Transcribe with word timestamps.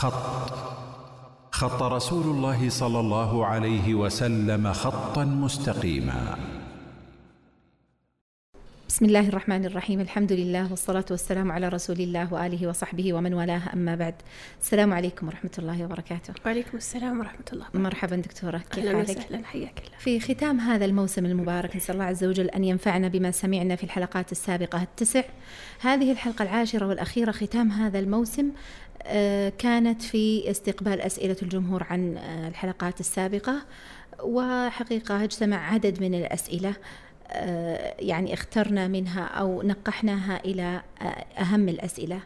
خط. 0.00 0.52
خط 1.50 1.82
رسول 1.82 2.22
الله 2.22 2.68
صلى 2.68 3.00
الله 3.00 3.46
عليه 3.46 3.94
وسلم 3.94 4.72
خطا 4.72 5.24
مستقيما. 5.24 6.36
بسم 8.90 9.04
الله 9.04 9.28
الرحمن 9.28 9.64
الرحيم 9.64 10.00
الحمد 10.00 10.32
لله 10.32 10.70
والصلاة 10.70 11.04
والسلام 11.10 11.52
على 11.52 11.68
رسول 11.68 12.00
الله 12.00 12.34
وآله 12.34 12.66
وصحبه 12.68 13.12
ومن 13.12 13.34
والاه 13.34 13.62
أما 13.74 13.94
بعد 13.94 14.14
السلام 14.60 14.92
عليكم 14.92 15.26
ورحمة 15.26 15.50
الله 15.58 15.84
وبركاته 15.84 16.34
وعليكم 16.46 16.76
السلام 16.76 17.20
ورحمة 17.20 17.44
الله 17.52 17.64
وبركاته. 17.64 17.78
مرحبا 17.78 18.16
دكتورة 18.16 18.58
كيف 18.58 18.84
أهلا 18.86 18.98
حالك؟ 18.98 19.18
وسهلا 19.18 19.44
حياك 19.44 19.78
الله 19.78 19.98
في 19.98 20.20
ختام 20.20 20.60
هذا 20.60 20.84
الموسم 20.84 21.26
المبارك 21.26 21.76
نسأل 21.76 21.94
الله 21.94 22.04
عز 22.04 22.24
وجل 22.24 22.46
أن 22.46 22.64
ينفعنا 22.64 23.08
بما 23.08 23.30
سمعنا 23.30 23.76
في 23.76 23.84
الحلقات 23.84 24.32
السابقة 24.32 24.82
التسع 24.82 25.22
هذه 25.80 26.12
الحلقة 26.12 26.42
العاشرة 26.42 26.86
والأخيرة 26.86 27.30
ختام 27.30 27.70
هذا 27.70 27.98
الموسم 27.98 28.50
كانت 29.58 30.02
في 30.02 30.50
استقبال 30.50 31.00
أسئلة 31.00 31.36
الجمهور 31.42 31.82
عن 31.90 32.18
الحلقات 32.48 33.00
السابقة 33.00 33.62
وحقيقة 34.22 35.24
اجتمع 35.24 35.72
عدد 35.72 36.00
من 36.00 36.14
الأسئلة 36.14 36.74
يعني 37.98 38.34
اخترنا 38.34 38.88
منها 38.88 39.24
أو 39.24 39.62
نقحناها 39.62 40.44
إلى 40.44 40.82
آه، 41.02 41.04
أهم 41.38 41.68
الأسئلة. 41.68 42.20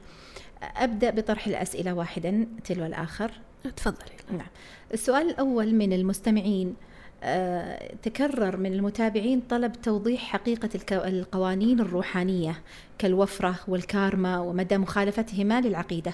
أبدأ 0.62 1.10
بطرح 1.10 1.46
الأسئلة 1.46 1.94
واحدا 1.94 2.46
تلو 2.64 2.86
الآخر. 2.86 3.30
تفضلي. 3.77 4.16
نعم. 4.30 4.46
السؤال 4.94 5.30
الأول 5.30 5.74
من 5.74 5.92
المستمعين 5.92 6.74
آه، 7.22 7.94
تكرر 8.02 8.56
من 8.56 8.72
المتابعين 8.72 9.40
طلب 9.40 9.72
توضيح 9.72 10.20
حقيقة 10.20 10.68
القوانين 10.92 11.80
الروحانية 11.80 12.62
كالوفرة 12.98 13.55
والكارما 13.68 14.38
ومدى 14.38 14.78
مخالفتهما 14.78 15.60
للعقيدة 15.60 16.12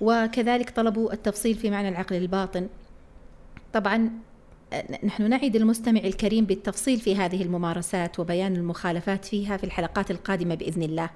وكذلك 0.00 0.70
طلبوا 0.70 1.12
التفصيل 1.12 1.54
في 1.54 1.70
معنى 1.70 1.88
العقل 1.88 2.16
الباطن. 2.16 2.68
طبعا 3.72 3.96
آه، 3.96 4.33
نحن 5.04 5.30
نعد 5.30 5.56
المستمع 5.56 6.00
الكريم 6.00 6.44
بالتفصيل 6.44 7.00
في 7.00 7.16
هذه 7.16 7.42
الممارسات 7.42 8.20
وبيان 8.20 8.56
المخالفات 8.56 9.24
فيها 9.24 9.56
في 9.56 9.64
الحلقات 9.64 10.10
القادمة 10.10 10.54
بإذن 10.54 10.82
الله 10.82 11.10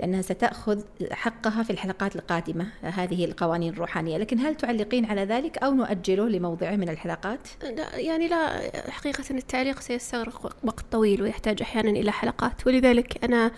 لأنها 0.00 0.22
ستأخذ 0.22 0.82
حقها 1.10 1.62
في 1.62 1.70
الحلقات 1.70 2.16
القادمة 2.16 2.66
هذه 2.82 3.24
القوانين 3.24 3.72
الروحانية 3.72 4.18
لكن 4.18 4.38
هل 4.38 4.54
تعلقين 4.54 5.04
على 5.04 5.24
ذلك 5.24 5.58
أو 5.58 5.74
نؤجله 5.74 6.28
لموضعه 6.28 6.76
من 6.76 6.88
الحلقات؟ 6.88 7.48
لا 7.62 7.96
يعني 7.96 8.28
لا 8.28 8.70
حقيقة 8.90 9.24
التعليق 9.30 9.80
سيستغرق 9.80 10.56
وقت 10.64 10.84
طويل 10.92 11.22
ويحتاج 11.22 11.62
أحيانا 11.62 11.90
إلى 11.90 12.12
حلقات 12.12 12.66
ولذلك 12.66 13.24
أنا 13.24 13.50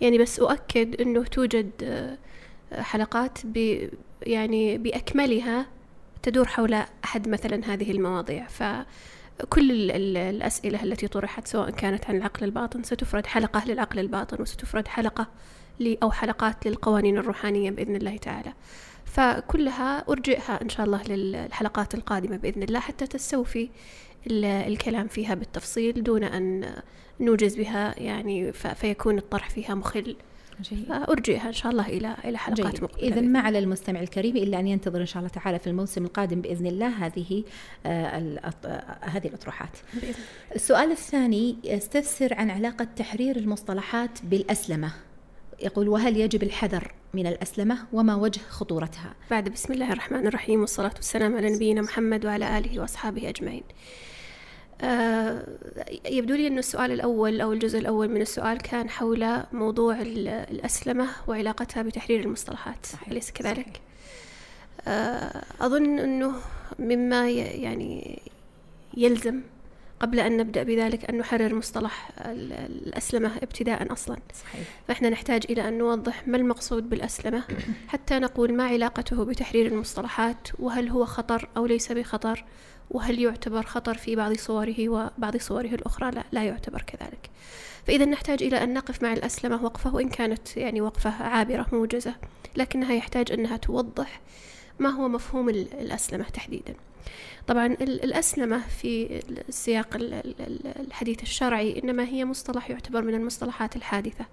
يعني 0.00 0.18
بس 0.18 0.40
أؤكد 0.40 1.00
أنه 1.00 1.24
توجد 1.24 1.70
آه، 1.82 2.16
حلقات 2.82 3.38
ب 3.44 3.88
يعني 4.26 4.78
بأكملها 4.78 5.66
تدور 6.22 6.46
حول 6.46 6.74
أحد 7.04 7.28
مثلا 7.28 7.72
هذه 7.74 7.90
المواضيع 7.90 8.46
فكل 8.46 9.70
ال- 9.70 9.90
ال- 9.90 10.16
الأسئلة 10.16 10.82
التي 10.82 11.08
طرحت 11.08 11.48
سواء 11.48 11.70
كانت 11.70 12.04
عن 12.06 12.16
العقل 12.16 12.44
الباطن 12.44 12.82
ستفرد 12.82 13.26
حلقة 13.26 13.64
للعقل 13.66 13.98
الباطن 13.98 14.42
وستفرد 14.42 14.88
حلقة 14.88 15.26
أو 16.02 16.10
حلقات 16.10 16.66
للقوانين 16.66 17.18
الروحانية 17.18 17.70
بإذن 17.70 17.96
الله 17.96 18.16
تعالى 18.16 18.52
فكلها 19.04 20.04
أرجئها 20.08 20.62
إن 20.62 20.68
شاء 20.68 20.86
الله 20.86 21.02
للحلقات 21.02 21.94
القادمة 21.94 22.36
بإذن 22.36 22.62
الله 22.62 22.80
حتى 22.80 23.06
تستوفي 23.06 23.68
ال- 24.26 24.44
الكلام 24.44 25.08
فيها 25.08 25.34
بالتفصيل 25.34 26.02
دون 26.02 26.24
أن 26.24 26.74
نوجز 27.20 27.56
بها 27.56 27.94
يعني 28.00 28.52
فيكون 28.52 29.18
الطرح 29.18 29.50
فيها 29.50 29.74
مخل. 29.74 30.16
فأرجئها 30.88 31.48
إن 31.48 31.52
شاء 31.52 31.72
الله 31.72 31.86
إلى 31.86 32.16
إلى 32.24 32.38
حلقات. 32.38 32.82
مقبلة 32.82 33.08
إذا 33.08 33.20
ما 33.20 33.40
على 33.40 33.58
المستمع 33.58 34.00
الكريم 34.00 34.36
إلا 34.36 34.60
أن 34.60 34.68
ينتظر 34.68 35.00
إن 35.00 35.06
شاء 35.06 35.18
الله 35.18 35.28
تعالى 35.28 35.58
في 35.58 35.66
الموسم 35.66 36.04
القادم 36.04 36.40
بإذن 36.40 36.66
الله 36.66 36.88
هذه 36.88 37.44
آه، 37.86 38.40
هذه 39.00 39.28
الأطروحات. 39.28 39.76
بإذن. 39.94 40.14
السؤال 40.54 40.90
الثاني 40.90 41.56
يستفسر 41.64 42.34
عن 42.34 42.50
علاقة 42.50 42.86
تحرير 42.96 43.36
المصطلحات 43.36 44.18
بالأسلمة. 44.22 44.92
يقول 45.62 45.88
وهل 45.88 46.16
يجب 46.16 46.42
الحذر 46.42 46.92
من 47.14 47.26
الأسلمة 47.26 47.78
وما 47.92 48.14
وجه 48.14 48.40
خطورتها؟ 48.40 49.14
بعد 49.30 49.48
بسم 49.48 49.72
الله 49.72 49.92
الرحمن 49.92 50.26
الرحيم 50.26 50.60
والصلاة 50.60 50.92
والسلام 50.96 51.36
على 51.36 51.54
نبينا 51.54 51.82
محمد 51.82 52.26
وعلى 52.26 52.58
آله 52.58 52.80
وأصحابه 52.80 53.28
أجمعين 53.28 53.62
آه، 53.62 54.11
يبدو 56.10 56.34
لي 56.34 56.46
أن 56.46 56.58
السؤال 56.58 56.92
الأول 56.92 57.40
أو 57.40 57.52
الجزء 57.52 57.78
الأول 57.78 58.08
من 58.08 58.20
السؤال 58.20 58.58
كان 58.58 58.90
حول 58.90 59.42
موضوع 59.52 60.00
ال- 60.00 60.28
الأسلمة 60.28 61.08
وعلاقتها 61.28 61.82
بتحرير 61.82 62.20
المصطلحات 62.20 62.86
صحيح، 62.86 63.08
أليس 63.08 63.30
كذلك؟ 63.30 63.66
صحيح. 63.66 63.80
آه، 64.88 65.44
أظن 65.60 65.98
أنه 65.98 66.34
مما 66.78 67.30
يعني 67.30 68.22
يلزم 68.96 69.40
قبل 70.00 70.20
أن 70.20 70.36
نبدأ 70.36 70.62
بذلك 70.62 71.04
أن 71.10 71.18
نحرر 71.18 71.54
مصطلح 71.54 72.10
ال- 72.20 72.52
الأسلمة 72.52 73.36
ابتداء 73.42 73.92
أصلا 73.92 74.16
صحيح. 74.34 74.66
فإحنا 74.88 75.10
نحتاج 75.10 75.42
إلى 75.50 75.68
أن 75.68 75.78
نوضح 75.78 76.28
ما 76.28 76.36
المقصود 76.36 76.90
بالأسلمة 76.90 77.42
حتى 77.88 78.18
نقول 78.18 78.54
ما 78.54 78.64
علاقته 78.64 79.24
بتحرير 79.24 79.66
المصطلحات 79.66 80.48
وهل 80.58 80.88
هو 80.88 81.04
خطر 81.04 81.48
أو 81.56 81.66
ليس 81.66 81.92
بخطر 81.92 82.44
وهل 82.92 83.18
يعتبر 83.20 83.62
خطر 83.62 83.94
في 83.94 84.16
بعض 84.16 84.32
صوره 84.36 84.88
وبعض 84.88 85.36
صوره 85.36 85.66
الأخرى؟ 85.66 86.10
لا, 86.10 86.24
لا 86.32 86.44
يعتبر 86.44 86.82
كذلك. 86.82 87.30
فإذا 87.86 88.04
نحتاج 88.04 88.42
إلى 88.42 88.62
أن 88.64 88.74
نقف 88.74 89.02
مع 89.02 89.12
الأسلمة 89.12 89.64
وقفة 89.64 89.94
وإن 89.94 90.08
كانت 90.08 90.56
يعني 90.56 90.80
وقفة 90.80 91.10
عابرة 91.10 91.66
موجزة 91.72 92.14
لكنها 92.56 92.94
يحتاج 92.94 93.32
أنها 93.32 93.56
توضح 93.56 94.20
ما 94.78 94.88
هو 94.88 95.08
مفهوم 95.08 95.48
ال- 95.48 95.72
الأسلمة 95.80 96.24
تحديدا. 96.24 96.74
طبعا 97.46 97.66
ال- 97.66 98.04
الأسلمة 98.04 98.62
في 98.68 99.22
السياق 99.48 99.96
ال- 99.96 100.14
ال- 100.14 100.34
ال- 100.40 100.80
الحديث 100.86 101.22
الشرعي 101.22 101.80
إنما 101.84 102.04
هي 102.04 102.24
مصطلح 102.24 102.70
يعتبر 102.70 103.02
من 103.02 103.14
المصطلحات 103.14 103.76
الحادثة. 103.76 104.24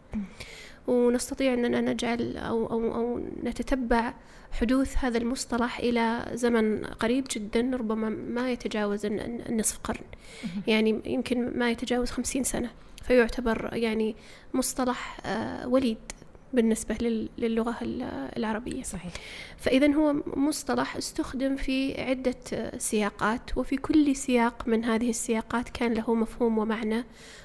ونستطيع 0.89 1.53
أننا 1.53 1.81
نجعل 1.81 2.37
أو, 2.37 2.65
أو, 2.71 2.95
أو 2.95 3.19
نتتبع 3.43 4.13
حدوث 4.51 4.95
هذا 4.97 5.17
المصطلح 5.17 5.79
إلى 5.79 6.25
زمن 6.33 6.85
قريب 6.85 7.25
جدا 7.31 7.71
ربما 7.73 8.09
ما 8.09 8.51
يتجاوز 8.51 9.05
الن- 9.05 9.19
الن- 9.19 9.41
النصف 9.49 9.77
قرن. 9.83 10.03
يعني 10.67 10.99
يمكن 11.05 11.57
ما 11.59 11.71
يتجاوز 11.71 12.09
خمسين 12.11 12.43
سنة. 12.43 12.69
فيعتبر 13.03 13.69
يعني 13.73 14.15
مصطلح 14.53 15.17
آه، 15.25 15.67
وليد 15.67 15.97
بالنسبة 16.53 16.95
لل- 17.01 17.29
للغة 17.37 17.75
ال- 17.81 18.29
العربية. 18.37 18.83
صحيح. 18.83 19.11
فإذا 19.57 19.93
هو 19.93 20.15
مصطلح 20.35 20.95
استخدم 20.97 21.55
في 21.55 22.01
عدة 22.01 22.35
آه، 22.53 22.77
سياقات 22.77 23.57
وفي 23.57 23.77
كل 23.77 24.15
سياق 24.15 24.67
من 24.67 24.83
هذه 24.85 25.09
السياقات 25.09 25.69
كان 25.69 25.93
له 25.93 26.13
مفهوم 26.15 26.57
ومعنى 26.57 27.03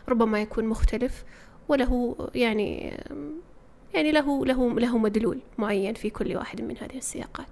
ربما 0.08 0.42
يكون 0.42 0.64
مختلف. 0.64 1.24
وله 1.68 2.16
يعني 2.34 2.98
يعني 3.94 4.12
له 4.12 4.46
له 4.46 4.80
له 4.80 4.98
مدلول 4.98 5.38
معين 5.58 5.94
في 5.94 6.10
كل 6.10 6.36
واحد 6.36 6.60
من 6.60 6.76
هذه 6.76 6.96
السياقات. 6.96 7.48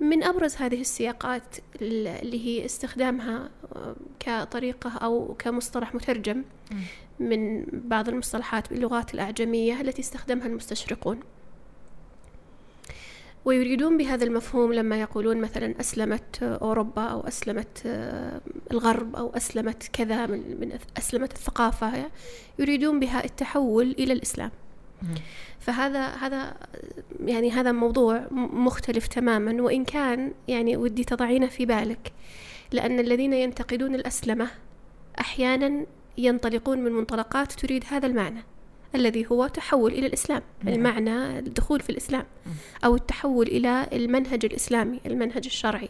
من 0.00 0.22
أبرز 0.24 0.56
هذه 0.56 0.80
السياقات 0.80 1.56
اللي 1.82 2.46
هي 2.46 2.64
استخدامها 2.64 3.50
آه، 3.76 3.96
كطريقة 4.20 4.90
أو 4.90 5.34
كمصطلح 5.38 5.94
مترجم 5.94 6.44
من 7.20 7.64
بعض 7.72 8.08
المصطلحات 8.08 8.70
باللغات 8.70 9.14
الأعجمية 9.14 9.80
التي 9.80 10.02
استخدمها 10.02 10.46
المستشرقون 10.46 11.20
ويريدون 13.48 13.96
بهذا 13.98 14.24
المفهوم 14.24 14.72
لما 14.72 15.00
يقولون 15.00 15.36
مثلا 15.36 15.74
أسلمت 15.80 16.42
أوروبا 16.42 17.02
أو 17.02 17.20
أسلمت 17.20 17.82
آه، 17.86 18.40
الغرب 18.70 19.16
أو 19.16 19.30
أسلمت 19.36 19.90
كذا 19.92 20.26
من, 20.26 20.60
من 20.60 20.78
أسلمت 20.98 21.32
الثقافة 21.32 22.10
يريدون 22.58 23.00
بها 23.00 23.24
التحول 23.24 23.90
إلى 23.98 24.12
الإسلام. 24.12 24.50
فهذا 25.58 26.06
هذا 26.06 26.56
يعني 27.24 27.50
هذا 27.50 27.72
موضوع 27.72 28.26
مختلف 28.52 29.06
تماما. 29.06 29.62
وإن 29.62 29.84
كان 29.84 30.32
يعني 30.48 30.76
ودي 30.76 31.04
تضعينه 31.04 31.46
في 31.46 31.66
بالك. 31.66 32.12
لأن 32.72 33.00
الذين 33.00 33.32
ينتقدون 33.32 33.94
الأسلمة 33.94 34.48
أحيانا 35.20 35.86
ينطلقون 36.18 36.78
من 36.78 36.92
منطلقات 36.92 37.52
تريد 37.52 37.84
هذا 37.88 38.06
المعنى. 38.06 38.42
الذي 38.94 39.26
هو 39.32 39.46
تحول 39.46 39.92
إلى 39.92 40.06
الإسلام 40.06 40.42
نعم. 40.62 40.74
المعنى 40.74 41.38
الدخول 41.38 41.80
في 41.80 41.90
الإسلام 41.90 42.24
أو 42.84 42.94
التحول 42.94 43.46
إلى 43.46 43.88
المنهج 43.92 44.44
الإسلامي 44.44 45.00
المنهج 45.06 45.44
الشرعي. 45.44 45.88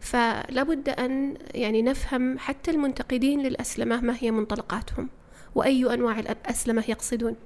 فلا 0.00 0.62
بد 0.62 0.88
أن 0.88 1.34
يعني 1.54 1.82
نفهم 1.82 2.38
حتى 2.38 2.70
المنتقدين 2.70 3.42
للأسلمة 3.42 4.00
ما 4.00 4.16
هي 4.20 4.30
منطلقاتهم 4.30 5.08
وأي 5.54 5.94
أنواع 5.94 6.18
الأسلمة 6.18 6.84
يقصدون. 6.88 7.36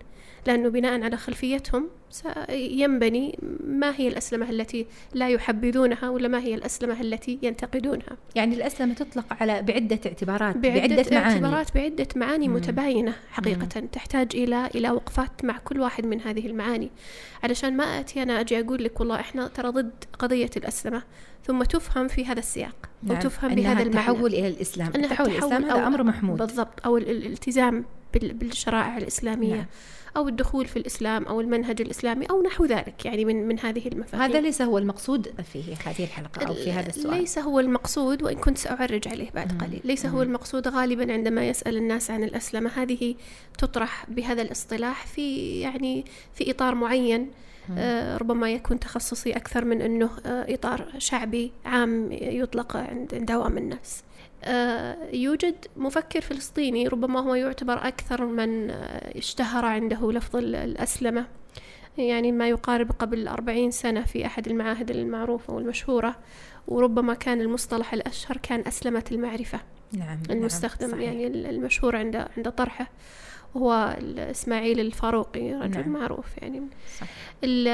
لأنه 0.46 0.69
بناء 0.69 1.02
على 1.02 1.16
خلفيتهم 1.16 1.88
ينبني 2.50 3.38
ما 3.66 3.94
هي 3.96 4.08
الأسلمة 4.08 4.50
التي 4.50 4.87
لا 5.14 5.28
يحبذونها 5.28 6.08
ولا 6.08 6.28
ما 6.28 6.40
هي 6.40 6.54
الأسلمة 6.54 7.00
التي 7.00 7.38
ينتقدونها 7.43 8.16
يعني 8.34 8.54
الأسلمة 8.54 8.94
تطلق 8.94 9.25
على 9.40 9.62
بعدة 9.62 10.00
اعتبارات 10.06 10.56
بعدة, 10.56 10.81
بعدة 10.81 11.04
معاني 11.12 11.34
اعتبارات 11.34 11.75
بعدة 11.75 12.08
معاني 12.16 12.48
مم. 12.48 12.54
متباينة 12.54 13.14
حقيقة 13.31 13.69
مم. 13.76 13.87
تحتاج 13.87 14.28
إلى 14.34 14.66
إلى 14.75 14.90
وقفات 14.90 15.44
مع 15.44 15.58
كل 15.58 15.81
واحد 15.81 16.06
من 16.06 16.20
هذه 16.20 16.46
المعاني 16.46 16.90
علشان 17.43 17.76
ما 17.76 17.84
أتي 17.84 18.22
أنا 18.22 18.40
أجي 18.40 18.60
أقول 18.60 18.84
لك 18.84 19.00
والله 19.00 19.20
إحنا 19.20 19.48
ترى 19.48 19.69
ضد 19.69 20.04
قضية 20.19 20.50
الأسلمة 20.56 21.02
ثم 21.46 21.62
تفهم 21.62 22.08
في 22.08 22.25
هذا 22.25 22.38
السياق 22.38 22.76
نعم. 23.02 23.16
وتفهم 23.16 23.54
بهذا 23.54 23.82
المعنى 23.82 23.82
التحول 23.82 24.34
إلى 24.34 24.48
الإسلام 24.48 24.93
التحول 24.94 25.28
إلى 25.28 25.38
الإسلام 25.38 25.64
هذا 25.64 25.87
أمر 25.87 26.02
محمود 26.02 26.38
بالضبط 26.38 26.87
أو 26.87 26.96
الالتزام 26.96 27.84
بالشرائع 28.14 28.99
الإسلامية 28.99 29.55
نعم. 29.55 29.67
أو 30.17 30.29
الدخول 30.29 30.67
في 30.67 30.76
الإسلام 30.76 31.25
أو 31.25 31.41
المنهج 31.41 31.81
الإسلامي 31.81 32.26
أو 32.26 32.43
نحو 32.43 32.64
ذلك 32.64 33.05
يعني 33.05 33.25
من 33.25 33.49
من 33.49 33.61
هذه 33.61 33.88
المفاهيم. 33.88 34.23
هذا 34.23 34.41
ليس 34.41 34.62
هو 34.62 34.79
المقصود 34.79 35.29
في 35.53 35.62
هذه 35.85 36.05
الحلقة 36.05 36.47
أو 36.47 36.55
في 36.55 36.73
هذا 36.73 36.88
السؤال. 36.88 37.19
ليس 37.19 37.38
هو 37.38 37.61
المقصود 37.61 38.23
وإن 38.23 38.37
كنت 38.37 38.58
سأعرج 38.58 39.08
عليه 39.08 39.31
بعد 39.35 39.62
قليل. 39.62 39.81
ليس 39.85 40.06
هو 40.06 40.23
المقصود 40.23 40.69
غالبا 40.69 41.12
عندما 41.12 41.49
يسأل 41.49 41.76
الناس 41.76 42.11
عن 42.11 42.25
الأسلمة. 42.25 42.70
هذه 42.70 43.14
تطرح 43.58 44.06
بهذا 44.08 44.43
الاصطلاح 44.43 45.06
في 45.06 45.61
يعني 45.61 46.05
في 46.35 46.50
إطار 46.50 46.75
معين 46.75 47.31
آه 47.79 48.17
ربما 48.17 48.50
يكون 48.50 48.81
تخصصي 48.81 49.32
أكثر 49.32 49.64
من 49.64 49.82
أنه 49.82 50.11
آه 50.26 50.55
إطار 50.55 50.87
شعبي 50.99 51.53
عام 51.64 52.08
يطلق 52.12 52.76
عند 52.76 53.31
عوام 53.31 53.58
الناس. 53.58 54.03
يوجد 55.12 55.54
مفكر 55.76 56.20
فلسطيني 56.20 56.88
ربما 56.88 57.20
هو 57.20 57.34
يعتبر 57.34 57.88
أكثر 57.88 58.25
من 58.26 58.70
آه، 58.70 59.19
اشتهر 59.19 59.64
عنده 59.64 60.12
لفظ 60.12 60.37
الأسلمة 60.37 61.26
يعني 61.98 62.32
ما 62.32 62.48
يقارب 62.48 62.90
قبل 62.93 63.28
أربعين 63.28 63.70
سنة 63.70 64.04
في 64.04 64.26
أحد 64.26 64.48
المعاهد 64.48 64.90
المعروفة 64.90 65.54
والمشهورة 65.54 66.16
وربما 66.69 67.14
كان 67.14 67.40
المصطلح 67.40 67.93
الأشهر 67.93 68.37
كان 68.37 68.62
أسلمة 68.66 69.04
المعرفة 69.12 69.60
نعم 69.93 70.19
المستخدم 70.31 70.90
نعم 70.90 71.00
يعني 71.00 71.26
المشهور 71.26 71.96
عند 71.96 72.16
عند 72.37 72.50
طرحه 72.50 72.90
هو 73.56 73.96
إسماعيل 74.19 74.81
الفاروقي 74.81 75.52
رجل 75.52 75.81
نعم. 75.81 75.88
معروف 75.88 76.26
يعني 76.38 76.62
صح. 77.00 77.06
ال 77.44 77.69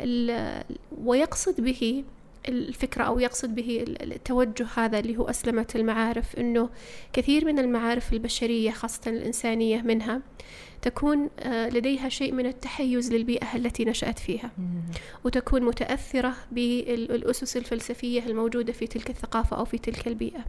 ال 0.00 0.64
ويقصد 1.04 1.60
به 1.60 2.04
الفكرة 2.48 3.04
أو 3.04 3.18
يقصد 3.18 3.54
به 3.54 3.84
التوجه 3.88 4.66
هذا 4.76 4.98
اللي 4.98 5.16
هو 5.16 5.24
أسلمة 5.24 5.66
المعارف 5.74 6.36
أنه 6.36 6.70
كثير 7.12 7.44
من 7.44 7.58
المعارف 7.58 8.12
البشرية 8.12 8.70
خاصة 8.70 9.00
الإنسانية 9.10 9.82
منها 9.82 10.22
تكون 10.82 11.30
آه، 11.38 11.68
لديها 11.68 12.08
شيء 12.08 12.32
من 12.32 12.46
التحيز 12.46 13.12
للبيئة 13.12 13.56
التي 13.56 13.84
نشأت 13.84 14.18
فيها. 14.18 14.50
وتكون 15.24 15.62
متأثرة 15.62 16.34
بالأسس 16.52 17.56
الفلسفية 17.56 18.26
الموجودة 18.26 18.72
في 18.72 18.86
تلك 18.86 19.10
الثقافة 19.10 19.56
أو 19.56 19.64
في 19.64 19.78
تلك 19.78 20.08
البيئة. 20.08 20.44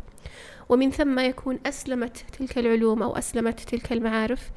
ومن 0.69 0.91
ثم 0.91 1.19
يكون 1.19 1.59
أسلمت 1.65 2.25
تلك 2.39 2.57
العلوم 2.57 3.03
أو 3.03 3.17
أسلمت 3.17 3.59
تلك 3.59 3.93
المعارف 3.93 4.51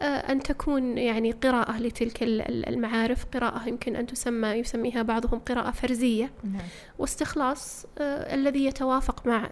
أن 0.00 0.40
تكون 0.40 0.98
يعني 0.98 1.32
قراءة 1.32 1.78
لتلك 1.78 2.22
المعارف. 2.22 3.24
قراءة 3.24 3.68
يمكن 3.68 3.96
أن 3.96 4.06
تسمى 4.06 4.48
يسميها 4.48 5.02
بعضهم 5.02 5.38
قراءة 5.38 5.70
فرزية. 5.70 6.30
نعم. 6.44 6.62
واستخلاص 6.98 7.86
آه، 7.98 8.34
الذي 8.34 8.64
يتوافق 8.64 9.26
مع 9.26 9.50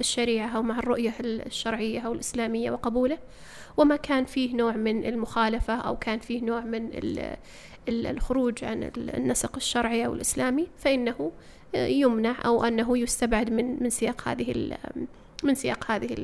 الشريعة 0.00 0.48
أو 0.48 0.62
مع 0.62 0.78
الرؤية 0.78 1.14
الشرعية 1.20 2.00
أو 2.00 2.12
الإسلامية 2.12 2.70
وقبوله. 2.70 3.18
وما 3.76 3.96
كان 3.96 4.24
فيه 4.24 4.56
نوع 4.56 4.76
من 4.76 5.04
المخالفة 5.04 5.74
أو 5.74 5.96
كان 5.96 6.18
فيه 6.18 6.42
نوع 6.42 6.60
من 6.60 6.90
الخروج 7.88 8.64
عن 8.64 8.90
النسق 8.96 9.56
الشرعي 9.56 10.06
أو 10.06 10.14
الإسلامي 10.14 10.68
فإنه 10.78 11.32
آه، 11.74 11.86
يمنع 11.86 12.36
أو 12.44 12.64
أنه 12.64 12.98
يستبعد 12.98 13.50
من 13.50 13.82
من 13.82 13.90
سياق 13.90 14.28
هذه 14.28 14.76
من 15.44 15.54
سياق 15.54 15.90
هذه 15.90 16.16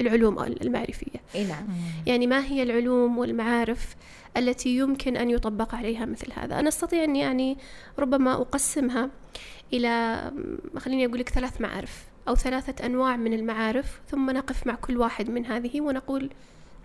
العلوم 0.00 0.42
المعرفية 0.42 1.20
إيه 1.34 1.46
نعم. 1.46 1.66
يعني 2.06 2.26
ما 2.26 2.44
هي 2.44 2.62
العلوم 2.62 3.18
والمعارف 3.18 3.96
التي 4.36 4.76
يمكن 4.76 5.16
أن 5.16 5.30
يطبق 5.30 5.74
عليها 5.74 6.04
مثل 6.04 6.32
هذا 6.32 6.60
أنا 6.60 6.68
أستطيع 6.68 7.04
أن 7.04 7.16
يعني 7.16 7.56
ربما 7.98 8.32
أقسمها 8.32 9.10
إلى 9.72 10.22
خليني 10.76 11.06
أقول 11.06 11.18
لك 11.18 11.28
ثلاث 11.28 11.60
معارف 11.60 12.04
أو 12.28 12.34
ثلاثة 12.34 12.86
أنواع 12.86 13.16
من 13.16 13.32
المعارف 13.32 14.00
ثم 14.10 14.30
نقف 14.30 14.66
مع 14.66 14.74
كل 14.74 14.96
واحد 14.96 15.30
من 15.30 15.46
هذه 15.46 15.80
ونقول 15.80 16.30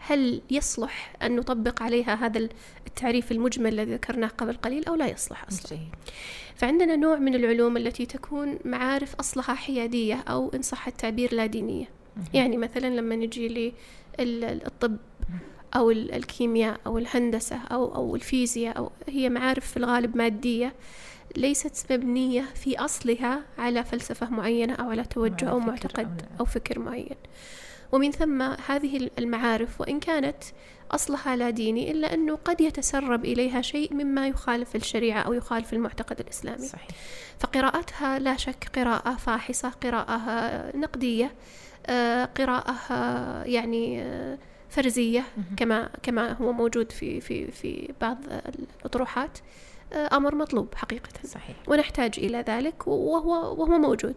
هل 0.06 0.42
يصلح 0.52 1.14
أن 1.22 1.36
نطبق 1.36 1.84
عليها 1.84 2.16
هذا 2.26 2.50
التعريف 2.88 3.32
المجمل 3.32 3.74
الذي 3.74 3.94
ذكرناه 3.94 4.28
قبل 4.28 4.54
قليل 4.54 4.86
أو 4.86 4.96
لا 4.96 5.08
يصلح 5.08 5.46
أصلا؟ 5.48 5.78
فعندنا 6.56 6.96
نوع 6.96 7.16
من 7.16 7.36
العلوم 7.36 7.78
التي 7.78 8.06
تكون 8.06 8.60
معارف 8.66 9.16
أصلها 9.16 9.54
حيادية 9.54 10.16
أو 10.16 10.52
إن 10.56 10.62
صح 10.62 10.88
التعبير 10.88 11.34
لا 11.34 11.46
دينية. 11.46 11.90
يعني 12.34 12.58
مثلا 12.58 12.88
لما 12.88 13.16
نجي 13.16 13.74
للطب 14.20 14.98
أو 15.76 15.92
الكيمياء 15.92 16.80
أو 16.86 16.98
الهندسة 16.98 17.56
أو 17.72 17.96
أو 17.96 18.16
الفيزياء 18.16 18.78
أو 18.78 18.92
هي 19.10 19.30
معارف 19.30 19.72
في 19.72 19.78
الغالب 19.78 20.18
مادية 20.18 20.74
ليست 21.38 21.94
مبنية 21.94 22.42
في 22.56 22.80
أصلها 22.80 23.42
على 23.58 23.84
فلسفة 23.84 24.30
معينة 24.30 24.74
أو 24.74 24.90
على 24.90 25.04
توجه 25.04 25.46
أو 25.46 25.60
معتقد 25.60 26.22
أو 26.40 26.46
فكر 26.46 26.80
معين. 26.80 27.16
ومن 27.94 28.12
ثم 28.12 28.42
هذه 28.42 29.10
المعارف 29.20 29.82
وإن 29.82 30.00
كانت 30.00 30.44
أصلها 30.92 31.36
لا 31.36 31.50
ديني 31.50 31.92
إلا 31.92 32.14
أنه 32.14 32.36
قد 32.36 32.62
يتسرب 32.62 33.26
إليها 33.26 33.62
شيء 33.62 33.94
مما 33.94 34.28
يخالف 34.28 34.76
الشريعة 34.76 35.22
أو 35.22 35.34
يخالف 35.34 35.74
المعتقد 35.74 36.20
الإسلامي 36.20 36.68
صحيح. 36.68 36.88
فقراءتها 37.40 38.20
لا 38.20 38.38
شك 38.38 38.70
قراءة 38.76 39.16
فاحصة 39.16 39.70
قراءة 39.70 40.18
نقدية 40.78 41.32
آه، 41.86 42.26
قراءة 42.26 42.76
يعني 43.46 44.02
آه، 44.02 44.38
فرزية 44.70 45.24
كما 45.58 45.90
كما 46.04 46.34
هو 46.34 46.54
موجود 46.54 46.92
في 46.92 47.22
في 47.22 47.52
في 47.52 47.94
بعض 48.02 48.18
الأطروحات 48.30 49.38
آه، 49.94 50.10
أمر 50.18 50.36
مطلوب 50.36 50.76
حقيقة 50.76 51.10
صحيح. 51.28 51.56
ونحتاج 51.68 52.14
إلى 52.18 52.46
ذلك 52.48 52.88
وهو 52.88 53.62
وهو 53.62 53.78
موجود 53.78 54.16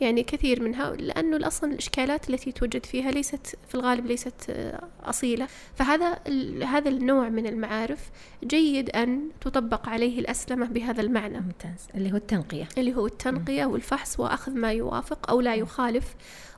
يعني 0.00 0.22
كثير 0.22 0.62
منها 0.62 0.90
لأنه 0.96 1.46
أصلا 1.46 1.72
الإشكالات 1.72 2.30
التي 2.30 2.52
توجد 2.52 2.86
فيها 2.86 3.10
ليست 3.10 3.56
في 3.68 3.74
الغالب 3.74 4.06
ليست 4.06 4.50
آه، 4.50 4.80
أصيلة. 5.04 5.48
فهذا 5.74 6.18
هذا 6.64 6.88
النوع 6.88 7.28
من 7.28 7.46
المعارف 7.46 8.10
جيد 8.44 8.90
أن 8.90 9.28
تطبق 9.40 9.88
عليه 9.88 10.18
الأسلمة 10.20 10.66
بهذا 10.66 11.00
المعنى. 11.00 11.40
ممتاز. 11.40 11.88
اللي 11.94 12.12
هو 12.12 12.16
التنقية. 12.16 12.68
اللي 12.78 12.94
هو 12.94 13.06
التنقية 13.06 13.64
والفحص 13.64 14.20
وأخذ 14.20 14.52
ما 14.52 14.72
يوافق 14.72 15.30
أو 15.30 15.40
لا 15.40 15.54
يخالف 15.54 16.14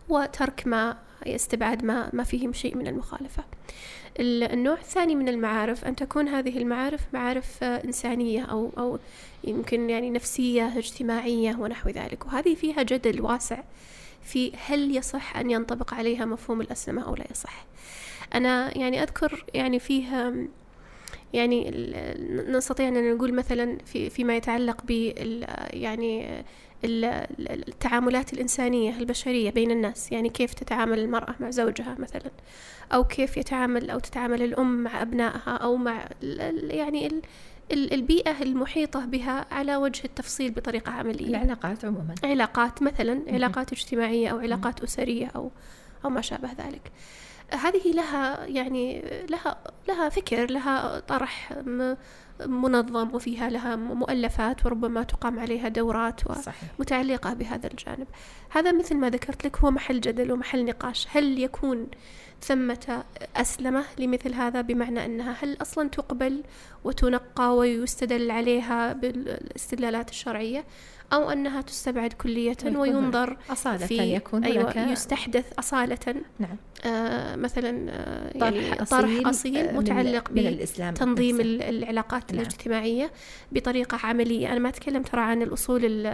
وترك 0.08 0.66
ما 0.66 0.96
استبعاد 1.26 1.84
ما 1.84 2.10
ما 2.12 2.24
فيه 2.24 2.52
شيء 2.52 2.76
من 2.76 2.86
المخالفة. 2.86 3.44
النوع 4.20 4.74
الثاني 4.74 5.14
من 5.14 5.28
المعارف 5.28 5.84
أن 5.84 5.96
تكون 5.96 6.28
هذه 6.28 6.58
المعارف 6.58 7.00
معارف 7.12 7.64
آه، 7.64 7.84
إنسانية 7.84 8.42
أو 8.44 8.70
أو 8.78 8.98
يمكن 9.44 9.90
يعني 9.90 10.10
نفسية 10.10 10.78
اجتماعية 10.78 11.56
ونحو 11.56 11.88
ذلك. 11.90 12.26
وهذه 12.26 12.54
فيها 12.54 12.82
جدل 12.82 13.20
واسع 13.20 13.62
في 14.22 14.52
هل 14.66 14.96
يصح 14.96 15.36
أن 15.36 15.50
ينطبق 15.50 15.94
عليها 15.94 16.24
مفهوم 16.24 16.60
الأسلمة 16.60 17.02
أو 17.02 17.14
لا 17.14 17.24
يصح. 17.30 17.66
أنا 18.34 18.78
يعني 18.78 19.02
أذكر 19.02 19.44
يعني 19.54 19.78
فيها 19.78 20.32
يعني 21.32 21.70
نستطيع 22.48 22.88
أن 22.88 23.14
نقول 23.14 23.34
مثلا 23.34 23.78
في 23.84 24.10
فيما 24.10 24.36
يتعلق 24.36 24.82
ب 24.84 24.90
يعني 25.72 26.44
التعاملات 26.84 28.32
الإنسانية 28.32 28.98
البشرية 28.98 29.50
بين 29.50 29.70
الناس 29.70 30.12
يعني 30.12 30.28
كيف 30.28 30.54
تتعامل 30.54 30.98
المرأة 30.98 31.34
مع 31.40 31.50
زوجها 31.50 31.96
مثلا 31.98 32.30
أو 32.92 33.04
كيف 33.04 33.36
يتعامل 33.36 33.90
أو 33.90 33.98
تتعامل 33.98 34.42
الأم 34.42 34.82
مع 34.82 35.02
أبنائها 35.02 35.56
أو 35.56 35.76
مع 35.76 36.08
يعني 36.70 37.22
البيئة 37.72 38.42
المحيطة 38.42 39.04
بها 39.04 39.46
على 39.50 39.76
وجه 39.76 40.04
التفصيل 40.04 40.50
بطريقة 40.50 40.92
عملية. 40.92 41.28
العلاقات 41.28 41.84
عموما. 41.84 42.14
علاقات 42.24 42.82
مثلا 42.82 43.22
علاقات 43.28 43.72
اجتماعية 43.72 44.28
أو 44.28 44.38
علاقات 44.38 44.82
أسرية 44.82 45.26
أو 45.36 45.50
أو 46.04 46.10
ما 46.10 46.20
شابه 46.20 46.48
ذلك. 46.52 46.92
هذه 47.50 47.92
لها 47.92 48.46
يعني 48.46 49.04
لها 49.30 49.56
لها 49.88 50.08
فكر 50.08 50.50
لها 50.50 51.00
طرح 51.00 51.52
منظم 52.46 53.14
وفيها 53.14 53.50
لها 53.50 53.76
مؤلفات 53.76 54.66
وربما 54.66 55.02
تقام 55.02 55.40
عليها 55.40 55.68
دورات 55.68 56.20
متعلقة 56.78 57.34
بهذا 57.34 57.66
الجانب. 57.66 58.06
هذا 58.50 58.72
مثل 58.72 58.96
ما 58.96 59.10
ذكرت 59.10 59.46
لك 59.46 59.58
هو 59.58 59.70
محل 59.70 60.00
جدل 60.00 60.32
ومحل 60.32 60.64
نقاش. 60.64 61.06
هل 61.10 61.38
يكون 61.38 61.86
ثمة 62.42 63.04
أسلمة 63.36 63.84
لمثل 63.98 64.34
هذا 64.34 64.60
بمعنى 64.60 65.04
أنها 65.04 65.36
هل 65.42 65.56
أصلا 65.62 65.88
تقبل 65.88 66.42
وتنقى 66.84 67.56
ويستدل 67.56 68.30
عليها 68.30 68.92
بالاستدلالات 68.92 70.10
الشرعية؟ 70.10 70.64
أو 71.12 71.30
أنها 71.30 71.60
تستبعد 71.60 72.12
كلية 72.12 72.56
وينظر 72.64 73.36
أصالة 73.50 73.86
في 73.86 74.14
يكون 74.14 74.44
أيوة 74.44 74.92
يستحدث 74.92 75.44
أصالة 75.58 76.22
نعم 76.38 76.56
آه 76.84 77.36
مثلا 77.36 77.90
آه 77.90 78.30
يعني 78.34 78.74
طرح 78.74 78.80
أصيل, 78.80 78.98
طرح 78.98 79.28
أصيل 79.28 79.74
متعلق 79.74 80.30
من, 80.30 80.42
من 80.42 80.48
الإسلام 80.48 80.94
تنظيم 80.94 81.36
نفسه. 81.36 81.68
العلاقات 81.68 82.32
نعم. 82.32 82.40
الاجتماعية 82.40 83.10
بطريقة 83.52 83.98
عملية 84.06 84.52
أنا 84.52 84.58
ما 84.58 84.68
أتكلم 84.68 85.02
ترى 85.02 85.20
عن 85.20 85.42
الأصول 85.42 86.06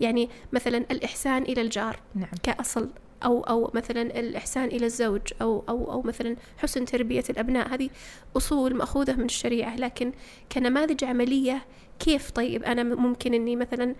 يعني 0.00 0.28
مثلا 0.52 0.84
الإحسان 0.90 1.42
إلى 1.42 1.60
الجار 1.60 2.00
نعم. 2.14 2.30
كأصل 2.42 2.88
أو 3.24 3.40
أو 3.40 3.70
مثلا 3.74 4.02
الإحسان 4.02 4.64
إلى 4.64 4.86
الزوج 4.86 5.20
أو 5.42 5.64
أو 5.68 5.92
أو 5.92 6.02
مثلا 6.02 6.36
حسن 6.58 6.84
تربية 6.84 7.24
الأبناء. 7.30 7.74
هذه 7.74 7.90
أصول 8.36 8.74
مأخوذة 8.74 9.12
من 9.12 9.24
الشريعة. 9.24 9.76
لكن 9.76 10.12
كنماذج 10.52 11.04
عملية 11.04 11.64
كيف؟ 11.98 12.30
طيب 12.30 12.64
أنا 12.64 12.82
ممكن 12.82 13.34
إني 13.34 13.56
مثلا 13.56 13.94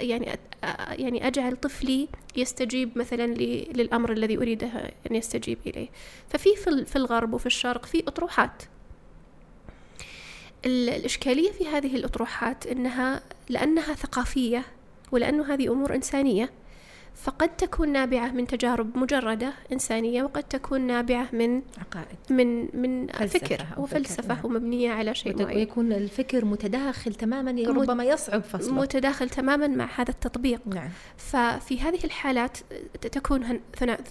يعني 0.00 0.38
يعني 0.90 1.26
أجعل 1.26 1.56
طفلي 1.56 2.08
يستجيب 2.36 2.98
مثلا 2.98 3.26
للأمر 3.72 4.12
الذي 4.12 4.36
أريده 4.36 4.92
أن 5.10 5.16
يستجيب 5.16 5.58
إليه. 5.66 5.88
ففي 6.28 6.56
في 6.84 6.96
الغرب 6.96 7.34
وفي 7.34 7.46
الشرق 7.46 7.86
في 7.86 8.02
أطروحات. 8.08 8.62
الإشكالية 10.66 11.50
في 11.50 11.68
هذه 11.68 11.96
الأطروحات 11.96 12.66
إنها 12.66 13.22
لأنها 13.48 13.94
ثقافية 13.94 14.64
ولأنه 15.12 15.54
هذه 15.54 15.72
أمور 15.72 15.94
إنسانية. 15.94 16.50
فقد 17.16 17.56
تكون 17.56 17.88
نابعة 17.88 18.30
من 18.30 18.46
تجارب 18.46 18.98
مجردة 18.98 19.52
إنسانية 19.72 20.22
وقد 20.22 20.42
تكون 20.42 20.80
نابعة 20.80 21.28
من 21.32 21.62
عقائد. 21.78 22.16
من 22.30 22.68
من 22.80 23.06
فكر 23.06 23.66
وفلسفة 23.76 24.34
نعم. 24.34 24.44
ومبنية 24.44 24.90
على 24.90 25.14
شيء 25.14 25.42
معين. 25.42 25.56
ويكون 25.56 25.92
الفكر 25.92 26.44
متداخل 26.44 27.14
تماما 27.14 27.62
ربما 27.68 28.04
يصعب 28.04 28.42
فصله. 28.42 28.74
متداخل 28.74 29.30
تماما 29.30 29.66
مع 29.66 29.88
هذا 29.96 30.10
التطبيق. 30.10 30.60
نعم. 30.66 30.88
ففي 31.16 31.80
هذه 31.80 32.04
الحالات 32.04 32.58
تكون 33.12 33.60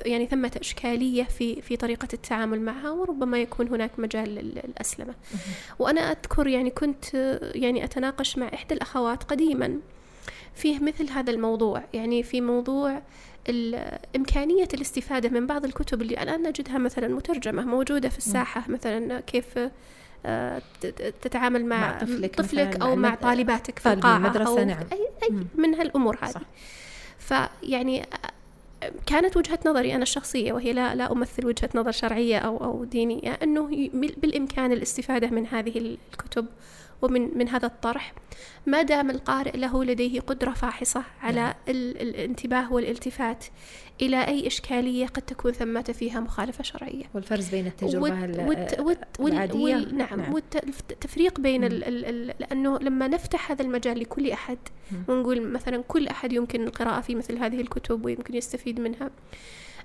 يعني 0.05 0.25
ثمة 0.25 0.51
إشكالية 0.61 1.23
في 1.23 1.61
في 1.61 1.77
طريقة 1.77 2.07
التعامل 2.13 2.61
معها 2.61 2.89
وربما 2.89 3.37
يكون 3.37 3.67
هناك 3.67 3.91
مجال 3.97 4.29
للأسلمة. 4.29 5.13
وأنا 5.79 6.01
أذكر 6.01 6.47
يعني 6.47 6.69
كنت 6.69 7.13
يعني 7.55 7.83
أتناقش 7.83 8.37
مع 8.37 8.47
إحدى 8.53 8.73
الأخوات 8.73 9.23
قديما. 9.23 9.79
فيه 10.55 10.79
مثل 10.79 11.09
هذا 11.09 11.31
الموضوع. 11.31 11.83
يعني 11.93 12.23
في 12.23 12.41
موضوع 12.41 13.01
إمكانية 14.15 14.67
الاستفادة 14.73 15.29
من 15.29 15.47
بعض 15.47 15.65
الكتب 15.65 16.01
اللي 16.01 16.23
الآن 16.23 16.47
نجدها 16.47 16.77
مثلا 16.77 17.07
مترجمة 17.07 17.65
موجودة 17.65 18.09
في 18.09 18.17
الساحة 18.17 18.63
مثلا 18.67 19.19
كيف 19.19 19.59
آه، 20.25 20.61
تتعامل 21.21 21.65
مع, 21.65 21.77
مع 21.77 21.99
طفلك, 21.99 22.35
طفلك 22.35 22.81
أو 22.81 22.95
مع 22.95 23.15
طالباتك 23.15 23.79
في 23.79 23.93
القاعة 23.93 24.17
المدرسة 24.17 24.59
أو 24.59 24.65
نعم. 24.65 24.83
أي, 24.91 25.09
أي 25.23 25.45
من 25.55 25.75
هالأمور 25.75 26.17
هذه. 26.21 26.41
فيعني 27.19 28.05
كانت 29.05 29.37
وجهة 29.37 29.59
نظري 29.65 29.95
أنا 29.95 30.03
الشخصية 30.03 30.53
وهي 30.53 30.73
لا 30.73 30.95
لا 30.95 31.11
أمثل 31.11 31.45
وجهة 31.45 31.69
نظر 31.75 31.91
شرعية 31.91 32.37
أو 32.37 32.63
أو 32.63 32.83
دينية 32.83 33.31
أنه 33.43 33.89
بالإمكان 33.93 34.71
الاستفادة 34.71 35.27
من 35.27 35.47
هذه 35.47 35.97
الكتب 36.13 36.45
ومن 37.01 37.37
من 37.37 37.49
هذا 37.49 37.65
الطرح 37.65 38.13
ما 38.65 38.81
دام 38.81 39.09
القارئ 39.09 39.57
له 39.57 39.83
لديه 39.83 40.19
قدرة 40.19 40.51
فاحصة 40.51 41.03
على 41.21 41.41
نعم. 41.41 41.53
الانتباه 41.67 42.73
والالتفات 42.73 43.45
إلى 44.01 44.27
أي 44.27 44.47
إشكالية 44.47 45.07
قد 45.07 45.21
تكون 45.21 45.51
ثمة 45.51 45.81
فيها 45.81 46.19
مخالفة 46.19 46.63
شرعية. 46.63 47.03
والفرز 47.13 47.49
بين 47.49 47.67
التجربة 47.67 48.45
والت 48.47 48.79
والت 48.79 49.19
العادية. 49.19 49.75
وال 49.75 49.97
نعم, 49.97 50.19
نعم. 50.19 50.33
والتفريق 50.33 51.39
بين 51.39 51.63
ال 51.63 51.83
ال 51.83 52.05
ال 52.05 52.33
لأنه 52.39 52.79
لما 52.79 53.07
نفتح 53.07 53.51
هذا 53.51 53.61
المجال 53.61 53.99
لكل 53.99 54.31
أحد 54.31 54.57
ونقول 55.07 55.41
مثلا 55.41 55.83
كل 55.87 56.07
أحد 56.07 56.33
يمكن 56.33 56.63
القراءة 56.63 57.01
في 57.01 57.15
مثل 57.15 57.37
هذه 57.37 57.61
الكتب 57.61 58.05
ويمكن 58.05 58.35
يستفيد 58.35 58.79
منها 58.79 59.09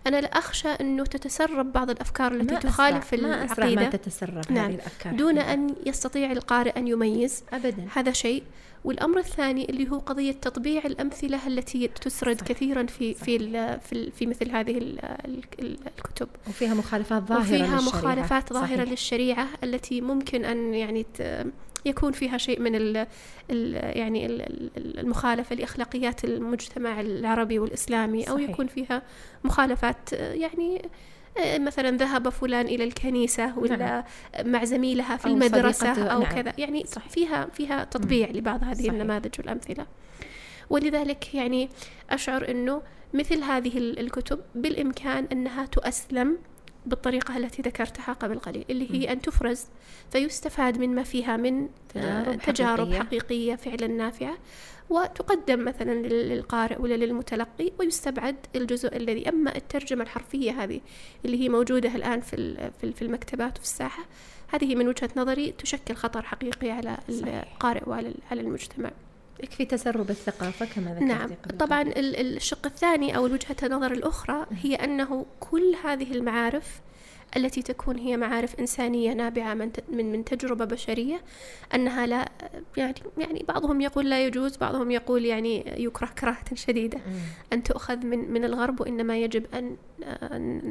أنا 0.07 0.21
لا 0.21 0.29
أخشى 0.29 0.69
أنه 0.69 1.05
تتسرب 1.05 1.73
بعض 1.73 1.91
الأفكار 1.91 2.33
التي 2.33 2.57
تخالف 2.57 3.15
ما 3.15 3.45
العقيدة 3.45 3.83
ما 3.83 3.89
تتسرب 3.89 4.53
نعم. 4.53 4.65
هذه 4.65 4.75
الأفكار. 4.75 5.13
دون 5.15 5.39
أن 5.39 5.75
يستطيع 5.87 6.33
القارئ 6.33 6.77
أن 6.77 6.89
يميز. 6.89 7.45
أبدا. 7.53 7.87
هذا 7.95 8.13
شيء. 8.13 8.43
والأمر 8.85 9.19
الثاني 9.19 9.69
اللي 9.71 9.91
هو 9.91 9.99
قضية 9.99 10.33
تطبيع 10.33 10.83
الأمثلة 10.85 11.47
التي 11.47 11.89
تسرد 11.89 12.41
صح. 12.41 12.47
كثيرا 12.47 12.87
في 12.87 13.15
صح. 13.15 13.25
في 13.25 13.79
في 13.89 14.11
في 14.11 14.27
مثل 14.27 14.51
هذه 14.51 14.97
الكتب. 15.99 16.29
وفيها 16.49 16.75
مخالفات 16.75 17.23
ظاهرة 17.23 17.41
وفيها 17.41 17.77
مخالفات 17.77 18.53
ظاهرة 18.53 18.67
صحيح. 18.67 18.91
للشريعة 18.91 19.49
التي 19.65 20.01
ممكن 20.01 20.45
أن 20.45 20.75
يعني 20.75 21.07
يكون 21.85 22.13
فيها 22.13 22.39
شيء 22.39 22.61
من 22.61 22.75
ال 22.75 23.07
ال 23.51 23.75
يعني 23.99 24.27
المخالفة 24.77 25.57
لأخلاقيات 25.57 26.25
المجتمع 26.25 27.01
العربي 27.01 27.59
والإسلامي 27.59 28.29
أو 28.29 28.37
صحيح. 28.37 28.51
يكون 28.51 28.67
فيها 28.67 29.03
مخالفات 29.45 30.13
يعني 30.13 30.91
مثلا 31.39 31.97
ذهب 31.97 32.29
فلان 32.29 32.67
إلى 32.67 32.85
الكنيسة 32.85 33.59
ولا 33.59 33.77
نعم. 33.77 34.53
مع 34.53 34.65
زميلها 34.65 35.17
في 35.17 35.27
أو 35.27 35.33
المدرسة 35.33 36.03
أو 36.03 36.21
نعم. 36.21 36.33
كذا 36.33 36.53
يعني 36.59 36.85
صح. 36.87 37.09
فيها 37.09 37.49
فيها 37.53 37.85
تطبيع 37.85 38.29
مم. 38.29 38.37
لبعض 38.37 38.65
هذه 38.65 38.75
صحيح. 38.75 38.93
النماذج 38.93 39.35
والأمثلة 39.39 39.87
ولذلك 40.71 41.35
يعني 41.35 41.69
أشعر 42.11 42.51
أنه 42.51 42.83
مثل 43.15 43.43
هذه 43.43 43.79
الكتب 43.79 44.41
بالإمكان 44.55 45.29
أنها 45.33 45.67
تؤسلم 45.67 46.39
بالطريقة 46.87 47.37
التي 47.37 47.63
ذكرتها 47.63 48.13
قبل 48.13 48.39
قليل 48.39 48.65
اللي 48.71 48.95
هي 48.95 49.13
أن 49.13 49.23
تفرز 49.23 49.67
فيستفاد 50.11 50.79
مما 50.79 51.03
فيها 51.03 51.37
من 51.37 51.69
تجارب, 51.95 52.39
تجارب 52.39 52.87
حقيقية. 52.87 53.01
حقيقية 53.01 53.55
فعلا 53.55 53.87
نافعة 53.87 54.39
وتقدم 54.91 55.65
مثلا 55.65 55.95
للقارئ 56.09 56.81
ولا 56.81 56.95
للمتلقي 56.95 57.73
ويستبعد 57.81 58.37
الجزء 58.57 58.97
الذي 58.97 59.29
أما 59.29 59.57
الترجمة 59.57 60.03
الحرفية 60.03 60.63
هذه 60.63 60.81
اللي 61.25 61.41
هي 61.41 61.49
موجودة 61.49 61.97
الآن 61.97 62.21
في 62.21 62.71
في 62.95 63.03
المكتبات 63.03 63.59
وفي 63.59 63.65
الساحة 63.67 64.05
هذه 64.49 64.75
من 64.75 64.89
وجهة 64.89 65.11
نظري 65.17 65.53
تشكل 65.53 65.95
خطر 65.95 66.23
حقيقي 66.23 66.71
على 66.71 66.99
القارئ 67.09 67.89
وعلى 67.89 68.15
على 68.31 68.41
المجتمع. 68.41 68.91
يكفي 69.43 69.65
تسرب 69.65 70.11
الثقافة 70.11 70.67
كما 70.67 70.95
ذكرت 70.95 71.03
نعم. 71.03 71.31
طبعا 71.59 71.85
الشق 71.97 72.67
الثاني 72.67 73.17
أو 73.17 73.25
وجهة 73.25 73.57
النظر 73.63 73.93
الأخرى 73.93 74.47
هي 74.63 74.75
أنه 74.75 75.27
كل 75.41 75.77
هذه 75.85 76.13
المعارف 76.13 76.81
التي 77.37 77.63
تكون 77.63 77.99
هي 77.99 78.17
معارف 78.17 78.61
إنسانية 78.61 79.13
نابعة 79.13 79.55
من 79.55 79.71
من 79.89 80.13
من 80.13 80.25
تجربة 80.25 80.65
بشرية 80.65 81.21
أنها 81.75 82.07
لا 82.07 82.29
يعني 82.77 82.95
يعني 83.19 83.45
بعضهم 83.49 83.81
يقول 83.81 84.11
لا 84.11 84.27
يجوز 84.27 84.57
بعضهم 84.57 84.91
يقول 84.91 85.25
يعني 85.25 85.65
يكره 85.77 86.07
كراهة 86.07 86.55
شديدة. 86.55 87.01
أن 87.53 87.63
تؤخذ 87.63 87.97
من 87.97 88.33
من 88.33 88.45
الغرب 88.45 88.81
وإنما 88.81 89.19
يجب 89.19 89.47
أن 89.55 89.77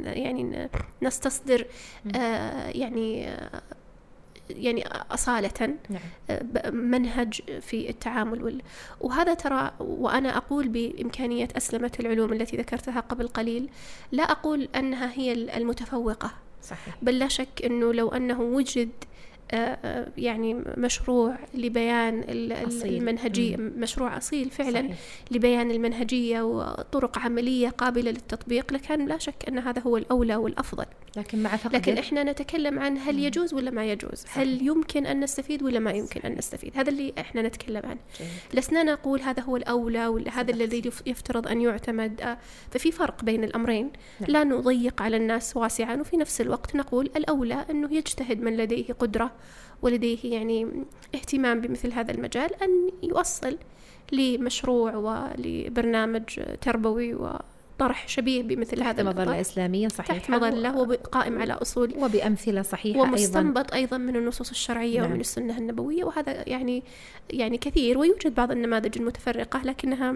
يعني 0.04 0.70
نستصدر 1.02 1.68
آه، 2.16 2.70
يعني 2.70 3.30
يعني 4.50 4.88
أصالة 4.88 5.78
نعم. 5.90 6.02
آه، 6.30 6.70
منهج 6.70 7.42
في 7.62 7.90
التعامل 7.90 8.44
وال... 8.44 8.62
وهذا 9.02 9.34
ترى 9.34 9.72
وأنا 9.80 10.38
أقول 10.38 10.68
بإمكانية 10.68 11.48
أسلمة 11.58 11.92
العلوم 12.00 12.34
التي 12.34 12.58
ذكرتها 12.58 13.00
قبل 13.00 13.28
قليل 13.28 13.70
لا 14.12 14.24
أقول 14.24 14.70
أنها 14.76 15.12
هي 15.14 15.34
المتفوقة 15.34 16.32
صحيح. 16.64 16.98
بل 17.02 17.20
لا 17.20 17.28
شك 17.28 17.66
أنه 17.66 17.94
لو 17.94 18.10
أنه 18.10 18.42
وجد 18.42 18.90
يعني 20.18 20.54
مشروع 20.78 21.38
لبيان 21.54 22.24
المنهجية 22.84 23.56
مشروع 23.58 24.18
أصيل 24.18 24.50
فعلا 24.50 24.80
صحيح. 24.82 24.98
لبيان 25.32 25.72
المنهجية 25.72 26.42
وطرق 26.42 27.20
عملية 27.20 27.70
قابلة 27.70 28.12
للتطبيق 28.12 28.74
لكان 28.74 29.06
لا 29.06 29.18
شك 29.18 29.48
أن 29.48 29.60
هذا 29.60 29.82
هو 29.82 29.98
الأولى 29.98 30.36
والأفضل. 30.36 30.86
لكن 31.18 31.44
مع 31.44 31.56
فقد 31.56 31.76
لكن 31.76 31.98
إحنا 31.98 32.24
نتكلم 32.24 32.80
عن 32.80 32.98
هل 32.98 33.20
يجوز 33.20 33.54
ولا 33.54 33.72
ما 33.72 33.86
يجوز؟ 33.86 34.14
صحيح. 34.14 34.38
هل 34.38 34.68
يمكن 34.68 35.06
أن 35.06 35.20
نستفيد 35.20 35.64
ولا 35.64 35.80
ما 35.80 35.92
يمكن 35.92 36.22
أن 36.22 36.38
نستفيد؟ 36.38 36.72
هذا 36.76 36.90
اللي 36.90 37.14
إحنا 37.20 37.42
نتكلم 37.42 37.82
عنه. 37.86 38.00
لسنا 38.54 38.84
نقول 38.84 39.22
هذا 39.22 39.44
هو 39.44 39.58
الأولى 39.58 40.08
ولا 40.08 40.40
هذا 40.40 40.52
الذي 40.52 40.92
يفترض 41.06 41.48
أن 41.48 41.62
يعتمد. 41.62 42.22
آه، 42.22 42.38
ففي 42.72 42.92
فرق 42.92 43.24
بين 43.24 43.44
الأمرين. 43.44 43.92
نعم. 44.20 44.32
لا 44.32 44.44
نضيق 44.44 45.02
على 45.02 45.18
الناس 45.18 45.58
واسعا 45.58 45.96
وفي 45.96 46.18
نفس 46.18 46.42
الوقت 46.42 46.76
نقول 46.76 47.10
الأولى 47.16 47.66
أنه 47.70 47.94
يجتهد 47.94 48.42
من 48.42 48.58
لديه 48.58 48.94
قدرة. 48.94 49.32
ولديه 49.82 50.18
يعني 50.24 50.68
اهتمام 51.16 51.62
بمثل 51.62 51.94
هذا 51.94 52.12
المجال 52.12 52.64
أن 52.64 52.90
يوصل 53.04 53.58
لمشروع 54.12 54.96
ولبرنامج 54.96 56.40
تربوي 56.62 57.14
طرح 57.80 58.08
شبيه 58.08 58.44
بمثل 58.44 58.84
هذا 58.84 59.04
مظلة 59.04 59.24
الطرح 59.24 59.38
إسلامية 59.38 59.88
صحيحة 59.88 60.18
تحت 60.20 60.30
مظلة 60.32 60.78
وقائم 60.78 61.42
على 61.42 61.54
أصول 61.54 61.94
وبأمثلة 61.98 62.62
صحيحة 62.62 63.00
أيضا 63.00 63.10
ومستنبط 63.10 63.74
أيضا 63.74 63.98
من 63.98 64.16
النصوص 64.16 64.50
الشرعية 64.50 65.00
نعم. 65.02 65.12
ومن 65.12 65.20
السنة 65.20 65.58
النبوية 65.58 66.04
وهذا 66.04 66.50
يعني 66.50 66.84
يعني 67.30 67.58
كثير 67.58 67.98
ويوجد 67.98 68.36
بعض 68.36 68.52
النماذج 68.52 68.98
المتفرقة 68.98 69.62
لكنها 69.64 70.16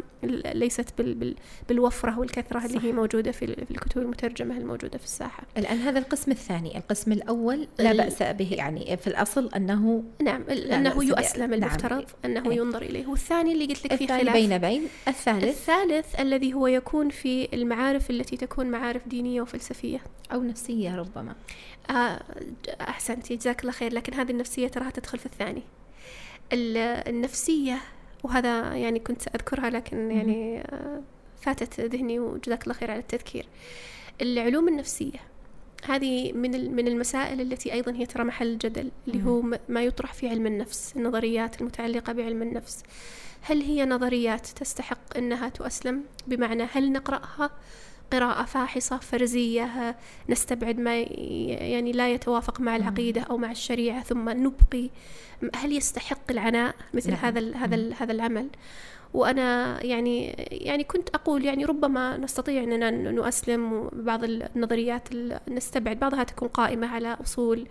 ليست 0.53 0.89
بال 0.97 1.13
بال 1.13 1.35
بالوفرة 1.69 2.19
والكثرة 2.19 2.65
اللي 2.65 2.79
صح. 2.79 2.83
هي 2.85 2.91
موجودة 2.91 3.31
في 3.31 3.45
ال- 3.45 3.65
في 3.65 3.71
الكتب 3.71 4.01
المترجمة 4.01 4.57
الموجودة 4.57 4.97
في 4.97 5.03
الساحة 5.05 5.43
الآن 5.57 5.77
هذا 5.77 5.99
القسم 5.99 6.31
الثاني 6.31 6.77
القسم 6.77 7.11
الأول 7.11 7.67
لا 7.79 7.93
بأس 7.93 8.23
به 8.23 8.53
يعني 8.53 8.97
في 8.97 9.07
الأصل 9.07 9.49
أنه 9.55 10.03
نعم 10.21 10.43
أنه. 10.49 11.03
يؤسلم 11.03 11.43
نعم. 11.43 11.53
المفترض 11.53 12.05
أنه 12.25 12.51
أي. 12.51 12.57
ينظر 12.57 12.81
إليه 12.81 13.07
والثاني 13.07 13.53
اللي 13.53 13.65
قلت 13.65 13.85
لك 13.85 13.95
فيه 13.95 14.07
خلاف 14.07 14.33
بين 14.33 14.57
بين 14.57 14.81
الثالث 15.07 15.43
الثالث 15.43 16.19
الذي 16.19 16.53
هو 16.53 16.67
يكون 16.67 17.09
في 17.09 17.52
المعارف 17.53 18.09
التي 18.09 18.37
تكون 18.37 18.65
معارف 18.71 19.07
دينية 19.07 19.41
وفلسفية. 19.41 19.99
أو 20.33 20.43
نفسية 20.43 20.95
ربما. 20.95 21.35
آه 21.89 22.21
أحسنتي 22.81 23.35
جزاك 23.35 23.61
الله 23.61 23.71
خير. 23.71 23.93
لكن 23.93 24.13
هذه 24.13 24.31
النفسية 24.31 24.67
تراها 24.67 24.89
تدخل 24.89 25.19
في 25.19 25.25
الثاني. 25.25 25.63
ال- 26.53 26.77
النفسية 27.09 27.77
وهذا 28.23 28.75
يعني 28.75 28.99
كنت 28.99 29.27
أذكرها 29.35 29.69
لكن 29.69 30.11
يعني 30.11 30.61
آه 30.61 31.01
فاتت 31.41 31.79
ذهني 31.79 32.19
وجزاك 32.19 32.63
الله 32.63 32.73
خير 32.73 32.91
على 32.91 32.99
التذكير. 32.99 33.45
العلوم 34.21 34.67
النفسية. 34.67 35.19
هذه 35.85 36.31
من 36.33 36.75
من 36.75 36.87
المسائل 36.87 37.41
التي 37.41 37.73
أيضا 37.73 37.91
هي 37.91 38.05
ترى 38.05 38.23
محل 38.23 38.57
جدل 38.57 38.91
اللي 39.07 39.25
هو 39.25 39.41
ما 39.69 39.83
يطرح 39.83 40.13
في 40.13 40.29
علم 40.29 40.47
النفس 40.47 40.93
النظريات 40.95 41.61
المتعلقة 41.61 42.13
بعلم 42.13 42.41
النفس. 42.41 42.83
هل 43.41 43.61
هي 43.61 43.85
نظريات 43.85 44.47
تستحق 44.47 45.17
أنها 45.17 45.49
تؤسلم؟ 45.49 46.03
بمعنى 46.27 46.63
هل 46.63 46.91
نقرأها 46.91 47.49
قراءة 48.11 48.45
فاحصة 48.45 48.97
فرزية 48.97 49.95
نستبعد 50.29 50.79
ما 50.79 50.99
يعني 51.01 51.91
لا 51.91 52.13
يتوافق 52.13 52.61
مع 52.61 52.75
العقيدة 52.75 53.21
أو 53.21 53.37
مع 53.37 53.51
الشريعة 53.51 54.03
ثم 54.03 54.29
نبقي؟ 54.29 54.89
هل 55.55 55.71
يستحق 55.71 56.31
العناء 56.31 56.75
مثل 56.93 57.11
نعم. 57.11 57.19
هذا 57.19 57.55
هذا 57.55 57.93
هذا 57.99 58.11
العمل؟ 58.11 58.47
وأنا 59.13 59.77
يعني 59.85 60.25
يعني 60.51 60.83
كنت 60.83 61.09
أقول 61.09 61.45
يعني 61.45 61.65
ربما 61.65 62.17
نستطيع 62.17 62.63
أننا 62.63 62.91
ن- 62.91 63.15
نؤسلم 63.15 63.89
بعض 63.93 64.23
النظريات 64.23 65.11
ال- 65.11 65.39
نستبعد 65.49 65.99
بعضها 65.99 66.23
تكون 66.23 66.47
قائمة 66.47 66.87
على 66.87 67.17
أصول 67.23 67.67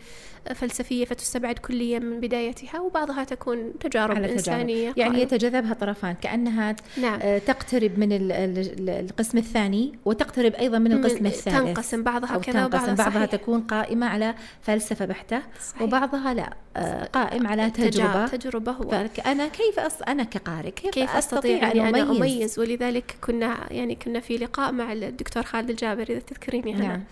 فلسفية 0.54 1.04
فتستبعد 1.04 1.58
كليا 1.58 1.98
من 1.98 2.20
بدايتها 2.20 2.80
وبعضها 2.80 3.24
تكون 3.24 3.72
تجارب 3.80 4.10
على 4.16 4.26
تجارب. 4.26 4.38
إنسانية 4.38 4.92
يعني. 4.96 5.22
يتجاذبها 5.22 5.74
طرفان 5.74 6.14
كأنها 6.14 6.76
نعم 7.02 7.18
آه، 7.22 7.38
تقترب 7.38 7.98
من 7.98 8.12
ال- 8.12 8.32
ال- 8.32 8.90
القسم 8.90 9.38
الثاني 9.38 9.92
وتقترب 10.04 10.54
أيضا 10.54 10.78
من 10.78 10.90
من- 10.90 10.96
القسم 11.04 11.26
الثالث 11.26 11.56
تنقسم 11.58 12.02
بعضها 12.02 12.38
كذا 12.38 12.64
وبعضها 12.66 12.94
بعضها. 12.94 13.26
تكون 13.26 13.60
قائمة 13.60 14.06
على 14.06 14.34
فلسفة 14.62 15.04
بحتة 15.04 15.42
صحيح. 15.70 15.82
وبعضها 15.82 16.34
لا 16.34 16.52
آه، 16.76 17.04
قائم 17.04 17.46
على 17.46 17.70
تجربة 17.70 18.26
تجربة 18.26 18.72
هو 18.72 18.88
فأنا 19.14 19.48
كيف 19.48 19.78
أص... 19.78 20.02
أنا 20.02 20.22
كقارئ 20.22 20.70
كيف, 20.70 20.90
كيف 20.90 21.16
أستطيع 21.34 21.56
أن 21.72 21.78
أني 21.80 21.88
أنا 21.88 22.10
أميز, 22.10 22.58
ولذلك 22.58 23.16
كنا 23.24 23.72
يعني 23.72 23.94
كنا 23.94 24.20
في 24.20 24.36
لقاء 24.36 24.72
مع 24.72 24.92
الدكتور 24.92 25.42
خالد 25.42 25.70
الجابر 25.70 26.02
إذا 26.02 26.18
تذكريني 26.18 26.74
أنا 26.76 26.86
نعم. 26.86 27.04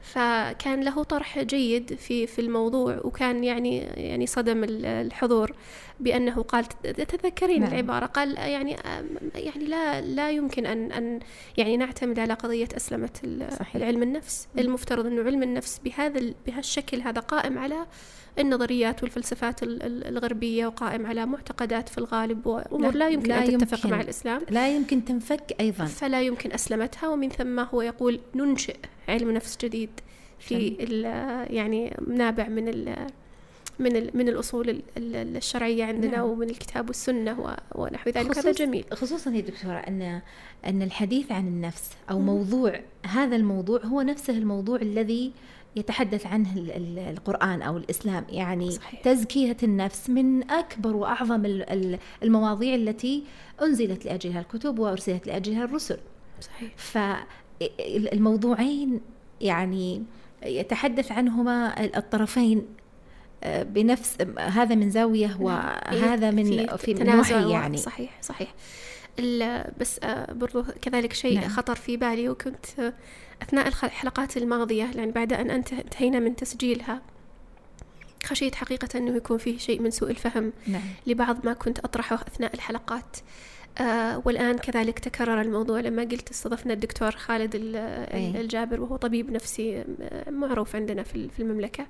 فكان 0.00 0.80
له 0.80 1.02
طرح 1.02 1.38
جيد 1.38 1.94
في 1.94 2.26
في 2.26 2.38
الموضوع 2.40 3.00
وكان 3.04 3.44
يعني 3.44 3.78
يعني 3.78 4.26
صدم 4.26 4.64
ال- 4.64 4.86
الحضور 4.86 5.52
بأنه 6.00 6.42
قال 6.42 6.64
تتذكرين 6.82 7.60
نعم. 7.60 7.72
العبارة 7.72 8.06
قال 8.06 8.36
يعني 8.38 8.76
يعني 9.34 9.64
لا 9.64 10.00
لا 10.00 10.30
يمكن 10.30 10.66
أن 10.66 10.92
أن 10.92 11.20
يعني 11.56 11.76
نعتمد 11.76 12.18
على 12.18 12.34
قضية 12.34 12.68
أسلمة 12.76 13.10
ال- 13.24 13.52
صحيح. 13.58 13.76
العلم 13.76 14.02
النفس 14.02 14.48
المفترض 14.58 15.06
أنه 15.06 15.22
علم 15.24 15.42
النفس 15.42 15.80
بهذا 15.84 16.18
ال- 16.18 16.34
بهالشكل 16.46 17.00
هذا 17.00 17.20
قائم 17.20 17.58
على 17.58 17.86
النظريات 18.38 19.02
والفلسفات 19.02 19.62
ال- 19.62 19.82
ال- 19.82 20.06
الغربية 20.06 20.66
وقائم 20.66 21.06
على 21.06 21.26
معتقدات 21.26 21.88
في 21.88 21.98
الغالب 21.98 22.46
وأمور 22.46 22.92
لا- 22.92 22.98
لا 22.98 23.08
يمكن 23.08 23.28
لا 23.28 23.38
أن 23.44 23.58
تتفق 23.58 23.76
يمكن. 23.78 23.90
مع 23.90 24.00
الإسلام. 24.00 24.40
لا 24.50 24.76
يمكن 24.76 25.04
تنفك 25.04 25.54
أيضا. 25.60 25.84
فلا 25.84 26.22
يمكن 26.22 26.52
أسلمتها 26.52 27.08
ومن 27.08 27.28
ثم 27.28 27.58
هو 27.60 27.82
يقول 27.82 28.20
ننشئ 28.34 28.76
علم 29.08 29.30
نفس 29.30 29.58
جديد 29.64 29.90
في 30.38 30.68
يعني 31.50 31.96
نابع 32.06 32.48
من 32.48 32.68
ال 32.68 33.06
من 33.78 34.10
من 34.14 34.28
الأصول 34.28 34.70
ال- 34.70 34.82
ال- 34.96 35.36
الشرعية 35.36 35.84
عندنا 35.84 36.10
نعم. 36.16 36.24
ومن 36.28 36.50
الكتاب 36.50 36.88
والسنة 36.88 37.40
و- 37.40 37.54
ونحو 37.82 38.10
ذلك. 38.10 38.38
هذا 38.38 38.52
جميل. 38.52 38.84
خصوصا 38.92 39.30
يا 39.30 39.40
دكتورة 39.40 39.76
أن 39.76 40.20
أن 40.66 40.82
الحديث 40.82 41.32
عن 41.32 41.46
النفس 41.46 41.90
أو 42.10 42.18
موضوع 42.18 42.80
هذا 43.06 43.36
الموضوع 43.36 43.80
هو 43.84 44.02
نفسه 44.02 44.32
الموضوع 44.38 44.76
الذي 44.82 45.32
يتحدث 45.76 46.26
عنه 46.26 46.56
ال- 46.56 46.70
ال- 46.70 46.98
القرآن 46.98 47.62
أو 47.62 47.76
الإسلام 47.76 48.24
يعني 48.28 48.70
صحيح. 48.70 49.00
تزكية 49.00 49.56
النفس 49.62 50.10
من 50.10 50.50
أكبر 50.50 50.96
وأعظم 50.96 51.44
ال- 51.44 51.70
ال- 51.70 51.98
المواضيع 52.22 52.74
التي 52.74 53.24
أنزلت 53.62 54.04
لأجلها 54.04 54.40
الكتب 54.40 54.78
وأرسلت 54.78 55.26
لأجلها 55.26 55.64
الرسل 55.64 55.98
صحيح 56.40 56.70
فالموضوعين 57.60 59.00
يعني 59.40 60.02
يتحدث 60.42 61.12
عنهما 61.12 61.84
الطرفين 61.98 62.62
آه، 63.44 63.62
بنفس 63.62 64.16
هذا 64.38 64.74
من 64.74 64.90
زاوية 64.90 65.36
وهذا 65.40 66.30
من 66.30 66.66
في 66.76 66.94
من 66.94 67.50
يعني 67.50 67.76
صحيح 67.76 68.18
صحيح 68.22 68.54
بس 69.80 70.00
آه، 70.02 70.32
برضو 70.32 70.64
كذلك 70.82 71.12
شيء 71.12 71.34
نعم. 71.34 71.42
نعم. 71.42 71.50
خطر 71.52 71.74
في 71.74 71.96
بالي 71.96 72.28
وكنت 72.28 72.66
أثناء 73.42 73.66
الحلقات 73.68 74.36
الماضية 74.36 74.84
يعني 74.96 75.12
بعد 75.12 75.32
أن 75.32 75.50
انته- 75.50 75.80
انتهينا 75.80 76.18
من 76.18 76.36
تسجيلها 76.36 77.02
خشيت 78.24 78.54
حقيقة 78.54 78.98
أنه 78.98 79.16
يكون 79.16 79.38
فيه 79.38 79.58
شيء 79.58 79.80
من 79.82 79.90
سوء 79.90 80.10
الفهم 80.10 80.52
نعم. 80.66 80.82
لبعض 81.06 81.46
ما 81.46 81.52
كنت 81.52 81.78
أطرحه 81.78 82.14
أثناء 82.16 82.54
الحلقات. 82.54 83.16
آه 83.78 84.22
والآن 84.24 84.58
كذلك 84.58 84.98
تكرر 84.98 85.40
الموضوع 85.40 85.80
لما 85.80 86.02
قلت 86.02 86.30
استضفنا 86.30 86.72
الدكتور 86.72 87.10
خالد. 87.10 87.50
الجابر 88.14 88.80
وهو 88.80 88.96
طبيب 88.96 89.30
نفسي 89.30 89.84
آه، 90.00 90.30
معروف 90.30 90.76
عندنا 90.76 91.02
في 91.02 91.28
المملكة. 91.38 91.86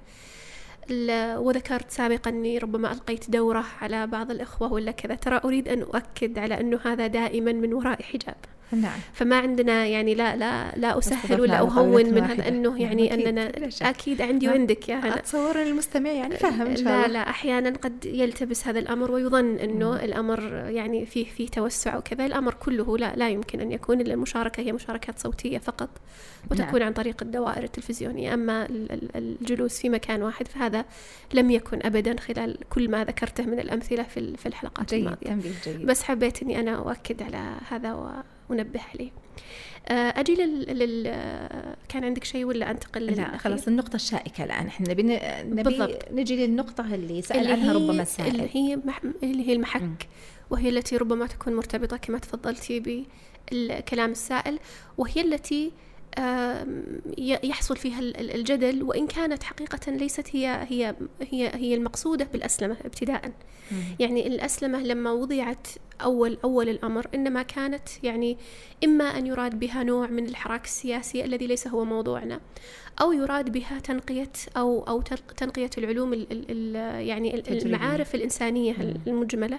ال- 0.90 1.38
وذكرت 1.38 1.90
سابقا 1.90 2.30
أني 2.30 2.58
ربما 2.58 2.92
ألقيت 2.92 3.30
دورة 3.30 3.64
على 3.80 4.06
بعض 4.06 4.30
الإخوة 4.30 4.72
ولا 4.72 4.90
كذا. 4.92 5.14
ترى 5.14 5.40
أريد 5.44 5.68
أن 5.68 5.82
أؤكد 5.82 6.38
على 6.38 6.60
أنه 6.60 6.80
هذا 6.84 7.06
دائما 7.06 7.52
من 7.52 7.74
وراء 7.74 8.02
حجاب. 8.02 8.36
نعم 8.72 8.98
فما 9.12 9.36
عندنا 9.38 9.86
يعني 9.86 10.14
لا 10.14 10.36
لا 10.36 10.72
لا 10.76 10.98
استضفنا 10.98 11.40
ولا 11.40 11.64
طاولة 11.64 12.10
من. 12.10 12.22
هذا 12.24 12.48
أنه 12.48 12.68
نعم، 12.70 12.78
يعني 12.78 13.14
أكيد، 13.14 13.68
شك. 13.68 13.82
أكيد 13.82 14.22
عندي 14.22 14.46
نعم. 14.46 14.56
وعندك 14.56 14.88
يا 14.88 14.94
هنا 14.96 15.16
أتصور 15.18 15.62
أن 15.62 15.66
المستمع 15.66 16.10
يعني 16.10 16.36
فهم 16.36 16.66
إن 16.66 16.76
شاء 16.76 16.84
لا 16.84 17.08
لا 17.08 17.30
أحيانا 17.30 17.70
قد 17.70 18.04
يلتبس 18.04 18.66
هذا 18.66 18.78
الأمر 18.78 19.10
ويظن 19.12 19.56
إنه 19.56 19.96
الأمر 20.04 20.40
يعني 20.68 21.06
فيه 21.06 21.24
فيه 21.24 21.48
توسع 21.48 21.96
وكذا 21.96 22.26
الأمر 22.26 22.54
كله 22.54 22.98
لا 22.98 23.16
لا 23.16 23.28
يمكن 23.28 23.60
أن 23.60 23.72
يكون 23.72 24.00
إلا 24.00 24.14
المشاركة 24.14 24.60
هي 24.60 24.72
مشاركات 24.72 25.18
صوتية 25.18 25.58
فقط 25.58 25.88
وتكون 26.50 26.78
نعم. 26.78 26.82
عن 26.82 26.92
طريق 26.92 27.22
الدوائر 27.22 27.62
التلفزيونية 27.64 28.34
أما 28.34 28.66
ال- 28.66 28.92
ال- 28.92 29.16
الجلوس 29.16 29.78
في 29.78 29.88
مكان 29.88 30.22
واحد 30.22 30.48
فهذا 30.48 30.84
لم 31.34 31.50
يكن 31.50 31.78
ابدا 31.82 32.20
خلال 32.20 32.58
كل 32.70 32.90
ما 32.90 33.04
ذكرته 33.04 33.44
من 33.46 33.60
الأمثلة 33.60 34.02
في 34.02 34.20
ال- 34.20 34.36
في 34.36 34.46
الحلقات 34.46 34.94
جيد 34.94 35.04
الماضية 35.06 35.50
جيد 35.64 35.86
بس 35.86 36.02
حبيت 36.02 36.42
إني 36.42 36.60
أنا 36.60 36.78
أؤكد 36.78 37.22
على 37.22 37.50
هذا 37.68 38.18
وانبه 38.50 38.80
عليه 38.94 39.10
آه، 39.88 39.92
أجي 40.20 40.34
لل, 40.34 40.78
لل... 40.78 41.04
آه، 41.06 41.76
كان 41.88 42.04
عندك 42.04 42.24
شيء 42.24 42.44
ولا 42.44 42.70
أنتقل 42.70 43.06
لا 43.06 43.10
للأخير؟ 43.10 43.38
خلاص 43.38 43.68
النقطة 43.68 43.96
الشائكة 43.96 44.44
الآن 44.44 44.66
إحنا 44.66 44.90
نبي 44.90 45.02
نبي 45.02 45.62
بالضبط. 45.62 46.04
نجي 46.12 46.46
للنقطة 46.46 46.94
اللي 46.94 47.22
سأل 47.22 47.38
اللي 47.40 47.52
عنها 47.52 47.72
هي 47.72 47.76
ربما 47.76 48.02
السائل 48.02 48.34
اللي 48.34 48.48
هي 48.52 48.76
مح... 48.76 49.00
اللي 49.22 49.48
هي 49.48 49.52
المحك 49.52 49.80
مم. 49.82 49.94
وهي 50.50 50.68
التي 50.68 50.96
ربما 50.96 51.26
تكون 51.26 51.54
مرتبطة 51.56 51.96
كما 51.96 52.18
تفضلتي 52.18 53.08
بالكلام 53.50 54.10
السائل 54.10 54.58
وهي 54.98 55.20
التي 55.20 55.54
ي- 55.64 55.72
يحصل 57.18 57.76
فيها 57.76 58.00
ال- 58.00 58.16
ال- 58.16 58.34
الجدل 58.34 58.82
وإن 58.82 59.06
كانت 59.06 59.42
حقيقة 59.42 59.92
ليست 59.92 60.36
هي 60.36 60.66
هي 60.68 60.94
هي 61.22 61.50
هي 61.54 61.74
المقصودة 61.74 62.24
بالأسلمة 62.32 62.76
ابتداء 62.84 63.32
مم. 63.72 63.78
يعني 64.00 64.26
الأسلمة 64.26 64.82
لما 64.82 65.12
وضعت 65.12 65.66
أول 66.02 66.38
أول 66.44 66.68
الأمر 66.68 67.06
إنما 67.14 67.42
كانت 67.42 67.88
يعني 68.02 68.38
إما 68.84 69.04
أن 69.04 69.26
يراد 69.26 69.58
بها 69.58 69.82
نوع 69.82 70.06
من 70.06 70.26
الحراك 70.28 70.64
السياسي 70.64 71.24
الذي 71.24 71.46
ليس 71.46 71.68
هو 71.68 71.84
موضوعنا 71.84 72.40
أو 73.00 73.12
يراد 73.12 73.52
بها 73.52 73.78
تنقية 73.78 74.32
أو 74.56 74.82
أو 74.82 75.00
تنق- 75.02 75.32
تنقية 75.36 75.70
العلوم 75.78 76.12
ال 76.12 76.26
ال 76.32 76.44
ال 76.50 77.06
يعني. 77.06 77.42
المعارف 77.48 78.14
الإنسانية 78.14 78.72
مم. 78.72 78.94
المجملة 79.06 79.58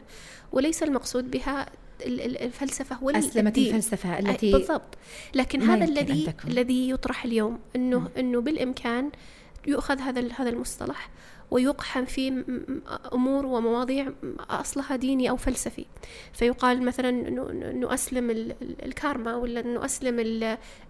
وليس 0.52 0.84
المقصود 0.84 1.32
بها 1.32 1.66
ال- 2.06 2.22
ال- 2.22 2.42
الفلسفة 2.42 3.04
ولا 3.04 3.20
أسلمت 3.20 3.48
الدين. 3.48 3.76
الفلسفة 3.76 4.16
أي- 4.16 4.20
التي 4.30 4.52
بالضبط 4.52 4.98
لكن 5.36 5.62
هذا 5.62 5.86
الذي. 5.86 6.34
الذي 6.48 6.90
يطرح 6.90 7.26
اليوم 7.26 7.60
إنه 7.76 8.00
مم. 8.00 8.08
إنه 8.18 8.42
بالإمكان 8.42 9.10
يؤخذ 9.68 10.00
هذا 10.00 10.28
هذا 10.38 10.50
المصطلح 10.50 11.10
ويقحم 11.52 12.06
في 12.06 12.32
م- 12.32 12.36
م- 12.48 12.82
أمور 13.14 13.46
ومواضيع 13.46 14.08
أصلها 14.50 14.96
ديني 14.96 15.30
أو 15.30 15.38
فلسفي 15.38 15.86
فيقال 16.34 16.84
مثلا 16.86 17.10
ال- 18.32 18.56
ال- 18.62 18.86
الكارما 18.86 19.36
ولا 19.36 19.60
ال- 20.20 20.44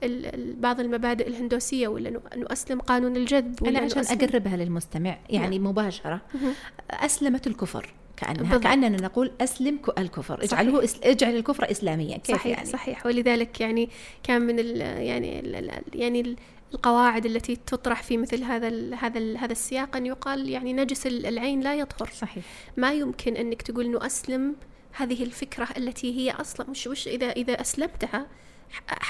ال- 0.03 0.25
ال- 0.35 0.55
بعض 0.55 0.79
المبادئ 0.79 1.27
الهندوسية 1.27 1.87
ولا 1.87 2.09
إنه 2.09 2.45
أسلم 2.47 2.79
قانون 2.81 3.15
الجذب 3.15 3.61
ولا 3.61 3.69
أنا 3.69 3.79
إنه 3.79 3.85
عشان 3.99 4.17
أقربها 4.21 4.57
للمستمع 4.57 5.17
يعني 5.29 5.59
مباشرة 5.59 6.21
مهم. 6.33 6.53
أسلمت 6.91 7.47
الكفر 7.47 7.93
كأنها 8.21 8.41
بالضبط. 8.41 8.63
كأننا 8.63 9.01
نقول 9.01 9.31
أسلم 9.41 9.79
الكفر. 9.97 10.43
اجعله 10.43 10.81
إس- 10.87 10.97
اجعل 11.03 11.35
الكفر 11.35 11.71
إسلاميا. 11.71 12.17
كيف 12.17 12.35
صحيح 12.35 12.57
يعني؟ 12.57 12.69
صحيح. 12.69 13.05
ولذلك 13.05 13.61
يعني 13.61 13.89
كان 14.23 14.41
من 14.41 14.59
ال 14.59 14.81
يعني 14.81 15.39
ال 15.39 15.55
ال 15.55 15.81
يعني 15.93 16.21
ال- 16.21 16.35
القواعد 16.73 17.25
التي 17.25 17.55
تطرح 17.55 18.03
في 18.03 18.17
مثل 18.17 18.43
هذا 18.43 18.67
ال 18.67 18.93
هذا 18.95 19.17
ال 19.19 19.37
هذا 19.37 19.51
السياق 19.51 19.95
أن 19.95 20.05
يقال 20.05 20.49
يعني 20.49 20.73
نجس 20.73 21.07
ال- 21.07 21.25
العين 21.25 21.61
لا 21.61 21.75
يطهر. 21.75 22.09
صحيح. 22.09 22.43
ما 22.77 22.93
يمكن 22.93 23.35
أنك 23.35 23.61
تقول 23.61 23.85
إنه 23.85 24.05
أسلم 24.05 24.55
هذه 24.91 25.23
الفكرة 25.23 25.67
التي 25.77 26.17
هي 26.19 26.31
أصلا 26.31 26.69
مش 26.69 26.87
وش 26.87 27.07
اذا 27.07 27.25
إذا 27.31 27.61
أسلمتها 27.61 28.27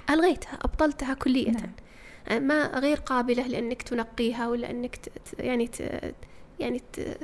ألغيتها 0.09 0.53
أبطلتها 0.61 1.13
كليه 1.13 1.51
نعم. 1.51 2.43
ما 2.43 2.65
غير 2.79 2.97
قابلة 2.97 3.47
لأنك 3.47 3.81
تنقيها 3.81 4.47
ولا 4.47 4.69
أنك 4.69 4.95
ت 4.95 5.09
يعني 5.39 5.67
ت 5.67 6.01
يعني 6.59 6.81
ت 6.93 7.17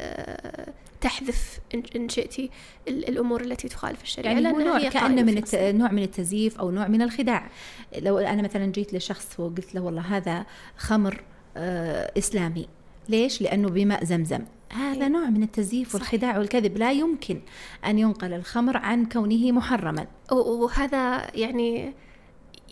آه، 0.00 0.72
تحذف 1.04 1.58
إن, 1.96 2.08
شئتي 2.08 2.50
ال- 2.88 3.08
الأمور 3.08 3.40
التي 3.40 3.68
تخالف 3.68 4.02
الشريعة 4.02 4.32
يعني 4.32 4.48
هو 4.52 4.58
نوع 4.60 4.78
هي 4.78 4.90
كأنه 4.90 5.22
من 5.22 5.38
الت... 5.38 5.54
نوع 5.54 5.90
من 5.92 6.02
التزييف 6.02 6.58
أو 6.58 6.70
نوع 6.70 6.88
من 6.88 7.02
الخداع. 7.02 7.50
لو 7.98 8.18
أنا 8.18 8.42
مثلا 8.42 8.66
جيت 8.66 8.94
لشخص 8.94 9.40
وقلت 9.40 9.74
له 9.74 9.80
والله 9.80 10.02
هذا 10.16 10.46
خمر 10.76 11.22
آه 11.56 12.12
إسلامي 12.18 12.68
ليش؟ 13.08 13.42
لأنه 13.42 13.68
بماء 13.68 14.04
زمزم. 14.04 14.40
هذا. 14.72 15.08
نوع 15.08 15.30
من 15.30 15.42
التزييف. 15.42 15.94
والخداع 15.94 16.38
والكذب. 16.38 16.76
لا 16.78 16.92
يمكن 16.92 17.40
أن 17.86 17.98
ينقل 17.98 18.32
الخمر 18.32 18.76
عن 18.76 19.06
كونه 19.06 19.52
محرما. 19.52 20.06
وهذا 20.32 21.30
يعني 21.36 21.94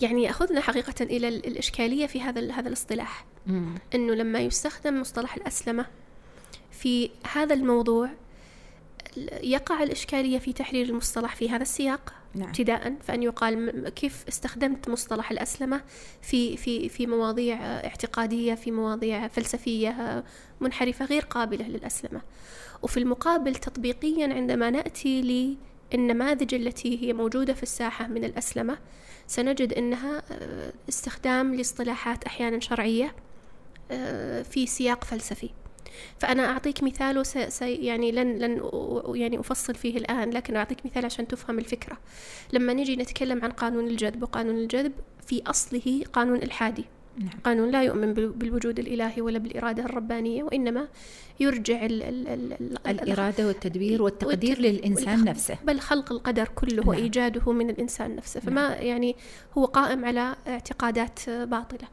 يعني 0.02 0.22
يأخذنا 0.22 0.60
حقيقة 0.60 0.94
إلى 1.04 1.28
ال- 1.28 1.46
الإشكالية 1.46 2.06
في 2.06 2.20
هذا 2.20 2.52
هذا 2.52 2.68
الاصطلاح. 2.68 3.24
إنه 3.94 4.14
لما 4.14 4.38
يستخدم 4.40 5.00
مصطلح 5.00 5.34
الأسلمة 5.34 5.86
في 6.82 7.10
هذا 7.32 7.54
الموضوع 7.54 8.10
يقع 9.42 9.82
الإشكالية 9.82 10.38
في 10.38 10.52
تحرير 10.52 10.86
المصطلح 10.86 11.36
في 11.36 11.50
هذا 11.50 11.62
السياق؟ 11.62 12.14
نعم. 12.34 12.48
ابتداء 12.48 12.94
فأن 13.02 13.22
يقال 13.22 13.88
كيف 13.88 14.24
استخدمت 14.28 14.88
مصطلح 14.88 15.30
الأسلمة 15.30 15.80
في 16.22 16.56
في 16.56 16.88
في 16.88 17.06
مواضيع 17.06 17.56
اعتقادية 17.60 18.54
في 18.54 18.70
مواضيع 18.70 19.28
فلسفية 19.28 19.88
آه، 19.88 20.24
منحرفة 20.60 21.04
غير 21.04 21.22
قابلة 21.22 21.68
للأسلمة. 21.68 22.20
وفي 22.82 22.96
المقابل 22.96 23.54
تطبيقيا 23.54 24.34
عندما 24.34 24.70
نأتي 24.70 25.54
للنماذج 25.92 26.54
التي 26.54 27.02
هي 27.02 27.12
موجودة 27.12 27.54
في 27.54 27.62
الساحة 27.62 28.06
من 28.06 28.24
الأسلمة 28.24 28.78
سنجد 29.26 29.72
إنها 29.72 30.22
آه، 30.32 30.72
استخدام 30.88 31.54
لاصطلاحات 31.54 32.24
أحيانا 32.24 32.60
شرعية 32.60 33.14
آه، 33.90 34.42
في 34.42 34.66
سياق 34.66 35.04
فلسفي. 35.04 35.50
فأنا 36.18 36.46
أعطيك 36.46 36.82
مثال 36.82 37.18
وس... 37.18 37.38
س... 37.38 37.62
يعني 37.62 38.12
لن 38.12 38.38
لن 38.38 38.62
يعني 39.14 39.40
أفصل 39.40 39.74
فيه 39.74 39.96
الآن 39.96 40.30
لكن 40.30 40.56
أعطيك 40.56 40.86
مثال 40.86 41.04
عشان 41.04 41.28
تفهم 41.28 41.58
الفكرة. 41.58 41.98
لما 42.52 42.72
نجي 42.72 42.96
نتكلم 42.96 43.42
عن 43.44 43.50
قانون 43.50 43.86
الجذب 43.86 44.22
وقانون 44.22 44.54
الجذب 44.58 44.92
في 45.26 45.42
أصله 45.46 46.02
قانون 46.12 46.36
إلحادي. 46.36 46.84
نعم. 47.18 47.28
قانون 47.44 47.70
لا 47.70 47.82
يؤمن 47.82 48.14
بال- 48.14 48.28
بالوجود 48.32 48.78
الإلهي 48.78 49.22
ولا 49.22 49.38
بالإرادة 49.38 49.84
الربانية 49.84 50.42
وإنما 50.42 50.88
يرجع 51.40 51.84
ال... 51.86 52.02
ال... 52.02 52.28
ال... 52.28 52.52
ال... 52.60 52.78
الإرادة 53.00 53.46
والتدبير 53.46 54.02
والتقدير 54.02 54.56
والت- 54.56 54.60
للإنسان 54.60 55.24
نفسه. 55.24 55.56
بل 55.64 55.80
خلق 55.80 56.12
القدر 56.12 56.48
كله 56.48 56.76
نعم. 56.76 56.88
وإيجاده 56.88 57.52
من 57.52 57.70
الإنسان 57.70 58.16
نفسه. 58.16 58.40
فما 58.40 58.74
يعني 58.74 59.16
هو 59.58 59.64
قائم 59.64 60.04
على 60.04 60.36
اعتقادات 60.46 61.30
باطلة. 61.30 61.88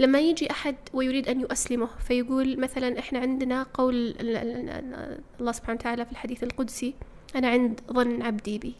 لما 0.00 0.18
يجي 0.18 0.50
أحد 0.50 0.76
ويريد 0.92 1.28
أن 1.28 1.40
يؤسلمه 1.40 1.88
فيقول 2.08 2.60
مثلا 2.60 2.98
إحنا 2.98 3.18
عندنا 3.18 3.62
قول 3.74 3.94
ال- 3.94 4.36
ال- 4.36 4.68
ال- 4.70 5.20
الله 5.40 5.52
سبحانه 5.52 5.78
وتعالى 5.78 6.04
في 6.04 6.12
الحديث 6.12 6.42
القدسي 6.42 6.94
أنا 7.36 7.48
عند 7.48 7.80
ظن 7.92 8.22
عبدي 8.22 8.58
بي. 8.58 8.74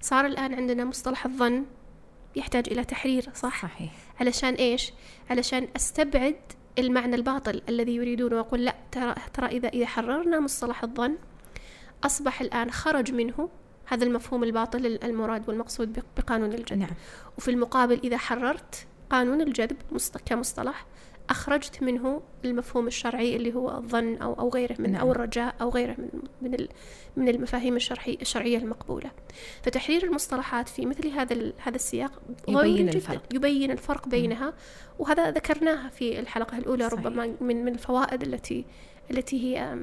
صار 0.00 0.26
الآن 0.26 0.54
عندنا 0.54 0.84
مصطلح 0.84 1.26
الظن 1.26 1.64
يحتاج 2.36 2.68
إلى 2.72 2.84
تحرير 2.84 3.22
صح؟ 3.34 3.62
صحيح 3.62 3.92
علشان 4.20 4.54
إيش؟ 4.54 4.92
علشان 5.30 5.68
أستبعد 5.76 6.36
المعنى 6.78 7.16
الباطل 7.16 7.62
الذي 7.68 7.94
يريدونه 7.94 8.36
وأقول 8.36 8.64
لا 8.64 8.74
ترى 8.92 9.14
ترى 9.34 9.46
إذا 9.46 9.68
إذا 9.68 9.86
حررنا 9.86 10.40
مصطلح 10.40 10.82
الظن 10.84 11.16
أصبح 12.04 12.40
الآن 12.40 12.70
خرج 12.70 13.12
منه 13.12 13.48
هذا 13.86 14.04
المفهوم 14.04 14.44
الباطل 14.44 14.86
المراد 15.04 15.48
والمقصود 15.48 15.92
بق- 15.92 16.04
بقانون 16.16 16.52
الجذب 16.52 16.78
نعم 16.78 16.90
وفي 17.38 17.50
المقابل 17.50 18.00
إذا 18.04 18.16
حررت 18.16 18.86
قانون 19.10 19.40
الجذب 19.40 19.76
كمصطلح 20.26 20.86
أخرجت 21.30 21.82
منه 21.82 22.22
المفهوم 22.44 22.86
الشرعي 22.86 23.36
اللي 23.36 23.54
هو 23.54 23.70
الظن 23.70 24.16
أو 24.16 24.32
أو 24.32 24.48
غيره 24.48 24.76
من 24.78 24.92
نعم. 24.92 25.00
أو 25.00 25.12
الرجاء 25.12 25.54
أو 25.60 25.68
غيره 25.68 25.96
من 25.98 26.08
من 26.42 26.66
من 27.16 27.28
المفاهيم 27.28 27.76
الشرعية 27.76 28.16
الشرعية 28.20 28.58
المقبولة 28.58 29.10
فتحرير 29.62 30.04
المصطلحات 30.04 30.68
في 30.68 30.86
مثل 30.86 31.08
هذا 31.08 31.52
هذا 31.58 31.76
السياق 31.76 32.22
يبين 32.48 32.86
جداً. 32.86 32.96
الفرق. 32.96 33.22
يبين 33.34 33.70
الفرق 33.70 34.08
بينها 34.08 34.52
وهذا 34.98 35.30
ذكرناها 35.30 35.88
في 35.88 36.20
الحلقة 36.20 36.58
الأولى 36.58 36.90
صحيح. 36.90 37.06
ربما 37.06 37.34
من 37.40 37.64
من 37.64 37.72
الفوائد 37.72 38.22
التي 38.22 38.64
التي 39.10 39.44
هي 39.44 39.78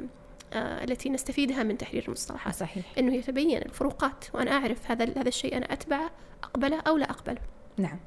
آه، 0.54 0.84
التي 0.84 1.10
نستفيدها 1.10 1.64
من 1.64 1.78
تحرير 1.78 2.04
المصطلحات 2.08 2.56
صحيح 2.56 2.86
إنه 2.98 3.16
يتبين 3.16 3.58
الفروقات 3.58 4.26
وأنا 4.34 4.52
أعرف 4.52 4.92
هذا 4.92 5.06
هذا 5.06 5.28
الشيء 5.28 5.58
أنا 5.58 5.74
أتبعه 5.74 6.12
أقبله 6.44 6.80
أو 6.80 6.98
لا 6.98 7.10
أقبله 7.10 7.42
نعم 7.78 8.00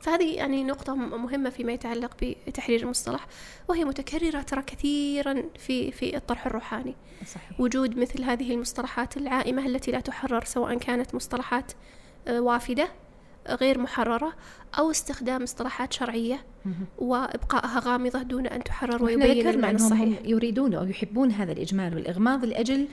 فهذه 0.00 0.34
يعني 0.34 0.64
نقطة 0.64 0.94
مهمة 0.94 1.50
فيما 1.50 1.72
يتعلق 1.72 2.16
بتحرير 2.46 2.82
المصطلح 2.82 3.26
وهي 3.68 3.84
متكررة 3.84 4.42
ترى 4.42 4.62
كثيرا 4.62 5.42
في 5.58 5.92
في 5.92 6.16
الطرح 6.16 6.46
الروحاني. 6.46 6.94
صحيح. 7.26 7.60
وجود 7.60 7.98
مثل 7.98 8.22
هذه 8.24 8.54
المصطلحات 8.54 9.16
العائمة 9.16 9.66
التي 9.66 9.90
لا 9.90 10.00
تحرر 10.00 10.44
سواء 10.44 10.78
كانت 10.78 11.14
مصطلحات 11.14 11.72
آه، 12.28 12.40
وافدة 12.40 12.88
آه، 13.46 13.54
غير 13.54 13.78
محررة 13.78 14.32
أو 14.78 14.90
استخدام 14.90 15.42
مصطلحات 15.42 15.92
شرعية. 15.92 16.44
وإبقائها 16.98 17.80
غامضة 17.84 18.22
دون 18.22 18.46
أن 18.46 18.64
تحرر 18.64 19.04
ويبين 19.04 19.48
المعنى 19.48 19.76
الصحيح 19.76 20.18
يريدون 20.24 20.74
أو 20.74 20.84
يحبون 20.86 21.30
هذا 21.30 21.52
الإجمال 21.52 21.94
والإغماض 21.94 22.44
لأجل 22.44 22.88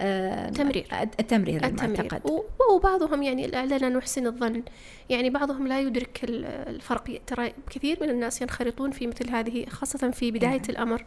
آه 0.00 0.48
تمرير. 0.48 0.86
التمرير 1.20 1.64
التمرير 1.64 1.96
المعتقد 1.96 2.30
و- 2.30 2.42
وبعضهم 2.74 3.22
يعني 3.22 3.46
لنا 3.46 3.88
نحسن 3.88 4.26
الظن 4.26 4.62
يعني 5.08 5.30
بعضهم 5.30 5.66
لا 5.66 5.80
يدرك 5.80 6.20
ال- 6.24 6.44
الفرق 6.44 7.20
ترى 7.26 7.52
كثير 7.70 7.98
من 8.02 8.10
الناس 8.10 8.42
ينخرطون 8.42 8.90
في 8.90 9.06
مثل 9.06 9.30
هذه 9.30 9.66
خاصة 9.68 10.10
في 10.10 10.30
بداية 10.30 10.50
نعم. 10.50 10.60
الأمر 10.70 11.04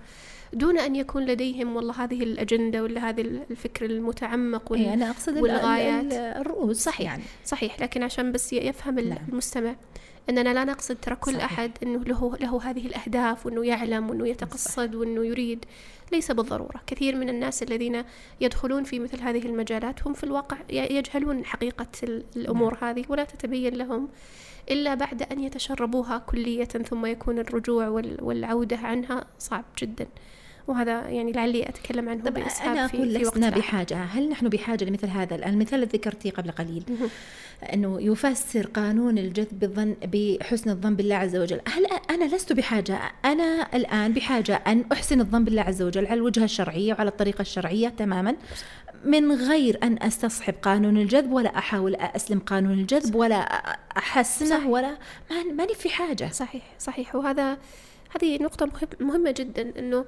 دون 0.54 0.78
أن 0.80 0.96
يكون 0.96 1.26
لديهم 1.26 1.76
والله 1.76 2.04
هذه 2.04 2.24
الأجندة 2.24 2.84
ولا 2.84 3.10
هذا 3.10 3.22
الفكر 3.22 3.86
المتعمق 3.86 4.72
وال... 4.72 4.82
أنا 4.86 5.10
أقصد 5.10 5.38
ال- 5.38 5.44
والغايات. 5.44 6.04
ال- 6.04 6.14
الرؤوس 6.14 6.78
صحيح. 6.78 7.02
يعني 7.12 7.24
صحيح 7.46 7.80
لكن 7.82 8.04
عشان 8.04 8.32
بس 8.32 8.54
يفهم 8.54 9.00
نعم. 9.00 9.18
المستمع 9.30 9.76
أننا 10.30 10.54
لا 10.54 10.64
نقصد 10.64 10.96
ترى 11.02 11.16
كل 11.16 11.34
صحيح. 11.34 11.44
أحد 11.44 11.72
أنه 11.84 12.04
له 12.04 12.38
له 12.42 12.62
هذه 12.64 12.86
الأهداف 12.88 13.46
وأنه 13.46 13.66
يعلم 13.66 14.10
وأنه 14.10 14.28
يتقصد 14.28 14.96
وأنه 14.96 15.26
يريد 15.26 15.66
ليس 16.12 16.32
بالضرورة. 16.32 16.82
كثير 16.88 17.16
من 17.16 17.30
الناس 17.30 17.64
الذين 17.64 18.04
يدخلون 18.42 18.84
في 18.84 19.00
مثل 19.00 19.22
هذه 19.22 19.46
المجالات 19.46 20.08
هم 20.08 20.14
في 20.14 20.24
الواقع 20.24 20.58
يجهلون 20.70 21.46
حقيقة 21.46 21.88
ال- 22.04 22.24
الأمور 22.36 22.78
هذه 22.82 23.06
ولا 23.10 23.24
تتبين 23.24 23.74
لهم 23.74 24.10
إلا 24.72 24.94
بعد 24.96 25.22
أن 25.32 25.40
يتشربوها 25.44 26.18
كلية 26.18 26.64
ثم 26.66 27.06
يكون 27.06 27.40
الرجوع 27.40 27.88
وال- 27.88 28.24
والعودة 28.24 28.78
عنها 28.78 29.26
صعب 29.40 29.66
جدا. 29.80 30.08
وهذا 30.68 31.10
يعني 31.10 31.32
لعلي 31.32 31.70
أتكلم 31.70 32.10
عنه 32.10 32.24
طب 32.24 32.34
بإسهاب 32.34 32.78
أنا 32.78 32.88
في, 32.88 32.98
وقت 32.98 33.08
لسنا. 33.08 33.50
بحاجه 33.50 33.96
هل 34.04 34.30
نحن 34.30 34.50
بحاجة 34.50 34.86
لمثل 34.86 35.08
هذا 35.08 35.36
المثال 35.50 35.80
الذي 35.84 35.98
ذكرتيه 35.98 36.32
قبل 36.32 36.52
قليل. 36.52 36.84
أنه 37.74 38.02
يفسر 38.02 38.66
قانون 38.68 39.18
الجذب 39.18 39.60
بالظن 39.60 39.96
بحسن 40.14 40.70
الظن 40.70 40.96
بالله 40.96 41.16
عز 41.16 41.36
وجل. 41.36 41.62
هل 41.68 41.86
أنا 42.10 42.36
لست 42.36 42.54
بحاجة. 42.54 43.00
أنا 43.26 43.68
الآن 43.76 44.14
بحاجة 44.14 44.56
أن 44.68 44.86
أحسن 44.92 45.20
الظن 45.22 45.44
بالله 45.44 45.62
عز 45.62 45.82
وجل 45.82 46.06
على 46.06 46.14
الوجهة 46.14 46.44
الشرعية 46.44 46.94
وعلى 46.94 47.10
الطريقة 47.10 47.42
الشرعية 47.42 47.90
تماما. 47.90 48.36
من 49.06 49.32
غير 49.32 49.80
أن 49.84 49.98
أستصحب 50.04 50.54
قانون 50.62 50.98
الجذب 50.98 51.32
ولا 51.32 51.58
أحاول 51.58 51.96
أسلم 51.96 52.40
قانون 52.40 52.72
الجذب 52.80 53.16
ولا 53.16 53.38
أحسنه 53.98 54.50
صحيح. 54.50 54.66
ولا 54.68 54.98
ما- 55.32 55.54
ماني 55.54 55.74
في 55.74 55.90
حاجة. 55.90 56.30
صحيح 56.32 56.64
صحيح. 56.80 57.16
وهذا 57.16 57.58
هذه 58.16 58.44
نقطة 58.44 58.66
مهم- 58.66 59.08
مهمة 59.08 59.32
جدا. 59.32 59.80
أنه 59.80 60.06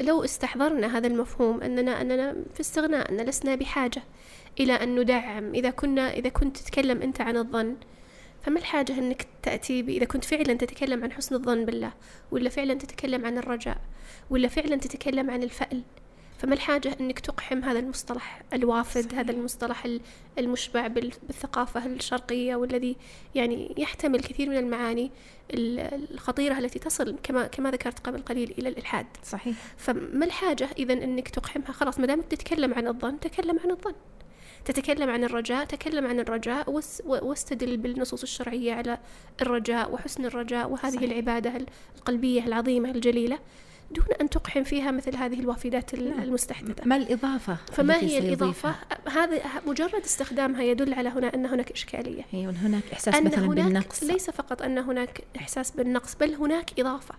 لو 0.00 0.24
استحضرنا 0.24 0.98
هذا 0.98 1.06
المفهوم 1.06 1.60
اننا 1.62 2.00
أننا 2.00 2.36
في 2.54 2.60
استغناء 2.60 3.10
أن 3.12 3.16
لسنا 3.20 3.54
بحاجة 3.54 4.02
إلى 4.60 4.72
أن 4.72 5.00
ندعم 5.00 5.54
إذا 5.54 5.70
كنا 5.70 6.12
إذا 6.12 6.28
كنت 6.28 6.56
تتكلم 6.56 7.02
أنت 7.02 7.20
عن 7.20 7.36
الظن 7.36 7.76
فما 8.42 8.58
الحاجة 8.58 8.98
أنك 8.98 9.26
تأتي 9.42 9.80
إذا 9.80 10.04
كنت 10.04 10.24
فعلا 10.24 10.54
تتكلم 10.54 11.02
عن 11.04 11.12
حسن 11.12 11.34
الظن 11.34 11.64
بالله 11.64 11.92
ولا 12.30 12.48
فعلا 12.50 12.74
تتكلم 12.74 13.26
عن 13.26 13.38
الرجاء 13.38 13.78
ولا 14.30 14.48
فعلا 14.48 14.76
تتكلم 14.76 15.30
عن 15.30 15.42
الفأل 15.42 15.82
فما 16.38 16.54
الحاجة 16.54 16.96
أنك 17.00 17.18
تقحم 17.20 17.64
هذا 17.64 17.78
المصطلح 17.78 18.42
الوافد 18.52 19.02
صحيح. 19.06 19.18
هذا 19.18 19.30
المصطلح 19.32 19.84
ال- 19.84 20.00
المشبع 20.38 20.86
بال- 20.86 21.12
بالثقافة 21.26 21.86
الشرقية 21.86 22.56
والذي 22.56 22.96
يعني 23.34 23.74
يحتمل 23.78 24.20
كثير 24.20 24.48
من 24.50 24.56
المعاني 24.56 25.04
ال- 25.04 25.10
الخطيرة 25.50 26.58
التي 26.58 26.78
تصل 26.78 27.16
كما 27.22 27.46
كما 27.46 27.70
ذكرت 27.70 27.98
قبل 27.98 28.18
قليل 28.22 28.54
إلى 28.58 28.68
الإلحاد. 28.68 29.06
صحيح. 29.24 29.56
فما 29.76 30.24
الحاجة 30.24 30.68
إذا 30.78 30.92
أنك 30.92 31.28
تقحمها؟ 31.28 31.72
خلاص 31.72 31.98
ما 32.00 32.06
دامك 32.06 32.24
تتكلم 32.24 32.74
عن 32.74 32.86
الظن 32.88 33.20
تكلم 33.20 33.58
عن 33.64 33.70
الظن. 33.70 33.94
تتكلم 34.64 35.10
عن 35.10 35.24
الرجاء 35.24 35.64
تكلم 35.64 36.06
عن 36.06 36.20
الرجاء 36.20 36.70
واس- 36.70 37.02
واستدل 37.06 37.76
بالنصوص 37.76 38.22
الشرعية 38.22 38.74
على 38.74 38.98
الرجاء 39.42 39.92
وحسن 39.94 40.24
الرجاء 40.24 40.70
وهذه 40.70 40.96
صحيح. 40.96 41.02
العبادة 41.10 41.56
ال- 41.56 41.66
القلبية 41.96 42.46
العظيمة 42.46 42.90
الجليلة. 42.90 43.38
دون 43.90 44.04
أن 44.20 44.30
تقحم 44.30 44.62
فيها 44.64 44.90
مثل 44.90 45.16
هذه 45.16 45.40
الوافدات 45.40 45.94
ال- 45.94 46.10
نعم. 46.10 46.22
المستحدثة. 46.22 46.84
ما 46.84 46.96
الإضافة؟ 46.96 47.56
فما 47.72 47.96
هي 47.96 48.18
الإضافة؟ 48.18 48.74
هذا 49.12 49.40
مجرد 49.66 50.02
استخدامها 50.04 50.62
يدل 50.62 50.94
على 50.94 51.08
هنا 51.08 51.34
أن 51.34 51.46
هناك 51.46 51.70
إشكالية. 51.70 52.22
أيوة 52.34 52.52
هناك 52.52 52.82
إحساس 52.92 53.14
أن 53.14 53.24
مثلا 53.24 53.38
هناك 53.46 53.64
بالنقص. 53.64 54.02
ليس 54.04 54.30
فقط 54.30 54.62
أن 54.62 54.78
هناك 54.78 55.20
إحساس 55.36 55.70
بالنقص 55.70 56.14
بل 56.14 56.34
هناك 56.34 56.80
إضافة. 56.80 57.14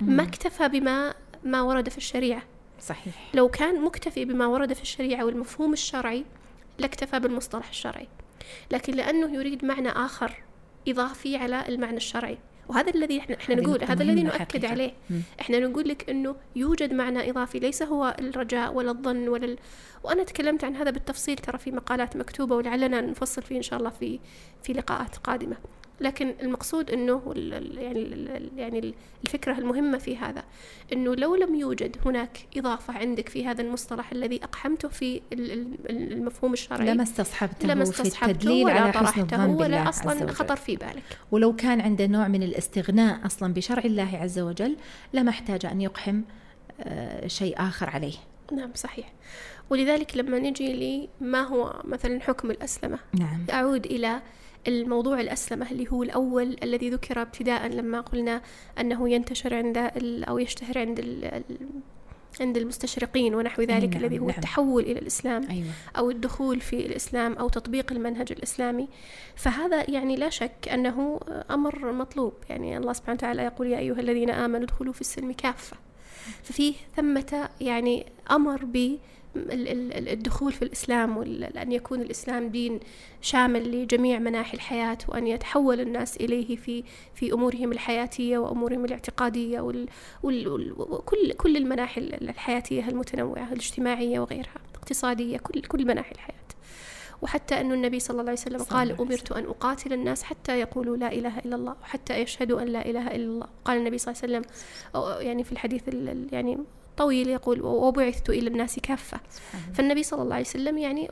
ما 0.00 0.22
اكتفى 0.22 0.68
بما 0.68 1.14
ما 1.44 1.62
ورد 1.62 1.88
في 1.88 1.98
الشريعة. 1.98 2.42
صحيح. 2.80 3.14
لو 3.34 3.48
كان 3.48 3.84
مكتفي 3.84 4.24
بما 4.24 4.46
ورد 4.46 4.72
في 4.72 4.82
الشريعة 4.82 5.24
والمفهوم 5.24 5.72
الشرعي 5.72 6.24
لاكتفى 6.78 7.20
بالمصطلح 7.20 7.68
الشرعي. 7.68 8.08
لكن 8.70 8.94
لأنه 8.94 9.34
يريد 9.34 9.64
معنى 9.64 9.88
آخر 9.88 10.42
إضافي 10.88 11.36
على 11.36 11.68
المعنى 11.68 11.96
الشرعي. 11.96 12.38
وهذا 12.68 12.94
الذي 12.94 13.18
إحنا 13.18 13.36
إحنا 13.36 13.54
نقول 13.54 13.84
هذا 13.84 14.02
الذي 14.02 14.22
نؤكد 14.22 14.38
حقيقة. 14.38 14.68
عليه 14.68 14.92
مم. 15.10 15.20
إحنا 15.40 15.58
نقول 15.58 15.88
لك 15.88 16.10
إنه 16.10 16.36
يوجد 16.56 16.92
معنى 16.92 17.30
إضافي 17.30 17.58
ليس 17.58 17.82
هو 17.82 18.16
الرجاء 18.18 18.74
ولا 18.74 18.90
الظن 18.90 19.28
ولا 19.28 19.44
ال... 19.44 19.58
وأنا 20.04 20.24
تكلمت 20.24 20.64
عن 20.64 20.76
هذا 20.76 20.90
بالتفصيل 20.90 21.36
ترى 21.36 21.58
في 21.58 21.70
مقالات 21.70 22.16
مكتوبة 22.16 22.56
ولعلنا 22.56 23.00
نفصل 23.00 23.42
فيه 23.42 23.56
إن 23.56 23.62
شاء 23.62 23.78
الله 23.78 23.90
في 23.90 24.20
في 24.62 24.72
لقاءات 24.72 25.16
قادمة 25.16 25.56
لكن 26.00 26.34
المقصود 26.42 26.90
إنه 26.90 27.32
يعني 27.76 28.26
يعني 28.56 28.94
الفكرة 29.26 29.58
المهمة 29.58 29.98
في 29.98 30.16
هذا 30.16 30.44
إنه 30.92 31.14
لو 31.14 31.34
لم 31.34 31.54
يوجد 31.54 31.96
هناك 32.06 32.38
إضافة 32.56 32.92
عندك 32.98 33.28
في 33.28 33.46
هذا 33.46 33.62
المصطلح 33.62 34.12
الذي 34.12 34.44
أقحمته 34.44 34.88
في 34.88 35.20
ال- 35.32 35.52
ال- 35.52 36.12
المفهوم 36.12 36.52
الشرعي 36.52 36.90
لما 36.94 37.02
استصحبته 37.02 37.68
لما 37.68 37.84
في 37.84 37.90
استصحبته 37.90 38.30
التدليل 38.32 38.64
ولا 38.64 38.80
على 38.80 38.92
حسن 38.92 39.20
الظن 39.20 39.36
بالله 39.36 39.56
ولا 39.56 39.80
عز 39.80 39.98
أصلا 40.00 40.14
وجل. 40.24 40.28
خطر 40.30 40.56
في 40.56 40.76
بالك. 40.76 41.02
ولو 41.30 41.56
كان 41.56 41.80
عنده 41.80 42.06
نوع 42.06 42.28
من 42.28 42.42
الاستغناء 42.42 43.26
أصلا 43.26 43.54
بشرع 43.54 43.82
الله 43.84 44.16
عز 44.22 44.38
وجل 44.38 44.76
لما 45.14 45.30
احتاج 45.30 45.66
أن 45.66 45.80
يقحم 45.80 46.22
آه، 46.80 47.26
شيء 47.26 47.54
آخر 47.60 47.90
عليه. 47.90 48.14
نعم 48.52 48.70
صحيح. 48.74 49.12
ولذلك 49.70 50.16
لما 50.16 50.38
نجي 50.38 51.08
لما 51.20 51.40
هو 51.42 51.82
مثلا 51.84 52.20
حكم 52.20 52.50
الأسلمة؟ 52.50 52.98
نعم. 53.12 53.44
أعود 53.52 53.86
إلى 53.86 54.20
الموضوع 54.68 55.20
الأسلمة 55.20 55.70
اللي 55.70 55.86
هو 55.90 56.02
الأول 56.02 56.56
الذي 56.62 56.90
ذكر 56.90 57.22
ابتداء 57.22 57.66
لما 57.68 58.00
قلنا 58.00 58.42
أنه 58.80 59.10
ينتشر 59.10 59.54
عند 59.54 59.78
ال- 59.78 60.24
أو 60.24 60.38
يشتهر 60.38 60.78
عند 60.78 61.00
عند 62.40 62.56
المستشرقين 62.56 63.34
ونحو 63.34 63.62
ذلك 63.62 63.94
نعم، 63.94 64.04
الذي 64.04 64.18
هو 64.18 64.26
نعم. 64.26 64.36
التحول 64.36 64.82
إلى 64.82 64.98
الإسلام 64.98 65.46
أيوة. 65.50 65.66
أو 65.98 66.10
الدخول 66.10 66.60
في 66.60 66.86
الإسلام 66.86 67.32
أو 67.32 67.48
تطبيق 67.48 67.92
المنهج 67.92 68.32
الإسلامي. 68.32 68.88
فهذا 69.36 69.90
يعني 69.90 70.16
لا 70.16 70.28
شك 70.30 70.68
أنه 70.72 71.20
أمر 71.50 71.92
مطلوب. 71.92 72.32
يعني 72.50 72.76
الله 72.76 72.92
سبحانه 72.92 73.14
وتعالى 73.16 73.42
يقول 73.42 73.66
يا 73.66 73.78
أيها 73.78 74.00
الذين 74.00 74.30
آمنوا 74.30 74.64
ادخلوا 74.64 74.92
في 74.92 75.00
السلم 75.00 75.32
كافة. 75.32 75.76
ففيه 76.42 76.74
ثمة 76.96 77.48
يعني 77.60 78.06
أمر 78.30 78.64
ب 78.64 78.96
الدخول 80.12 80.52
في 80.52 80.62
الإسلام 80.62 81.16
وأن 81.16 81.72
يكون 81.72 82.00
الإسلام 82.00 82.48
دين 82.48 82.80
شامل 83.20 83.82
لجميع 83.82 84.18
مناحي 84.18 84.54
الحياة 84.54 84.98
وأن 85.08 85.26
يتحول 85.26 85.80
الناس 85.80 86.16
إليه 86.16 86.56
في 86.56 86.84
في 87.14 87.32
أمورهم 87.32 87.72
الحياتية 87.72 88.38
وأمورهم 88.38 88.84
الاعتقادية 88.84 89.60
وال 89.60 89.88
وال 90.22 90.48
وال 90.48 90.72
وكل 90.78 91.32
كل 91.32 91.56
المناحي 91.56 92.00
الحياتية 92.00 92.88
المتنوعة 92.88 93.48
الاجتماعية 93.52 94.20
وغيرها 94.20 94.56
الاقتصادية 94.70 95.36
كل 95.38 95.60
كل 95.60 95.86
مناحي 95.86 96.12
الحياة. 96.12 96.36
وحتى 97.22 97.60
أن 97.60 97.72
النبي 97.72 98.00
صلى 98.00 98.10
الله 98.20 98.22
عليه 98.30 98.32
وسلم 98.40 98.62
قال 98.62 99.00
أمرت 99.00 99.32
أن 99.32 99.44
أقاتل 99.44 99.92
الناس 99.92 100.22
حتى 100.22 100.60
يقولوا 100.60 100.96
لا 100.96 101.12
إله 101.12 101.38
إلا 101.38 101.56
الله 101.56 101.76
وحتى 101.82 102.18
يشهدوا 102.18 102.62
أن 102.62 102.66
لا 102.68 102.86
إله 102.90 103.06
إلا 103.06 103.24
الله. 103.24 103.46
قال 103.64 103.78
النبي 103.78 103.98
صلى 103.98 104.14
الله 104.14 104.22
عليه 104.22 104.38
وسلم 104.38 105.26
يعني 105.26 105.44
في 105.44 105.52
الحديث 105.52 105.88
ال- 105.88 106.08
ال- 106.08 106.28
يعني 106.32 106.58
طويل 106.96 107.28
يقول 107.28 107.62
وبعثت 107.62 108.30
إلى 108.30 108.48
الناس 108.48 108.78
كافة. 108.78 109.20
فالنبي 109.74 110.02
صلى 110.02 110.22
الله 110.22 110.34
عليه 110.34 110.44
وسلم 110.44 110.78
يعني 110.78 111.10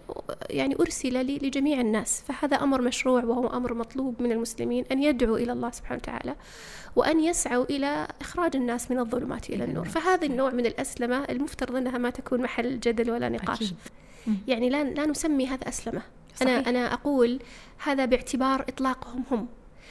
يعني 0.51 0.77
أرسل 0.81 1.27
لي 1.27 1.39
لجميع 1.39 1.81
الناس 1.81 2.23
فهذا 2.29 2.57
أمر 2.57 2.83
مشروع 2.83 3.25
وهو 3.25 3.47
أمر 3.47 3.75
مطلوب 3.75 4.23
من 4.23 4.33
المسلمين 4.33 4.85
أن 4.93 5.03
يدعوا 5.03 5.39
إلى 5.39 5.53
الله 5.53 5.71
سبحانه 5.71 6.01
وتعالى 6.03 6.35
وأن 6.97 7.21
يسعوا 7.21 7.65
إلى 7.65 8.09
إخراج 8.21 8.57
الناس 8.57 8.91
من 8.91 8.99
الظلمات 8.99 9.51
إلى 9.51 9.65
النور. 9.65 9.85
فهذا 9.85 10.27
النوع 10.27 10.51
من 10.51 10.67
الأسلمة 10.67 11.25
المفترض 11.25 11.77
أنها 11.77 11.99
ما 11.99 12.11
تكون 12.11 12.43
محل 12.43 12.81
جدل 12.81 13.11
ولا 13.11 13.29
نقاش. 13.29 13.57
أكيد. 13.57 13.77
يعني 14.49 14.71
لا 14.71 14.85
لا 14.85 15.07
نسمي 15.07 15.47
هذا 15.47 15.69
أسلمة. 15.69 16.03
أنا 16.43 16.57
صحيح. 16.57 16.69
أنا 16.69 16.95
أقول 16.95 17.41
هذا 17.85 18.05
باعتبار 18.05 18.63
إطلاقهم 18.69 19.25
هم. 19.31 19.47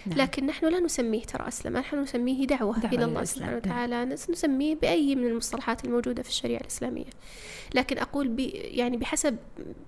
نعم. 0.05 0.17
لكن 0.19 0.45
نحن 0.45 0.65
لا 0.65 0.79
نسميه 0.79 1.21
ترى 1.23 1.47
أسلمة 1.47 1.79
نحن 1.79 1.99
نسميه 2.01 2.47
دعوة, 2.47 2.79
دعوة 2.79 2.93
إلى 2.93 3.05
الله 3.05 3.23
سبحانه 3.23 3.51
نعم. 3.51 3.57
وتعالى 3.57 4.15
نس- 4.15 4.29
نسميه 4.29 4.75
بأي 4.75 5.15
من 5.15 5.27
المصطلحات 5.27 5.85
الموجودة 5.85 6.23
في 6.23 6.29
الشريعة 6.29 6.59
الإسلامية 6.61 7.05
لكن 7.75 7.97
أقول 7.97 8.27
ب 8.27 8.39
يعني 8.53 8.97
بحسب 8.97 9.37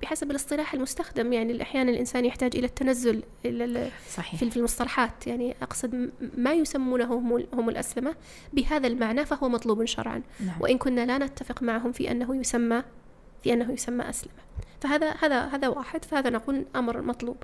بحسب 0.02 0.32
الاصطلاح 0.32 0.74
المستخدم 0.74 1.34
يعني 1.34 1.62
أحيانا 1.62 1.92
الإنسان 1.92 2.26
يحتاج 2.26 2.56
إلى 2.58 2.66
التنزل 2.66 3.24
إلى 3.46 3.66
ال- 3.66 3.90
صحيح 4.10 4.44
في 4.44 4.58
المصطلحات 4.58 5.28
يعني 5.28 5.56
أقصد 5.62 6.10
ما 6.38 6.54
يسمونه 6.54 7.06
هم 7.06 7.46
هم 7.54 7.70
الأسلمة 7.70 8.16
بهذا 8.54 8.88
المعنى 8.88 9.26
فهو 9.26 9.50
مطلوب 9.50 9.86
شرعا 9.86 10.22
نعم. 10.46 10.62
وإن 10.62 10.78
كنا 10.78 11.06
لا 11.06 11.18
نتفق 11.18 11.64
معهم 11.64 11.92
في 11.92 12.12
أنه 12.12 12.36
يسمى 12.36 12.84
في 13.44 13.54
أنه 13.54 13.72
يسمى 13.72 14.10
أسلمة 14.10 14.34
فهذا 14.82 15.12
هذا 15.12 15.42
هذا 15.46 15.68
واحد 15.68 16.06
فهذا 16.06 16.30
نقول 16.30 16.66
أمر 16.76 17.02
مطلوب. 17.02 17.38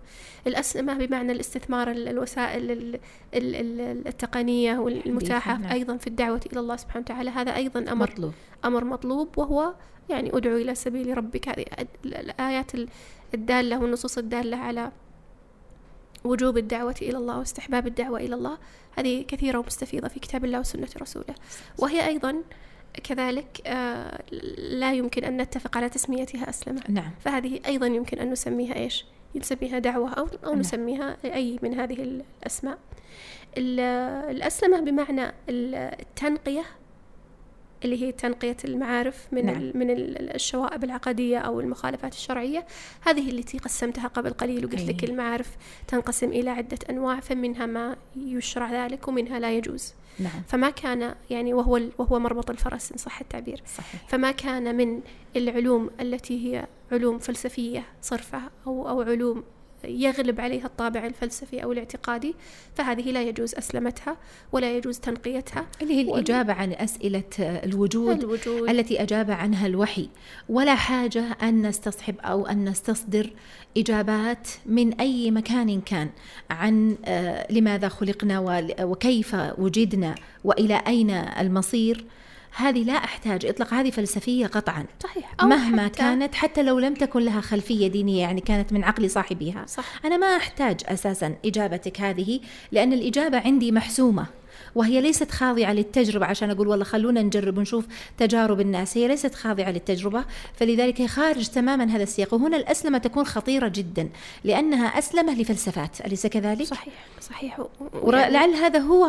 الأسلمة 0.48 0.94
بمعنى 0.94 1.32
الاستثمار 1.32 1.91
ال- 1.91 2.08
الوسائل 2.08 2.72
ال- 2.72 3.00
ال- 3.34 3.56
ال- 3.56 4.08
التقنية 4.08 4.78
والمتاحة 4.78 5.58
نعم. 5.58 5.72
أيضا 5.72 5.98
في 5.98 6.08
الدعوة 6.08 6.41
إلى 6.52 6.60
الله 6.60 6.76
سبحانه 6.76 7.06
وتعالى. 7.06 7.30
هذا 7.30 7.56
أيضا 7.56 7.80
أمر 7.91 8.12
مطلوب. 8.12 8.34
أمر 8.65 8.84
مطلوب 8.84 9.38
وهو 9.38 9.74
يعني 10.10 10.38
أدعو 10.38 10.58
إلى 10.58 10.76
سبيل 10.76 11.17
ربك. 11.17 11.50
هذه 11.50 11.65
ال- 12.06 12.15
الآيات 12.15 12.76
ال- 12.76 12.89
الدالة 13.34 13.80
والنصوص 13.80 14.17
الدالة 14.17 14.58
على 14.58 14.91
وجوب 16.24 16.58
الدعوة 16.58 16.96
إلى 17.02 17.17
الله 17.17 17.39
واستحباب 17.39 17.88
الدعوة 17.88 18.20
إلى 18.20 18.36
الله. 18.36 18.58
هذه 18.98 19.26
كثيرة 19.28 19.58
ومستفيضة 19.60 20.08
في 20.08 20.20
كتاب 20.20 20.46
الله 20.46 20.60
وسنة 20.60 20.88
رسوله. 21.02 21.36
وهي 21.78 22.08
أيضا 22.08 22.44
كذلك 23.04 23.62
آه، 23.67 24.19
لا 24.58 24.93
يمكن 24.93 25.23
أن 25.23 25.41
نتفق 25.41 25.77
على 25.77 25.89
تسميتها 25.89 26.49
أسلمة 26.49 26.82
نعم. 26.89 27.12
فهذه 27.19 27.60
أيضا 27.65 27.88
يمكن 27.88 28.19
أن 28.19 28.32
نسميها 28.32 28.75
إيش؟ 28.75 29.06
نسميها 29.36 29.80
دعوة 29.80 30.10
أو, 30.13 30.27
أو 30.45 30.49
نعم. 30.51 30.60
نسميها 30.60 31.17
أي 31.25 31.60
من 31.63 31.80
هذه 31.80 32.01
الأسماء. 32.01 32.77
ال- 33.58 33.80
الأسلمة 34.36 34.80
بمعنى 34.80 35.25
ال- 35.49 35.75
التنقية 35.75 36.63
اللي 37.86 38.02
هي 38.04 38.12
تنقية 38.12 38.58
المعارف 38.65 39.28
من 39.32 39.46
نعم. 39.46 39.72
من 39.76 39.89
ال- 39.89 40.36
الشوائب 40.36 40.84
العقدية 40.84 41.38
أو 41.38 41.60
المخالفات 41.60 42.13
الشرعية. 42.13 42.65
هذه 43.02 43.30
التي 43.32 43.58
قسمتها 43.58 44.08
قبل 44.08 44.30
قليل 44.34 44.65
وقلت 44.65 44.82
لك. 44.82 45.04
المعارف 45.04 45.48
تنقسم 45.88 46.28
إلى 46.30 46.50
عدة 46.50 46.78
أنواع 46.89 47.20
فمنها 47.20 47.65
ما 47.65 47.96
يشرع 48.17 48.86
ذلك 48.86 49.08
ومنها 49.08 49.39
لا 49.39 49.58
يجوز. 49.58 49.94
نعم. 50.20 50.41
فما 50.48 50.70
كان 50.70 51.15
يعني 51.30 51.54
وهو 51.54 51.82
وهو 51.98 52.20
مربط 52.20 52.50
الفرس 52.50 52.91
إن 52.91 52.98
صح 52.98 53.20
التعبير. 53.22 53.63
صحيح. 53.78 54.08
فما 54.08 54.32
كان 54.32 54.78
من 54.78 55.02
العلوم 55.36 55.89
التي 56.02 56.48
هي 56.56 56.65
علوم 56.91 57.20
فلسفية 57.20 57.84
صرفة 58.02 58.41
أو 58.67 58.89
أو 58.89 59.02
علوم 59.02 59.44
يغلب 59.84 60.41
عليها 60.41 60.65
الطابع 60.65 61.06
الفلسفي 61.06 61.63
أو 61.63 61.72
الاعتقادي 61.72 62.36
فهذه 62.76 63.12
لا 63.12 63.24
يجوز 63.24 63.56
أسلمتها 63.56 64.17
ولا 64.52 64.78
يجوز 64.78 65.00
تنقيتها. 65.00 65.65
اللي 65.82 65.94
هي 65.94 66.02
الإجابة 66.02 66.54
عن 66.54 66.74
أسئلة 66.74 67.24
الوجود 67.39 68.24
الوجود. 68.24 68.70
التي 68.70 69.02
أجاب 69.04 69.32
عنها 69.32 69.67
الوحي. 69.67 70.10
ولا 70.50 70.76
حاجة 70.76 71.24
أن 71.41 71.67
نستصحب 71.67 72.15
أو 72.20 72.46
أن 72.46 72.70
نستصدر 72.70 73.30
إجابات 73.78 74.48
من 74.65 74.94
أي 74.94 75.32
مكان 75.32 75.82
كان 75.82 76.10
عن 76.50 76.98
آه، 77.06 77.52
لماذا 77.52 77.89
خلقنا 77.89 78.39
وكيف 78.82 79.36
وجدنا 79.58 80.15
وإلى 80.44 80.82
أين 80.88 81.10
المصير. 81.10 82.06
هذه 82.56 82.84
لا 82.84 82.94
أحتاج 82.94 83.46
إطلاق 83.46 83.74
هذه 83.74 83.90
فلسفية 83.90 84.48
قطعا. 84.48 84.86
صحيح. 85.04 85.34
أو 85.42 85.48
مهما 85.48 85.86
حتى 85.86 85.98
كانت 85.98 86.36
حتى 86.36 86.64
لو 86.64 86.80
لم 86.80 86.94
تكن 86.94 87.20
لها 87.20 87.42
خلفية 87.42 87.88
دينية 87.88 88.22
يعني 88.22 88.42
كانت 88.42 88.74
من 88.74 88.84
عقل 88.84 89.10
صاحبها 89.10 89.66
صح. 89.68 90.06
أنا 90.06 90.18
ما 90.18 90.38
أحتاج 90.38 90.82
أساسا 90.86 91.36
إجابتك 91.46 92.02
هذه 92.02 92.40
لأن 92.72 92.94
الإجابة 92.94 93.40
عندي 93.40 93.72
محسومة. 93.72 94.40
وهي 94.76 95.02
ليست 95.02 95.32
خاضعة 95.32 95.74
للتجربة. 95.74 96.26
عشان 96.26 96.52
أقول 96.52 96.68
والله 96.68 96.86
خلونا 96.86 97.22
نجرب 97.22 97.58
ونشوف 97.58 97.86
تجارب 98.18 98.62
الناس. 98.62 98.98
هي 98.98 99.08
ليست 99.08 99.36
خاضعة 99.36 99.72
للتجربة 99.72 100.24
فلذلك 100.54 101.02
هي 101.02 101.08
خارج 101.08 101.48
تماما 101.48 101.84
هذا 101.84 102.04
السياق. 102.04 102.34
وهنا 102.34 102.58
الأسلمة 102.58 102.98
تكون 102.98 103.24
خطيرة 103.26 103.68
جدا 103.68 104.10
لأنها 104.44 104.86
أسلمة 105.00 105.42
لفلسفات. 105.42 106.02
أليس 106.02 106.28
كذلك؟ 106.28 106.64
صحيح 106.64 106.94
صحيح. 107.22 107.60
و- 107.60 107.68
ولعل 108.04 108.50
هذا 108.50 108.80
هو 108.80 109.08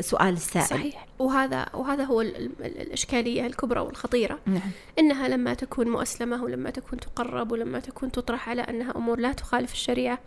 سؤال 0.00 0.32
السائل. 0.32 0.66
صحيح. 0.66 1.06
وهذا 1.18 1.66
وهذا 1.74 2.04
هو 2.04 2.20
ال- 2.20 2.36
ال- 2.36 2.80
الإشكالية 2.80 3.46
الكبرى 3.46 3.80
والخطيرة. 3.80 4.38
نعم. 4.46 4.60
إنها 4.98 5.28
لما 5.28 5.54
تكون 5.54 5.88
مؤسلمة 5.88 6.44
ولما 6.44 6.70
تكون 6.70 7.00
تقرب 7.00 7.52
ولما 7.52 7.80
تكون 7.80 8.12
تطرح 8.12 8.48
على 8.48 8.62
أنها 8.62 8.96
أمور 8.96 9.18
لا 9.20 9.32
تخالف 9.32 9.72
الشريعة 9.72 10.18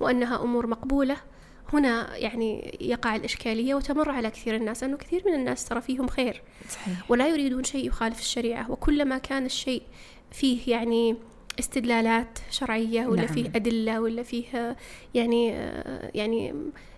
وأنها 0.00 0.42
أمور 0.42 0.66
مقبولة 0.66 1.16
هنا 1.72 2.16
يعني 2.16 2.78
يقع 2.80 3.16
الإشكالية 3.16 3.74
وتمر 3.74 4.10
على 4.10 4.30
كثير 4.30 4.56
الناس 4.56 4.82
لأنه 4.82 4.96
كثير 4.96 5.22
من 5.26 5.34
الناس 5.34 5.64
ترى 5.64 5.80
فيهم 5.80 6.08
خير 6.08 6.42
صحيح 6.68 7.10
ولا 7.10 7.28
يريدون 7.28 7.64
شيء 7.64 7.86
يخالف 7.86 8.20
الشريعة 8.20 8.70
وكلما 8.70 9.18
كان 9.18 9.46
الشيء 9.46 9.82
فيه 10.30 10.70
يعني 10.72 11.16
استدلالات 11.58 12.38
شرعية 12.50 13.06
ولا 13.06 13.22
نعم. 13.22 13.34
فيه 13.34 13.46
أدلة 13.46 14.00
ولا 14.00 14.22
فيه 14.22 14.76
يعني 15.14 15.48
يعني 16.14 16.54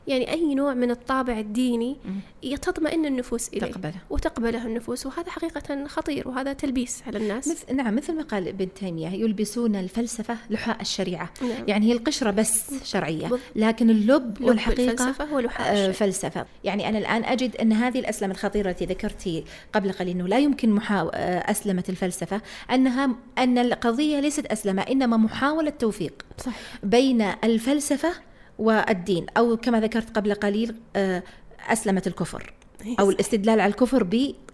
يعني 0.06 0.32
أي 0.32 0.54
نوع 0.54 0.74
من 0.74 0.90
الطابع 0.90 1.38
الديني 1.38 1.96
تطمئن 2.62 3.06
النفوس 3.06 3.48
إليه 3.48 3.72
تقبله 3.72 3.94
وتقبله 4.10 4.66
النفوس 4.66 5.06
وهذا 5.06 5.30
حقيقة 5.30 5.86
خطير 5.86 6.28
وهذا 6.28 6.52
تلبيس 6.52 7.02
على 7.06 7.18
الناس 7.18 7.48
مثل 7.48 7.76
نعم 7.76 7.96
مثل 7.96 8.16
ما 8.16 8.22
قال 8.22 8.48
ابن 8.48 8.74
تيمية 8.74 9.08
يلبسون 9.08 9.76
الفلسفة 9.76 10.36
لحاء 10.50 10.80
الشريعة 10.80 11.30
نعم. 11.42 11.64
يعني 11.68 11.86
هي 11.86 11.92
القشرة 11.92 12.30
بس 12.30 12.84
شرعية. 12.84 13.30
لكن 13.56 13.90
اللب 13.90 14.14
لب 14.14 14.40
والحقيقة 14.40 14.92
الفلسفة 14.92 15.24
هو 15.24 15.40
لحاء 15.40 15.68
آه، 15.68 15.72
الشريعة. 15.72 15.92
فلسفة 15.92 16.46
يعني 16.64 16.88
أنا 16.88 16.98
الآن 16.98 17.24
أجد 17.24 17.56
أن 17.56 17.72
هذه 17.72 17.98
الأسلمة 17.98 18.32
الخطيرة 18.32 18.70
التي 18.70 18.84
ذكرتي 18.84 19.44
قبل 19.72 19.92
قليل 19.92 20.16
أنه 20.16 20.28
لا 20.28 20.38
يمكن 20.38 20.70
محاو... 20.70 21.08
آه، 21.08 21.50
أسلمة 21.50 21.84
الفلسفة 21.88 22.40
أنها 22.70 23.10
أن 23.38 23.58
القضية 23.58 24.20
ليست 24.20 24.46
أسلمة 24.46 24.82
إنما 24.82 25.16
محاولة 25.16 25.70
توفيق 25.70 26.26
صحيح 26.38 26.78
بين 26.82 27.22
الفلسفة 27.22 28.12
والدين 28.58 29.26
أو 29.36 29.56
كما 29.56 29.80
ذكرت 29.80 30.16
قبل 30.16 30.34
قليل 30.34 30.74
آه، 30.96 31.22
أسلمة 31.68 32.02
الكفر 32.06 32.52
أو 33.00 33.10
الاستدلال 33.10 33.60
على 33.60 33.70
الكفر 33.70 34.02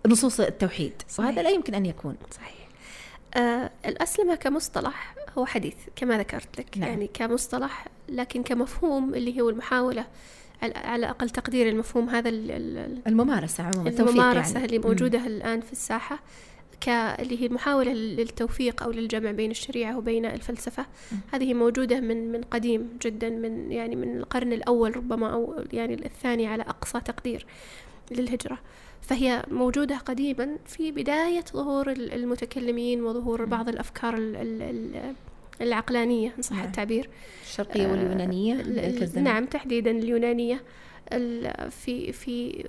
بنصوص 0.05 0.41
التوحيد 0.41 0.93
صحيح. 1.09 1.27
وهذا 1.29 1.43
لا 1.43 1.51
يمكن 1.51 1.75
أن 1.75 1.87
يكون 1.87 2.17
صحيح 2.31 2.55
آه 3.37 3.71
الأسلمة 3.87 4.35
كمصطلح 4.35 5.15
هو 5.39 5.47
حديث 5.47 5.75
كما 5.97 6.19
ذكرت 6.19 6.59
لك 6.59 6.79
نعم. 6.79 6.89
يعني 6.91 7.11
كمصطلح 7.15 7.87
لكن 8.09 8.43
كمفهوم 8.43 9.15
اللي 9.15 9.41
هو 9.41 9.51
المحاولة 9.51 10.05
على, 10.63 11.11
أقل 11.11 11.31
تقدير 11.31 11.69
المفهوم 11.69 12.09
هذا 12.09 12.29
ال- 12.29 12.51
ال- 12.51 12.99
الممارسة 13.07 13.65
عموما 13.65 13.89
التوفيق 13.91 14.15
الممارسة 14.23 14.53
يعني. 14.53 14.67
اللي 14.67 14.79
موجودة 14.79 15.27
الآن 15.27 15.61
في 15.61 15.73
الساحة 15.73 16.19
كاللي 16.81 17.41
هي 17.43 17.47
المحاولة 17.47 17.93
للتوفيق 17.93 18.83
أو 18.83 18.91
للجمع 18.91 19.31
بين 19.31 19.51
الشريعة 19.51 19.99
وبين 19.99 20.27
الفلسفة 20.27 20.87
هذه 21.33 21.55
موجودة 21.55 22.01
من 22.01 22.33
من 22.33 22.43
قديم 22.43 22.89
جدا 23.03 23.29
من 23.31 23.73
يعني 23.73 23.97
من 23.97 24.17
القرن 24.17 24.53
الأول 24.53 24.97
ربما 24.97 25.33
أو 25.33 25.55
يعني 25.73 25.95
الثاني 26.07 26.47
على 26.47 26.63
أقصى 26.63 27.01
تقدير 27.01 27.47
للهجرة 28.11 28.59
فهي 29.03 29.43
موجودة 29.51 29.97
قديما 29.99 30.57
في 30.67 30.93
بداية 30.93 31.45
ظهور 31.53 31.91
ال- 31.91 32.13
المتكلمين 32.13 33.03
وظهور 33.05 33.45
بعض 33.45 33.69
الأفكار 33.69 34.15
ال- 34.17 34.37
ال- 34.37 34.63
ال- 34.63 35.15
العقلانية 35.61 36.33
إن 36.39 36.43
صح 36.43 36.57
نعم. 36.57 36.65
التعبير 36.67 37.09
الشرقية 37.45 37.87
واليونانية 37.87 38.55
ال- 38.55 38.73
ذلك 38.79 38.97
ال- 38.97 39.03
الزمن. 39.03 39.25
نعم 39.25 39.45
تحديدا 39.45 39.91
اليونانية 39.91 40.63
ال- 41.13 41.71
في 41.71 42.13
في 42.13 42.65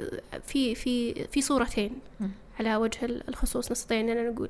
في 0.48 0.76
في 0.76 1.14
في 1.28 1.42
صورتين. 1.42 1.92
على 2.60 2.76
وجه 2.76 3.06
ال- 3.06 3.30
الخصوص 3.30 3.72
نستطيع 3.72 4.00
أننا 4.00 4.30
نقول. 4.30 4.48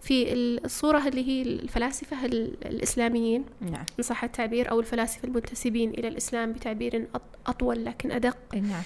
في 0.00 0.32
الصورة 0.32 1.08
اللي 1.08 1.28
هي 1.28 1.42
الفلاسفة 1.42 2.26
ال- 2.26 2.56
الإسلاميين 2.66 3.44
نعم. 3.60 3.84
إن 3.98 4.02
صح 4.04 4.24
التعبير 4.24 4.70
أو 4.70 4.80
الفلاسفة 4.80 5.28
المنتسبين 5.28 5.90
إلى 5.90 6.08
الإسلام 6.08 6.52
بتعبير 6.52 7.06
أط- 7.16 7.20
أطول 7.48 7.84
لكن 7.84 8.12
أدق. 8.12 8.36
نعم. 8.54 8.82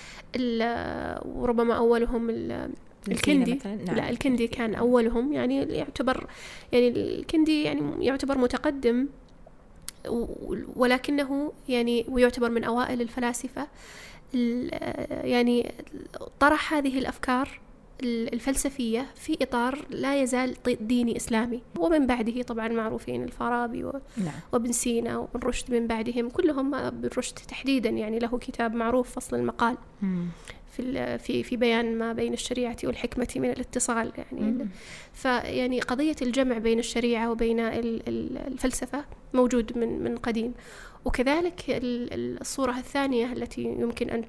وربما 1.24 1.74
أولهم 1.76 2.30
الكندي 3.08 3.54
مثلاً، 3.54 3.74
نعم. 3.74 3.96
لا 3.96 4.10
الكندي 4.10 4.46
كان 4.48 4.74
أولهم. 4.74 5.32
يعني 5.32 5.56
يعتبر 5.62 6.26
يعني 6.72 6.88
الكندي 6.88 7.62
يعني 7.62 8.06
يعتبر 8.06 8.38
متقدم 8.38 9.06
ولكنه 10.76 11.52
يعني 11.68 12.06
ويعتبر 12.08 12.50
من 12.50 12.64
أوائل 12.64 13.00
الفلاسفة 13.00 13.66
ال- 14.34 14.70
يعني 15.28 15.72
طرح 16.40 16.74
هذه 16.74 16.98
الأفكار 16.98 17.48
ال- 17.48 17.60
الفلسفية 18.02 19.06
في 19.14 19.36
إطار 19.42 19.78
لا 19.90 20.22
يزال 20.22 20.54
ديني 20.80 21.16
إسلامي. 21.16 21.62
ومن 21.78 22.06
بعده 22.06 22.42
طبعا 22.42 22.68
معروفين 22.68 23.22
الفارابي 23.24 23.84
و- 23.84 24.00
نعم. 24.16 24.34
وابن 24.52 24.72
سينا 24.72 25.18
وابن 25.18 25.40
رشد 25.48 25.74
من 25.74 25.86
بعدهم. 25.86 26.28
كلهم 26.30 26.74
ابن 26.74 27.08
رشد 27.18 27.34
تحديدا 27.34 27.88
يعني 27.90 28.18
له 28.18 28.38
كتاب 28.38 28.74
معروف 28.74 29.10
فصل 29.10 29.36
المقال. 29.36 29.76
مم. 30.02 30.26
في 30.72 30.82
ال- 30.82 31.18
في 31.18 31.42
في 31.42 31.56
بيان 31.56 31.98
ما 31.98 32.12
بين 32.12 32.32
الشريعة 32.32 32.76
والحكمة 32.84 33.28
من 33.36 33.50
الاتصال 33.50 34.12
يعني. 34.18 34.40
مم. 34.50 34.68
فيعني 35.12 35.80
قضية 35.80 36.16
الجمع 36.22 36.58
بين 36.58 36.78
الشريعة 36.78 37.30
وبين 37.30 37.60
ال- 37.60 38.08
ال- 38.08 38.38
الفلسفة 38.38 39.04
موجود 39.34 39.78
من 39.78 40.04
من 40.04 40.16
قديم. 40.16 40.54
وكذلك 41.06 41.62
ال- 41.68 42.12
ال- 42.14 42.40
الصورة 42.40 42.78
الثانية 42.78 43.32
التي 43.32 43.62
يمكن 43.62 44.10
أن 44.10 44.24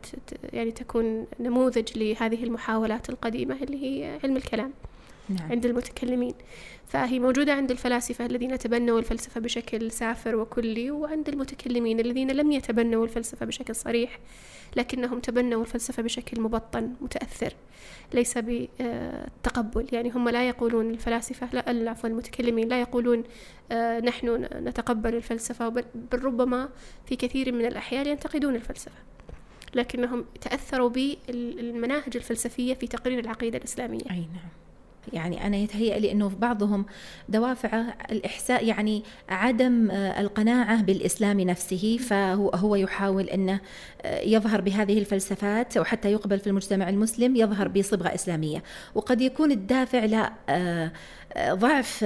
يعني 0.54 0.72
تكون 0.72 1.28
نموذج 1.40 1.98
لهذه 1.98 2.44
المحاولات 2.44 3.10
القديمة 3.10 3.56
اللي 3.64 3.84
هي 3.86 4.20
علم 4.24 4.38
الكلام 4.38 4.74
نعم. 5.30 5.52
عند 5.52 5.66
المتكلمين. 5.66 6.34
فهي 6.88 7.20
موجودة 7.20 7.54
عند 7.54 7.72
الفلاسفة 7.72 8.26
الذين 8.26 8.58
تبنوا 8.60 9.00
الفلسفة 9.00 9.42
بشكل 9.42 9.92
سافر 9.92 10.36
وكلي 10.36 10.92
وعند 10.92 11.30
المتكلمين 11.30 12.00
الذين 12.00 12.32
لم 12.32 12.52
يتبنوا 12.52 13.04
الفلسفة 13.04 13.46
بشكل 13.46 13.76
صريح 13.76 14.20
لكنهم 14.76 15.20
تبنوا 15.20 15.62
الفلسفة 15.62 16.04
بشكل 16.04 16.42
مبطن 16.42 16.94
متأثر 17.02 17.54
ليس 18.14 18.38
بالتقبل. 18.38 19.88
يعني 19.92 20.10
هم 20.12 20.30
لا 20.30 20.48
يقولون 20.48 20.90
الفلاسفة 20.92 21.50
لا 21.54 21.90
عفوا 21.90 22.10
المتكلمين 22.10 22.68
لا 22.68 22.82
يقولون 22.82 23.24
آه، 23.72 24.00
نحن 24.00 24.48
نتقبل 24.54 25.16
الفلسفة 25.16 25.70
بل 25.70 25.84
بل 26.12 26.24
ربما 26.24 26.70
في 27.06 27.16
كثير 27.16 27.52
من 27.52 27.66
الأحيان 27.66 28.08
ينتقدون 28.08 28.56
الفلسفة. 28.56 28.98
لكنهم 29.76 30.26
تأثروا 30.42 30.90
بالمناهج 30.90 32.16
الفلسفية 32.16 32.74
في 32.74 32.88
تقرير 32.88 33.20
العقيدة 33.20 33.58
الإسلامية. 33.58 34.12
أي 34.12 34.20
نعم. 34.20 34.67
يعني 35.14 35.48
أنا 35.48 35.58
يتهيأ 35.58 36.00
لي 36.00 36.12
أنه 36.12 36.30
في 36.30 36.36
بعضهم 36.36 36.86
دوافعه 37.30 37.94
الإحساء 38.12 38.66
يعني 38.66 39.04
عدم 39.30 39.92
آه، 39.92 40.22
القناعة 40.22 40.82
بالإسلام 40.84 41.40
نفسه 41.42 41.98
فهو 41.98 42.50
هو 42.50 42.76
يحاول 42.76 43.24
أنه 43.24 43.60
آه، 44.02 44.20
يظهر 44.22 44.62
بهذه 44.62 45.00
الفلسفات 45.00 45.78
وحتى 45.78 46.12
يقبل 46.12 46.40
في 46.40 46.48
المجتمع 46.48 46.90
المسلم 46.90 47.36
يظهر 47.36 47.68
بصبغة 47.68 48.14
إسلامية 48.16 48.64
وقد 48.96 49.22
يكون 49.22 49.52
الدافع 49.52 50.06
لا 50.06 50.34
آه، 50.50 50.92
ضعف 51.50 52.04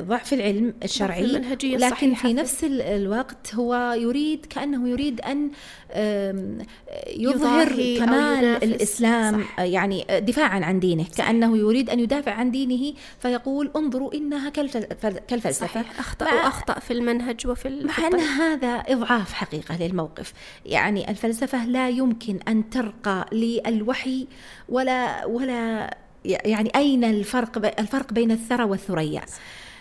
ضعف 0.00 0.32
العلم 0.32 0.74
الشرعي 0.84 1.24
المنهجية 1.24 1.76
لكن 1.76 1.86
الصحيحة 1.86 2.28
في 2.28 2.34
نفس 2.34 2.64
ال- 2.64 2.82
الوقت 2.82 3.54
هو 3.54 3.94
يريد 3.98 4.46
كأنه 4.46 4.88
يريد 4.88 5.20
أن 5.20 5.50
يظهر 7.16 7.68
كمال. 7.98 8.44
الإسلام 8.44 9.42
صح. 9.42 9.60
يعني 9.60 10.04
دفاعا 10.10 10.60
عن 10.64 10.80
دينه 10.80 11.04
كأنه 11.16 11.56
يريد 11.58 11.90
أن 11.90 12.00
يدافع 12.00 12.17
عن 12.26 12.50
دينه 12.50 12.94
فيقول 13.22 13.70
انظروا 13.76 14.14
إنها 14.14 14.50
كالفل- 14.50 15.18
كالفلسفة. 15.28 15.66
صحيح. 15.66 15.98
أخطأ 16.00 16.26
وأخطأ 16.34 16.78
في 16.78 16.92
المنهج 16.92 17.46
وفي 17.46 17.68
مع 17.84 18.06
أن 18.06 18.20
هذا 18.20 18.68
إضعاف 18.88 19.32
حقيقة 19.32 19.76
للموقف. 19.76 20.32
يعني 20.66 21.10
الفلسفة 21.10 21.66
لا 21.66 21.88
يمكن 21.88 22.38
أن 22.48 22.70
ترقى 22.70 23.26
للوحي 23.32 24.26
ولا 24.68 25.24
ولا 25.26 25.94
يعني 26.24 26.72
أين 26.76 27.04
الفرق 27.04 27.78
الفرق 27.80 28.12
بين 28.12 28.30
الثرى 28.30 28.64
والثريا. 28.64 29.22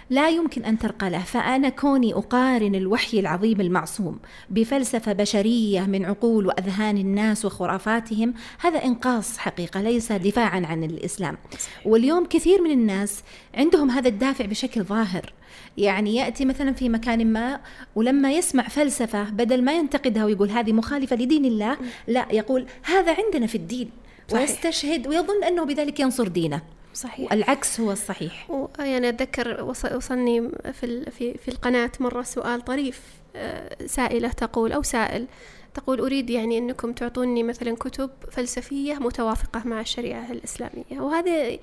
لا 0.09 0.29
يمكن 0.29 0.65
أن 0.65 0.79
ترقى 0.79 1.09
له 1.09 1.23
فأنا 1.23 1.69
كوني 1.69 2.13
أقارن 2.13 2.75
الوحي 2.75 3.19
العظيم 3.19 3.61
المعصوم 3.61 4.19
بفلسفة 4.49 5.13
بشرية 5.13 5.81
من 5.81 6.05
عقول 6.05 6.47
وأذهان 6.47 6.97
الناس 6.97 7.45
وخرافاتهم 7.45 8.33
هذا 8.59 8.83
إنقاص 8.83 9.37
حقيقة 9.37 9.81
ليس 9.81 10.11
دفاعا 10.11 10.65
عن 10.65 10.83
الإسلام. 10.83 11.37
واليوم 11.85 12.25
كثير 12.25 12.61
من 12.61 12.71
الناس 12.71 13.23
عندهم 13.55 13.91
هذا 13.91 14.07
الدافع 14.07 14.45
بشكل 14.45 14.83
ظاهر. 14.83 15.33
يعني 15.77 16.15
يأتي 16.15 16.45
مثلا 16.45 16.73
في 16.73 16.89
مكان 16.89 17.33
ما 17.33 17.59
ولما 17.95 18.31
يسمع 18.31 18.67
فلسفة 18.67 19.23
بدل 19.23 19.63
ما 19.63 19.73
ينتقدها 19.73 20.25
ويقول 20.25 20.49
هذه 20.49 20.73
مخالفة 20.73 21.15
لدين 21.15 21.45
الله 21.45 21.77
لا 22.07 22.27
يقول 22.31 22.65
هذا 22.83 23.15
عندنا 23.23 23.47
في 23.47 23.55
الدين. 23.55 23.89
صحيح. 24.27 24.41
ويستشهد 24.41 25.07
ويظن 25.07 25.43
أنه 25.43 25.63
بذلك 25.63 25.99
ينصر 25.99 26.27
دينه. 26.27 26.76
صحيح. 26.97 27.33
العكس 27.33 27.79
هو 27.79 27.91
الصحيح. 27.91 28.51
يعني 28.79 29.09
أتذكر 29.09 29.63
وصلني 29.95 30.49
في, 30.73 31.11
في, 31.11 31.37
في 31.37 31.47
القناة 31.47 31.91
مرة 31.99 32.21
سؤال 32.21 32.61
طريف 32.61 33.01
آه، 33.35 33.85
سائلة 33.85 34.29
تقول 34.29 34.71
أو 34.71 34.83
سائل 34.83 35.27
تقول 35.73 36.01
أريد 36.01 36.29
يعني 36.29 36.57
أنكم 36.57 36.91
تعطوني 36.91 37.43
مثلا 37.43 37.75
كتب 37.75 38.09
فلسفية 38.31 38.93
متوافقة 38.93 39.61
مع 39.65 39.81
الشريعة 39.81 40.31
الإسلامية. 40.31 41.01
وهذا 41.01 41.57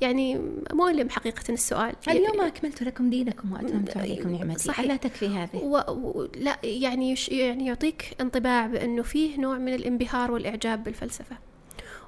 يعني 0.00 0.40
مؤلم 0.72 1.10
حقيقة 1.10 1.44
السؤال. 1.48 1.94
اليوم 2.08 2.40
أكملت 2.40 2.82
لكم 2.82 3.10
دينكم 3.10 3.52
وأتممت 3.52 3.96
عليكم 3.96 4.36
نعمتي. 4.36 4.62
صحيح. 4.62 4.86
لا 4.86 4.96
تكفي 4.96 5.28
هذه؟ 5.28 5.56
و... 5.56 5.76
و... 5.88 6.28
لا 6.36 6.58
يعني 6.62 7.14
يعني 7.28 7.66
يعطيك 7.66 8.16
انطباع 8.20 8.66
بأنه 8.66 9.02
فيه 9.02 9.40
نوع 9.40 9.58
من 9.58 9.74
الانبهار 9.74 10.32
والإعجاب 10.32 10.84
بالفلسفة. 10.84 11.49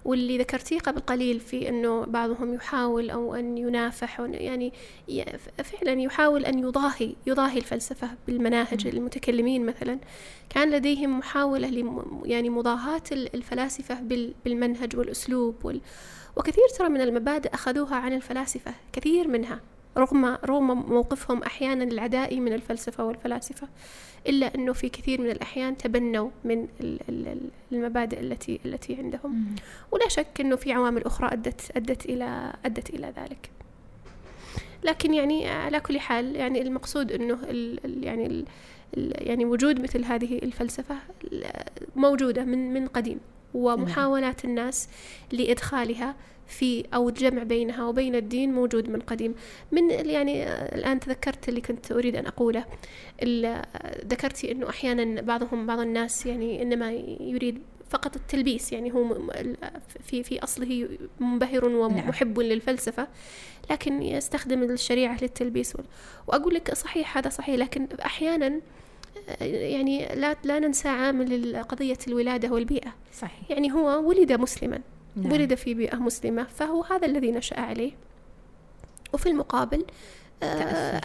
واللي 0.04 0.38
ذكرتيه 0.38 0.78
قبل 0.78 1.00
قليل 1.00 1.40
في 1.40 1.68
أنه 1.68 2.04
بعضهم 2.04 2.54
يحاول 2.54 3.11
أو 3.11 3.34
أن 3.34 3.59
ينافح 3.59 4.20
يعني 4.20 4.72
فعلا 5.64 6.00
يحاول 6.00 6.44
أن 6.44 6.59
يضاهي 6.59 7.14
يضاهي 7.26 7.59
الفلسفة 7.59 8.09
بالمناهج 8.26 8.86
المتكلمين 8.86 9.66
مثلا. 9.66 9.98
كان 10.50 10.70
لديهم 10.70 11.18
محاولة 11.18 12.03
يعني 12.24 12.50
مضاهاة 12.50 13.03
الفلاسفة 13.12 14.00
بالمنهج 14.44 14.96
والأسلوب 14.96 15.64
وال 15.64 15.80
وكثير 16.36 16.68
ترى 16.78 16.88
من 16.88 17.00
المبادئ 17.00 17.55
أخذوها 17.55 17.96
عن 17.96 18.12
الفلاسفة 18.12 18.74
كثير 18.92 19.28
منها. 19.28 19.61
رغم 19.97 20.24
رغم 20.24 20.66
موقفهم 20.93 21.43
أحيانا 21.43 21.84
العدائي 21.84 22.40
من 22.40 22.53
الفلسفة 22.53 23.05
والفلاسفة 23.05 23.68
إلا 24.26 24.55
أنه 24.55 24.72
في 24.72 24.88
كثير 24.88 25.20
من 25.20 25.30
الأحيان 25.30 25.76
تبنوا 25.76 26.30
من 26.45 26.68
المبادئ 27.72 28.20
التي 28.20 28.61
التي 28.64 28.95
عندهم. 28.95 29.47
ولا 29.90 30.09
شك 30.09 30.40
أنه 30.40 30.57
في 30.57 30.72
عوامل 30.72 31.05
أخرى 31.05 31.28
أدت 31.32 31.76
أدت 31.76 32.07
إلى 32.07 32.53
أدت 32.64 32.90
إلى 32.90 33.12
ذلك. 33.16 33.51
لكن 34.84 35.14
يعني 35.14 35.49
على 35.49 35.80
كل 35.80 36.01
حال 36.01 36.36
يعني 36.36 36.62
المقصود 36.62 37.12
أنه 37.12 37.38
ال 37.45 38.05
يعني 38.05 38.26
ال 38.26 38.45
يعني 39.28 39.45
وجود 39.45 39.80
مثل 39.80 40.05
هذه 40.05 40.38
الفلسفة 40.38 40.97
موجودة 41.97 42.45
من 42.45 42.74
من 42.74 42.86
قديم. 42.86 43.20
ومحاولات 43.55 44.44
الناس 44.44 44.88
لإدخالها 45.32 46.14
في 46.46 46.84
أو 46.94 47.09
الجمع 47.09 47.42
بينها 47.42 47.84
وبين 47.84 48.14
الدين 48.14 48.53
موجود 48.53 48.88
من 48.88 49.00
قديم. 49.00 49.34
من 49.72 49.90
يعني 49.90 50.48
الآن 50.53 51.00
تذكرت 51.00 51.48
اللي 51.48 51.61
كنت 51.61 51.92
أريد 51.92 52.16
أن 52.16 52.26
أقوله. 52.26 52.64
ذكرتي 54.07 54.53
أنه 54.53 54.68
أحيانا 54.68 55.20
بعضهم 55.20 55.66
بعض 55.66 55.80
الناس 55.80 56.26
يعني 56.26 56.62
إنما 56.62 56.92
يريد 57.20 57.62
فقط 57.90 58.16
التلبيس 58.16 58.72
يعني 58.72 58.92
هو 58.92 59.14
في 60.00 60.22
في 60.22 60.44
أصله 60.44 60.88
منبهر 61.20 61.64
ومحب 61.64 62.40
نعم. 62.40 62.48
للفلسفة 62.48 63.09
لكن 63.70 64.03
يستخدم 64.03 64.62
الشريعة 64.62 65.18
للتلبيس. 65.22 65.76
وأقول 66.26 66.55
لك 66.55 66.74
صحيح 66.74 67.18
هذا 67.18 67.28
صحيح 67.28 67.55
لكن 67.55 67.88
أحيانا 68.05 68.61
يعني 69.41 70.07
لا 70.14 70.37
لا 70.45 70.59
ننسى 70.59 70.89
عامل 70.89 71.62
قضية 71.68 71.99
الولادة 72.09 72.53
والبيئة 72.53 72.95
صحيح 73.12 73.51
يعني 73.51 73.73
هو 73.73 74.09
ولد 74.09 74.33
مسلما 74.33 74.81
نعم. 75.16 75.33
ولد 75.33 75.55
في 75.55 75.75
بيئة 75.75 75.97
مسلمة 75.97 76.45
فهو 76.45 76.83
هذا 76.83 77.07
الذي 77.07 77.33
نشأ 77.33 77.61
عليه 77.61 77.93
وفي 79.12 79.29
المقابل 79.29 79.85
آه 80.43 81.01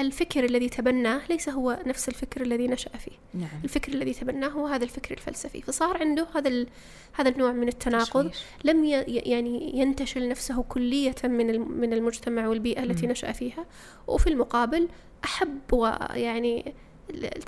الفكر 0.00 0.44
الذي 0.44 0.68
تبناه 0.68 1.20
ليس 1.30 1.48
هو 1.48 1.78
نفس 1.86 2.08
الفكر 2.08 2.42
الذي 2.42 2.68
نشأ 2.68 2.90
فيه 2.90 3.12
نعم. 3.34 3.60
الفكر 3.64 3.92
الذي 3.92 4.14
تبناه 4.14 4.48
هو 4.48 4.66
هذا 4.66 4.84
الفكر 4.84 5.14
الفلسفي 5.14 5.62
فصار 5.62 5.98
عنده 5.98 6.26
هذا 6.34 6.66
هذا 7.12 7.28
النوع 7.28 7.52
من 7.52 7.68
التناقض 7.68 8.30
تشويش. 8.30 8.44
لم 8.64 8.84
ي 8.84 8.90
يعني 9.06 9.78
ينتشل 9.78 10.28
نفسه 10.28 10.62
كلية 10.62 11.14
من 11.24 11.60
من 11.60 11.92
المجتمع 11.92 12.48
والبيئة 12.48 12.82
التي 12.82 13.06
م. 13.06 13.10
نشأ 13.10 13.32
فيها 13.32 13.66
وفي 14.06 14.26
المقابل 14.26 14.88
أحب 15.24 15.72
ويعني 15.72 16.74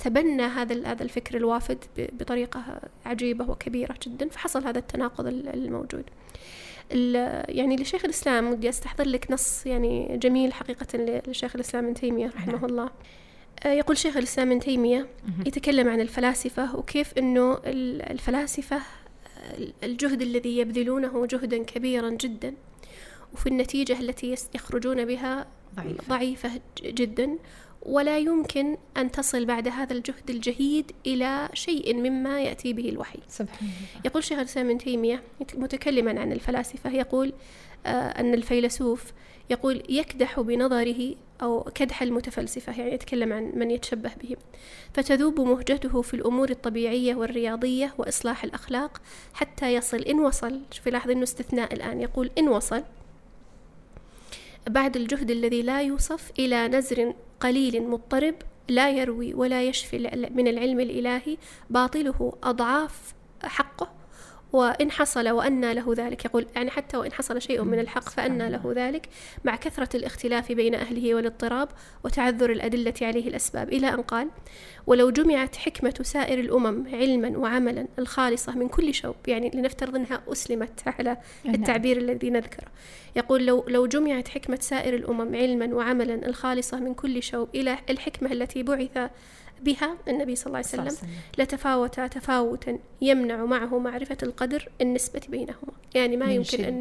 تبنى 0.05 0.43
هذا 0.43 0.87
هذا 0.87 1.03
الفكر 1.03 1.37
الوافد 1.37 1.79
بطريقة 1.99 2.81
عجيبة 3.07 3.51
وكبيرة 3.51 3.95
جدا 4.07 4.29
فحصل 4.29 4.65
هذا 4.65 4.79
التناقض 4.79 5.27
الموجود. 5.27 6.05
يعني 7.49 7.77
لشيخ 7.77 8.05
الإسلام 8.05 8.51
ودي 8.51 8.69
أستحضر 8.69 9.07
لك 9.07 9.31
نص 9.31 9.67
يعني 9.67 10.19
جميل 10.23 10.53
حقيقة 10.53 11.21
لشيخ 11.27 11.55
الإسلام 11.55 11.85
ابن 11.85 11.95
تيمية 11.95 12.27
رحمه 12.27 12.53
نعم. 12.53 12.65
الله. 12.65 12.91
آه، 13.65 13.73
يقول 13.73 13.99
شيخ 13.99 14.17
الإسلام 14.17 14.51
ابن 14.51 14.61
تيمية 14.61 15.07
يتكلم 15.47 15.89
عن 15.89 16.01
الفلاسفة 16.01 16.77
وكيف 16.77 17.19
أنه 17.19 17.59
الفلاسفة 17.67 18.81
الجهد 19.83 20.23
الذي 20.23 20.59
يبذلونه 20.59 21.27
جهدا 21.27 21.63
كبيرا 21.63 22.11
جدا 22.11 22.55
وفي 23.33 23.47
النتيجة 23.47 24.01
التي 24.01 24.35
يخرجون 24.55 25.05
بها 25.05 25.47
ضعيفة, 25.77 26.05
ضعيفة 26.09 26.51
جدا 26.83 27.39
ولا 27.83 28.18
يمكن 28.18 28.76
أن 28.97 29.11
تصل 29.11 29.45
بعد 29.45 29.68
هذا 29.68 29.93
الجهد 29.93 30.31
الجهيد 30.31 30.93
إلى 31.07 31.49
شيء 31.55 31.97
مما 31.97 32.43
يأتي 32.43 32.72
به 32.72 32.89
الوحي. 32.89 33.18
سبحان 33.28 33.59
الله. 33.61 33.72
يقول 34.05 34.24
شيخ 34.24 34.39
الإسلام 34.39 34.66
ابن 34.66 34.78
تيمية 34.78 35.22
متكلما 35.55 36.20
عن 36.20 36.33
الفلاسفة 36.33 36.91
يقول 36.93 37.33
آه 37.87 37.89
أن 37.89 38.35
الفيلسوف 38.35 39.12
يقول 39.51 39.83
يكدح 39.89 40.41
بنظره 40.41 41.14
أو 41.43 41.62
كدح 41.74 42.03
المتفلسفة 42.03 42.78
يعني 42.78 42.95
يتكلم 42.95 43.33
عن 43.33 43.53
من 43.55 43.70
يتشبه 43.70 44.11
بهم 44.22 44.37
فتذوب 44.95 45.41
مهجته 45.41 46.03
في 46.03 46.14
الأمور 46.14 46.51
الطبيعية 46.51 47.14
والرياضية 47.14 47.95
وإصلاح 47.99 48.45
الأخلاق 48.45 49.01
حتى 49.35 49.74
يصل. 49.74 49.99
إن 49.99 50.18
وصل 50.20 50.61
شوف 50.70 50.89
لاحظ 50.89 51.11
أنه 51.11 51.22
استثناء 51.22 51.74
الآن. 51.74 52.01
يقول 52.01 52.31
إن 52.39 52.49
وصل 52.49 52.83
بعد 54.69 54.97
الجهد 54.97 55.31
الذي 55.31 55.63
لا 55.63 55.83
يوصف 55.83 56.33
إلى 56.39 56.69
نزر 56.69 57.15
قليل 57.41 57.83
مضطرب 57.83 58.35
لا 58.69 58.91
يروي 58.91 59.35
ولا 59.35 59.63
يشفي 59.63 59.99
من 60.35 60.49
العلم 60.49 60.81
الإلهي 60.81 61.37
باطله 61.71 62.33
أضعاف 62.43 63.15
حقه. 63.43 63.99
وإن 64.53 64.90
حصل 64.90 65.28
وأنى 65.28 65.74
له 65.74 65.94
ذلك. 65.96 66.24
يقول 66.24 66.46
يعني 66.55 66.70
حتى 66.70 66.96
وإن 66.96 67.12
حصل 67.12 67.42
شيء 67.42 67.62
من 67.64 67.78
الحق 67.78 68.09
فأنى 68.09 68.51
له 68.51 68.72
ذلك 68.76 69.09
مع 69.44 69.57
كثرة 69.57 69.96
الاختلاف 69.96 70.53
بين 70.53 70.74
أهله 70.74 71.14
والاضطراب 71.14 71.68
وتعذر 72.05 72.51
الأدلة 72.51 72.94
عليه 73.03 73.28
الأسباب. 73.28 73.72
إلى 73.72 73.88
أن 73.88 74.03
قال 74.03 74.28
ولو 74.86 75.11
جمعت 75.11 75.57
حكمة 75.57 75.94
سائر 76.03 76.40
الأمم 76.40 76.84
علما 76.92 77.38
وعملا 77.38 77.86
الخالصة 77.98 78.55
من 78.55 78.68
كل 78.68 78.94
شوب 78.94 79.14
يعني 79.26 79.51
لنفترض 79.55 79.96
أنها 79.96 80.22
أسلمت 80.28 80.80
على 80.86 81.16
نعم. 81.44 81.55
التعبير 81.55 81.96
الذي 81.96 82.30
نذكره. 82.30 82.68
يقول 83.16 83.46
لو 83.46 83.64
لو 83.68 83.86
جمعت 83.86 84.28
حكمة 84.28 84.59
سائر 84.61 84.94
الأمم 84.94 85.36
علما 85.36 85.74
وعملا 85.74 86.26
الخالصة 86.28 86.80
من 86.80 86.94
كل 86.94 87.22
شوب 87.22 87.48
إلى 87.55 87.78
الحكمة 87.90 88.32
التي 88.32 88.62
بعث 88.62 89.11
بها 89.65 89.97
النبي 90.09 90.37
صلى 90.37 90.47
الله 90.47 90.59
عليه 90.73 90.91
وسلم 90.91 91.09
لتفاوتا 91.39 92.07
تفاوتا 92.07 92.79
يمنع 93.01 93.45
معه 93.45 93.79
معرفة 93.79 94.17
القدر 94.23 94.69
النسبة 94.81 95.21
بينهما. 95.29 95.73
يعني 95.95 96.17
ما 96.17 96.33
يمكن 96.33 96.65
أن 96.65 96.81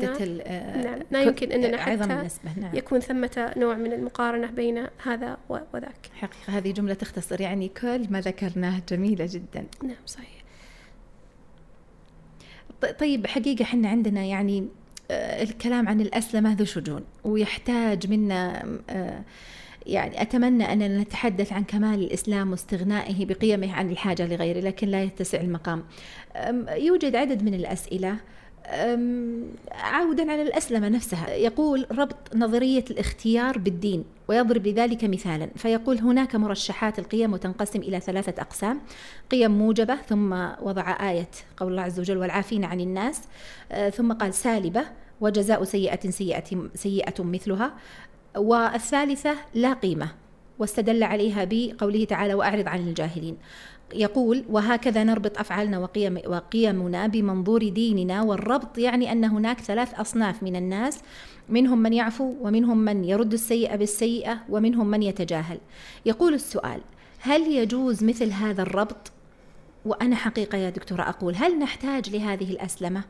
نعم 0.84 1.00
ما 1.12 1.22
يمكن 1.22 1.52
أننا 1.52 1.78
حتى 1.78 2.28
نعم. 2.58 2.76
يكون 2.76 3.00
ثمة 3.00 3.54
نوع 3.58 3.76
من 3.76 3.94
المقارنة 3.94 4.52
بين 4.52 4.88
هذا 5.04 5.38
وذاك. 5.50 6.10
حقيقة 6.14 6.58
هذه 6.58 6.72
جملة 6.72 6.94
تختصر. 6.94 7.42
يعني 7.42 7.68
كل 7.68 8.08
ما 8.10 8.22
ذكرناه 8.22 8.82
جميلة 8.90 9.30
جدا. 9.32 9.66
نعم 9.84 10.06
صحيح. 10.06 10.40
طيب 13.00 13.28
حقيقة 13.28 13.64
إحنا 13.64 13.90
عندنا 13.90 14.24
يعني 14.24 14.68
آه، 15.12 15.44
الكلام 15.44 15.88
عن 15.90 16.02
الأسلمة 16.02 16.54
ذو 16.54 16.66
شجون 16.66 17.04
ويحتاج 17.24 18.10
منا 18.10 18.66
آه 18.90 19.22
يعني 19.86 20.22
أتمنى 20.22 20.74
أننا 20.74 21.02
نتحدث 21.02 21.54
عن 21.54 21.64
كمال 21.64 22.04
الإسلام 22.04 22.52
واستغنائه 22.52 23.26
بقيمه 23.26 23.74
عن 23.74 23.92
الحاجة 23.92 24.28
لغيره 24.28 24.60
لكن 24.60 24.88
لا 24.88 25.04
يتسع 25.04 25.42
المقام. 25.42 25.84
يوجد 26.70 27.16
عدد 27.16 27.44
من 27.44 27.54
الأسئلة. 27.54 28.16
عودا 29.72 30.32
على 30.32 30.42
الأسلمة 30.42 30.90
نفسها. 30.90 31.30
يقول 31.30 31.86
ربط 31.92 32.36
نظرية 32.36 32.86
الاختيار 32.92 33.58
بالدين 33.58 34.04
ويضرب 34.28 34.68
لذلك 34.68 35.04
مثالا 35.04 35.50
فيقول 35.56 35.98
هناك 35.98 36.36
مرشحات 36.36 37.00
القيم 37.00 37.34
وتنقسم 37.34 37.80
إلى 37.80 38.00
ثلاثة 38.00 38.42
أقسام. 38.42 38.82
قيم 39.32 39.52
موجبة 39.52 39.96
ثم 39.96 40.34
وضع 40.62 41.10
آية 41.10 41.30
قول 41.58 41.72
الله 41.72 41.82
عز 41.82 42.00
وجل 42.00 42.18
والعافين 42.18 42.66
عن 42.66 42.80
الناس. 42.80 43.22
أه، 43.72 43.90
ثم 43.90 44.14
قال 44.14 44.34
سالبة 44.34 44.84
وجزاء 45.22 45.64
سيئة 45.64 46.10
سيئة 46.10 46.70
سيئة 46.76 47.24
مثلها. 47.24 47.74
والثالثة 48.38 49.36
لا 49.54 49.74
قيمة 49.74 50.10
واستدل 50.60 51.04
عليها 51.04 51.48
بقوله 51.50 52.04
تعالى 52.04 52.34
وأعرض 52.34 52.68
عن 52.68 52.80
الجاهلين. 52.80 53.38
يقول 53.94 54.46
وهكذا 54.50 55.04
نربط 55.04 55.40
أفعالنا 55.40 55.80
وقيم 55.80 56.20
وقيمنا 56.28 57.08
بمنظور 57.08 57.70
ديننا 57.70 58.22
والربط 58.22 58.78
يعني 58.78 59.12
أن 59.12 59.26
هناك 59.26 59.60
ثلاث 59.60 59.94
أصناف 59.94 60.44
من 60.44 60.56
الناس 60.56 61.00
منهم 61.50 61.78
من 61.78 61.94
يعفو 61.94 62.34
ومنهم 62.42 62.78
من 62.78 63.06
يرد 63.06 63.34
السيئة 63.34 63.76
بالسيئة 63.76 64.40
ومنهم 64.50 64.88
من 64.88 65.04
يتجاهل. 65.04 65.58
يقول 66.06 66.34
السؤال 66.34 66.82
هل 67.20 67.42
يجوز 67.42 68.04
مثل 68.04 68.32
هذا 68.32 68.62
الربط؟ 68.62 69.12
وأنا 69.86 70.16
حقيقة 70.16 70.58
يا 70.58 70.70
دكتورة 70.70 71.02
أقول 71.02 71.36
هل 71.36 71.60
نحتاج 71.60 72.16
لهذه 72.16 72.52
الأسلمة؟ 72.52 73.04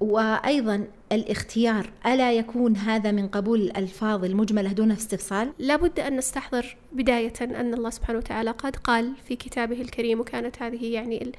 وأيضا 0.00 0.84
الاختيار 1.12 1.90
ألا 2.06 2.32
يكون 2.32 2.76
هذا 2.76 3.12
من 3.12 3.28
قبول 3.28 3.60
الألفاظ 3.60 4.24
المجملة 4.24 4.72
دون 4.72 4.90
استفصال؟ 4.90 5.52
لابد 5.58 6.00
أن 6.00 6.16
نستحضر 6.16 6.76
بداية 6.92 7.32
أن 7.40 7.74
الله 7.74 7.90
سبحانه 7.90 8.18
وتعالى 8.18 8.50
قد 8.50 8.76
قال 8.76 9.12
في 9.28 9.36
كتابه 9.36 9.80
الكريم 9.80 10.20
وكانت 10.20 10.62
هذه 10.62 10.92
يعني 10.92 11.22
ال- 11.22 11.32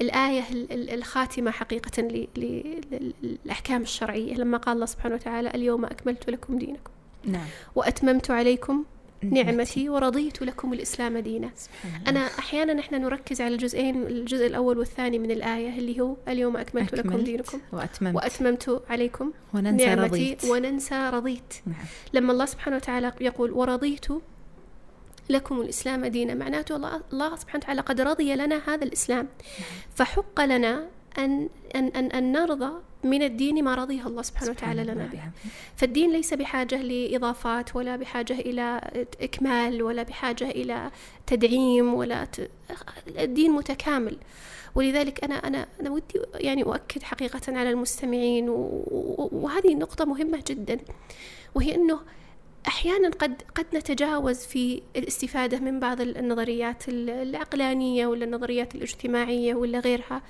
الآية 0.00 0.42
ال- 0.52 0.72
ال- 0.72 0.90
الخاتمة 0.90 1.50
حقيقة 1.50 2.02
ل- 2.02 2.28
ل- 2.36 3.12
للأحكام 3.22 3.82
الشرعية. 3.82 4.34
لما 4.34 4.58
قال 4.58 4.74
الله 4.74 4.86
سبحانه 4.86 5.14
وتعالى 5.14 5.50
اليوم 5.54 5.84
أكملت 5.84 6.30
لكم 6.30 6.58
دينكم 6.58 6.90
نعم. 7.24 7.46
وأتممت 7.74 8.30
عليكم 8.30 8.84
نعمتي 9.22 9.88
ورضيت 9.88 10.42
لكم 10.42 10.72
الإسلام 10.72 11.18
دينا. 11.18 11.50
أنا 12.08 12.20
أحيانا 12.20 12.80
إحنا 12.80 12.98
نركز 12.98 13.40
على 13.40 13.54
الجزئين 13.54 14.02
الجزء 14.06 14.46
الأول 14.46 14.78
والثاني 14.78 15.18
من 15.18 15.30
الآية 15.30 15.78
اللي 15.78 16.00
هو 16.00 16.16
اليوم 16.28 16.56
أكملت, 16.56 16.94
لكم 16.94 17.08
أكملت 17.08 17.24
دينكم. 17.24 17.60
وأتممت. 17.72 18.14
وأتممت 18.14 18.82
عليكم 18.90 19.32
وننسى 19.54 19.86
نعمتي 19.86 20.04
رضيت. 20.04 20.44
وننسى 20.44 21.10
رضيت. 21.12 21.54
نعم. 21.66 21.84
لما 22.12 22.32
الله 22.32 22.46
سبحانه 22.46 22.76
وتعالى 22.76 23.12
يقول 23.20 23.50
ورضيت 23.50 24.06
لكم 25.30 25.60
الإسلام 25.60 26.06
دينا 26.06 26.34
معناته 26.34 26.76
الله, 26.76 27.00
الله 27.12 27.36
سبحانه 27.36 27.64
وتعالى 27.64 27.80
قد 27.80 28.00
رضي 28.00 28.34
لنا 28.34 28.60
هذا 28.68 28.84
الإسلام. 28.84 29.28
فحق 29.94 30.40
لنا 30.44 30.88
أن, 31.18 31.48
أن, 31.74 31.86
أن, 31.86 32.06
أن 32.06 32.32
نرضى 32.32 32.72
من 33.04 33.22
الدين 33.22 33.64
ما 33.64 33.74
رضيه 33.74 34.06
الله 34.06 34.22
سبحانه 34.22 34.50
وتعالى 34.50 34.84
لنا 34.84 35.06
به. 35.06 35.20
فالدين 35.76 36.12
ليس 36.12 36.34
بحاجة 36.34 36.82
لإضافات 36.82 37.76
ولا 37.76 37.96
بحاجة 37.96 38.32
إلى 38.32 38.90
إكمال 39.20 39.82
ولا 39.82 40.02
بحاجة 40.02 40.50
إلى 40.50 40.90
تدعيم 41.26 41.94
ولا 41.94 42.24
ت... 42.24 42.50
الدين 43.18 43.50
متكامل. 43.50 44.16
ولذلك 44.74 45.24
أنا 45.24 45.34
أنا 45.34 45.66
أنا 45.80 45.90
ودي 45.90 46.20
يعني 46.34 46.62
أؤكد 46.62 47.02
حقيقة 47.02 47.58
على 47.58 47.70
المستمعين 47.70 48.48
و... 48.48 48.84
وهذه 49.32 49.74
نقطة 49.74 50.04
مهمة 50.04 50.44
جدا 50.46 50.78
وهي 51.54 51.74
أنه 51.74 52.00
أحيانا 52.66 53.08
قد 53.08 53.42
قد 53.54 53.66
نتجاوز 53.74 54.38
في 54.38 54.82
الاستفادة 54.96 55.58
من 55.58 55.80
بعض 55.80 56.00
النظريات 56.00 56.88
العقلانية 56.88 58.06
ولا 58.06 58.24
النظريات 58.24 58.74
الاجتماعية 58.74 59.54
ولا 59.54 59.78
غيرها. 59.80 60.22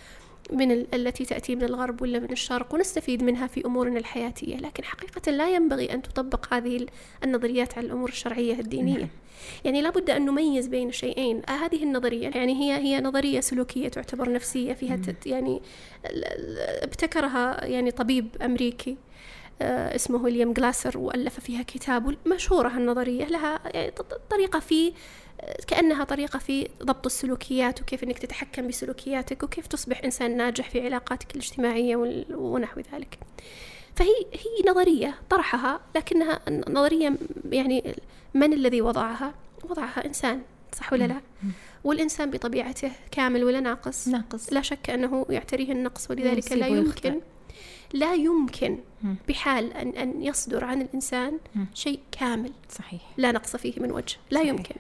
من 0.51 0.71
ال- 0.73 0.95
التي 0.95 1.25
تأتي 1.25 1.57
من 1.57 1.63
الغرب 1.63 2.03
ولا 2.03 2.19
من 2.19 2.33
الشرق 2.33 2.75
ونستفيد 2.75 3.23
منها 3.23 3.47
في 3.47 3.67
أمورنا 3.67 3.99
الحياتية. 3.99 4.57
لكن 4.57 4.85
حقيقة 4.85 5.33
لا 5.33 5.55
ينبغي 5.55 5.93
أن 5.95 6.03
تطبق 6.03 6.55
هذه 6.55 6.77
ال- 6.77 6.89
النظريات 7.25 7.79
على 7.79 7.87
الأمور 7.87 8.09
الشرعية 8.09 8.55
الدينية. 8.61 8.99
نعم. 8.99 9.09
يعني 9.65 9.83
لابد 9.83 10.11
أن 10.11 10.25
نميز 10.25 10.67
بين 10.67 10.93
شيئين. 10.93 11.43
آه 11.49 11.53
هذه 11.53 11.83
النظرية 11.83 12.29
يعني 12.29 12.53
هي 12.53 12.77
هي 12.77 13.01
نظرية 13.01 13.41
سلوكية 13.41 13.89
تعتبر 13.89 14.33
نفسية 14.33 14.73
فيها 14.73 14.99
يعني 15.27 15.63
ابتكرها 16.83 17.65
يعني 17.65 17.91
طبيب 17.91 18.29
أمريكي. 18.43 18.97
اسمه 19.95 20.23
ويليام 20.23 20.53
جلاسر 20.53 20.99
وألف 20.99 21.41
فيها 21.41 21.63
كتاب 21.63 22.17
مشهورة 22.27 22.69
هالنظرية 22.69 23.25
لها 23.25 23.61
يعني 23.65 23.93
طريقة 24.31 24.59
في 24.59 24.93
آه، 25.41 25.57
كأنها 25.67 26.05
طريقة 26.05 26.39
في 26.39 26.69
ضبط 26.83 27.07
السلوكيات 27.07 27.83
وكيف 27.83 28.05
أنك 28.05 28.19
تتحكم 28.19 28.69
بسلوكياتك 28.69 29.43
وكيف 29.43 29.67
تصبح 29.67 30.05
إنسان 30.05 30.37
ناجح 30.37 30.71
في 30.71 30.85
علاقاتك 30.87 31.33
الاجتماعية 31.35 31.97
ونحو 32.31 32.81
ذلك 32.95 33.19
فهي 33.95 34.27
هي 34.33 34.71
نظرية 34.71 35.15
طرحها 35.31 35.81
لكنها 35.97 36.41
نظرية 36.69 37.13
يعني 37.51 37.95
من 38.35 38.53
الذي 38.53 38.83
وضعها؟ 38.83 39.35
وضعها 39.65 40.07
إنسان 40.07 40.43
صح 40.73 40.93
ولا 40.93 41.05
لا؟ 41.05 41.21
والإنسان 41.85 42.31
بطبيعته 42.31 42.91
كامل 43.11 43.45
ولا 43.45 43.61
ناقص؟ 43.61 44.09
ناقص 44.09 44.53
لا 44.53 44.63
شك 44.63 44.91
أنه 44.91 45.27
يعتريه 45.31 45.73
النقص 45.73 46.11
ولذلك 46.11 46.53
لا. 46.53 46.67
يمكن 46.67 47.21
لا 47.93 48.15
يمكن. 48.15 48.79
بحال 49.29 49.73
أن 49.73 49.89
أن 49.89 50.23
يصدر 50.23 50.65
عن 50.65 50.83
الإنسان. 50.83 51.39
شيء 51.75 52.01
كامل 52.13 52.53
صحيح. 52.69 53.03
لا 53.17 53.33
نقص 53.33 53.57
فيه 53.57 53.81
من 53.81 53.93
وجه. 53.93 54.17
لا 54.31 54.41
صحيح. 54.41 54.49
يمكن. 54.49 54.75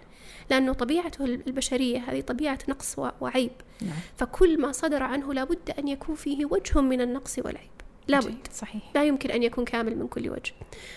لأنه 0.50 0.72
طبيعته 0.72 1.24
البشرية 1.24 1.98
هذه 1.98 2.20
طبيعة 2.20 2.58
نقص 2.68 2.98
وعيب. 3.20 3.52
نعم. 3.82 3.92
فكل 4.16 4.60
ما 4.60 4.72
صدر 4.72 5.02
عنه 5.02 5.34
لابد 5.34 5.70
أن 5.78 5.88
يكون 5.88 6.14
فيه 6.14 6.46
وجه 6.46 6.80
من 6.80 7.00
النقص 7.00 7.38
والعيب. 7.38 7.70
لابد. 8.08 8.48
صحيح. 8.52 8.82
لا 8.94 9.04
يمكن 9.04 9.30
أن 9.30 9.42
يكون 9.42 9.64
كامل 9.64 9.98
من 9.98 10.08
كل 10.08 10.30
وجه. 10.30 10.52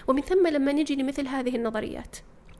ومن 0.08 0.22
ثم 0.22 0.48
لما 0.48 0.72
نجي 0.72 0.96
لمثل 0.96 1.28
هذه 1.28 1.56
النظريات 1.56 2.18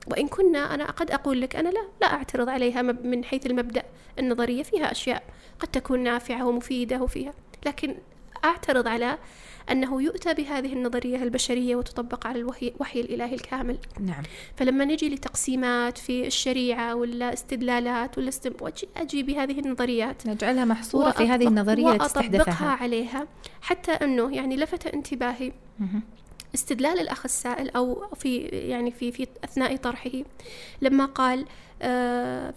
وإن 0.08 0.28
كنا 0.28 0.74
أنا 0.74 0.92
قد 0.92 1.12
أقول 1.12 1.42
لك 1.42 1.56
أنا 1.56 1.70
لا 1.70 1.88
لا 2.02 2.14
أعترض 2.14 2.50
عليها 2.50 2.82
من 2.82 3.24
حيث 3.24 3.46
المبدأ. 3.46 3.84
النظرية 4.20 4.64
فيها 4.64 4.92
أشياء 4.92 5.24
قد 5.60 5.68
تكون 5.68 6.00
نافعة 6.00 6.46
ومفيدة 6.46 7.02
وفيها. 7.02 7.34
لكن 7.66 7.96
أعترض 8.46 8.88
على 8.88 9.18
أنه 9.72 10.02
يؤتى 10.02 10.34
بهذه 10.34 10.74
النظرية 10.74 11.24
البشرية 11.24 11.76
وتطبق 11.76 12.28
على 12.28 12.40
الوحي 12.40 12.74
وحي 12.80 13.00
الإلهي 13.00 13.34
الكامل. 13.36 13.78
نعم. 14.00 14.24
فلما 14.56 14.86
نجي 14.86 15.10
لتقسيمات 15.10 15.98
في 15.98 16.28
الشريعة 16.28 16.96
ولا 16.96 17.34
استدلالات 17.34 18.18
ولا 18.18 18.30
استم... 18.30 18.52
أجي 18.98 19.24
بهذه 19.24 19.60
النظريات. 19.60 20.28
نجعلها 20.28 20.66
محصورة 20.66 21.12
في 21.12 21.24
هذه 21.24 21.44
وأطبق- 21.44 21.48
النظرية 21.48 21.92
التي 21.92 22.10
عليها 22.64 23.28
حتى 23.62 23.92
أنه 23.92 24.36
يعني 24.36 24.58
لفت 24.58 24.88
انتباهي. 24.88 25.52
استدلال 26.56 27.00
الأخ 27.00 27.22
السائل 27.26 27.70
أو 27.70 28.04
في 28.16 28.38
يعني 28.46 28.92
في 28.92 29.12
في 29.12 29.28
أثناء 29.44 29.76
طرحه 29.76 30.12
لما 30.82 31.06
قال 31.06 31.46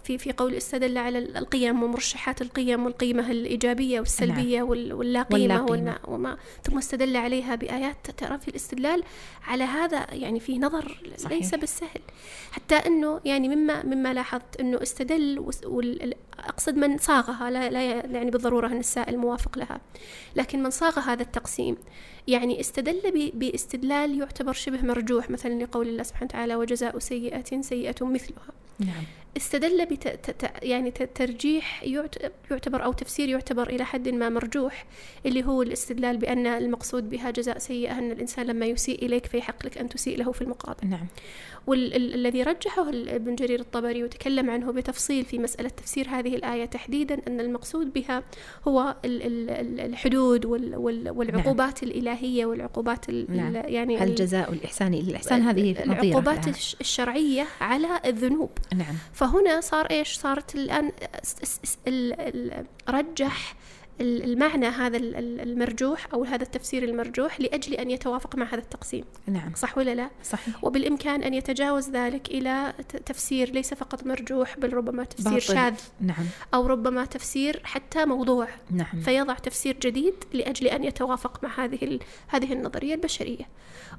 في 0.03 0.17
في 0.17 0.31
قول 0.37 0.53
استدل 0.55 0.97
على 0.97 1.19
القيم 1.19 1.83
ومرشحات 1.83 2.41
القيم 2.41 2.85
والقيمة 2.85 3.31
الإيجابية 3.31 3.99
والسلبية 3.99 4.61
وال- 4.63 4.93
واللا 4.93 5.25
واللا 5.31 5.55
قيمة. 5.57 5.65
والنا- 5.71 5.99
وما 6.07 6.37
ثم 6.63 6.77
استدل 6.77 7.17
عليها 7.17 7.55
بآيات 7.55 8.11
ترى 8.17 8.39
في 8.39 8.47
الاستدلال 8.47 9.03
على 9.47 9.63
هذا 9.63 10.13
يعني 10.13 10.39
في 10.39 10.59
نظر 10.59 10.97
صحيح. 11.17 11.31
ليس 11.37 11.55
بالسهل 11.55 12.01
حتى 12.51 12.75
أنه 12.75 13.21
يعني 13.25 13.55
مما 13.55 13.83
مما 13.85 14.13
لاحظت 14.13 14.59
أنه 14.59 14.81
استدل 14.81 15.45
أقصد 16.39 16.75
من 16.75 16.97
صاغها 16.97 17.49
لا, 17.49 17.69
لا 17.69 17.81
يعني 17.91 18.31
بالضرورة 18.31 18.67
أن 18.67 18.79
السائل 18.79 19.17
موافق 19.17 19.57
لها 19.57 19.81
لكن 20.35 20.63
من 20.63 20.69
صاغ 20.69 20.99
هذا 20.99 21.21
التقسيم 21.21 21.77
يعني 22.27 22.59
استدل 22.59 23.31
باستدلال 23.33 24.19
يعتبر 24.19 24.53
شبه 24.53 24.81
مرجوح 24.81 25.29
مثلا 25.29 25.63
لقول 25.63 25.87
الله 25.87 26.03
سبحانه 26.03 26.25
وتعالى 26.25 26.55
وجزاء 26.55 26.99
سيئة 26.99 27.61
سيئة 27.61 28.05
مثلها. 28.05 28.51
نعم. 28.79 29.03
استدل 29.39 29.85
بت 29.85 30.35
يعني 30.63 30.91
ترجيح 30.91 31.83
يعت- 31.83 32.31
يعتبر 32.51 32.83
أو 32.83 32.91
تفسير 32.93 33.29
يعتبر 33.29 33.69
إلى 33.69 33.85
حد 33.85 34.09
ما 34.09 34.29
مرجوح 34.29 34.85
اللي 35.25 35.43
هو 35.45 35.61
الاستدلال 35.61 36.17
بأن 36.17 36.47
المقصود 36.47 37.09
بها 37.09 37.31
جزاء 37.31 37.57
سيئة 37.57 37.97
أن 37.99 38.11
الإنسان 38.11 38.45
لما 38.45 38.65
يسيء 38.65 39.05
إليك 39.05 39.25
فيحق 39.25 39.65
لك 39.65 39.77
أن 39.77 39.89
تسيء 39.89 40.17
له 40.17 40.31
في 40.31 40.41
المقابل. 40.41 40.87
نعم. 40.89 41.07
والذي 41.67 42.43
رجحه 42.43 42.89
ابن 42.89 43.35
جرير 43.35 43.59
الطبري 43.59 44.03
وتكلم 44.03 44.49
عنه 44.49 44.71
بتفصيل 44.71 45.25
في 45.25 45.39
مسألة 45.39 45.69
تفسير 45.69 46.07
هذه 46.09 46.35
الآية 46.35 46.65
تحديدا 46.65 47.21
أن 47.27 47.39
المقصود 47.39 47.93
بها 47.93 48.23
هو 48.67 48.95
ال- 49.05 49.21
ال- 49.23 49.49
ال- 49.49 49.79
الحدود 49.79 50.45
وال- 50.45 50.75
وال- 50.75 51.09
والعقوبات 51.09 51.83
الإلهية 51.83 52.45
والعقوبات 52.45 53.09
ال- 53.09 53.25
نعم. 53.37 53.55
يعني 53.55 54.03
ال- 54.03 54.09
الجزاء 54.09 54.53
الإحسان 54.53 54.93
إلى 54.93 55.09
الإحسان 55.09 55.41
هذه 55.41 55.71
العقوبات 55.83 56.47
الشرعية 56.81 57.45
على 57.61 57.87
الذنوب. 58.05 58.49
نعم. 58.75 58.95
فهنا 59.29 59.61
صار 59.61 59.85
إيش؟ 59.85 60.17
صارت 60.17 60.55
الآن 60.55 60.91
رجح 62.89 63.55
المعنى 64.01 64.65
هذا 64.65 64.97
ال- 64.97 65.15
ال- 65.15 65.39
المرجوح 65.41 66.07
أو 66.13 66.23
هذا 66.23 66.43
التفسير 66.43 66.83
المرجوح 66.83 67.41
لأجل 67.41 67.73
أن 67.73 67.91
يتوافق 67.91 68.35
مع 68.35 68.45
هذا 68.45 68.61
التقسيم. 68.61 69.05
نعم. 69.27 69.51
صح 69.55 69.77
ولا 69.77 69.95
لا؟ 69.95 70.09
صحيح. 70.23 70.63
وبالإمكان 70.63 71.23
أن 71.23 71.33
يتجاوز 71.33 71.89
ذلك 71.89 72.27
إلى 72.29 72.73
تفسير 73.05 73.51
ليس 73.51 73.73
فقط 73.73 74.05
مرجوح 74.05 74.59
بل 74.59 74.73
ربما 74.73 75.03
تفسير 75.03 75.31
باطل. 75.31 75.41
شاذ 75.41 75.75
نعم. 76.01 76.25
أو 76.53 76.67
ربما 76.67 77.05
تفسير 77.05 77.61
حتى 77.63 78.05
موضوع. 78.05 78.47
نعم. 78.71 79.01
فيضع 79.01 79.33
تفسير 79.33 79.77
جديد 79.81 80.13
لأجل 80.33 80.67
أن 80.67 80.83
يتوافق 80.83 81.43
مع 81.43 81.65
هذه 81.65 81.99
هذه 82.27 82.53
النظرية 82.53 82.93
البشرية. 82.93 83.45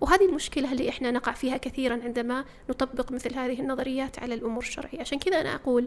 وهذه 0.00 0.28
المشكلة 0.28 0.72
اللي 0.72 0.88
إحنا 0.88 1.10
نقع 1.10 1.32
فيها 1.32 1.56
كثيرا 1.56 2.00
عندما 2.04 2.44
نطبق 2.70 3.12
مثل 3.12 3.34
هذه 3.34 3.60
النظريات 3.60 4.18
على 4.18 4.34
الأمور 4.34 4.62
الشرعية. 4.62 5.00
عشان 5.00 5.18
كذا 5.18 5.40
أنا 5.40 5.54
أقول 5.54 5.86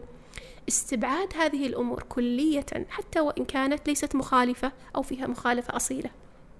استبعاد 0.67 1.33
هذه 1.35 1.67
الأمور 1.67 2.03
كلية 2.03 2.65
حتى 2.89 3.19
وإن 3.19 3.45
كانت 3.45 3.87
ليست 3.87 4.15
مخالفة 4.15 4.71
أو 4.95 5.01
فيها 5.01 5.27
مخالفة 5.27 5.75
أصيلة. 5.75 6.09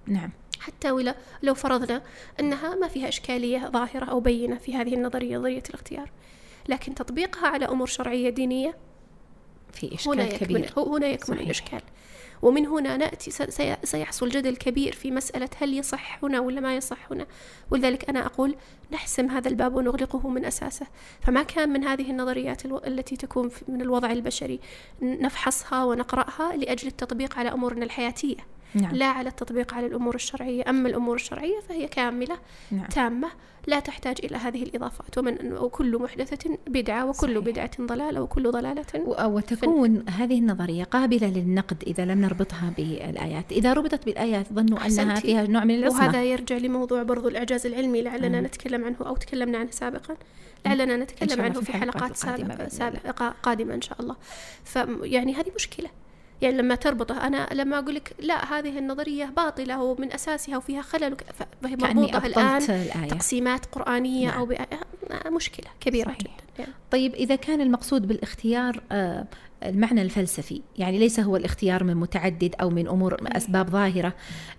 نعم. 0.06 0.30
حتى 0.60 0.90
ولو 0.90 1.14
لو 1.42 1.54
فرضنا 1.54 2.02
أنها 2.40 2.74
ما 2.74 2.88
فيها 2.88 3.08
إشكالية 3.08 3.70
ظاهرة 3.70 4.04
أو 4.04 4.20
بينة 4.20 4.56
في 4.56 4.76
هذه 4.76 4.94
النظرية 4.94 5.38
نظرية 5.38 5.62
الاختيار. 5.68 6.10
لكن 6.68 6.94
تطبيقها 6.94 7.48
على 7.48 7.64
أمور 7.64 7.86
شرعية 7.86 8.30
دينية 8.30 8.76
في 9.72 9.86
هنا 9.86 9.94
إشكال 9.94 10.20
يكمن 10.20 10.58
كبير. 10.58 10.72
هنا 10.76 11.06
يكمن 11.06 11.36
صحيح. 11.36 11.40
الإشكال. 11.40 11.82
ومن 12.42 12.66
هنا 12.66 12.96
نأتي 12.96 13.30
سيحصل 13.84 14.28
جدل 14.28 14.56
كبير 14.56 14.92
في 14.92 15.10
مسألة 15.10 15.48
هل 15.60 15.74
يصح 15.74 16.24
هنا 16.24 16.40
ولا 16.40 16.60
ما 16.60 16.76
يصح 16.76 17.12
هنا 17.12 17.26
ولذلك 17.70 18.08
أنا 18.08 18.26
أقول 18.26 18.56
نحسم 18.92 19.30
هذا 19.30 19.48
الباب 19.48 19.74
ونغلقه 19.76 20.28
من 20.28 20.44
أساسه. 20.44 20.86
فما 21.20 21.42
كان 21.42 21.68
من 21.68 21.84
هذه 21.84 22.10
النظريات 22.10 22.66
التي 22.66 23.16
تكون 23.16 23.50
من 23.68 23.82
الوضع 23.82 24.12
البشري 24.12 24.60
نفحصها 25.02 25.84
ونقرأها 25.84 26.56
لأجل 26.56 26.88
التطبيق 26.88 27.38
على 27.38 27.52
أمورنا 27.52 27.84
الحياتية. 27.84 28.36
نعم. 28.74 28.94
لا 28.94 29.06
على 29.06 29.28
التطبيق 29.28 29.74
على 29.74 29.86
الأمور 29.86 30.14
الشرعية 30.14 30.64
أما 30.68 30.88
الأمور 30.88 31.14
الشرعية 31.14 31.60
فهي 31.68 31.88
كاملة 31.88 32.38
نعم. 32.70 32.86
تامة 32.86 33.28
لا 33.66 33.80
تحتاج 33.80 34.16
إلى 34.24 34.36
هذه 34.36 34.62
الإضافات 34.62 35.18
ومن 35.18 35.52
وكل 35.52 35.98
محدثة 35.98 36.58
بدعة 36.66 37.06
وكل 37.06 37.14
صحيح. 37.16 37.38
بدعة 37.38 37.70
ضلالة 37.80 38.22
وكل 38.22 38.50
ضلالة 38.50 38.84
وتكون 39.26 40.04
هذه 40.08 40.38
النظرية 40.38 40.84
قابلة 40.84 41.26
للنقد 41.26 41.82
إذا 41.86 42.04
لم 42.04 42.20
نربطها 42.20 42.72
بالآيات 42.76 43.52
إذا 43.52 43.72
ربطت 43.72 44.06
بالآيات 44.06 44.52
ظنوا 44.52 44.66
أنها 44.66 44.82
أحسنتي. 44.82 45.20
فيها 45.20 45.46
نوع 45.46 45.64
من 45.64 45.74
العصمة 45.74 45.98
وهذا 45.98 46.24
يرجع 46.24 46.56
لموضوع 46.56 47.02
برضو 47.02 47.28
الإعجاز 47.28 47.66
العلمي 47.66 48.02
لعلنا 48.02 48.40
مم. 48.40 48.46
نتكلم 48.46 48.84
عنه 48.84 48.96
أو 49.00 49.16
تكلمنا 49.16 49.58
عنه 49.58 49.70
سابقا 49.70 50.16
لعلنا 50.66 50.94
إن 50.94 51.00
نتكلم 51.00 51.40
عنه 51.40 51.60
في 51.60 51.72
حلقات 51.72 52.16
سابقة. 52.16 52.68
سابقة 52.68 53.34
قادمة 53.42 53.74
إن 53.74 53.80
شاء 53.80 54.00
الله 54.00 54.16
فيعني 54.64 55.34
هذه 55.34 55.52
مشكلة 55.54 55.88
يعني 56.42 56.56
لما 56.56 56.74
تربطه 56.74 57.26
أنا 57.26 57.48
لما 57.52 57.78
أقول 57.78 57.94
لك 57.94 58.14
لا 58.18 58.58
هذه 58.58 58.78
النظرية 58.78 59.24
باطلة 59.24 59.82
ومن 59.82 60.12
أساسها 60.12 60.56
وفيها 60.56 60.82
خلل 60.82 61.16
فهي 61.62 61.74
الآن 61.74 61.98
أبطلت 61.98 62.24
الآية 62.70 63.08
تقسيمات 63.08 63.66
قرآنية 63.66 64.26
نعم. 64.26 64.38
أو 64.38 64.46
بآية 64.46 64.68
مشكلة 65.26 65.66
كبيرة 65.80 66.08
صحيح. 66.08 66.20
جدا 66.20 66.30
يعني. 66.58 66.72
طيب 66.90 67.14
إذا 67.14 67.36
كان 67.36 67.60
المقصود 67.60 68.08
بالإختيار 68.08 68.82
آه، 68.92 69.26
المعنى 69.68 70.02
الفلسفي 70.02 70.62
يعني 70.78 70.98
ليس 70.98 71.20
هو 71.20 71.36
الاختيار 71.36 71.84
من 71.84 71.96
متعدد 71.96 72.54
أو 72.60 72.70
من 72.70 72.88
أمور 72.88 73.16
أسباب 73.36 73.70
ظاهرة 73.70 74.14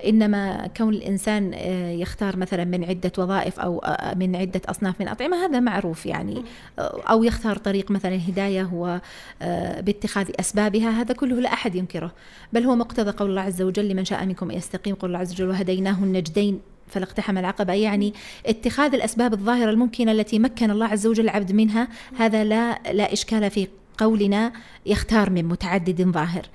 إنما 0.05 0.67
كون 0.77 0.93
الإنسان 0.93 1.51
آه، 1.53 1.91
يختار 1.91 2.37
مثلا 2.37 2.63
من 2.63 2.83
عدة 2.83 3.11
وظائف 3.17 3.59
أو 3.59 3.79
آه، 3.79 4.13
من 4.13 4.35
عدة 4.35 4.61
أصناف 4.65 4.99
من 4.99 5.07
الأطعمة 5.07 5.45
هذا 5.45 5.59
معروف 5.59 6.05
يعني. 6.05 6.43
آه، 6.79 7.01
أو 7.09 7.23
يختار 7.23 7.57
طريق 7.57 7.91
مثلا 7.91 8.15
الهداية 8.15 8.63
هو 8.63 9.01
آه، 9.41 9.81
باتخاذ 9.81 10.29
أسبابها 10.39 10.89
هذا 10.89 11.13
كله 11.13 11.41
لا 11.41 11.53
أحد 11.53 11.75
ينكره. 11.75 12.11
بل 12.53 12.63
هو 12.63 12.75
مقتضى 12.75 13.11
قول 13.11 13.29
الله 13.29 13.41
عز 13.41 13.61
وجل 13.61 13.89
لمن 13.89 14.05
شاء 14.05 14.25
منكم 14.25 14.51
يستقيم 14.51 14.95
قول 14.95 15.09
الله 15.09 15.19
عز 15.19 15.33
وجل 15.33 15.47
وهديناه 15.47 16.03
النجدين 16.03 16.61
فلا 16.87 17.03
اقتحم 17.03 17.37
العقبة 17.37 17.73
يعني 17.73 18.13
اتخاذ 18.45 18.93
الأسباب 18.93 19.33
الظاهرة 19.33 19.69
الممكنة 19.69 20.11
التي 20.11 20.39
مكن 20.39 20.71
الله 20.71 20.85
عز 20.85 21.07
وجل 21.07 21.23
العبد 21.23 21.51
منها 21.51 21.87
هذا 22.17 22.43
لا 22.43 22.79
لا 22.91 23.13
إشكال 23.13 23.49
في 23.49 23.67
قولنا 23.97 24.53
يختار 24.85 25.29
من 25.29 25.45
متعدد 25.45 26.01
ظاهر. 26.01 26.45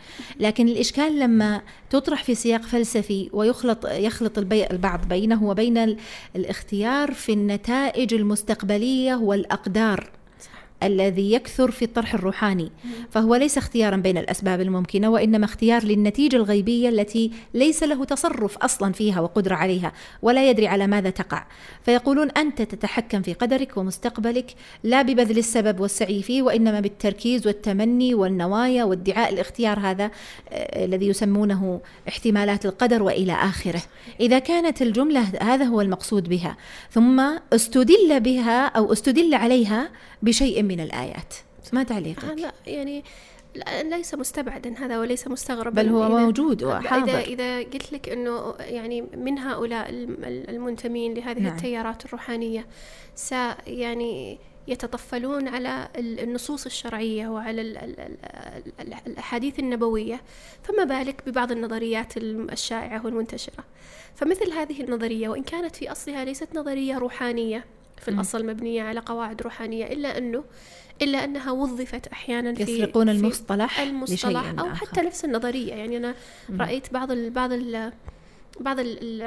لكن 0.40 0.68
الإشكال 0.68 1.18
لما 1.18 1.62
تطرح 1.90 2.24
في 2.24 2.34
سياق 2.34 2.62
فلسفي 2.62 3.30
ويخلط 3.32 3.86
يخلط 3.86 4.38
البعض 4.38 5.08
بينه 5.08 5.44
وبين 5.44 5.78
ال- 5.78 5.96
الاختيار 6.36 7.12
في 7.12 7.32
النتائج 7.32 8.14
المستقبلية 8.14 9.14
والأقدار. 9.14 10.10
الذي 10.82 11.32
يكثر 11.32 11.70
في 11.70 11.84
الطرح 11.84 12.14
الروحاني. 12.14 12.70
فهو 13.10 13.34
ليس 13.34 13.58
اختيارا 13.58 13.96
بين 13.96 14.18
الأسباب 14.18 14.60
الممكنة 14.60 15.10
وإنما 15.10 15.44
اختيار 15.44 15.84
للنتيجة 15.84 16.36
الغيبية 16.36 16.88
التي 16.88 17.30
ليس 17.54 17.82
له 17.82 18.04
تصرف 18.04 18.58
أصلا 18.58 18.92
فيها 18.92 19.20
وقدرة 19.20 19.54
عليها 19.54 19.92
ولا 20.22 20.50
يدري 20.50 20.66
على 20.66 20.86
ماذا 20.86 21.10
تقع. 21.10 21.44
فيقولون 21.84 22.30
أنت 22.30 22.62
تتحكم 22.62 23.22
في 23.22 23.32
قدرك 23.32 23.76
ومستقبلك 23.76 24.54
لا 24.84 25.02
ببذل 25.02 25.38
السبب 25.38 25.80
والسعي 25.80 26.22
فيه 26.22 26.42
وإنما 26.42 26.80
بالتركيز 26.80 27.46
والتمني 27.46 28.14
والنوايا 28.14 28.84
وادعاء 28.84 29.32
الاختيار 29.32 29.78
هذا 29.78 30.10
آه، 30.48 30.84
الذي 30.84 31.06
يسمونه 31.06 31.80
احتمالات 32.08 32.66
القدر 32.66 33.02
وإلى 33.02 33.32
آخره. 33.32 33.82
إذا 34.20 34.38
كانت 34.38 34.82
الجملة 34.82 35.20
هذا 35.40 35.64
هو 35.64 35.80
المقصود 35.80 36.28
بها 36.28 36.56
ثم 36.90 37.20
استدل 37.52 38.20
بها 38.20 38.66
أو 38.66 38.92
استدل 38.92 39.34
عليها 39.34 39.90
بشيء 40.22 40.62
من 40.62 40.80
الآيات. 40.80 41.34
ما 41.72 41.82
تعليقك؟ 41.82 42.24
لا 42.24 42.52
يعني 42.66 43.04
ليس 43.82 44.14
مستبعدا 44.14 44.74
هذا 44.78 44.98
وليس 44.98 45.28
مستغربا. 45.28 45.82
بل 45.82 45.88
هو 45.88 46.08
إذا- 46.08 46.10
موجود 46.10 46.62
إذا 46.62 46.78
وحاضر. 46.78 47.18
إذا 47.18 47.58
قلت 47.58 47.92
لك 47.92 48.08
أنه 48.08 48.54
يعني 48.60 49.02
من 49.02 49.38
هؤلاء 49.38 49.88
الم- 49.90 50.16
المنتمين 50.24 51.14
لهذه 51.14 51.38
نعم. 51.38 51.56
التيارات 51.56 52.04
الروحانية 52.04 52.66
س 53.14 53.32
يعني 53.66 54.38
يتطفلون 54.68 55.48
على 55.48 55.88
ال- 55.96 56.20
النصوص 56.20 56.66
الشرعية 56.66 57.28
وعلى 57.28 57.60
ال- 57.60 57.76
ال- 57.78 58.00
ال- 58.00 58.72
ال- 58.80 58.94
الأحاديث 59.06 59.58
النبوية 59.58 60.20
فما 60.62 60.84
بالك 60.84 61.22
ببعض 61.26 61.52
النظريات 61.52 62.16
الشائعة 62.16 63.04
والمنتشرة؟ 63.04 63.64
فمثل 64.14 64.52
هذه 64.52 64.82
النظرية 64.82 65.28
وإن 65.28 65.42
كانت 65.42 65.76
في 65.76 65.92
أصلها 65.92 66.24
ليست 66.24 66.48
نظرية 66.54 66.98
روحانية 66.98 67.64
في. 68.00 68.08
الأصل 68.08 68.46
مبنية 68.46 68.82
على 68.82 69.00
قواعد 69.00 69.42
روحانية 69.42 69.86
إلا 69.86 70.18
أنه 70.18 70.44
إلا 71.02 71.24
أنها 71.24 71.50
وظفت 71.52 72.06
أحيانا 72.06 72.54
في 72.54 72.62
يسرقون 72.62 73.06
في 73.06 73.12
المصطلح 73.12 73.80
المصطلح 73.80 74.40
لشيء 74.46 74.60
أو 74.60 74.66
آخر. 74.66 74.74
حتى 74.86 75.00
نفس 75.00 75.24
النظرية 75.24 75.74
يعني 75.74 75.96
أنا 75.96 76.14
مم. 76.48 76.62
رأيت 76.62 76.92
بعض 76.92 77.10
ال 77.10 77.30
بعض 77.30 77.52
ال 77.52 77.92
بعض 78.60 78.80
ال 78.80 79.22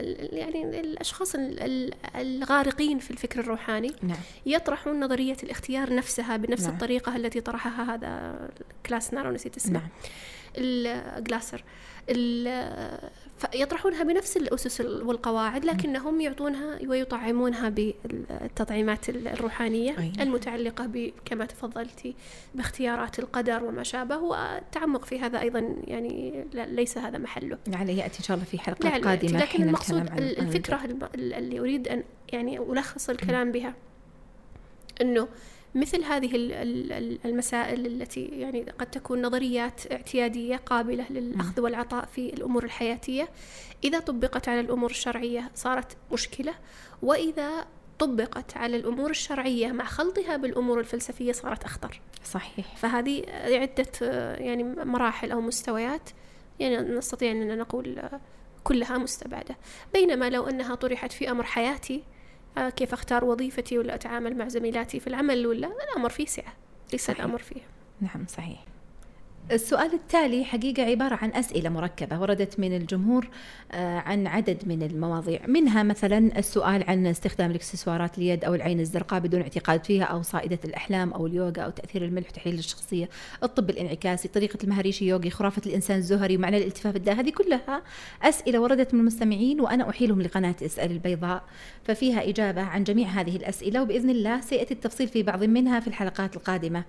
ال 0.00 0.28
يعني 0.36 0.80
الأشخاص 0.80 1.34
ال- 1.34 1.60
ال- 1.60 1.94
الغارقين 2.14 2.98
في 2.98 3.10
الفكر 3.10 3.40
الروحاني 3.40 3.92
نعم 4.02 4.16
يطرحون 4.46 5.00
نظرية 5.00 5.36
الاختيار 5.42 5.94
نفسها 5.94 6.36
بنفس 6.36 6.62
نعم. 6.64 6.72
الطريقة 6.72 7.16
التي 7.16 7.40
طرحها 7.40 7.94
هذا 7.94 8.38
كلاسنر 8.86 9.26
ونسيت 9.28 9.56
اسمه 9.56 9.72
نعم 9.72 9.88
الجلاسر 10.56 11.64
فيطرحونها 13.38 14.02
بنفس 14.02 14.36
الأسس 14.36 14.80
والقواعد 14.80 15.64
لكنهم 15.64 16.20
يعطونها 16.20 16.78
ويطعمونها 16.86 17.68
بالتطعيمات 17.68 19.08
الروحانية 19.08 19.98
أي. 19.98 20.12
المتعلقة 20.20 20.86
ب 20.86 21.12
كما 21.24 21.44
تفضلتي 21.44 22.14
باختيارات 22.54 23.18
القدر 23.18 23.64
وما 23.64 23.82
شابه 23.82 24.16
والتعمق 24.16 25.04
في 25.04 25.20
هذا 25.20 25.40
أيضا 25.40 25.76
يعني 25.84 26.44
ليس 26.54 26.98
هذا 26.98 27.18
محله 27.18 27.58
لعله 27.66 27.92
يأتي 27.92 28.18
إن 28.18 28.24
شاء 28.24 28.36
الله 28.36 28.46
في 28.46 28.56
لعل 28.56 28.92
يأتي. 28.92 29.04
قادمة 29.04 29.40
لكن 29.40 29.62
المقصود 29.62 30.00
عن 30.00 30.08
عن 30.08 30.18
الفكرة 30.18 30.80
اللي 31.14 31.60
أريد 31.60 31.88
أن 31.88 32.04
يعني 32.32 32.58
ألخص 32.58 33.10
الكلام 33.10 33.52
بها 33.52 33.74
أنه 35.00 35.28
مثل 35.74 36.04
هذه 36.04 36.36
ال- 36.36 36.52
ال- 36.52 36.92
ال- 36.92 37.18
المسائل 37.24 37.86
التي 37.86 38.24
يعني 38.24 38.62
قد 38.78 38.86
تكون 38.90 39.22
نظريات 39.22 39.92
اعتيادية 39.92 40.56
قابلة 40.56 41.04
للأخذ 41.10 41.60
والعطاء 41.60 42.04
في 42.04 42.32
الأمور 42.34 42.64
الحياتية. 42.64 43.28
إذا 43.84 43.98
طبقت 43.98 44.48
على 44.48 44.60
الأمور 44.60 44.90
الشرعية 44.90 45.50
صارت 45.54 45.96
مشكلة 46.12 46.54
وإذا 47.02 47.66
طبقت 47.98 48.56
على 48.56 48.76
الأمور 48.76 49.10
الشرعية 49.10 49.72
مع 49.72 49.84
خلطها 49.84 50.36
بالأمور 50.36 50.80
الفلسفية 50.80 51.32
صارت 51.32 51.64
أخطر. 51.64 52.00
صحيح. 52.24 52.76
فهذه 52.76 53.24
عدة 53.30 53.92
يعني 54.34 54.64
مراحل 54.64 55.30
أو 55.32 55.40
مستويات 55.40 56.10
يعني 56.60 56.76
نستطيع 56.78 57.30
أننا 57.30 57.54
نقول 57.56 58.02
كلها 58.64 58.98
مستبعدة. 58.98 59.56
بينما 59.92 60.30
لو 60.30 60.48
أنها 60.48 60.74
طرحت 60.74 61.12
في 61.12 61.30
أمر 61.30 61.44
حياتي 61.44 62.02
كيف 62.56 62.92
أختار 62.92 63.24
وظيفتي 63.24 63.78
ولا 63.78 63.94
أتعامل 63.94 64.36
مع 64.36 64.48
زميلاتي 64.48 65.00
في 65.00 65.06
العمل 65.06 65.46
ولا 65.46 65.70
الأمر 65.92 66.08
فيه 66.10 66.26
سعة 66.26 66.52
ليس. 66.92 67.10
الأمر 67.10 67.38
فيه 67.38 67.60
نعم 68.00 68.26
صحيح 68.28 68.64
السؤال 69.52 69.92
التالي 69.92 70.44
حقيقة 70.44 70.82
عبارة 70.82 71.14
عن 71.14 71.30
أسئلة 71.34 71.68
مركبة 71.68 72.20
وردت 72.20 72.60
من 72.60 72.76
الجمهور 72.76 73.28
آه، 73.72 73.98
عن 73.98 74.26
عدد 74.26 74.62
من 74.66 74.82
المواضيع. 74.82 75.40
منها 75.46 75.82
مثلا 75.82 76.38
السؤال 76.38 76.84
عن 76.88 77.06
استخدام 77.06 77.50
الاكسسوارات 77.50 78.18
اليد 78.18 78.44
أو 78.44 78.54
العين 78.54 78.80
الزرقاء 78.80 79.20
بدون 79.20 79.40
اعتقاد 79.40 79.84
فيها 79.84 80.04
أو 80.04 80.22
صائدة 80.22 80.58
الأحلام 80.64 81.12
أو 81.12 81.26
اليوغا 81.26 81.62
أو 81.62 81.70
تأثير 81.70 82.04
الملح 82.04 82.28
وتحليل 82.28 82.58
الشخصية 82.58 83.08
الطب 83.42 83.70
الانعكاسي 83.70 84.28
طريقة 84.28 84.58
المهريشي 84.64 85.08
يوغي 85.08 85.30
خرافة 85.30 85.62
الإنسان 85.66 85.98
الزهري 85.98 86.36
ومعنى 86.36 86.56
الالتفاف 86.56 86.96
الداء. 86.96 87.14
هذه 87.14 87.30
كلها 87.30 87.82
أسئلة 88.22 88.58
وردت 88.58 88.94
من 88.94 89.00
المستمعين 89.00 89.60
وأنا 89.60 89.90
أحيلهم 89.90 90.22
لقناة 90.22 90.56
أسأل 90.62 90.90
البيضاء. 90.90 91.42
ففيها 91.84 92.28
إجابة 92.28 92.62
عن 92.62 92.84
جميع 92.84 93.08
هذه 93.08 93.36
الأسئلة 93.36 93.82
وبإذن 93.82 94.10
الله 94.10 94.40
سيأتي 94.40 94.74
التفصيل 94.74 95.08
في 95.08 95.22
بعض 95.22 95.44
منها 95.44 95.80
في 95.80 95.88
الحلقات 95.88 96.36
القادمة. 96.36 96.84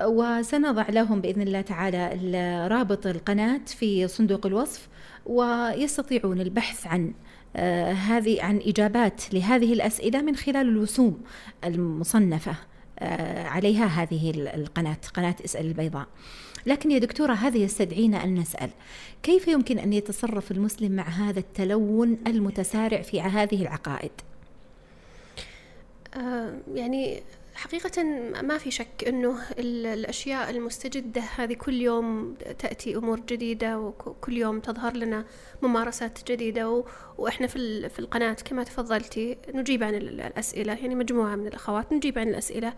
وسنضع 0.00 0.88
لهم 0.88 1.20
بإذن 1.20 1.42
الله 1.42 1.60
تعالى 1.60 2.10
ال- 2.12 2.70
رابط 2.72 3.06
القناة 3.06 3.60
في 3.66 4.08
صندوق 4.08 4.46
الوصف 4.46 4.88
ويستطيعون 5.26 6.40
البحث 6.40 6.86
عن 6.86 7.12
آه، 7.56 7.92
هذه 7.92 8.42
عن 8.42 8.60
إجابات 8.66 9.34
لهذه 9.34 9.72
الأسئلة 9.72 10.22
من 10.22 10.36
خلال 10.36 10.68
الرسوم 10.76 11.20
المصنفة 11.64 12.54
آه، 12.98 13.46
عليها 13.46 13.86
هذه 13.86 14.30
ال- 14.30 14.48
القناة 14.48 14.96
قناة 15.14 15.34
اسأل 15.44 15.66
البيضاء. 15.66 16.06
لكن 16.66 16.90
يا 16.90 16.98
دكتورة 16.98 17.32
هذا 17.32 17.58
يستدعينا 17.58 18.24
أن 18.24 18.34
نسأل 18.34 18.70
كيف 19.22 19.48
يمكن 19.48 19.78
أن 19.78 19.92
يتصرف 19.92 20.50
المسلم 20.50 20.92
مع 20.92 21.08
هذا 21.08 21.38
التلون 21.38 22.18
المتسارع 22.26 23.02
في 23.02 23.20
هذه 23.20 23.62
العقائد؟ 23.62 24.10
آه، 26.14 26.52
يعني 26.74 27.22
حقيقة 27.54 28.02
ما 28.42 28.58
في 28.58 28.70
شك 28.70 29.04
أنه 29.08 29.38
ال- 29.58 29.86
الأشياء 29.86 30.50
المستجدة 30.50 31.20
هذه 31.20 31.54
كل 31.54 31.74
يوم 31.74 32.34
تأتي 32.58 32.96
أمور 32.96 33.20
جديدة 33.20 33.78
وكل 33.78 34.36
يوم 34.38 34.60
تظهر 34.60 34.96
لنا 34.96 35.24
ممارسات 35.62 36.18
جديدة 36.32 36.84
وإحنا 37.18 37.46
في 37.46 37.88
في 37.88 37.98
القناة 37.98 38.32
كما 38.44 38.64
تفضلتي 38.64 39.36
نجيب 39.54 39.82
عن 39.82 39.94
ال- 39.94 40.20
الأسئلة 40.20 40.72
يعني 40.72 40.94
مجموعة 40.94 41.36
من 41.36 41.46
الأخوات 41.46 41.92
نجيب 41.92 42.18
عن 42.18 42.28
الأسئلة 42.28 42.72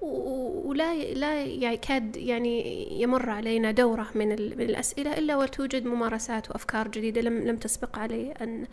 ولا 0.00 0.94
لا 0.94 1.44
يكاد 1.44 2.16
يعني 2.16 2.86
يمر 3.02 3.30
علينا 3.30 3.70
دورة 3.70 4.06
من, 4.14 4.28
من 4.28 4.60
الأسئلة 4.60 5.18
إلا 5.18 5.36
وتوجد 5.36 5.84
ممارسات 5.86 6.50
وأفكار 6.50 6.88
جديدة 6.88 7.20
لم 7.20 7.38
لم 7.38 7.56
تسبق 7.56 7.98
علي 7.98 8.32
أن 8.32 8.66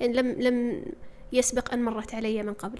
يعني 0.00 0.12
لم 0.12 0.26
لم 0.42 0.82
يسبق 1.32 1.72
أن 1.72 1.82
مرت 1.82 2.14
علي 2.14 2.42
من 2.42 2.52
قبل. 2.54 2.78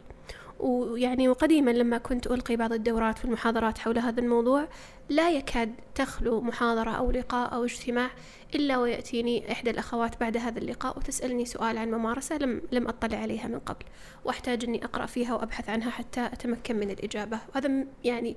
ويعني 0.62 1.28
وقديما 1.28 1.70
لما 1.70 1.98
كنت 1.98 2.26
ألقي 2.26 2.56
بعض 2.56 2.72
الدورات 2.72 3.24
والمحاضرات 3.24 3.78
حول 3.78 3.98
هذا 3.98 4.20
الموضوع 4.20 4.68
لا 5.08 5.30
يكاد 5.30 5.74
تخلو 5.94 6.40
محاضرة 6.40 6.90
أو 6.90 7.10
لقاء 7.10 7.54
أو 7.54 7.64
اجتماع 7.64 8.10
إلا 8.54 8.78
ويأتيني 8.78 9.52
إحدى 9.52 9.70
الأخوات 9.70 10.20
بعد 10.20 10.36
هذا 10.36 10.58
اللقاء 10.58 10.98
وتسألني 10.98 11.44
سؤال 11.44 11.78
عن 11.78 11.90
ممارسة 11.90 12.38
لم 12.38 12.62
لم 12.72 12.88
أطلع 12.88 13.18
عليها 13.18 13.48
من 13.48 13.58
قبل 13.58 13.84
وأحتاج 14.24 14.64
أني 14.64 14.84
أقرأ 14.84 15.06
فيها 15.06 15.34
وأبحث 15.34 15.68
عنها 15.68 15.90
حتى 15.90 16.26
أتمكن 16.26 16.76
من 16.76 16.90
الإجابة. 16.90 17.38
وهذا 17.54 17.70
يعني 18.04 18.36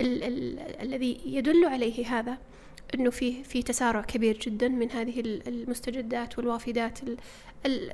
ال- 0.00 0.22
ال- 0.24 0.82
الذي 0.82 1.20
يدل 1.26 1.64
عليه 1.64 2.06
هذا 2.18 2.38
إنه 2.94 3.10
في 3.10 3.44
في 3.44 3.62
تسارع 3.62 4.00
كبير 4.00 4.38
جدا 4.38 4.68
من 4.68 4.90
هذه 4.90 5.20
ال- 5.20 5.48
المستجدات 5.48 6.38
والوافدات 6.38 7.02
ال- 7.02 7.08
ال- 7.08 7.16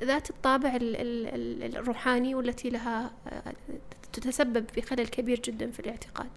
ذات 0.03 0.29
الطابع 0.29 0.75
ال- 0.75 0.95
ال- 0.95 1.27
ال- 1.63 1.75
الروحاني 1.77 2.35
والتي 2.35 2.69
لها 2.69 3.11
آه، 3.27 3.53
تتسبب 4.13 4.69
في 4.69 4.81
خلل 4.81 5.07
كبير 5.07 5.39
جدا 5.39 5.71
في 5.71 5.79
الاعتقاد. 5.79 6.29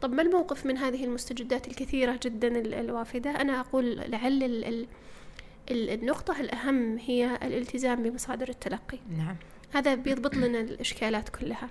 طب 0.00 0.12
ما 0.12 0.22
الموقف 0.22 0.66
من 0.66 0.78
هذه 0.78 1.04
المستجدات 1.04 1.68
الكثيرة 1.68 2.20
جدا 2.22 2.48
ال- 2.48 2.74
الوافدة؟ 2.74 3.30
أنا 3.30 3.60
أقول 3.60 3.96
لعل 3.96 4.42
ال- 4.42 4.64
ال- 4.64 4.86
ال- 5.70 5.90
النقطة 5.90 6.40
الأهم 6.40 6.98
هي 6.98 7.38
الالتزام 7.42 8.02
بمصادر 8.02 8.48
التلقي. 8.48 8.98
نعم 9.18 9.36
هذا 9.72 9.94
بيضبط 9.94 10.34
لنا 10.34 10.60
الإشكالات 10.60 11.28
كلها 11.28 11.70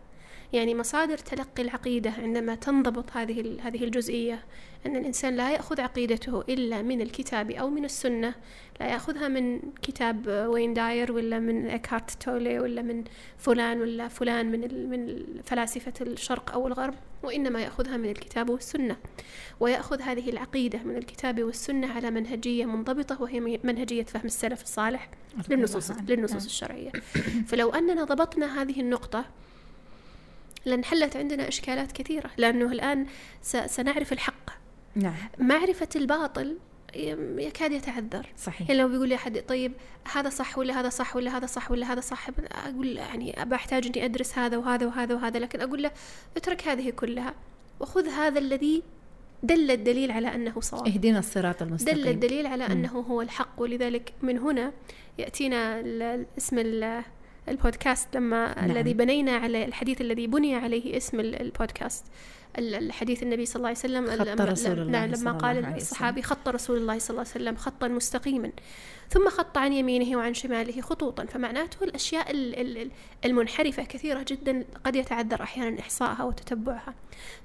يعني 0.53 0.75
مصادر 0.75 1.17
تلقي 1.17 1.61
العقيدة 1.63 2.09
عندما 2.11 2.55
تنضبط 2.55 3.17
هذه 3.17 3.57
هذه 3.61 3.83
الجزئية 3.83 4.43
أن 4.85 4.95
الإنسان 4.95 5.35
لا 5.35 5.51
يأخذ 5.51 5.81
عقيدته 5.81 6.41
إلا 6.41 6.81
من 6.81 7.01
الكتاب 7.01 7.51
أو 7.51 7.69
من 7.69 7.85
السنة 7.85 8.33
لا 8.79 8.87
يأخذها 8.87 9.27
من 9.27 9.59
كتاب 9.81 10.27
وين 10.27 10.73
داير 10.73 11.11
ولا 11.11 11.39
من 11.39 11.69
إكهارت 11.69 12.11
تولي 12.11 12.59
ولا 12.59 12.81
من 12.81 13.03
فلان 13.37 13.81
ولا 13.81 14.07
فلان 14.07 14.51
من 14.51 14.89
من 14.89 15.25
فلاسفة 15.43 15.93
الشرق 16.01 16.51
أو 16.51 16.67
الغرب 16.67 16.93
وإنما 17.23 17.61
يأخذها 17.61 17.97
من 17.97 18.09
الكتاب 18.09 18.49
والسنة. 18.49 18.97
ويأخذ 19.59 20.01
هذه 20.01 20.29
العقيدة 20.29 20.79
من 20.83 20.97
الكتاب 20.97 21.43
والسنة 21.43 21.93
على 21.93 22.11
منهجية 22.11 22.65
منضبطة 22.65 23.21
وهي 23.21 23.39
منهجية 23.39 24.03
فهم 24.03 24.25
السلف 24.25 24.63
الصالح 24.63 25.09
للنصوص 25.49 25.91
للنصوص 25.91 26.45
الشرعية. 26.45 26.91
فلو 27.47 27.69
أننا 27.69 28.03
ضبطنا 28.03 28.61
هذه 28.61 28.81
النقطة 28.81 29.25
لانحلت 30.65 31.17
عندنا 31.17 31.47
إشكالات 31.47 31.91
كثيرة 31.91 32.29
لأنه 32.37 32.71
الآن 32.71 33.05
سنعرف 33.65 34.13
الحق. 34.13 34.64
نعم. 34.95 35.13
معرفة 35.37 35.89
الباطل 35.95 36.57
يكاد 37.37 37.71
يتعذر 37.71 38.27
صحيح. 38.37 38.69
يعني 38.69 38.81
لو 38.81 38.87
بيقول 38.87 39.09
لي 39.09 39.15
أحد 39.15 39.43
طيب 39.47 39.71
هذا 40.13 40.29
صح 40.29 40.57
ولا 40.57 40.79
هذا 40.79 40.89
صح 40.89 41.15
ولا 41.15 41.37
هذا 41.37 41.45
صح 41.45 41.71
ولا 41.71 41.93
هذا 41.93 41.99
صح؟ 42.01 42.27
أقول 42.51 42.87
يعني 42.97 43.41
أبى 43.41 43.55
أحتاج 43.55 43.85
إني 43.87 44.05
أدرس 44.05 44.37
هذا 44.37 44.57
وهذا 44.57 44.85
وهذا 44.85 45.15
وهذا 45.15 45.39
لكن 45.39 45.61
أقول 45.61 45.83
له 45.83 45.91
اترك 46.37 46.67
هذه 46.67 46.89
كلها 46.89 47.33
وخذ 47.79 48.07
هذا 48.07 48.39
الذي 48.39 48.83
دل 49.43 49.71
الدليل 49.71 50.11
على 50.11 50.35
أنه 50.35 50.59
صواب. 50.61 50.87
اهدنا 50.87 51.19
الصراط 51.19 51.59
دل 51.63 51.67
المستقيم 51.69 52.07
الدليل 52.07 52.47
على 52.47 52.65
أنه 52.65 52.89
هو 52.99 53.21
الحق. 53.21 53.61
ولذلك 53.61 54.13
من 54.21 54.39
هنا 54.39 54.71
يأتينا 55.17 55.79
ال- 55.79 56.25
اسم 56.37 56.59
ال- 56.59 57.03
البودكاست 57.49 58.15
لما 58.17 58.55
نعم. 58.61 58.71
الذي 58.71 58.93
بنينا 58.93 59.31
على 59.31 59.65
الحديث 59.65 60.01
الذي 60.01 60.27
بني 60.27 60.55
عليه 60.55 60.97
اسم 60.97 61.19
ال- 61.19 61.41
البودكاست. 61.41 62.05
ال- 62.05 62.11
الحديث 62.59 63.23
النبي 63.23 63.45
صلى 63.45 63.55
الله 63.55 63.67
عليه 63.67 63.77
وسلم 63.79 64.07
خط 64.07 64.27
لما- 64.27 64.45
رسول 64.45 64.71
الله 64.79 64.91
نعم 64.91 65.13
صلى 65.15 65.21
لما 65.21 65.31
الله 65.31 65.41
قال. 65.41 65.75
الصحابي 65.77 66.21
خط 66.21 66.47
رسول 66.49 66.77
الله 66.77 66.99
صلى 66.99 67.09
الله 67.09 67.21
عليه 67.35 67.43
وسلم 67.45 67.55
خطا 67.55 67.87
مستقيما 67.87 68.51
ثم 69.09 69.29
خط 69.29 69.57
عن 69.57 69.73
يمينه 69.73 70.17
وعن 70.17 70.33
شماله 70.33 70.81
خطوطا 70.81 71.25
فمعناته 71.25 71.83
الأشياء 71.83 72.31
ال- 72.31 72.55
ال- 72.77 72.91
المنحرفة 73.25 73.83
كثيرة 73.83 74.25
جدا 74.27 74.65
قد 74.85 74.95
يتعذر 74.95 75.43
أحيانا 75.43 75.79
إحصائها 75.79 76.23
وتتبعها. 76.23 76.93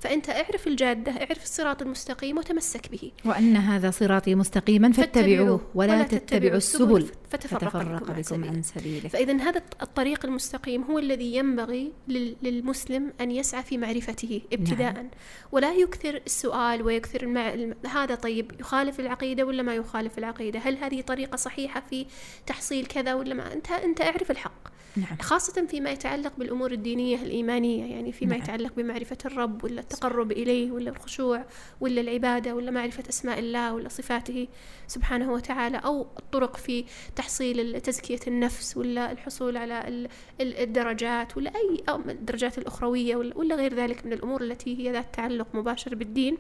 فأنت 0.00 0.30
اعرف 0.30 0.66
الجادة 0.66 1.12
اعرف 1.12 1.42
الصراط 1.42 1.82
المستقيم 1.82 2.38
وتمسك 2.38 2.88
به. 2.92 3.12
وأن 3.24 3.56
هذا 3.56 3.90
صراطي 3.90 4.34
مستقيما 4.34 4.92
فاتبعوه 4.92 5.60
ولا 5.74 6.02
تتبعوا 6.02 6.56
السبل. 6.56 7.06
فتفرق 7.30 7.58
فتفرق 7.64 7.82
بكم 8.02 8.10
عن 8.12 8.20
بكم 8.20 8.22
سبيله 8.22 8.48
عن 8.48 8.62
سبيله. 8.62 9.08
فإذا 9.08 9.36
هذا 9.36 9.62
الطريق 9.82 10.24
المستقيم 10.26 10.82
هو 10.82 10.98
الذي 10.98 11.34
ينبغي 11.34 11.92
لل- 12.08 12.36
للمسلم 12.42 13.12
أن 13.20 13.30
يسعى 13.30 13.62
في 13.62 13.78
معرفته 13.78 14.42
ابتداء. 14.52 14.92
نعم. 14.92 15.10
ولا 15.52 15.74
يكثر 15.74 16.22
السؤال 16.26 16.82
ويكثر 16.82 17.22
المع... 17.22 17.54
الم- 17.54 17.74
هذا 17.86 18.14
طيب 18.14 18.52
يخالف 18.60 19.00
العقيدة 19.00 19.44
ولا 19.46 19.62
ما 19.62 19.74
يخالف 19.74 20.18
العقيدة؟ 20.18 20.58
هل 20.58 20.76
هذه 20.76 21.00
طريقة 21.00 21.36
صحيحة 21.36 21.82
في 21.90 22.06
تحصيل 22.46 22.86
كذا 22.86 23.14
ولا 23.14 23.34
ما؟ 23.34 23.52
أنت 23.52 23.70
أنت 23.70 24.00
أعرف 24.00 24.30
الحق. 24.30 24.68
نعم. 24.96 25.18
خاصة 25.20 25.66
فيما 25.66 25.90
يتعلق 25.90 26.32
بالأمور 26.38 26.72
الدينية 26.72 27.16
الإيمانية 27.16 27.84
يعني 27.94 28.12
فيما 28.12 28.30
نعم. 28.32 28.42
يتعلق 28.42 28.72
بمعرفة 28.76 29.18
الرب 29.24 29.64
ولا 29.64 29.80
التقرب 29.80 30.32
إليه 30.32 30.70
ولا 30.70 30.90
الخشوع 30.90 31.44
ولا 31.80 32.00
العبادة 32.00 32.54
ولا 32.54 32.70
معرفة 32.70 33.04
أسماء 33.08 33.38
الله 33.38 33.74
ولا 33.74 33.88
صفاته 33.88 34.48
سبحانه 34.86 35.32
وتعالى 35.32 35.76
أو 35.78 36.06
الطرق 36.18 36.56
في 36.56 36.84
تحصيل 37.20 37.80
تزكية 37.80 38.18
النفس 38.26 38.76
ولا 38.76 39.12
الحصول 39.12 39.56
على 39.56 39.88
ال- 39.88 40.08
ال- 40.40 40.56
الدرجات 40.56 41.36
ولا 41.36 41.50
أي 41.50 41.82
أو 41.88 42.00
الدرجات 42.08 42.58
الأخروية 42.58 43.16
ولا 43.16 43.54
غير 43.54 43.74
ذلك 43.74 44.06
من 44.06 44.12
الأمور 44.12 44.42
التي 44.42 44.78
هي 44.78 44.92
ذات 44.92 45.06
تعلق 45.14 45.46
مباشر 45.54 45.94
بالدين. 45.94 46.36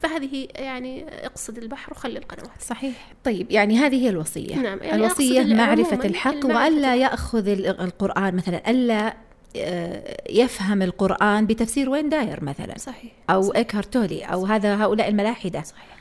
فهذه 0.00 0.48
يعني 0.56 1.04
اقصد 1.26 1.58
البحر 1.58 1.92
وخلي 1.92 2.18
القنوات. 2.18 2.62
صحيح. 2.62 3.12
طيب 3.24 3.50
يعني 3.50 3.76
هذه 3.78 4.04
هي 4.04 4.08
الوصية. 4.08 4.56
نعم، 4.56 4.78
يعني 4.82 4.94
الوصية 4.94 5.54
معرفة 5.54 6.06
الحق 6.06 6.44
وألا. 6.46 6.96
يأخذ 6.96 7.48
ال- 7.48 7.80
القرآن 7.80 8.34
مثلا 8.36 8.70
ألا 8.70 9.16
آه، 9.56 10.16
يفهم 10.30 10.82
القرآن 10.82 11.46
بتفسير 11.46 11.90
وين 11.90 12.08
داير 12.08 12.44
مثلا 12.44 12.74
صحيح 12.78 13.12
أو 13.30 13.52
إكهارتولي 13.52 14.24
أو 14.24 14.44
هذا 14.46 14.76
هؤلاء 14.84 15.08
الملاحدة. 15.08 15.62
صحيح. 15.62 15.96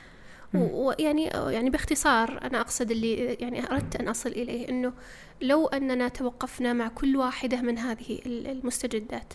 ويعني 0.62 1.24
يعني 1.26 1.70
باختصار 1.70 2.40
أنا 2.44 2.62
أقصد 2.62 2.92
اللي 2.92 3.16
يعني 3.34 3.72
أردت 3.72 3.96
أن 3.96 4.08
أصل 4.08 4.30
إليه 4.30 4.70
إنه 4.70 4.94
لو 5.42 5.68
أننا 5.68 6.08
توقفنا 6.08 6.74
مع 6.74 6.88
كل 6.88 7.16
واحدة 7.18 7.62
من 7.62 7.78
هذه 7.78 8.20
ال- 8.26 8.48
المستجدات. 8.48 9.34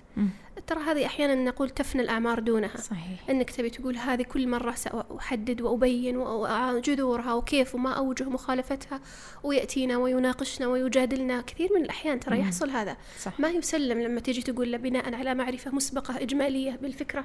ترى 0.66 0.80
هذه 0.80 1.06
أحيانا 1.06 1.34
نقول 1.34 1.70
تفنى 1.70 2.02
الاعمار 2.02 2.40
دونها. 2.40 2.76
صحيح. 2.76 3.30
إنك 3.30 3.50
تبي 3.50 3.70
تقول 3.70 3.96
هذه 3.96 4.22
كل 4.22 4.48
مرة 4.48 4.72
سأحدد 4.72 5.60
وأبين 5.60 6.16
و- 6.16 6.78
جذورها 6.80 7.32
وكيف 7.34 7.74
وما 7.74 7.92
أوجه 7.92 8.24
مخالفتها 8.24 9.00
ويأتينا 9.42 9.96
ويناقشنا 9.96 10.66
ويجادلنا. 10.66 11.40
كثير 11.40 11.68
من 11.74 11.82
الأحيان 11.84 12.20
ترى 12.20 12.38
يحصل 12.40 12.70
هذا. 12.70 12.96
صح. 13.20 13.40
ما 13.40 13.48
يسلم 13.48 14.00
لما 14.00 14.20
تيجي 14.20 14.42
تقول 14.42 14.72
له 14.72 14.78
بناء 14.78 15.14
على 15.14 15.34
معرفة 15.34 15.70
مسبقة 15.74 16.16
إجمالية 16.22 16.76
بالفكرة 16.82 17.24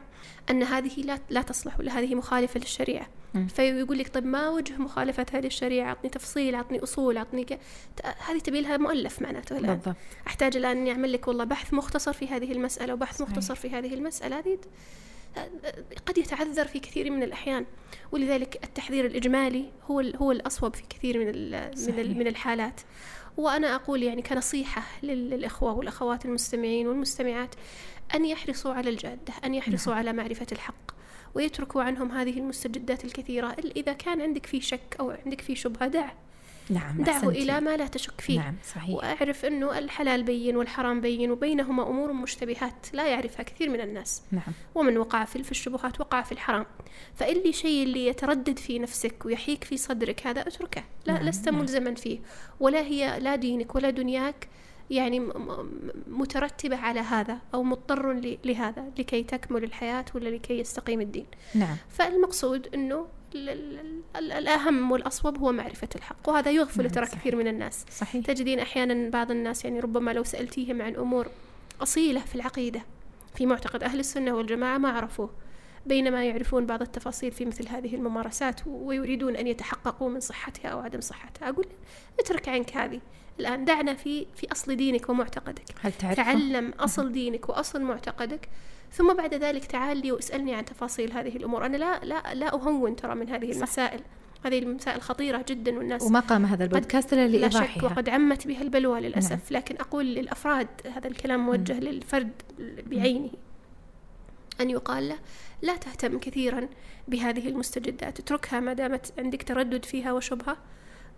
أن 0.50 0.64
هذه 0.64 1.02
لا 1.02 1.20
لا 1.30 1.42
تصلح 1.42 1.80
ولا 1.80 2.00
هذه 2.00 2.16
مخالفة 2.16 2.60
للشريعة. 2.60 3.08
فيقول 3.48 3.98
لك 3.98 4.14
طيب 4.14 4.26
ما 4.26 4.50
وجه 4.50 4.78
مخالفتها 4.78 5.42
للشريعة 5.42 5.88
أعطني 5.88 6.10
تفصيل 6.10 6.56
أعطني 6.56 6.84
أصول 6.84 7.18
أعطني 7.18 7.44
ك... 7.44 7.60
هذه 8.30 8.40
تبي 8.40 8.62
لها 8.62 8.78
مؤلف 8.78 9.22
معناته 9.22 9.58
الآن. 9.58 9.76
بالضبط. 9.76 9.96
أحتاج 10.28 10.58
الآن 10.58 10.78
أني 10.78 10.92
أعمل 10.92 11.14
لك 11.14 11.28
والله 11.28 11.44
بحث 11.44 11.74
مختصر 11.74 12.14
في 12.14 12.28
هذه 12.28 12.52
المسألة 12.52 12.94
وبحث. 12.94 13.23
مختصر 13.24 13.56
في 13.56 13.70
هذه 13.70 13.94
المسألة. 13.94 14.40
هذه 14.40 14.58
قد 16.06 16.18
يتعذر 16.18 16.68
في 16.68 16.80
كثير 16.80 17.12
من 17.12 17.24
الأحيان 17.24 17.66
ولذلك 18.12 18.60
التحذير 18.64 19.06
الإجمالي 19.06 19.66
هو 19.92 20.00
هو 20.00 20.32
الأصوب 20.32 20.76
في 20.76 20.84
كثير 20.90 21.20
من 21.20 21.52
من 21.96 22.18
من 22.18 22.28
الحالات. 22.28 22.82
وأنا 23.38 23.76
أقول 23.76 24.04
يعني 24.04 24.22
كنصيحة 24.22 24.84
لل- 25.04 25.30
للإخوة 25.30 25.74
والأخوات 25.74 26.26
المستمعين 26.26 26.88
والمستمعات 26.88 27.56
أن 28.16 28.26
يحرصوا 28.26 28.74
على 28.74 28.90
الجادة 28.90 29.34
أن 29.46 29.54
يحرصوا 29.56 29.94
على 29.94 30.14
معرفة 30.14 30.48
الحق 30.52 30.92
ويتركوا 31.36 31.84
عنهم 31.84 32.12
هذه 32.12 32.38
المستجدات 32.40 33.06
الكثيرة. 33.06 33.56
إذا 33.76 33.94
كان 33.94 34.22
عندك 34.22 34.46
في 34.46 34.62
شك 34.62 34.96
أو 35.00 35.12
عندك 35.26 35.42
في 35.42 35.56
شبهة 35.56 35.88
دعه 35.88 36.14
نعم 36.70 37.04
دعه 37.04 37.16
أحسنتي. 37.16 37.44
إلى 37.44 37.62
ما 37.62 37.78
لا 37.78 37.88
تشك 37.88 38.22
فيه. 38.22 38.40
نعم 38.40 38.56
صحيح. 38.76 38.96
وأعرف 38.96 39.46
أنه 39.46 39.78
الحلال 39.78 40.24
بين 40.24 40.56
والحرام 40.56 41.02
بين 41.02 41.32
وبينهما 41.32 41.90
أمور 41.90 42.14
مشتبهات 42.14 42.88
لا 42.94 43.08
يعرفها 43.08 43.44
كثير 43.44 43.70
من 43.70 43.82
الناس. 43.82 44.22
نعم. 44.32 44.54
ومن 44.76 44.98
وقع 44.98 45.26
في 45.26 45.52
الشبهات 45.52 46.00
وقع 46.00 46.22
في 46.22 46.32
الحرام. 46.32 46.66
فاللي 47.16 47.54
شيء 47.54 47.84
اللي 47.84 48.08
يتردد 48.08 48.60
في 48.60 48.80
نفسك 48.80 49.26
ويحيك 49.26 49.64
في 49.64 49.78
صدرك 49.78 50.28
هذا 50.28 50.42
اتركه. 50.42 50.84
لا 51.06 51.14
نعم، 51.14 51.24
لست 51.24 51.50
نعم. 51.50 51.60
ملزما 51.60 51.96
فيه. 51.96 52.20
ولا 52.60 52.82
هي 52.82 53.20
لا 53.20 53.36
دينك 53.36 53.76
ولا 53.76 53.90
دنياك 53.90 54.48
يعني 54.90 55.20
مترتبة 56.08 56.78
على 56.78 57.00
هذا 57.00 57.40
أو 57.54 57.64
مضطر 57.64 58.14
لهذا 58.46 58.92
لكي 59.00 59.24
تكمل 59.24 59.64
الحياة 59.64 60.06
ولا 60.16 60.30
لكي 60.30 60.60
يستقيم 60.60 61.02
الدين. 61.02 61.26
نعم. 61.56 61.78
فالمقصود 61.90 62.68
أنه 62.74 63.08
الأهم 64.16 64.92
والأصوب 64.92 65.38
هو 65.38 65.52
معرفة 65.52 65.90
الحق 65.96 66.30
وهذا 66.30 66.52
يغفل 66.52 66.84
نعم، 66.84 66.92
ترى 66.92 67.06
صحيح. 67.06 67.20
كثير 67.20 67.36
من 67.36 67.48
الناس. 67.48 67.86
صحيح. 67.92 68.26
تجدين 68.26 68.60
أحيانا 68.60 69.10
بعض 69.10 69.32
الناس 69.32 69.66
يعني 69.66 69.80
ربما 69.80 70.12
لو 70.12 70.24
سألتيهم 70.24 70.82
عن 70.82 70.96
أمور 70.96 71.28
أصيلة 71.82 72.20
في 72.20 72.36
العقيدة 72.36 72.82
في 73.36 73.46
معتقد 73.46 73.84
أهل 73.84 74.00
السنة 74.00 74.34
والجماعة 74.34 74.78
ما 74.78 74.90
عرفوه 74.90 75.30
بينما 75.86 76.26
يعرفون 76.26 76.66
بعض 76.66 76.82
التفاصيل 76.82 77.32
في 77.32 77.46
مثل 77.46 77.68
هذه 77.68 77.96
الممارسات 77.96 78.62
ويريدون 78.68 79.36
أن 79.36 79.48
يتحققوا 79.48 80.10
من 80.10 80.20
صحتها 80.20 80.70
أو 80.70 80.80
عدم 80.80 81.02
صحتها. 81.02 81.50
أقول 81.50 81.66
اترك 82.20 82.50
عنك 82.50 82.78
هذه 82.78 83.02
الآن 83.40 83.66
دعنا 83.66 83.94
في 83.94 84.26
في 84.36 84.52
أصل 84.52 84.76
دينك 84.76 85.10
ومعتقدك. 85.10 85.66
هل 85.82 85.92
تعرف؟ 85.92 86.16
تعلم 86.16 86.70
أصل 86.80 87.12
دينك 87.12 87.50
وأصل 87.50 87.82
معتقدك. 87.82 88.50
ثم 88.94 89.14
بعد 89.14 89.34
ذلك 89.34 89.66
تعال 89.66 89.98
لي 89.98 90.12
واسألني 90.12 90.56
عن 90.56 90.66
تفاصيل 90.66 91.12
هذه 91.12 91.36
الأمور. 91.38 91.66
أنا 91.66 91.78
لا 91.78 92.00
لا 92.04 92.34
لا 92.34 92.54
أهون 92.54 92.96
ترى 92.96 93.16
من 93.16 93.30
هذه 93.30 93.52
المسائل. 93.52 94.02
هذه 94.46 94.60
المسائل 94.60 95.02
خطيرة 95.02 95.46
جدا 95.48 95.78
والناس 95.78 96.04
وما 96.04 96.20
قام 96.20 96.46
هذا 96.46 96.64
البودكاست 96.64 97.14
إلا 97.14 97.38
لا 97.38 97.50
شك 97.50 97.84
وقد 97.84 98.10
عمت 98.10 98.48
بها 98.48 98.62
البلوى 98.62 99.00
للأسف. 99.02 99.32
نعم. 99.52 99.62
لكن 99.62 99.76
أقول 99.76 100.06
للأفراد 100.06 100.68
هذا 100.96 101.08
الكلام 101.08 101.46
موجه 101.46 101.80
للفرد 101.80 102.32
بعينه. 102.86 103.30
أن 104.62 104.70
يقال 104.70 105.10
له 105.10 105.18
لا 105.62 105.76
تهتم 105.76 106.20
كثيرا 106.20 106.68
بهذه 107.08 107.48
المستجدات. 107.48 108.20
اتركها 108.20 108.60
ما 108.60 108.74
دامت 108.74 109.14
عندك 109.18 109.44
تردد 109.44 109.86
فيها 109.86 110.12
وشبهة. 110.12 110.58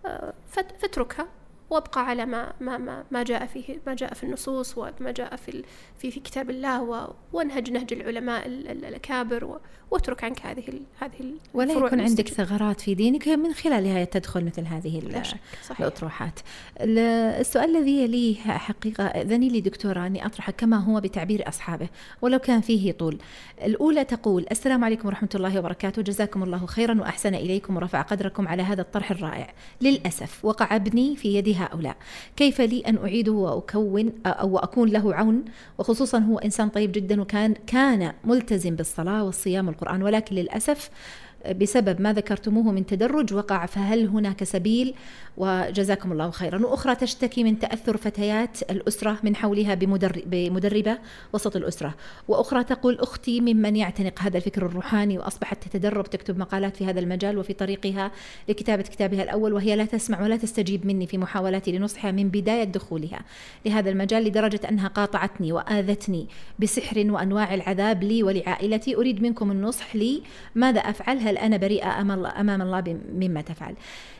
آه، 0.06 0.34
فاتركها. 0.50 1.28
وابقى 1.70 2.06
على 2.06 2.26
ما 2.26 2.52
ما 2.60 2.78
ما 2.78 3.04
ما 3.10 3.22
جاء 3.22 3.46
فيه 3.46 3.78
ما 3.86 3.94
جاء 3.94 4.14
في 4.14 4.24
النصوص 4.24 4.78
وما 4.78 5.10
جاء 5.16 5.36
في 5.36 5.62
في 5.98 6.10
في 6.10 6.20
كتاب 6.20 6.50
الله 6.50 7.08
وانهج 7.32 7.70
نهج 7.70 7.92
العلماء 7.92 8.46
ال- 8.46 8.68
ال- 8.68 8.84
الأكابر 8.84 9.58
واترك 9.90 10.24
عنك 10.24 10.46
هذه 10.46 10.80
هذه 11.00 11.32
ولا 11.54 11.72
يكون 11.72 12.00
عندك. 12.00 12.28
ثغرات 12.28 12.80
في 12.80 12.94
دينك 12.94 13.28
من 13.28 13.52
خلالها 13.52 14.04
تدخل 14.04 14.44
مثل 14.44 14.62
هذه 14.64 14.98
ال- 14.98 15.12
لا 15.12 15.22
شك 15.22 15.38
صحيح. 15.64 15.80
الأطروحات. 15.80 16.40
ال- 16.80 16.98
السؤال 17.40 17.76
الذي 17.76 18.02
يليه 18.02 18.36
حقيقة 18.40 19.04
أذني 19.04 19.48
لي 19.48 19.60
دكتورة 19.60 20.06
أني 20.06 20.26
أطرحه 20.26 20.52
كما 20.52 20.76
هو 20.76 21.00
بتعبير 21.00 21.48
أصحابه 21.48 21.88
ولو 22.22 22.38
كان 22.38 22.60
فيه 22.60 22.92
طول. 22.92 23.18
الأولى 23.64 24.04
تقول 24.04 24.46
السلام 24.50 24.84
عليكم 24.84 25.08
ورحمة 25.08 25.28
الله 25.34 25.58
وبركاته 25.58 26.02
جزاكم 26.02 26.42
الله 26.42 26.66
خيرا 26.66 27.00
وأحسن 27.00 27.34
إليكم 27.34 27.76
ورفع 27.76 28.02
قدركم 28.02 28.48
على 28.48 28.62
هذا 28.62 28.80
الطرح 28.82 29.10
الرائع. 29.10 29.54
للأسف 29.80 30.44
وقع 30.44 30.76
ابني 30.76 31.16
في 31.16 31.34
يد 31.34 31.55
هؤلاء 31.56 31.96
كيف 32.36 32.60
لي 32.60 32.80
أن 32.80 32.96
أعيده 32.96 33.32
وأكون 33.32 34.12
أو 34.26 34.58
أكون 34.58 34.88
له 34.88 35.14
عون؟ 35.14 35.44
وخصوصا 35.78 36.18
هو 36.18 36.38
إنسان 36.38 36.68
طيب 36.68 36.92
جدا 36.92 37.20
وكان 37.20 37.54
كان 37.66 38.12
ملتزم 38.24 38.76
بالصلاة 38.76 39.24
والصيام 39.24 39.68
والقرآن 39.68 40.02
ولكن 40.02 40.36
للأسف 40.36 40.90
بسبب 41.52 42.00
ما 42.00 42.12
ذكرتموه 42.12 42.72
من 42.72 42.86
تدرج 42.86 43.34
وقع 43.34 43.66
فهل 43.66 44.06
هناك 44.06 44.44
سبيل؟ 44.44 44.94
وجزاكم 45.36 46.12
الله 46.12 46.30
خيرا. 46.30 46.66
وأخرى 46.66 46.94
تشتكي 46.94 47.44
من 47.44 47.58
تأثر 47.58 47.96
فتيات 47.96 48.70
الأسرة 48.70 49.18
من 49.22 49.36
حولها 49.36 49.74
بمدر- 49.74 50.22
بمدربة 50.26 50.98
وسط 51.32 51.56
الأسرة. 51.56 51.94
وأخرى 52.28 52.64
تقول 52.64 52.98
أختي 53.00 53.40
ممن 53.40 53.76
يعتنق 53.76 54.20
هذا 54.20 54.36
الفكر 54.36 54.66
الروحاني 54.66 55.18
وأصبحت 55.18 55.68
تتدرب 55.68 56.04
تكتب 56.10 56.38
مقالات 56.38 56.76
في 56.76 56.84
هذا 56.84 57.00
المجال 57.00 57.38
وفي 57.38 57.52
طريقها 57.52 58.10
لكتابة 58.48 58.82
كتابها 58.82 59.22
الأول 59.22 59.52
وهي 59.52 59.76
لا 59.76 59.84
تسمع 59.84 60.22
ولا 60.22 60.36
تستجيب 60.36 60.86
مني 60.86 61.06
في 61.06 61.18
محاولاتي 61.18 61.72
لنصحها 61.72 62.10
من 62.10 62.28
بداية 62.28 62.64
دخولها 62.64 63.20
لهذا 63.66 63.90
المجال 63.90 64.24
لدرجة 64.24 64.60
أنها 64.68 64.88
قاطعتني 64.88 65.52
وآذتني 65.52 66.26
بسحر 66.58 67.10
وأنواع 67.10 67.54
العذاب 67.54 68.02
لي 68.02 68.22
ولعائلتي. 68.22 68.96
أريد 68.96 69.22
منكم 69.22 69.50
النصح 69.50 69.96
لي 69.96 70.22
ماذا 70.54 70.80
أفعل؟ 70.80 71.18
هل 71.18 71.35
أنا 71.36 71.56
بريئة 71.56 72.00
أمام 72.00 72.62
الله, 72.62 72.98
مما 73.14 73.40
تفعل. 73.40 73.74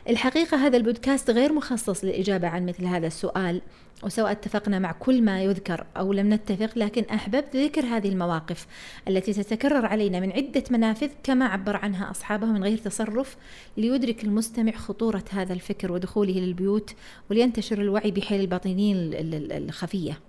الحقيقة 0.09 0.57
هذا 0.57 0.77
البودكاست 0.77 1.29
غير 1.29 1.53
مخصص 1.53 2.03
للإجابة 2.05 2.47
عن 2.47 2.65
مثل 2.65 2.85
هذا 2.85 3.07
السؤال 3.07 3.61
وسواء 4.03 4.31
اتفقنا 4.31 4.79
مع 4.79 4.91
كل 4.91 5.21
ما 5.21 5.43
يذكر 5.43 5.85
أو 5.97 6.13
لم 6.13 6.33
نتفق 6.33 6.69
لكن 6.77 7.03
أحببت 7.13 7.55
ذكر 7.55 7.85
هذه 7.85 8.09
المواقف 8.09 8.67
التي 9.07 9.33
تتكرر 9.33 9.85
علينا 9.85 10.19
من 10.19 10.31
عدة 10.31 10.63
منافذ 10.71 11.09
كما 11.23 11.45
عبر 11.45 11.75
عنها 11.75 12.11
أصحابها 12.11 12.49
من 12.51 12.63
غير 12.63 12.77
تصرف 12.77 13.37
ليدرك 13.77 14.23
المستمع 14.23 14.71
خطورة 14.71 15.23
هذا 15.31 15.53
الفكر 15.53 15.91
ودخوله 15.91 16.33
للبيوت 16.33 16.93
ولينتشر 17.31 17.81
الوعي 17.81 18.11
بحيل 18.11 18.41
الباطنيين 18.41 18.97
ال- 18.97 19.15
ال- 19.35 19.51
الخفية. 19.51 20.19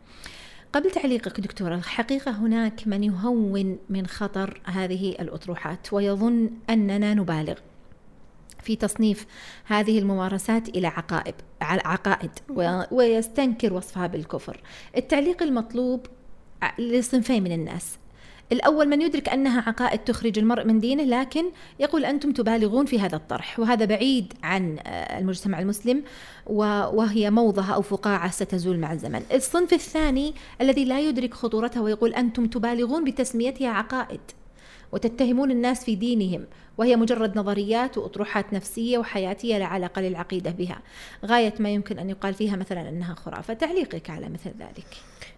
قبل 0.72 0.90
تعليقك 0.90 1.40
دكتورة 1.40 1.74
الحقيقة 1.74 2.30
هناك 2.30 2.88
من 2.88 3.04
يهون 3.04 3.78
من 3.88 4.06
خطر 4.06 4.60
هذه 4.64 5.10
الأطروحات 5.10 5.92
ويظن 5.92 6.50
أننا 6.70 7.14
نبالغ 7.14 7.54
في 8.62 8.76
تصنيف 8.76 9.26
هذه 9.64 9.98
الممارسات 9.98 10.68
إلى 10.68 10.86
عقائد 10.86 11.34
عقائد 11.62 12.30
ويستنكر 12.90 13.72
وصفها 13.72 14.06
بالكفر. 14.06 14.60
التعليق 14.96 15.42
المطلوب 15.42 16.06
لصنفين 16.78 17.42
من 17.42 17.52
الناس. 17.52 17.98
الأول 18.52 18.88
من 18.88 19.02
يدرك 19.02 19.28
أنها 19.28 19.60
عقائد 19.66 19.98
تخرج 19.98 20.38
المرء 20.38 20.64
من 20.64 20.80
دينه 20.80 21.02
لكن 21.02 21.44
يقول 21.80 22.04
أنتم 22.04 22.32
تبالغون 22.32 22.86
في 22.86 23.00
هذا 23.00 23.16
الطرح 23.16 23.60
وهذا 23.60 23.84
بعيد 23.84 24.32
عن 24.42 24.78
آه، 24.86 25.18
المجتمع 25.18 25.60
المسلم 25.60 26.02
وهي 26.46 27.30
موضة 27.30 27.74
أو 27.74 27.82
فقاعة 27.82 28.30
ستزول 28.30 28.78
مع 28.78 28.92
الزمن. 28.92 29.22
الصنف 29.34 29.72
الثاني 29.72 30.34
الذي 30.60 30.84
لا 30.84 31.00
يدرك 31.00 31.34
خطورتها 31.34 31.80
ويقول 31.80 32.14
أنتم 32.14 32.46
تبالغون 32.46 33.04
بتسميتها 33.04 33.68
عقائد. 33.68 34.20
وتتهمون 34.92 35.50
الناس 35.50 35.84
في 35.84 35.94
دينهم 35.94 36.46
وهي 36.78 36.96
مجرد 36.96 37.38
نظريات 37.38 37.98
وأطروحات 37.98 38.52
نفسية 38.52 38.98
وحياتية 38.98 39.58
لا 39.58 39.64
علاقة 39.66 40.02
للعقيدة 40.02 40.50
بها 40.50 40.82
غاية 41.26 41.54
ما 41.58 41.70
يمكن 41.70 41.98
أن 41.98 42.10
يقال 42.10 42.34
فيها 42.34 42.56
مثلا 42.56 42.88
أنها 42.88 43.14
خرافة. 43.14 43.54
تعليقك 43.54 44.10
على 44.10 44.28
مثل 44.28 44.50
ذلك. 44.58 44.86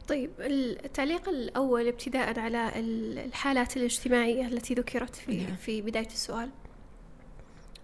طيب 0.09 0.31
التعليق 0.41 1.29
الأول 1.29 1.89
ابتداء 1.89 2.39
على 2.39 2.73
ال- 2.77 3.19
الحالات 3.19 3.77
الاجتماعية 3.77 4.47
التي 4.47 4.75
ذكرت 4.75 5.17
في 5.17 5.37
نعم. 5.37 5.57
في 5.57 5.83
بداية 5.83 6.07
السؤال. 6.07 6.49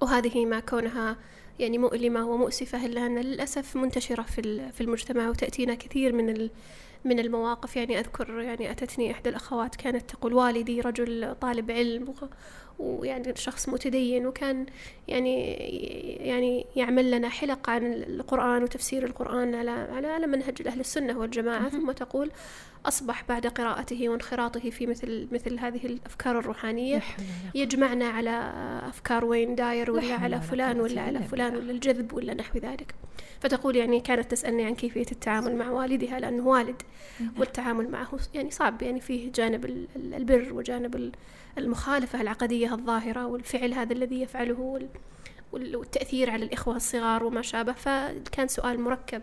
وهذه 0.01 0.47
ما 0.47 0.61
كونها 0.61 1.17
يعني 1.59 1.79
مؤلمة 1.79 2.27
ومؤسفة 2.29 2.87
إلا 2.87 3.07
أن 3.07 3.19
للأسف 3.19 3.77
منتشرة 3.77 4.23
في 4.23 4.73
في 4.73 4.81
المجتمع 4.81 5.29
وتأتينا 5.29 5.75
كثير 5.75 6.13
من 6.13 6.49
من 7.05 7.19
المواقف 7.19 7.77
يعني 7.77 8.01
أذكر 8.01 8.41
يعني 8.41 8.71
أتتني 8.71 9.11
إحدى 9.11 9.29
الأخوات 9.29 9.77
كانت 9.77 10.11
تقول 10.11 10.35
والدي 10.35 10.81
رجل 10.81 11.35
طالب 11.41 11.71
علم 11.71 12.15
ويعني 12.79 13.37
شخص 13.37 13.69
متدين 13.69 14.27
وكان 14.27 14.67
يعني 15.09 15.53
يعني 16.27 16.67
يعمل 16.77 17.11
لنا 17.11 17.29
حلق 17.29 17.71
عن 17.71 17.93
القرآن 17.93 18.63
وتفسير 18.63 19.05
القرآن 19.05 19.55
على 19.55 19.71
على 19.71 20.07
على 20.07 20.27
منهج 20.27 20.67
أهل 20.67 20.81
السنة 20.81 21.19
والجماعة 21.19 21.69
ثم 21.69 21.91
تقول 21.93 22.31
أصبح 22.87 23.25
بعد 23.29 23.47
قراءته 23.47 24.09
وانخراطه 24.09 24.71
في 24.71 24.87
مثل 24.87 25.29
مثل 25.33 25.59
هذه 25.59 25.87
الأفكار 25.87 26.39
الروحانية 26.39 26.97
يجمعنا 27.55 28.09
على 28.09 28.53
أفكار 28.89 29.25
وين 29.25 29.55
داير 29.55 29.87
لا 29.93 29.93
ولا 29.93 30.15
على 30.15 30.41
فلان 30.41 30.81
ولا 30.81 31.01
على 31.01 31.19
فلان. 31.21 31.57
ولا 31.57 31.71
الجذب 31.73 32.13
ولا 32.13 32.35
نحو 32.35 32.59
ذلك. 32.59 32.95
فتقول 33.41 33.77
يعني 33.77 34.01
كانت 34.01 34.31
تسألني 34.31 34.65
عن 34.65 34.75
كيفية 34.75 35.07
التعامل 35.13 35.57
مع 35.57 35.71
والدها 35.71 36.21
لأنه 36.21 36.47
والد 36.49 36.83
والتعامل 37.39 37.89
معه 37.91 38.09
يعني 38.35 38.51
صعب 38.51 38.83
يعني 38.83 39.01
فيه 39.01 39.33
جانب 39.33 39.65
ال- 39.65 39.87
ال- 39.97 40.15
البر 40.15 40.53
وجانب 40.53 40.97
ال- 40.97 41.13
المخالفة 41.59 42.21
العقدية 42.21 42.75
الظاهرة 42.75 43.27
والفعل 43.27 43.75
هذا 43.75 43.93
الذي 43.93 44.23
يفعله 44.23 44.61
وال- 44.61 44.89
والتأثير 45.53 46.31
على 46.31 46.45
الإخوة 46.45 46.77
الصغار 46.77 47.25
وما 47.25 47.43
شابه 47.43 47.73
فكان 47.73 48.49
سؤال 48.49 48.81
مركب 48.81 49.23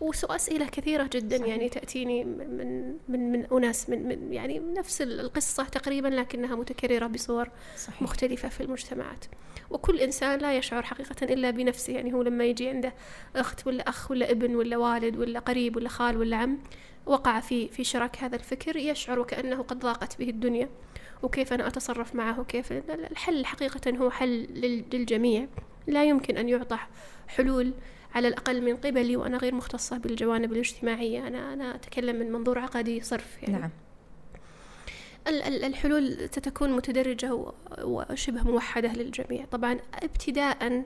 وأسئلة 0.00 0.66
كثيرة 0.66 1.10
جدا 1.12 1.38
صحيح. 1.38 1.48
يعني 1.48 1.68
تأتيني 1.68 2.24
من 2.24 2.96
من 3.08 3.32
من 3.32 3.46
أناس 3.52 3.90
من, 3.90 4.08
من 4.08 4.32
يعني 4.32 4.58
نفس 4.58 5.02
القصة 5.02 5.64
تقريبا 5.64 6.08
لكنها 6.08 6.56
متكررة 6.56 7.06
بصور 7.06 7.50
صحيح. 7.76 8.02
مختلفة 8.02 8.48
في 8.48 8.62
المجتمعات 8.62 9.24
وكل 9.70 10.00
إنسان 10.00 10.38
لا 10.38 10.56
يشعر 10.56 10.82
حقيقة 10.82 11.24
إلا 11.34 11.50
بنفسه 11.50 11.92
يعني 11.92 12.12
هو 12.12 12.22
لما 12.22 12.44
يجي 12.44 12.68
عنده 12.68 12.94
أخت 13.36 13.66
ولا 13.66 13.88
أخ 13.88 14.10
ولا 14.10 14.30
ابن 14.30 14.56
ولا 14.56 14.76
والد 14.76 15.16
ولا 15.16 15.38
قريب 15.38 15.76
ولا 15.76 15.88
خال 15.88 16.16
ولا 16.16 16.36
عم 16.36 16.58
وقع 17.06 17.40
في 17.40 17.68
في 17.68 17.84
شراك 17.84 18.18
هذا 18.18 18.36
الفكر 18.36 18.76
يشعر 18.76 19.18
وكأنه 19.18 19.62
قد 19.62 19.78
ضاقت 19.78 20.18
به 20.18 20.30
الدنيا 20.30 20.68
وكيف 21.22 21.52
أنا 21.52 21.66
أتصرف 21.66 22.14
معه 22.14 22.40
وكيف 22.40 22.72
الحل 22.72 23.46
حقيقة 23.46 23.96
هو 23.96 24.10
حل 24.10 24.28
لل- 24.50 24.84
للجميع. 24.92 25.46
لا 25.86 26.04
يمكن 26.04 26.36
أن 26.36 26.48
يعطى 26.48 26.78
حلول 27.28 27.72
على 28.14 28.28
الأقل 28.28 28.62
من 28.62 28.76
قبلي 28.76 29.16
وأنا 29.16 29.36
غير 29.38 29.54
مختصة 29.54 29.98
بالجوانب 29.98 30.52
الاجتماعية. 30.52 31.26
أنا 31.26 31.52
أنا 31.52 31.74
أتكلم 31.74 32.16
من 32.16 32.32
منظور 32.32 32.58
عقدي 32.58 33.00
صرف 33.00 33.42
يعني. 33.42 33.58
نعم. 33.58 33.70
ال- 35.28 35.42
ال- 35.42 35.64
الحلول 35.64 36.16
ستكون 36.32 36.72
متدرجة 36.72 37.52
وشبه 37.82 38.42
موحدة 38.42 38.92
للجميع. 38.92 39.44
طبعا 39.44 39.78
ابتداء 39.94 40.84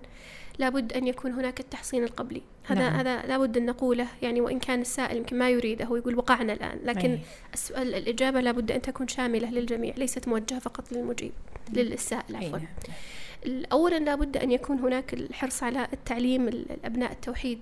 لابد 0.59 0.93
أن 0.93 1.07
يكون 1.07 1.33
هناك 1.33 1.61
التحصين 1.61 2.05
القبلي 2.05 2.43
هذا 2.65 2.81
نعم. 2.81 2.95
هذا 2.95 3.23
لابد 3.23 3.57
أن 3.57 3.67
نقوله 3.67 4.07
يعني 4.23 4.41
وإن 4.41 4.59
كان 4.59 4.81
السائل 4.81 5.17
يمكن 5.17 5.39
ما 5.39 5.51
يريده 5.51 5.85
هو 5.85 5.97
يقول 5.97 6.17
وقعنا 6.17 6.53
الآن 6.53 6.79
لكن. 6.85 7.19
السؤال 7.55 7.95
الإجابة 7.95 8.41
لابد 8.41 8.71
أن 8.71 8.83
تكون 8.83 9.09
شاملة 9.09 9.51
للجميع 9.51 9.95
ليست 9.97 10.29
موجهة 10.29 10.59
فقط 10.59 10.93
للمجيب 10.93 11.33
للسائل 11.73 12.37
أي 12.37 12.47
عفوا 12.47 12.59
نعم. 12.59 12.69
أولا 13.73 13.99
لابد 13.99 14.37
أن 14.37 14.51
يكون 14.51 14.79
هناك 14.79 15.15
الحرص 15.15 15.63
على 15.63 15.89
التعليم 15.93 16.49
الأبناء 16.49 17.13
التوحيد 17.13 17.61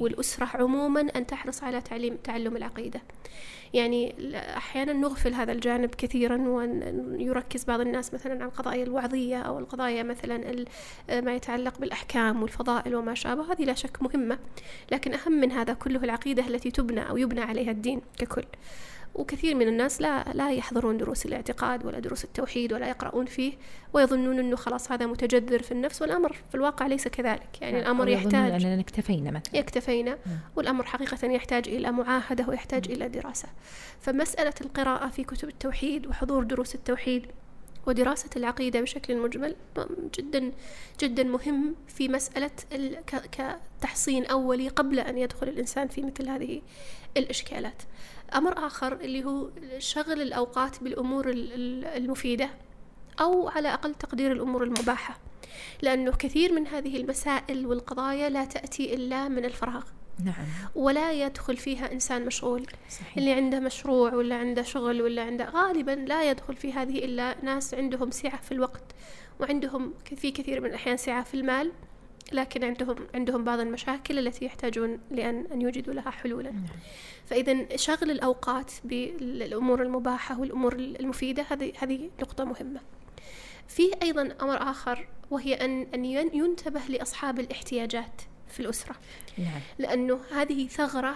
والأسرة 0.00 0.48
عموما 0.54 1.00
أن 1.00 1.26
تحرص 1.26 1.62
على 1.62 1.80
تعليم 1.80 2.16
تعلم 2.16 2.56
العقيدة. 2.56 3.00
يعني 3.74 4.14
أحيانا 4.34 4.92
نغفل 4.92 5.34
هذا 5.34 5.52
الجانب 5.52 5.94
كثيرا 5.94 6.36
ويركز 6.48 7.64
بعض 7.64 7.80
الناس 7.80 8.14
مثلا 8.14 8.32
على 8.32 8.44
القضايا 8.44 8.82
الوعظية 8.82 9.36
أو 9.36 9.58
القضايا 9.58 10.02
مثلا 10.02 10.64
ما 11.08 11.34
يتعلق 11.34 11.78
بالأحكام 11.78 12.42
والفضائل 12.42 12.94
وما 12.94 13.14
شابه 13.14 13.52
هذه 13.52 13.64
لا 13.64 13.74
شك 13.74 14.02
مهمة. 14.02 14.38
لكن 14.92 15.14
أهم 15.14 15.32
من 15.32 15.52
هذا 15.52 15.72
كله 15.72 16.04
العقيدة 16.04 16.46
التي 16.46 16.70
تبنى 16.70 17.08
أو 17.08 17.16
يبنى 17.16 17.40
عليها 17.40 17.70
الدين 17.70 18.00
ككل. 18.18 18.44
وكثير 19.14 19.54
من 19.54 19.68
الناس 19.68 20.00
لا 20.00 20.24
لا 20.34 20.50
يحضرون 20.50 20.96
دروس 20.96 21.26
الاعتقاد 21.26 21.86
ولا 21.86 21.98
دروس 21.98 22.24
التوحيد 22.24 22.72
ولا 22.72 22.88
يقرؤون 22.88 23.26
فيه 23.26 23.52
ويظنون 23.92 24.38
إنه 24.38 24.56
خلاص 24.56 24.92
هذا 24.92 25.06
متجذر 25.06 25.62
في 25.62 25.72
النفس 25.72 26.02
والأمر 26.02 26.32
في 26.48 26.54
الواقع 26.54 26.86
ليس 26.86 27.08
كذلك. 27.08 27.62
يعني 27.62 27.80
الأمر 27.80 28.08
يحتاج 28.08 28.64
أننا 28.64 28.80
اكتفينا 28.80 29.30
مثلا. 29.30 29.60
اكتفينا 29.60 30.18
والأمر 30.56 30.84
حقيقة 30.84 31.30
يحتاج 31.30 31.68
إلى 31.68 31.92
معاهدة 31.92 32.46
ويحتاج 32.48 32.90
إلى 32.90 33.08
دراسة. 33.08 33.48
فمسألة 34.00 34.54
القراءة 34.60 35.08
في 35.08 35.24
كتب 35.24 35.48
التوحيد 35.48 36.06
وحضور 36.06 36.44
دروس 36.44 36.74
التوحيد 36.74 37.26
ودراسة 37.86 38.30
العقيدة 38.36 38.80
بشكل 38.80 39.16
مجمل 39.16 39.56
جدا 40.18 40.52
جدا 41.00 41.22
مهم 41.22 41.74
في 41.88 42.08
مسألة 42.08 42.50
كتحصين 43.32 44.26
أولي 44.26 44.68
قبل 44.68 45.00
أن 45.00 45.18
يدخل 45.18 45.48
الإنسان 45.48 45.88
في 45.88 46.02
مثل 46.02 46.28
هذه 46.28 46.62
الإشكالات. 47.16 47.82
أمر 48.34 48.66
آخر 48.66 48.92
اللي 48.92 49.24
هو 49.24 49.50
شغل 49.78 50.22
الأوقات 50.22 50.82
بالأمور 50.82 51.30
المفيدة 51.96 52.50
أو 53.20 53.48
على 53.48 53.74
أقل 53.74 53.94
تقدير 53.94 54.32
الأمور 54.32 54.62
المباحة 54.62 55.18
لأنه 55.82 56.12
كثير 56.12 56.52
من 56.52 56.66
هذه 56.66 56.96
المسائل 56.96 57.66
والقضايا 57.66 58.28
لا 58.28 58.44
تأتي 58.44 58.94
إلا 58.94 59.28
من 59.28 59.44
الفراغ. 59.44 59.84
نعم. 60.24 60.46
ولا 60.74 61.12
يدخل 61.12 61.56
فيها 61.56 61.92
إنسان 61.92 62.26
مشغول. 62.26 62.66
صحيح. 62.90 63.16
اللي 63.16 63.32
عنده 63.32 63.60
مشروع 63.60 64.14
ولا 64.14 64.36
عنده 64.36 64.62
شغل 64.62 65.02
ولا 65.02 65.22
عنده 65.22 65.44
غالبا 65.44 65.90
لا 65.90 66.30
يدخل 66.30 66.56
في 66.56 66.72
هذه 66.72 67.04
إلا 67.04 67.36
ناس 67.42 67.74
عندهم 67.74 68.10
سعة 68.10 68.40
في 68.42 68.52
الوقت 68.52 68.94
وعندهم 69.40 69.94
في 70.16 70.30
كثير 70.30 70.60
من 70.60 70.66
الأحيان 70.66 70.96
سعة 70.96 71.24
في 71.24 71.34
المال 71.34 71.72
لكن 72.32 72.64
عندهم 72.64 72.96
عندهم 73.14 73.44
بعض 73.44 73.60
المشاكل 73.60 74.18
التي 74.18 74.44
يحتاجون 74.44 74.98
لأن 75.10 75.46
أن 75.52 75.62
يوجدوا 75.62 75.94
لها 75.94 76.10
حلولا 76.10 76.50
نعم. 76.50 76.64
فإذا 77.26 77.76
شغل 77.76 78.10
الأوقات 78.10 78.72
بالأمور 78.84 79.82
المباحة 79.82 80.40
والأمور 80.40 80.72
المفيدة 80.74 81.44
هذه 81.50 81.72
هذه 81.78 82.10
نقطة 82.20 82.44
مهمة 82.44 82.80
في 83.68 83.90
أيضا 84.02 84.34
أمر 84.42 84.70
آخر 84.70 85.08
وهي 85.30 85.54
أن 85.54 85.86
أن 85.94 86.04
ينتبه 86.34 86.80
لأصحاب 86.88 87.40
الاحتياجات 87.40 88.22
في 88.48 88.60
الأسرة 88.60 88.94
نعم. 89.38 89.60
لأنه 89.78 90.20
هذه 90.32 90.66
ثغرة 90.66 91.14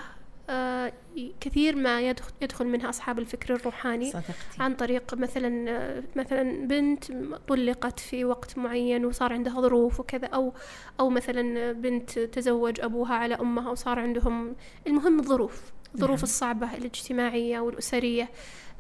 كثير 1.40 1.76
ما 1.76 2.00
يدخل, 2.00 2.32
يدخل 2.42 2.66
منها 2.66 2.88
أصحاب 2.88 3.18
الفكر 3.18 3.54
الروحاني 3.54 4.10
صدقتي. 4.10 4.32
عن 4.60 4.74
طريق 4.74 5.14
مثلا 5.14 5.70
آه 5.70 6.02
مثلا 6.16 6.66
بنت 6.66 7.04
طلقت 7.48 8.00
في 8.00 8.24
وقت 8.24 8.58
معين 8.58 9.04
وصار 9.04 9.32
عندها 9.32 9.60
ظروف 9.60 10.00
وكذا 10.00 10.26
أو 10.26 10.52
أو 11.00 11.10
مثلا 11.10 11.72
بنت 11.72 12.18
تزوج 12.18 12.80
أبوها 12.80 13.14
على 13.14 13.34
أمها 13.34 13.70
وصار 13.70 13.98
عندهم 13.98 14.56
المهم 14.86 15.18
الظروف 15.18 15.72
الظروف 15.94 16.16
نعم. 16.16 16.22
الصعبة 16.22 16.74
الاجتماعية 16.74 17.60
والأسرية 17.60 18.28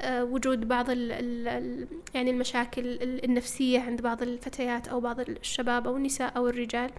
آه 0.00 0.24
وجود 0.24 0.68
بعض 0.68 0.90
ال 0.90 1.12
ال 1.12 1.88
يعني 2.14 2.30
المشاكل 2.30 2.98
النفسية 3.02 3.80
عند 3.80 4.02
بعض 4.02 4.22
الفتيات 4.22 4.88
أو 4.88 5.00
بعض 5.00 5.20
الشباب 5.20 5.86
أو 5.86 5.96
النساء 5.96 6.36
أو 6.36 6.48
الرجال 6.48 6.90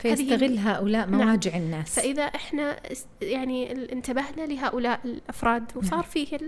فيستغل 0.00 0.58
هؤلاء 0.58 1.06
نعم. 1.06 1.26
مواجع 1.26 1.50
نعم. 1.50 1.62
الناس 1.62 1.94
فإذا 1.94 2.22
إحنا 2.22 2.76
يعني 3.22 3.72
انتبهنا 3.92 4.46
لهؤلاء 4.46 5.00
الأفراد 5.04 5.72
وصار 5.76 5.94
نعم. 5.94 6.02
فيه 6.02 6.38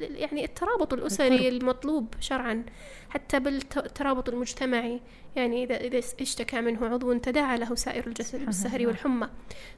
يعني 0.00 0.44
الترابط 0.44 0.92
الأسري 0.92 1.48
القرب. 1.48 1.62
المطلوب 1.62 2.14
شرعا 2.20 2.64
حتى 3.10 3.40
بالترابط 3.40 4.28
المجتمعي 4.28 5.00
يعني 5.36 5.64
إذا 5.64 5.76
إذا 5.76 5.98
اشتكى 6.20 6.60
منه 6.60 6.86
عضو 6.86 7.12
تداعى 7.12 7.58
له 7.58 7.74
سائر 7.74 8.06
الجسد 8.06 8.46
بالسهر 8.46 8.86
والحمى 8.86 9.28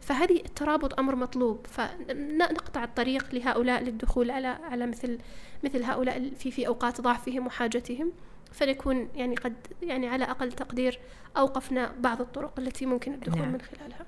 فهذه 0.01 0.37
الترابط 0.37 0.99
أمر 0.99 1.17
مطلوب 1.17 1.67
فنقطع 1.67 2.85
الطريق 2.85 3.35
لهؤلاء 3.35 3.83
للدخول 3.83 4.31
على 4.31 4.49
على 4.49 4.87
مثل 4.87 5.19
مثل 5.65 5.83
هؤلاء 5.83 6.31
في 6.39 6.51
في 6.51 6.67
أوقات 6.67 7.01
ضعفهم 7.01 7.47
وحاجتهم 7.47 8.13
فنكون 8.53 9.09
يعني 9.15 9.37
قد 9.37 9.55
يعني 9.83 10.09
على 10.09 10.25
أقل 10.25 10.53
تقدير 10.53 10.99
أوقفنا 11.37 11.95
بعض 11.99 12.21
الطرق 12.21 12.59
التي 12.59 12.87
ممكن 12.87 13.15
الدخول 13.15 13.41
نعم. 13.41 13.53
من 13.53 13.61
خلالها 13.61 14.07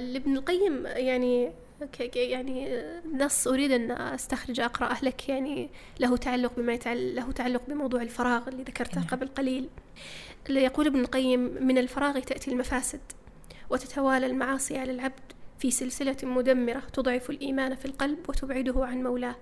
لابن 0.00 0.36
القيم 0.36 0.86
يعني 0.86 1.52
يعني 2.14 2.82
نص 3.14 3.48
أريد 3.48 3.72
أن 3.72 3.90
أستخرج 3.90 4.60
أقرأه 4.60 5.04
لك 5.04 5.28
يعني 5.28 5.70
له 6.00 6.16
تعلق 6.16 6.52
بما 6.56 6.72
يتعلق 6.72 7.14
له 7.14 7.32
تعلق 7.32 7.62
بموضوع 7.68 8.02
الفراغ 8.02 8.48
اللي 8.48 8.62
ذكرته 8.62 9.00
نعم. 9.00 9.08
قبل 9.08 9.28
قليل 9.28 9.68
يقول 10.48 10.86
ابن 10.86 11.00
القيم 11.00 11.40
من 11.40 11.78
الفراغ 11.78 12.18
تأتي 12.18 12.50
المفاسد 12.50 13.00
وتتوالى 13.70 14.26
المعاصي 14.26 14.78
على 14.78 14.92
العبد 14.92 15.32
في 15.62 15.70
سلسلة 15.70 16.16
مدمرة 16.22 16.82
تضعف 16.92 17.30
الإيمان 17.30 17.74
في 17.74 17.84
القلب 17.84 18.18
وتبعده 18.28 18.84
عن 18.84 19.02
مولاه 19.02 19.36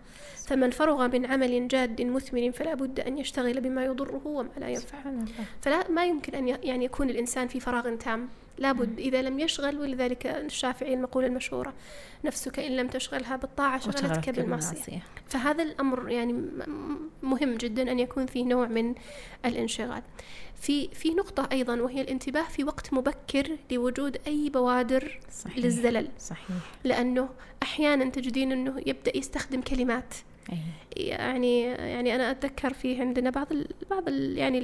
فمن 0.47 0.71
فرغ 0.71 1.09
من 1.09 1.27
عمل 1.27 1.69
جاد 1.69 2.03
مثمر 2.03 2.53
فلا 2.53 2.75
بد 2.75 3.01
أن 3.01 3.19
يشتغل 3.19 3.61
بما 3.61 3.85
يضره 3.85 4.23
وما 4.25 4.49
لا 4.57 4.69
ينفعه 4.69 5.25
فلا 5.63 5.91
ما 5.91 6.05
يمكن 6.07 6.35
أن 6.35 6.49
يعني 6.49 6.85
يكون 6.85 7.11
الإنسان 7.11 7.49
في 7.49 7.61
فراغ 7.61 7.97
تام. 7.97 8.29
لابد 8.59 8.99
إذا 8.99 9.23
لم 9.23 9.39
يشغل 9.39 9.79
ولذلك 9.79 10.27
الشافعي 10.27 10.95
المقولة 10.95 11.27
المشهورة 11.27 11.73
نفسك 12.25 12.59
إن 12.59 12.77
لم 12.77 12.89
تشغلها 12.89 13.37
بالطاعة 13.37 13.81
شغلتك 13.81 14.31
بالمعصية. 14.31 15.03
فهذا 15.29 15.63
الأمر 15.63 16.11
يعني 16.11 16.45
مهم 17.23 17.55
جدا 17.55 17.93
أن 17.93 17.99
يكون 17.99 18.27
فيه 18.27 18.45
نوع 18.45 18.67
من 18.67 18.95
الانشغال. 19.45 20.03
في 20.61 20.89
في 20.89 21.11
نقطة 21.11 21.49
أيضا 21.53 21.81
وهي 21.81 22.01
الانتباه 22.01 22.43
في 22.43 22.65
وقت 22.65 22.93
مبكر 22.93 23.57
لوجود 23.71 24.19
أي 24.27 24.51
بوادر 24.51 25.21
صحيح 25.33 25.59
للزلل. 25.59 26.09
صحيح. 26.19 26.57
لأنه 26.85 27.29
أحيانا 27.63 28.05
تجدين 28.05 28.53
أنه 28.53 28.83
يبدأ 28.87 29.17
يستخدم 29.17 29.61
كلمات. 29.61 30.15
يعني 30.97 31.63
يعني 31.63 32.15
أنا 32.15 32.31
أتذكر 32.31 32.73
في 32.73 33.01
عندنا 33.01 33.31
بعض 33.31 33.53
ال 33.53 33.69
بعض 33.91 34.09
ال 34.09 34.39
يعني 34.39 34.61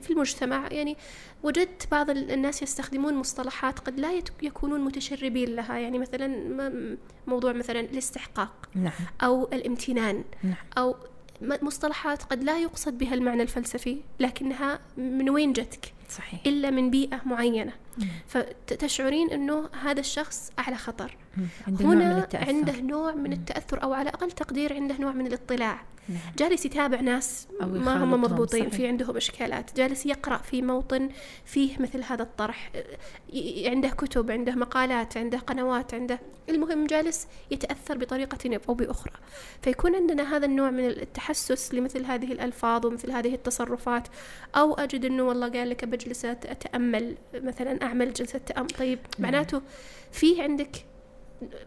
في 0.00 0.10
المجتمع 0.10 0.68
يعني 0.70 0.96
وجدت 1.42 1.88
بعض 1.90 2.10
الناس 2.10 2.62
يستخدمون 2.62 3.14
مصطلحات 3.14 3.78
قد 3.78 4.00
لا 4.00 4.22
يكونون 4.42 4.80
متشربين 4.80 5.56
لها. 5.56 5.78
يعني 5.78 5.98
مثلا 5.98 6.86
موضوع 7.26 7.52
مثلا 7.52 7.80
الاستحقاق 7.80 8.68
نعم. 8.74 8.92
أو 9.22 9.48
الامتنان 9.52 10.24
نعم. 10.42 10.54
أو 10.78 10.96
مصطلحات 11.42 12.22
قد 12.22 12.44
لا 12.44 12.58
يقصد 12.58 12.98
بها 12.98 13.14
المعنى 13.14 13.42
الفلسفي 13.42 14.00
لكنها 14.20 14.80
من 14.96 15.30
وين 15.30 15.52
جتك 15.52 15.92
صحيح. 16.10 16.40
إلا 16.46 16.70
من 16.70 16.90
بيئة 16.90 17.20
معينة. 17.26 17.72
فتشعرين 18.26 19.30
أنه 19.30 19.68
هذا 19.82 20.00
الشخص 20.00 20.52
أعلى 20.58 20.76
خطر. 20.76 21.16
عنده 21.66 21.84
هنا 21.84 21.94
نوع 21.94 22.14
من 22.14 22.22
التأثر. 22.22 22.48
عنده 22.48 22.80
نوع 22.80 23.14
من 23.14 23.32
التأثر 23.32 23.82
أو 23.82 23.92
على 23.92 24.10
أقل 24.10 24.30
تقدير 24.30 24.74
عنده 24.74 24.96
نوع 24.96 25.12
من 25.12 25.26
الاطلاع. 25.26 25.82
نعم. 26.08 26.18
جالس 26.38 26.66
يتابع 26.66 27.00
ناس 27.00 27.48
ما 27.60 28.04
هم 28.04 28.20
مضبوطين 28.20 28.70
في 28.70 28.86
عندهم 28.86 29.16
إشكالات. 29.16 29.76
جالس 29.76 30.06
يقرأ 30.06 30.36
في 30.36 30.62
موطن 30.62 31.08
فيه 31.44 31.78
مثل 31.78 32.02
هذا 32.02 32.22
الطرح. 32.22 32.70
عنده 33.66 33.88
كتب 33.88 34.30
عنده 34.30 34.54
مقالات 34.54 35.16
عنده 35.16 35.38
قنوات 35.38 35.94
عنده 35.94 36.20
المهم 36.48 36.86
جالس 36.86 37.26
يتأثر 37.50 37.98
بطريقة 37.98 38.60
أو 38.68 38.74
بأخرى. 38.74 39.12
فيكون 39.62 39.94
عندنا 39.94 40.36
هذا 40.36 40.46
النوع 40.46 40.70
من 40.70 40.84
التحسس 40.84 41.74
لمثل 41.74 42.04
هذه 42.04 42.32
الألفاظ 42.32 42.86
ومثل 42.86 43.10
هذه 43.10 43.34
التصرفات. 43.34 44.08
أو 44.54 44.74
أجد 44.74 45.04
أنه 45.04 45.22
والله 45.22 45.48
قال 45.48 45.70
لك 45.70 45.84
بجلس 45.84 46.24
أتأمل 46.24 47.16
مثلا 47.34 47.81
أعمل 47.82 48.12
جلسة 48.12 48.38
تأمل 48.38 48.70
طيب 48.70 48.98
نعم. 49.18 49.32
معناته 49.32 49.62
في 50.12 50.42
عندك 50.42 50.84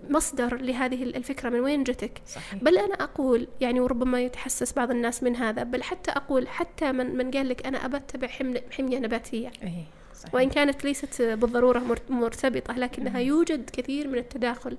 مصدر 0.10 0.56
لهذه 0.56 1.04
الفكرة 1.04 1.50
من 1.50 1.60
وين 1.60 1.84
جتك 1.84 2.22
صحيح. 2.28 2.64
بل 2.64 2.78
أنا 2.78 2.94
أقول 2.94 3.48
يعني 3.62 3.80
وربما 3.80 4.22
يتحسس 4.22 4.74
بعض 4.74 4.92
الناس 4.92 5.24
من 5.24 5.36
هذا 5.36 5.64
بل 5.64 5.84
حتى 5.84 6.12
أقول 6.12 6.48
حتى 6.48 6.92
من, 6.92 7.18
من 7.18 7.32
قال 7.32 7.50
لك 7.50 7.66
أنا 7.66 7.86
أبى 7.86 7.98
أتبع 7.98 8.28
حمية 8.72 9.00
نباتية 9.00 9.52
أيه. 9.64 9.84
صحيح. 10.16 10.36
وإن 10.36 10.50
كانت 10.50 10.84
ليست 10.84 11.22
بالضرورة 11.22 11.98
مرتبطة 12.10 12.74
لكنها 12.74 13.20
يوجد 13.20 13.70
كثير 13.70 14.08
من 14.08 14.18
التداخل 14.18 14.78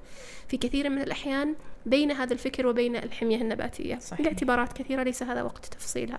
في 0.49 0.57
كثير 0.57 0.91
من 0.91 1.03
الأحيان 1.03 1.55
بين 1.87 2.11
هذا 2.11 2.33
الفكر 2.33 2.67
وبين 2.67 2.97
الحمية 2.97 3.37
النباتية 3.37 3.99
صحيح. 3.99 4.21
لاعتبارات 4.21 4.73
كثيرة 4.73 5.03
ليس 5.03 5.23
هذا 5.23 5.43
وقت 5.43 5.67
تفصيلها 5.67 6.19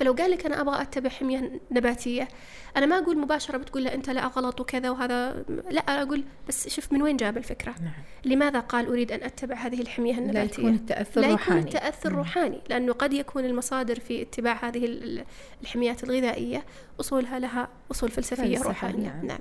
فلو 0.00 0.12
قال 0.12 0.30
لك 0.30 0.46
أنا 0.46 0.60
أبغى 0.60 0.82
أتبع 0.82 1.10
حمية 1.10 1.60
نباتية 1.70 2.28
أنا 2.76 2.86
ما 2.86 2.98
أقول 2.98 3.18
مباشرة 3.18 3.56
بتقول 3.58 3.84
له 3.84 3.94
أنت 3.94 4.10
لا 4.10 4.26
غلط 4.26 4.60
وكذا 4.60 4.90
وهذا 4.90 5.44
لا 5.70 5.80
أقول 6.02 6.24
بس 6.48 6.68
شوف 6.68 6.92
من 6.92 7.02
وين 7.02 7.16
جاب 7.16 7.36
الفكرة؟ 7.36 7.70
نعم. 7.82 7.92
لماذا 8.24 8.60
قال 8.60 8.86
أريد 8.86 9.12
أن 9.12 9.22
أتبع 9.22 9.54
هذه 9.56 9.80
الحمية 9.80 10.18
النباتية؟ 10.18 10.62
لا 10.62 10.68
يكون 10.68 10.74
التأثر 10.74 11.20
لا 11.20 11.30
روحاني. 11.30 11.60
يكون 11.60 11.68
التاثر 11.74 12.12
روحاني 12.12 12.60
لأنه 12.70 12.92
قد 12.92 13.12
يكون 13.12 13.44
المصادر 13.44 14.00
في 14.00 14.22
اتباع 14.22 14.68
هذه 14.68 14.84
ال- 14.84 15.24
الحميات 15.62 16.04
الغذائية 16.04 16.64
أصولها 17.00 17.38
لها 17.38 17.68
أصول 17.90 18.10
فلسفية 18.10 18.42
فلسفة، 18.56 18.68
روحانية. 18.68 19.08
نعم. 19.08 19.26
نعم. 19.26 19.40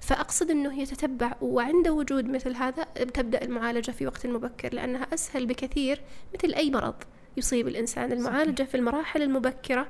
فأقصد 0.00 0.50
أنه 0.50 0.80
يتتبع 0.82 1.32
وعند 1.42 1.88
وجود 1.88 2.28
مثل 2.28 2.54
هذا 2.56 2.82
تبدأ 3.14 3.42
المعالجة 3.44 3.90
في 3.90 4.06
وقت 4.06 4.26
مبكر 4.26 4.74
لأنها 4.74 5.06
أسهل 5.14 5.46
بكثير 5.46 6.00
مثل 6.34 6.54
أي 6.54 6.70
مرض. 6.70 6.94
يصيب 7.36 7.68
الإنسان 7.68 8.12
المعالجة 8.12 8.62
في 8.62 8.74
المراحل 8.76 9.22
المبكرة 9.22 9.86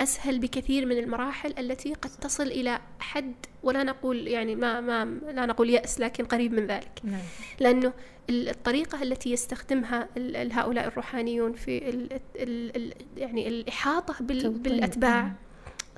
أسهل 0.00 0.38
بكثير 0.38 0.86
من 0.86 0.98
المراحل 0.98 1.54
التي 1.58 1.94
قد 1.94 2.10
تصل 2.10 2.46
إلى 2.46 2.80
حد 3.00 3.34
ولا 3.62 3.82
نقول 3.82 4.28
يعني 4.28 4.56
ما 4.56 4.80
ما 4.80 5.04
لا 5.32 5.46
نقول 5.46 5.70
يأس 5.70 6.00
لكن 6.00 6.24
قريب 6.24 6.52
من 6.52 6.66
ذلك 6.66 7.00
نعم. 7.04 7.20
لأنه 7.60 7.92
ال- 8.30 8.48
الطريقة 8.48 9.02
التي 9.02 9.32
يستخدمها 9.32 10.08
هؤلاء 10.52 10.86
الروحانيون 10.88 11.52
في 11.52 11.88
ال 11.88 12.12
ال 12.36 12.76
ال 12.76 12.92
يعني 13.16 13.48
الإحاطة 13.48 14.24
بال 14.24 14.42
توطين. 14.42 14.62
بالأتباع. 14.62 15.32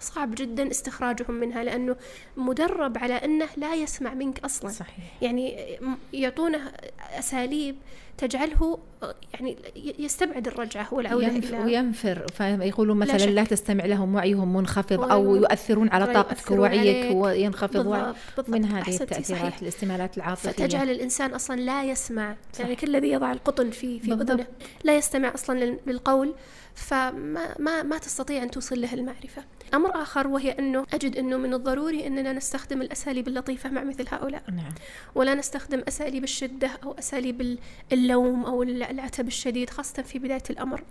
صعب 0.02 0.34
جدا 0.34 0.70
استخراجهم 0.70 1.34
منها 1.34 1.64
لأنه 1.64 1.96
مدرب 2.36 2.98
على 2.98 3.14
أنه 3.14 3.48
لا 3.56 3.74
يسمع 3.74 4.14
منك 4.14 4.44
أصلا 4.44 4.70
صحيح 4.70 5.22
يعني 5.22 5.56
يعطونه 6.12 6.60
أساليب 7.18 7.76
تجعله 8.18 8.78
يعني 9.34 9.56
يستبعد 9.98 10.46
الرجعة 10.48 10.94
والعودة 10.94 11.26
ينف 11.26 11.50
إلى 11.54 11.58
وينفر 11.64 12.26
فيقولون 12.34 12.98
لا 12.98 13.04
مثلا 13.04 13.18
شك. 13.18 13.28
لا 13.28 13.44
تستمع 13.44 13.84
لهم 13.86 14.14
وعيهم 14.14 14.56
منخفض 14.56 15.00
أو 15.12 15.36
يؤثرون 15.36 15.88
على 15.88 16.06
طاقتك 16.06 16.50
ويؤثرون 16.50 16.58
ووعيك. 16.58 17.16
وينخفض 17.16 17.86
وعي 17.86 18.00
بالضبط 18.02 18.16
بالضبط 18.36 18.48
من 18.50 18.64
هذه 18.64 18.96
التأثيرات. 19.00 19.62
الاستمالات 19.62 20.16
العاطفية 20.16 20.50
فتجعل 20.50 20.90
الإنسان 20.90 21.34
أصلا 21.34 21.56
لا 21.60 21.84
يسمع 21.84 22.36
يعني 22.58 22.74
صح. 22.74 22.80
كالذي 22.80 23.10
يضع 23.10 23.32
القطن 23.32 23.70
في 23.70 24.00
في. 24.00 24.12
أذنه 24.12 24.46
لا 24.84 24.96
يستمع 24.96 25.34
أصلا 25.34 25.64
لل- 25.64 25.78
للقول 25.86 26.34
فما 26.74 27.54
ما 27.58 27.82
ما 27.82 27.98
تستطيع 27.98 28.42
أن 28.42 28.50
توصل 28.50 28.80
له 28.80 28.94
المعرفة. 28.94 29.44
أمر 29.74 30.02
آخر 30.02 30.26
وهي 30.26 30.50
أنه 30.50 30.86
أجد 30.94 31.16
أنه 31.16 31.36
من 31.36 31.54
الضروري 31.54 32.06
أننا 32.06 32.32
نستخدم 32.32 32.82
الأساليب 32.82 33.28
اللطيفة 33.28 33.70
مع 33.70 33.84
مثل 33.84 34.06
هؤلاء. 34.08 34.42
نعم. 34.50 34.74
ولا 35.14 35.34
نستخدم 35.34 35.82
أساليب 35.88 36.24
الشدة 36.24 36.70
أو 36.84 36.92
أساليب 36.98 37.40
ال- 37.40 37.58
اللوم 37.92 38.44
أو 38.44 38.62
الع- 38.62 38.90
العتب 38.90 39.26
الشديد 39.26 39.70
خاصة 39.70 40.02
في 40.02 40.18
بداية 40.18 40.42
الأمر. 40.50 40.82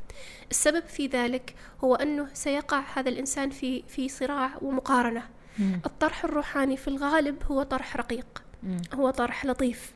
السبب 0.51 0.83
في 0.87 1.07
ذلك 1.07 1.55
هو 1.83 1.95
أنه 1.95 2.27
سيقع 2.33 2.83
هذا 2.93 3.09
الإنسان 3.09 3.49
في 3.49 3.83
في 3.87 4.09
صراع 4.09 4.51
ومقارنة. 4.61 5.23
مم. 5.59 5.81
الطرح 5.85 6.23
الروحاني 6.25 6.77
في 6.77 6.87
الغالب 6.87 7.35
هو 7.51 7.63
طرح 7.63 7.97
رقيق. 7.97 8.43
مم. 8.63 8.81
هو 8.93 9.09
طرح 9.09 9.45
لطيف. 9.45 9.91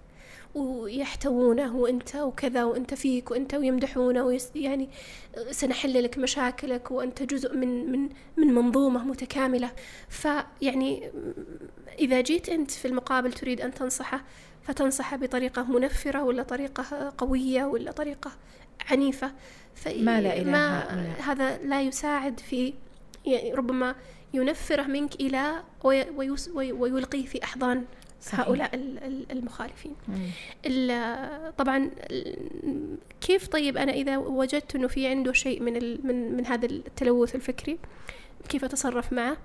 ويحتوونه 0.56 1.76
وانت 1.76 2.16
وكذا 2.16 2.64
وانت 2.64 2.94
فيك 2.94 3.32
وانت 3.32 3.54
ويمدحونه 3.54 4.24
ويس 4.24 4.50
يعني 4.56 4.90
سنحل 5.52 6.04
لك 6.04 6.18
مشاكلك 6.18 6.92
وانت 6.92 7.24
جزء 7.24 7.56
من 7.56 7.92
من 7.92 8.10
من 8.38 8.54
منظومة 8.54 9.04
متكاملة 9.04 9.72
فيعني 10.10 11.12
إذا 12.00 12.22
جيت 12.22 12.50
أنت 12.50 12.72
في 12.72 12.88
المقابل 12.88 13.34
تريد 13.34 13.62
أن 13.62 13.74
تنصحه 13.74 14.24
فتنصحه 14.64 15.18
بطريقة 15.18 15.64
منفرة 15.64 16.24
ولا 16.24 16.44
طريقة 16.44 17.14
قوية 17.18 17.64
ولا 17.64 17.92
طريقة 17.92 18.32
عنيفة 18.92 19.32
ما 19.86 20.22
لا 20.22 20.38
إله 20.38 20.52
ما. 20.52 20.84
هذا 21.20 21.58
لا 21.58 21.82
يساعد 21.82 22.40
في 22.40 22.74
يعني 23.26 23.54
ربما 23.54 23.96
ينفره 24.34 24.84
منك 24.84 25.16
إلى 25.16 25.64
ويلقيه 26.54 27.26
في 27.26 27.44
أحضان 27.44 27.86
صحيح. 28.26 28.40
هؤلاء 28.40 28.76
ال- 28.76 29.04
ال- 29.04 29.32
المخالفين. 29.32 29.96
طبعا 31.58 31.90
كيف 33.22 33.48
طيب 33.48 33.78
أنا 33.78 33.92
إذا 33.92 34.18
وجدت 34.18 34.76
إنه 34.76 34.88
في 34.88 35.08
عنده 35.08 35.34
شيء 35.34 35.62
من 35.62 35.74
من 36.08 36.38
من 36.38 36.46
هذا 36.46 36.66
التلوث 36.66 37.36
الفكري 37.36 37.78
كيف 38.50 38.64
أتصرف 38.64 39.14
معه؟ 39.14 39.38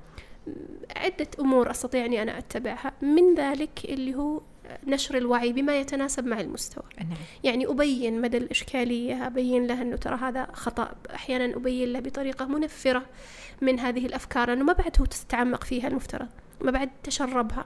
عدة 0.97 1.27
أمور 1.41 1.71
أستطيع 1.71 2.05
أني 2.05 2.23
أنا 2.23 2.39
أتبعها. 2.39 2.93
من 3.03 3.35
ذلك 3.35 3.71
اللي 3.85 4.15
هو 4.15 4.41
نشر 4.87 5.17
الوعي 5.17 5.53
بما 5.53 5.81
يتناسب 5.81 6.27
مع 6.27 6.41
المستوى. 6.41 6.85
نعم. 6.99 7.09
يعني 7.45 7.67
أبين 7.67 8.21
مدى 8.21 8.37
الإشكالية 8.37 9.27
أبين 9.27 9.67
له 9.67 9.83
أنه 9.83 9.97
ترى 9.97 10.17
هذا 10.17 10.47
خطأ. 10.53 10.95
أحيانا 11.15 11.57
أبين 11.57 11.93
له 11.93 12.01
بطريقة 12.01 12.45
منفرة 12.47 13.03
من 13.63 13.81
هذه 13.81 14.07
الأفكار 14.07 14.53
أنه 14.53 14.65
ما 14.65 14.73
بعد 14.73 14.97
هو 15.01 15.05
تتعمق 15.05 15.65
فيها 15.65 15.89
المفترض 15.89 16.29
ما 16.61 16.71
بعد 16.71 16.91
تشربها. 17.03 17.65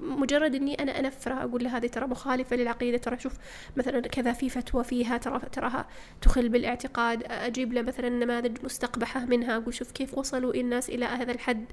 مجرد 0.00 0.54
إني 0.54 0.74
أنا 0.74 1.00
أنفرها 1.00 1.44
أقول 1.44 1.64
له 1.64 1.76
هذه 1.76 1.86
ترى 1.86 2.06
مخالفة 2.06 2.56
للعقيدة. 2.56 2.98
ترى 2.98 3.18
شوف 3.18 3.32
مثلا 3.76 4.00
كذا 4.00 4.32
في 4.32 4.48
فتوى 4.48 4.84
فيها 4.84 5.16
ترى 5.16 5.40
تراها 5.52 5.86
تخل 6.22 6.48
بالاعتقاد 6.48 7.22
أجيب 7.26 7.72
له 7.72 7.82
مثلا 7.82 8.08
نماذج 8.08 8.64
مستقبحة 8.64 9.24
منها 9.24 9.56
أقول 9.56 9.74
شوف 9.74 9.92
كيف 9.92 10.18
وصلوا 10.18 10.54
الناس 10.54 10.90
إلى 10.90 11.04
هذا 11.04 11.32
الحد. 11.32 11.64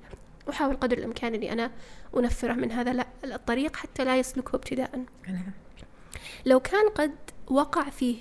أحاول 0.50 0.76
قدر 0.76 0.98
الإمكان 0.98 1.34
إني 1.34 1.54
أنا 1.54 1.72
انفره 2.18 2.54
من 2.54 2.72
هذا 2.72 3.06
الطريق 3.24 3.76
حتى 3.76 4.06
لا 4.06 4.18
يسلكه 4.18 4.56
ابتداء 4.56 5.06
نعم. 5.28 5.52
لو 6.46 6.60
كان 6.60 6.90
قد 6.90 7.12
وقع 7.48 7.90
فيه 7.90 8.18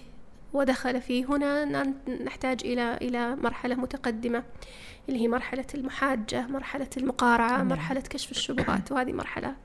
ودخل 0.53 1.01
فيه 1.01 1.25
هنا 1.25 1.65
نحتاج 2.25 2.61
إلى 2.65 2.97
إلى 2.97 3.37
مرحلة 3.37 3.75
متقدمة 3.75 4.45
اللي 5.09 5.21
هي 5.21 5.29
مرحلة 5.29 5.67
المحاجة 5.75 6.47
مرحلة 6.47 6.91
المقارعة 6.97 7.57
نعم. 7.57 7.69
مرحلة 7.69 8.01
كشف 8.01 8.31
الشبهات 8.31 8.93
وهذه 8.93 9.13
مرحلة 9.13 9.57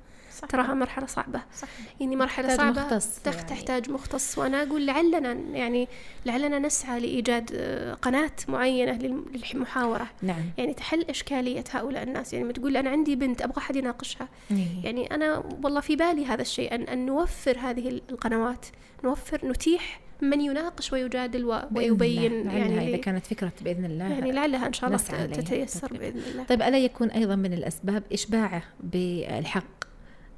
صح. 0.45 0.51
تراها 0.51 0.73
مرحلة 0.73 1.05
صعبة 1.05 1.41
صح. 1.55 1.67
يعني 1.99 2.15
مرحلة 2.15 2.47
تحتاج 2.47 2.57
صعبة 2.75 2.81
مختص 2.81 3.19
تخ- 3.23 3.35
يعني. 3.35 3.47
تحتاج 3.47 3.89
مختص 3.89 4.37
وأنا 4.37 4.63
أقول 4.63 4.85
لعلنا 4.85 5.31
يعني 5.53 5.87
لعلنا 6.25 6.59
نسعى 6.59 6.99
لإيجاد 6.99 7.51
آه، 7.53 7.93
قناة 7.93 8.31
معينة 8.47 8.91
للم- 8.97 9.25
للمحاورة 9.53 10.07
نعم 10.21 10.41
يعني 10.57 10.73
تحل 10.73 11.01
إشكالية 11.01 11.63
هؤلاء 11.71 12.03
الناس 12.03 12.33
يعني 12.33 12.53
تقول 12.53 12.77
أنا 12.77 12.89
عندي 12.89 13.15
بنت 13.15 13.41
أبغى 13.41 13.57
أحد 13.57 13.75
يناقشها 13.75 14.27
إيه. 14.51 14.67
يعني 14.83 15.15
أنا 15.15 15.43
والله 15.63 15.79
في 15.81 15.95
بالي 15.95 16.25
هذا 16.25 16.41
الشيء 16.41 16.75
أن, 16.75 16.81
أن 16.81 17.05
نوفر 17.05 17.57
هذه 17.59 18.01
القنوات 18.11 18.65
نوفر 19.03 19.47
نتيح 19.47 19.99
من 20.21 20.41
يناقش 20.41 20.93
ويجادل 20.93 21.45
ويبين 21.75 22.49
يعني 22.49 22.91
لي- 22.91 22.97
كانت 22.97 23.25
فكرة 23.25 23.51
بإذن 23.61 23.85
الله 23.85 24.05
يعني 24.05 24.31
لعلها 24.31 24.67
إن 24.67 24.73
شاء 24.73 24.89
الله. 24.89 25.25
تتيسر. 25.25 25.87
بإذن 25.93 26.21
الله 26.31 26.43
طيب 26.43 26.61
ألا 26.61 26.77
يكون 26.77 27.07
أيضا 27.09 27.35
من 27.35 27.53
الأسباب 27.53 28.03
إشباعه 28.13 28.63
بالحق 28.83 29.84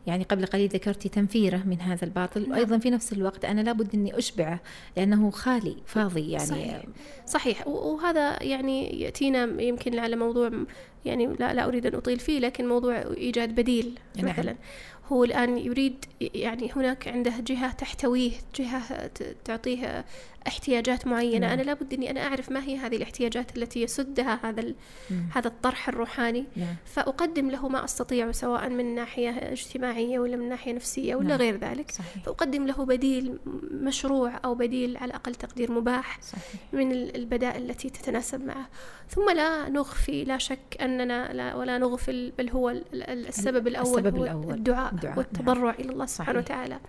يعني 0.08 0.24
قبل 0.24 0.46
قليل 0.46 0.70
ذكرتي 0.70 1.10
تنفيره 1.10 1.64
من 1.66 1.82
هذا 1.82 2.06
الباطل 2.06 2.42
نعم. 2.42 2.52
وأيضا 2.52 2.78
في 2.78 2.90
نفس 2.90 3.14
الوقت 3.14 3.46
أنا 3.46 3.62
لابد 3.62 3.96
أني 3.96 4.18
أشبعه 4.18 4.60
لأنه 4.98 5.32
خالي 5.32 5.76
فاضي 5.86 6.32
يعني 6.32 6.46
صحيح. 6.46 6.84
صحيح 7.26 7.68
وهذا 7.68 8.44
يعني 8.44 9.02
يأتينا 9.02 9.62
يمكن 9.62 10.00
على 10.00 10.16
موضوع 10.16 10.52
يعني 11.06 11.26
لا, 11.26 11.54
لا 11.54 11.66
أريد 11.68 11.86
أن 11.86 11.96
أطيل 11.96 12.20
فيه 12.20 12.40
لكن 12.40 12.68
موضوع 12.68 12.98
إيجاد 13.18 13.56
بديل 13.56 14.00
نعم. 14.16 14.26
مثلا 14.26 14.56
هو 15.12 15.24
الآن 15.24 15.58
يريد 15.58 16.06
يعني 16.22 16.72
هناك 16.76 17.08
عنده 17.08 17.34
جهة 17.40 17.72
تحتويه 17.72 18.32
جهة 18.56 19.12
تعطيه 19.46 20.06
احتياجات 20.48 21.08
معينة 21.08 21.48
نعم. 21.48 21.52
أنا 21.52 21.62
لابد 21.62 21.94
أني 21.94 22.12
أنا 22.12 22.28
أعرف 22.28 22.52
ما 22.52 22.64
هي 22.64 22.78
هذه 22.78 22.96
الاحتياجات 22.96 23.58
التي 23.58 23.82
يسدها 23.82 24.40
هذا 24.44 24.62
ال- 24.62 24.76
مم. 25.12 25.24
هذا 25.36 25.48
الطرح 25.48 25.90
الروحاني 25.90 26.46
نعم 26.56 26.76
فأقدم 26.86 27.50
له 27.52 27.68
ما 27.68 27.84
أستطيع 27.84 28.32
سواء 28.32 28.70
من 28.70 28.96
ناحية 28.96 29.30
اجتماعية 29.30 30.20
ولا 30.20 30.36
من 30.38 30.50
ناحية 30.50 30.74
نفسية 30.74 31.16
ولا 31.16 31.28
نعم. 31.28 31.38
غير 31.38 31.58
ذلك 31.58 31.92
صحيح 31.92 32.24
فأقدم 32.26 32.68
له 32.68 32.86
بديل 32.86 33.38
مشروع 33.72 34.40
أو 34.46 34.56
بديل 34.56 34.98
على 34.98 35.14
أقل 35.14 35.36
تقدير 35.36 35.72
مباح 35.72 36.22
صحيح 36.22 36.44
من 36.74 36.92
ال- 36.92 37.16
البدائل 37.16 37.70
التي 37.70 37.90
تتناسب 37.90 38.46
معه 38.46 38.68
ثم 39.10 39.30
لا 39.36 39.70
نخفي 39.70 40.24
لا 40.24 40.38
شك 40.38 40.78
أننا 40.82 41.34
لا 41.34 41.56
ولا 41.56 41.78
نغفل 41.78 42.32
بل 42.38 42.50
هو 42.50 42.70
ال- 42.70 42.84
ال- 42.94 43.28
السبب 43.28 43.68
الأول 43.68 44.00
السبب 44.00 44.18
هو 44.18 44.24
الأول. 44.24 44.54
الدعاء, 44.54 44.94
الدعاء، 44.94 45.18
والتضرع 45.18 45.72
إلى 45.80 45.90
الله 45.92 46.06
سبحانه. 46.06 46.40
وتعالى 46.40 46.80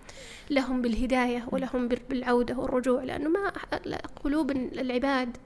لهم 0.49 0.81
بالهداية 0.81 1.45
ولهم 1.51 1.87
بال- 1.87 1.99
بالعودة 2.09 2.57
والرجوع 2.57 3.03
لأنه 3.03 3.29
ما 3.29 3.48
قلوب 4.23 4.51
العباد. 4.51 5.37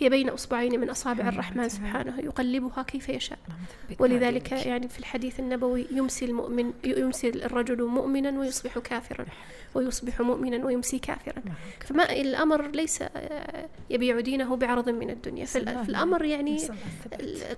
هي 0.00 0.08
بين 0.08 0.28
أصبعين 0.28 0.80
من 0.80 0.90
أصابع 0.90 1.28
الرحمن. 1.28 1.68
سبحانه 1.68 2.18
يقلبها 2.18 2.82
كيف 2.82 3.08
يشاء. 3.08 3.38
ثبتنا 3.88 4.02
ولذلك. 4.02 4.52
يعني 4.52 4.88
في 4.88 4.98
الحديث 4.98 5.40
النبوي 5.40 5.86
يمسي 5.90 6.24
المؤمن 6.24 6.72
يمسي 6.84 7.28
الرجل 7.28 7.84
مؤمنا 7.84 8.40
ويصبح 8.40 8.78
كافرا 8.78 9.26
ويصبح 9.74 10.20
مؤمنا 10.20 10.66
ويمسي 10.66 10.98
كافرا. 10.98 11.42
نعم. 11.44 11.54
فما 11.80 12.12
الأمر 12.12 12.70
ليس 12.70 13.02
آه، 13.02 13.68
يبيع 13.90 14.20
دينه 14.20 14.56
بعرض 14.56 14.88
من 14.88 15.10
الدنيا. 15.10 15.44
فالأمر 15.44 16.24
يعني 16.24 16.58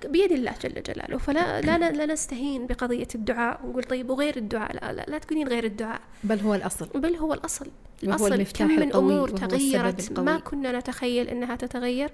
بيد 0.05 0.33
الله 0.33 0.55
جل 0.63 0.83
جلاله. 0.83 1.19
فلا 1.19 1.61
لا, 1.61 1.91
لا, 1.91 2.07
نستهين 2.07 2.67
بقضية 2.67 3.09
الدعاء 3.15 3.61
ونقول 3.65 3.85
طيب 3.85 4.11
وغير 4.11 4.37
الدعاء 4.37 4.75
لا, 4.75 4.93
لا, 4.93 5.05
لا 5.09 5.19
تقولين 5.19 5.49
غير 5.49 5.65
الدعاء. 5.65 6.01
بل 6.25 6.41
هو 6.41 6.55
الأصل. 6.55 6.89
بل 6.95 7.17
هو 7.17 7.35
الأصل. 7.35 7.67
الأصل 8.03 8.43
كم 8.43 8.67
من 8.67 8.95
أمور 8.95 9.29
تغيرت. 9.29 10.19
ما 10.19 10.39
كنا 10.39 10.79
نتخيل 10.79 11.29
أنها 11.29 11.57
تتغير. 11.57 12.11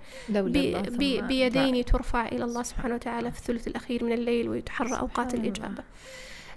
بيدين 1.29 1.85
ترفع 1.85 2.27
إلى 2.29 2.45
الله 2.45 2.63
سبحانه 2.63 2.95
وتعالى 2.95 3.31
في 3.31 3.39
الثلث 3.39 3.69
الأخير 3.69 4.05
من 4.05 4.13
الليل 4.13 4.49
ويتحرى 4.49 4.99
أوقات 4.99 5.35
الإجابة. 5.35 5.83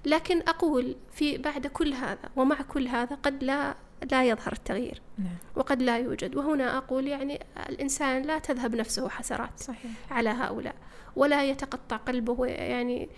لكن 0.06 0.40
أقول 0.48 0.96
في 1.12 1.38
بعد 1.38 1.66
كل 1.66 1.92
هذا 1.92 2.30
ومع 2.36 2.62
كل 2.62 2.88
هذا 2.88 3.16
قد 3.22 3.44
لا 3.44 3.74
لا 4.10 4.24
يظهر 4.24 4.52
التغيير. 4.52 5.00
نعم. 5.18 5.36
وقد 5.56 5.82
لا 5.82 5.98
يوجد. 5.98 6.36
وهنا 6.36 6.76
أقول 6.76 7.06
يعني 7.06 7.40
الإنسان 7.68 8.22
لا 8.22 8.38
تذهب 8.38 8.74
نفسه 8.74 9.08
حسرات 9.08 9.60
صحيح. 9.60 9.90
على 10.10 10.30
هؤلاء 10.30 10.74
ولا 11.16 11.44
يتقطع 11.44 11.96
قلبه 11.96 12.46
يعني. 12.46 13.08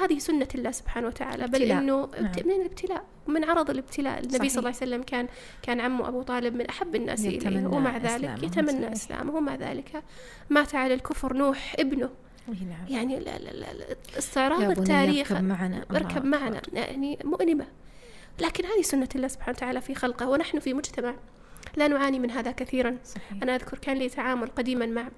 هذه 0.00 0.18
سنة 0.18 0.48
الله 0.54 0.70
سبحانه 0.70 1.06
وتعالى. 1.06 1.46
بل 1.46 1.62
إنه 1.62 2.08
نعم. 2.20 2.32
من 2.44 2.52
الابتلاء 2.52 3.04
من 3.26 3.44
عرض 3.44 3.70
الابتلاء. 3.70 4.18
النبي 4.18 4.38
صحيح. 4.38 4.52
صلى 4.52 4.58
الله 4.58 4.68
عليه 4.68 4.76
وسلم 4.76 5.02
كان 5.02 5.28
كان 5.62 5.80
عمه 5.80 6.08
أبو 6.08 6.22
طالب 6.22 6.54
من 6.54 6.66
أحب 6.66 6.94
الناس 6.94 7.24
إليه 7.24 7.66
ومع 7.66 7.96
ذلك 7.96 8.04
إسلامه. 8.06 8.44
يتمنى 8.44 8.70
صحيح. 8.70 8.92
إسلامه. 8.92 9.34
ومع 9.34 9.54
ذلك 9.54 10.02
مات 10.50 10.74
على 10.74 10.94
الكفر 10.94 11.32
نوح 11.32 11.74
ابنه. 11.78 12.10
نعم. 12.48 12.86
يعني 12.88 13.22
استعراض 14.18 14.78
التاريخ 14.78 15.32
اركب 15.32 15.44
معنا. 15.44 15.84
معنا. 16.20 16.62
يعني 16.72 17.18
مؤلمة. 17.24 17.66
لكن 18.40 18.64
هذه 18.64 18.82
سنة 18.82 19.08
الله 19.14 19.28
سبحانه 19.28 19.56
وتعالى 19.56 19.80
في 19.80 19.94
خلقه 19.94 20.28
ونحن 20.28 20.58
في 20.58 20.74
مجتمع 20.74 21.14
لا 21.76 21.88
نعاني 21.88 22.18
من 22.18 22.30
هذا 22.30 22.52
كثيرا 22.52 22.96
صحيح. 23.04 23.42
أنا 23.42 23.54
أذكر 23.54 23.78
كان 23.78 23.96
لي 23.96 24.08
تعامل 24.08 24.48
قديما 24.48 24.86
مع 24.86 25.08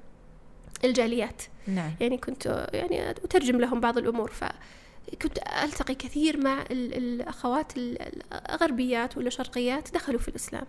الجاليات 0.85 1.43
نعم. 1.67 1.91
يعني 2.01 2.19
كنت 2.19 2.69
يعني 2.73 3.11
أترجم 3.11 3.61
لهم 3.61 3.81
بعض 3.81 3.99
الأمور 3.99 4.31
ف 4.31 4.45
كنت 5.23 5.39
ألتقي 5.65 5.95
كثير 5.95 6.37
مع 6.37 6.65
الأخوات 6.71 7.73
الغربيات 7.77 9.17
ولا 9.17 9.31
شرقيات 9.31 9.95
دخلوا 9.95 10.21
في 10.21 10.29
الإسلام 10.29 10.67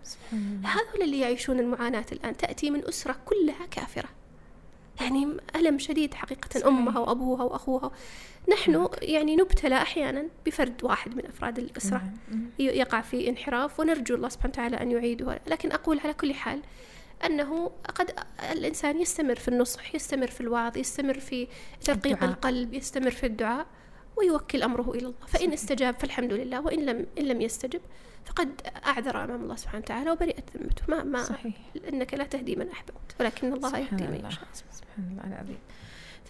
هذول 0.64 1.02
اللي 1.02 1.20
يعيشون 1.20 1.60
المعاناة 1.60 2.06
الآن 2.12 2.38
تأتي 2.38 2.70
من 2.70 2.88
أسرة 2.88 3.16
كلها 3.26 3.66
كافرة 3.72 4.10
يعني 5.02 5.38
ألم 5.56 5.80
شديد 5.80 6.14
حقيقة 6.14 6.50
صحيح. 6.50 6.66
أمها 6.66 7.00
وأبوها 7.00 7.44
وأخوها 7.44 7.92
نحن 8.52 8.72
نعم. 8.72 8.88
يعني 9.02 9.36
نبتلى 9.36 9.76
أحيانا 9.76 10.28
بفرد 10.46 10.84
واحد 10.84 11.16
من 11.16 11.26
أفراد 11.26 11.60
الأسرة. 11.60 12.04
نعم. 12.32 12.50
يقع 12.60 13.02
في 13.02 13.30
انحراف 13.30 13.80
ونرجو 13.80 14.16
الله 14.16 14.30
سبحانه 14.30 14.54
وتعالى 14.54 14.82
أن 14.82 14.92
يعيده. 14.92 15.40
لكن 15.48 15.72
أقول 15.72 16.00
على 16.00 16.14
كل 16.14 16.34
حال 16.34 16.62
أنه 17.26 17.72
قد 17.96 18.14
الإنسان 18.52 19.02
يستمر 19.02 19.36
في 19.36 19.48
النصح 19.48 19.96
يستمر 19.96 20.28
في 20.28 20.42
الوعظ 20.42 20.78
يستمر 20.78 21.20
في 21.20 21.48
ترقيق 21.82 22.24
القلب 22.24 22.74
يستمر 22.74 23.12
في 23.12 23.26
الدعاء 23.26 23.66
ويوكل 24.16 24.64
أمره 24.64 24.92
إلى 24.92 25.00
الله. 25.00 25.28
فإن 25.28 25.54
استجاب 25.54 25.96
فالحمد 26.00 26.34
لله 26.34 26.62
وإن 26.62 26.86
لم 26.86 27.06
إن 27.18 27.24
لم 27.24 27.42
يستجب 27.42 27.82
فقد 28.26 28.62
أعذر 28.86 29.24
أمام 29.24 29.42
الله 29.42 29.56
سبحانه 29.56 29.84
وتعالى 29.84 30.12
وبرئت 30.12 30.44
ذمته 30.58 30.84
ما 30.88 31.04
ما 31.04 31.24
صحيح. 31.24 31.54
إنك 31.94 32.14
لا 32.14 32.24
تهدي 32.24 32.56
من 32.56 32.70
أحببت 32.70 33.16
ولكن 33.20 33.54
الله 33.54 33.78
يهدي 33.78 34.04
من 34.04 34.26
يشاء. 34.28 34.48
سبحان 34.54 35.08
الله 35.12 35.28
العظيم. 35.28 35.58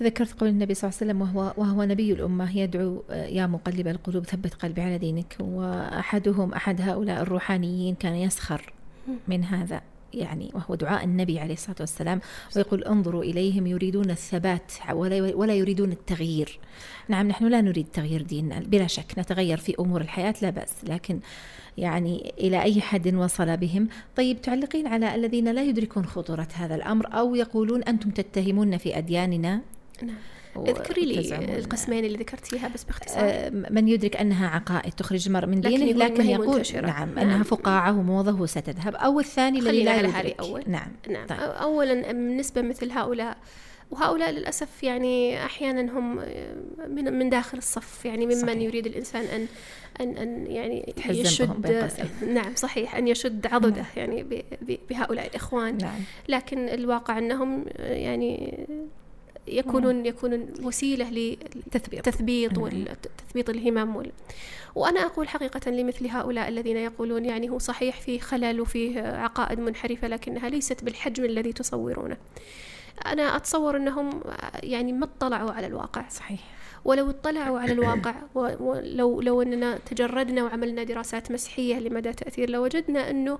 تذكرت 0.01 0.39
قول 0.39 0.49
النبي 0.49 0.73
صلى 0.73 0.89
الله 0.89 0.99
عليه 1.01 1.11
وسلم 1.11 1.21
وهو, 1.21 1.53
وهو 1.57 1.83
نبي 1.83 2.13
الأمة 2.13 2.57
يدعو 2.57 3.03
يا 3.09 3.47
مقلب 3.47 3.87
القلوب 3.87 4.25
ثبت 4.25 4.53
قلبي 4.53 4.81
على 4.81 4.97
دينك. 4.97 5.37
وأحدهم 5.39 6.53
أحد 6.53 6.81
هؤلاء 6.81 7.21
الروحانيين 7.21 7.95
كان 7.95 8.15
يسخر 8.15 8.73
من 9.27 9.43
هذا 9.43 9.81
يعني 10.13 10.51
وهو 10.53 10.75
دعاء 10.75 11.03
النبي 11.03 11.39
عليه 11.39 11.53
الصلاة 11.53 11.75
والسلام 11.79 12.21
ويقول 12.55 12.83
انظروا 12.83 13.23
إليهم 13.23 13.67
يريدون 13.67 14.09
الثبات 14.09 14.71
ولا, 14.91 15.35
ولا 15.35 15.53
يريدون 15.53 15.91
التغيير. 15.91 16.59
نعم 17.07 17.27
نحن 17.27 17.47
لا 17.47 17.61
نريد 17.61 17.87
تغيير 17.93 18.21
ديننا 18.21 18.59
بلا 18.59 18.87
شك 18.87 19.13
نتغير 19.17 19.57
في 19.57 19.75
أمور 19.79 20.01
الحياة 20.01 20.35
لا 20.41 20.49
بأس. 20.49 20.73
لكن 20.83 21.19
يعني 21.77 22.33
إلى 22.39 22.61
أي 22.61 22.81
حد 22.81 23.15
وصل 23.15 23.57
بهم؟ 23.57 23.87
طيب 24.15 24.41
تعلقين 24.41 24.87
على 24.87 25.15
الذين 25.15 25.51
لا 25.51 25.63
يدركون 25.63 26.05
خطورة 26.05 26.47
هذا 26.53 26.75
الأمر 26.75 27.07
أو 27.13 27.35
يقولون 27.35 27.83
أنتم 27.83 28.09
تتهمون 28.09 28.77
في 28.77 28.97
أدياننا؟ 28.97 29.61
نعم. 30.03 30.15
اذكري 30.57 31.05
لي 31.05 31.35
القسمين 31.57 32.05
اللي 32.05 32.17
ذكرتيها 32.17 32.67
بس 32.67 32.83
باختصار 32.83 33.23
آه، 33.23 33.49
من 33.49 33.87
يدرك 33.87 34.17
أنها 34.17 34.47
عقائد 34.47 34.93
تخرج 34.93 35.27
المرء 35.27 35.47
من 35.47 35.61
دينه 35.61 35.85
لكن, 35.85 35.97
لكن 35.97 36.29
يقول 36.29 36.55
منتشرة. 36.55 36.81
نعم, 36.81 37.09
نعم 37.09 37.19
إنها 37.19 37.43
فقاعة 37.43 37.99
وموضة 37.99 38.41
وستذهب 38.41 38.95
أو 38.95 39.19
الثاني 39.19 39.59
الذي 39.59 39.83
لا 39.83 39.99
يدرك 39.99 40.39
أول. 40.39 40.63
نعم 40.67 40.91
نعم 41.09 41.27
طيب. 41.27 41.39
اولا 41.39 42.11
بالنسبة 42.11 42.61
مثل 42.61 42.91
هؤلاء 42.91 43.37
وهؤلاء 43.91 44.31
للأسف 44.31 44.83
يعني 44.83 45.45
أحيانا 45.45 45.99
هم 45.99 46.15
من 46.87 47.13
من 47.13 47.29
داخل 47.29 47.57
الصف 47.57 48.05
يعني 48.05 48.25
ممن 48.25 48.35
صحيح. 48.35 48.57
يريد 48.57 48.85
الإنسان 48.85 49.23
أن 49.25 49.47
أن 50.01 50.17
أن 50.17 50.47
يعني 50.47 50.93
يشد 51.09 51.83
نعم 52.27 52.55
صحيح 52.55 52.95
أن 52.95 53.07
يشد 53.07 53.47
عضده 53.47 53.81
نعم. 53.81 53.85
يعني 53.95 54.43
بهؤلاء 54.89 55.27
الإخوان 55.27 55.77
نعم. 55.77 55.99
لكن 56.29 56.69
الواقع 56.69 57.17
أنهم 57.17 57.65
يعني 57.79 58.67
يكونون 59.51 60.05
يكونون 60.05 60.53
وسيلة 60.63 61.09
للتثبيط 61.09 62.05
تثبيط 62.05 62.57
وتثبيط 62.57 63.49
الهمم 63.49 63.95
وال... 63.95 64.11
وأنا 64.75 65.05
أقول 65.05 65.29
حقيقة 65.29 65.71
لمثل 65.71 66.07
هؤلاء 66.07 66.49
الذين 66.49 66.77
يقولون 66.77 67.25
يعني 67.25 67.49
هو 67.49 67.59
صحيح 67.59 68.01
فيه 68.01 68.19
خلل 68.19 68.61
وفيه 68.61 69.01
عقائد 69.01 69.59
منحرفة 69.59 70.07
لكنها 70.07 70.49
ليست 70.49 70.83
بالحجم 70.83 71.25
الذي 71.25 71.53
تصورونه. 71.53 72.17
أنا 73.05 73.35
أتصور 73.35 73.77
أنهم 73.77 74.21
يعني 74.63 74.93
ما 74.93 75.05
اطلعوا 75.05 75.51
على 75.51 75.67
الواقع. 75.67 76.09
صحيح. 76.09 76.60
ولو 76.85 77.09
اطلعوا 77.09 77.59
على 77.59 77.71
الواقع 77.73 78.15
ولو 78.35 79.21
لو 79.21 79.41
أننا 79.41 79.77
تجردنا 79.77 80.43
وعملنا 80.43 80.83
دراسات 80.83 81.31
مسحيه 81.31 81.79
لمدى 81.79 82.13
تأثير 82.13 82.49
لوجدنا 82.49 83.09
أنه 83.09 83.39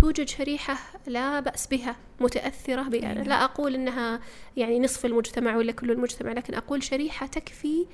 توجد 0.00 0.28
شريحة 0.28 0.78
لا 1.06 1.40
بأس 1.40 1.66
بها 1.66 1.96
متأثرة 2.20 2.82
بها. 2.82 3.14
لا 3.28 3.44
أقول 3.44 3.74
أنها 3.74 4.20
يعني 4.56 4.80
نصف 4.80 5.06
المجتمع 5.06 5.56
ولا 5.56 5.72
كل 5.72 5.90
المجتمع 5.90 6.32
لكن 6.32 6.54
أقول 6.54 6.82
شريحة 6.82 7.26
تكفي 7.26 7.86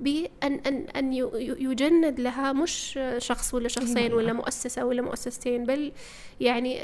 بأن 0.00 0.60
أن 0.66 0.86
أن 0.96 1.12
يجند 1.60 2.20
لها 2.20 2.52
مش 2.52 2.98
شخص 3.18 3.54
ولا 3.54 3.68
شخصين 3.68 4.12
ولا 4.12 4.32
مؤسسة 4.32 4.84
ولا 4.84 5.02
مؤسستين 5.02 5.64
بل 5.64 5.92
يعني 6.40 6.80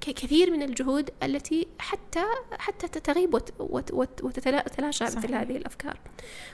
كثير 0.00 0.50
من 0.50 0.62
الجهود 0.62 1.10
التي 1.22 1.66
حتى 1.78 2.24
حتى 2.58 2.88
تغيب 2.88 3.34
وتتلاشى 4.22 5.04
مثل 5.04 5.34
هذه 5.34 5.56
الأفكار. 5.56 5.98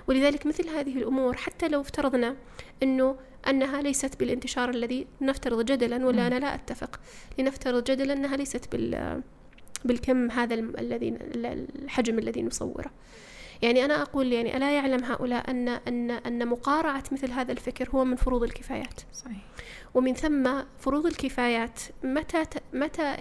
ولذلك 0.09 0.47
مثل 0.47 0.69
هذه 0.69 0.99
الأمور 0.99 1.37
حتى 1.37 1.69
لو 1.69 1.81
افترضنا 1.81 2.37
إنه 2.83 3.17
أنها 3.49 3.83
ليست 3.83 4.19
بالانتشار 4.19 4.71
الذي 4.71 5.07
نفترض 5.21 5.65
جدلا 5.65 6.07
ولا 6.07 6.27
أنا 6.27 6.39
لا 6.39 6.55
أتفق. 6.55 7.01
لنفترض 7.39 7.85
جدلا 7.85 8.12
أنها 8.12 8.37
ليست 8.37 8.73
بال 8.73 9.23
بالكم 9.85 10.31
هذا 10.31 10.55
الذي 10.55 11.19
الحجم 11.35 12.19
الذي 12.19 12.43
نصوره. 12.43 12.91
يعني 13.62 13.85
أنا 13.85 14.03
أقول 14.03 14.33
يعني 14.33 14.57
ألا 14.57 14.77
يعلم 14.77 15.05
هؤلاء 15.05 15.51
أن 15.51 15.69
أن 15.69 16.11
أن 16.11 16.49
مقارعة 16.49 17.05
مثل 17.12 17.31
هذا 17.31 17.53
الفكر 17.53 17.91
هو 17.91 18.05
من 18.05 18.17
فروض 18.17 18.43
الكفايات. 18.43 19.01
صحيح. 19.12 19.45
ومن 19.95 20.15
ثم 20.15 20.51
فروض 20.79 21.07
الكفايات 21.07 21.81
متى 22.05 22.45
متى 22.73 23.17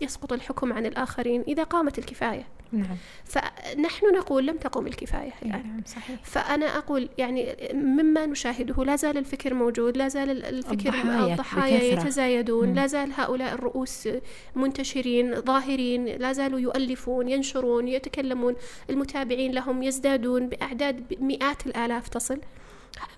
يسقط 0.00 0.32
الحكم 0.32 0.72
عن 0.72 0.86
الآخرين 0.86 1.44
إذا 1.48 1.62
قامت 1.62 1.98
الكفاية 1.98 2.46
نعم. 2.74 2.96
فنحن 3.24 4.06
نقول 4.14 4.46
لم 4.46 4.56
تقم 4.56 4.86
الكفاية 4.86 5.32
يعني. 5.42 5.68
نعم 5.68 5.82
صحيح. 5.86 6.24
فأنا 6.24 6.66
أقول 6.66 7.08
يعني 7.18 7.56
مما 7.74 8.26
نشاهده 8.26 8.84
لا 8.84 8.96
زال 8.96 9.18
الفكر 9.18 9.54
موجود 9.54 9.96
لا 9.96 10.08
زال 10.08 10.44
الفكر 10.44 10.88
الضحايا, 10.88 11.32
الضحايا 11.32 11.82
يتزايدون 11.82 12.68
مم. 12.68 12.74
لا 12.74 12.86
زال 12.86 13.12
هؤلاء 13.16 13.54
الرؤوس 13.54 14.08
منتشرين 14.54 15.40
ظاهرين 15.40 16.04
لا 16.04 16.32
زالوا 16.32 16.60
يؤلفون 16.60 17.28
ينشرون 17.28 17.88
يتكلمون 17.88 18.54
المتابعين 18.90 19.52
لهم 19.52 19.82
يزدادون 19.82 20.48
بأعداد 20.48 21.16
مئات 21.20 21.66
الآلاف 21.66 22.08
تصل 22.08 22.40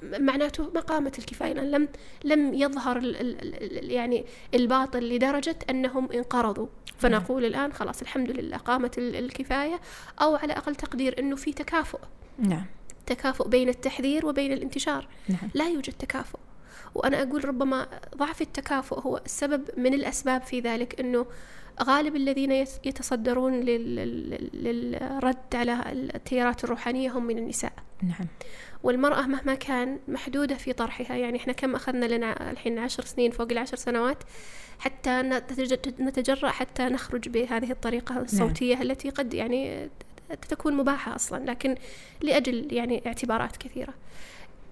معناته 0.02 0.70
ما 0.74 0.80
قامت 0.80 1.18
الكفاية 1.18 1.52
لم 1.52 1.88
لم 2.24 2.54
يظهر 2.54 2.96
ال 2.96 3.16
ال 3.16 3.90
يعني 3.90 4.26
الباطل 4.54 5.08
لدرجة 5.08 5.58
أنهم 5.70 6.12
انقرضوا. 6.12 6.66
فنقول 6.98 7.42
نعم. 7.42 7.50
الآن 7.50 7.72
خلاص 7.72 8.02
الحمد 8.02 8.30
لله 8.30 8.56
قامت 8.56 8.98
الكفاية 8.98 9.80
أو 10.22 10.36
على 10.36 10.52
أقل 10.52 10.74
تقدير 10.74 11.18
أنه 11.18 11.36
في 11.36 11.52
تكافؤ. 11.52 11.98
نعم. 12.38 12.66
تكافؤ 13.06 13.48
بين 13.48 13.68
التحذير 13.68 14.26
وبين 14.26 14.52
الانتشار. 14.52 15.08
نعم. 15.28 15.50
لا 15.54 15.68
يوجد 15.68 15.92
تكافؤ. 15.92 16.38
وأنا 16.94 17.22
أقول 17.22 17.44
ربما 17.44 17.86
ضعف 18.16 18.42
التكافؤ 18.42 19.00
هو 19.00 19.20
السبب 19.26 19.70
من 19.76 19.94
الأسباب 19.94 20.42
في 20.42 20.60
ذلك 20.60 21.00
أنه 21.00 21.26
غالب 21.82 22.16
الذين 22.16 22.52
يتصدرون 22.84 23.60
للرد 24.54 25.54
على 25.54 25.82
التيارات 25.92 26.64
الروحانية 26.64 27.10
هم 27.18 27.26
من 27.26 27.38
النساء 27.38 27.72
نعم 28.02 28.26
والمرأة 28.82 29.26
مهما 29.26 29.54
كان 29.54 29.98
محدودة 30.08 30.54
في 30.54 30.72
طرحها 30.72 31.16
يعني 31.16 31.38
إحنا 31.38 31.52
كم 31.52 31.74
أخذنا 31.74 32.06
لنا 32.06 32.50
الحين 32.50 32.78
عشر 32.78 33.04
سنين 33.04 33.30
فوق 33.30 33.48
العشر 33.50 33.76
سنوات 33.76 34.22
حتى 34.78 35.22
نتجرأ 36.00 36.50
حتى 36.50 36.82
نخرج 36.82 37.28
بهذه 37.28 37.70
الطريقة 37.70 38.14
نعم. 38.14 38.24
الصوتية 38.24 38.74
نعم. 38.74 38.82
التي 38.82 39.10
قد 39.10 39.34
يعني 39.34 39.90
تكون 40.48 40.76
مباحة 40.76 41.14
أصلا 41.14 41.50
لكن 41.50 41.74
لأجل 42.22 42.72
يعني 42.72 43.02
اعتبارات 43.06 43.56
كثيرة 43.56 43.94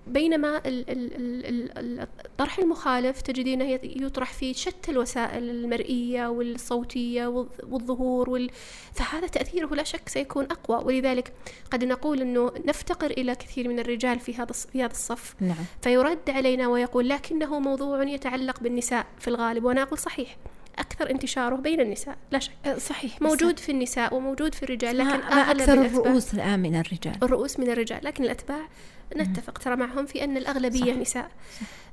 بينما 0.06 0.56
ال- 0.58 0.90
ال- 0.90 1.14
ال- 1.16 1.78
ال- 1.78 2.06
الطرح 2.26 2.58
المخالف 2.58 3.20
تجدينه 3.22 3.76
يط- 3.76 3.80
يطرح 4.02 4.32
في 4.32 4.54
شتى 4.54 4.90
الوسائل 4.90 5.50
المرئية 5.50 6.26
والصوتية 6.26 7.26
والظ- 7.26 7.64
والظهور 7.72 8.30
وال... 8.30 8.50
فهذا 8.92 9.26
تأثيره 9.26 9.74
لا 9.74 9.82
شك 9.84 10.08
سيكون 10.08 10.44
أقوى. 10.44 10.84
ولذلك 10.84 11.32
قد 11.70 11.84
نقول 11.84 12.20
أنه 12.20 12.52
نفتقر 12.66 13.10
إلى 13.10 13.34
كثير 13.34 13.68
من 13.68 13.78
الرجال 13.78 14.20
في 14.20 14.34
هذا 14.34 14.52
في 14.72 14.82
هذا 14.82 14.92
الصف. 14.92 15.34
نعم. 15.40 15.56
فيرد 15.82 16.30
علينا 16.30 16.68
ويقول 16.68 17.08
لكنه 17.08 17.58
موضوع 17.58 18.02
يتعلق 18.02 18.60
بالنساء 18.60 19.06
في 19.18 19.28
الغالب 19.28 19.64
وأنا 19.64 19.82
أقول 19.82 19.98
صحيح. 19.98 20.36
أكثر 20.78 21.10
انتشاره 21.10 21.56
بين 21.56 21.80
النساء 21.80 22.16
لا 22.30 22.38
شك. 22.38 22.52
صحيح. 22.78 23.22
موجود 23.22 23.58
في 23.58 23.72
النساء 23.72 24.14
وموجود 24.14 24.54
في 24.54 24.62
الرجال 24.62 24.98
لكن 24.98 25.08
ما 25.08 25.52
الأتباع- 25.54 25.68
الرؤوس 25.68 26.34
الآن 26.34 26.60
من 26.60 26.76
الرجال. 26.76 27.14
الرؤوس 27.22 27.58
من 27.60 27.70
الرجال 27.70 28.00
لكن 28.04 28.24
الأتباع 28.24 28.68
نتفق 29.16 29.58
ترى 29.58 29.76
معهم 29.76 30.06
في 30.06 30.24
أن 30.24 30.36
الأغلبية 30.36 30.92
صح. 30.92 30.98
نساء. 30.98 31.30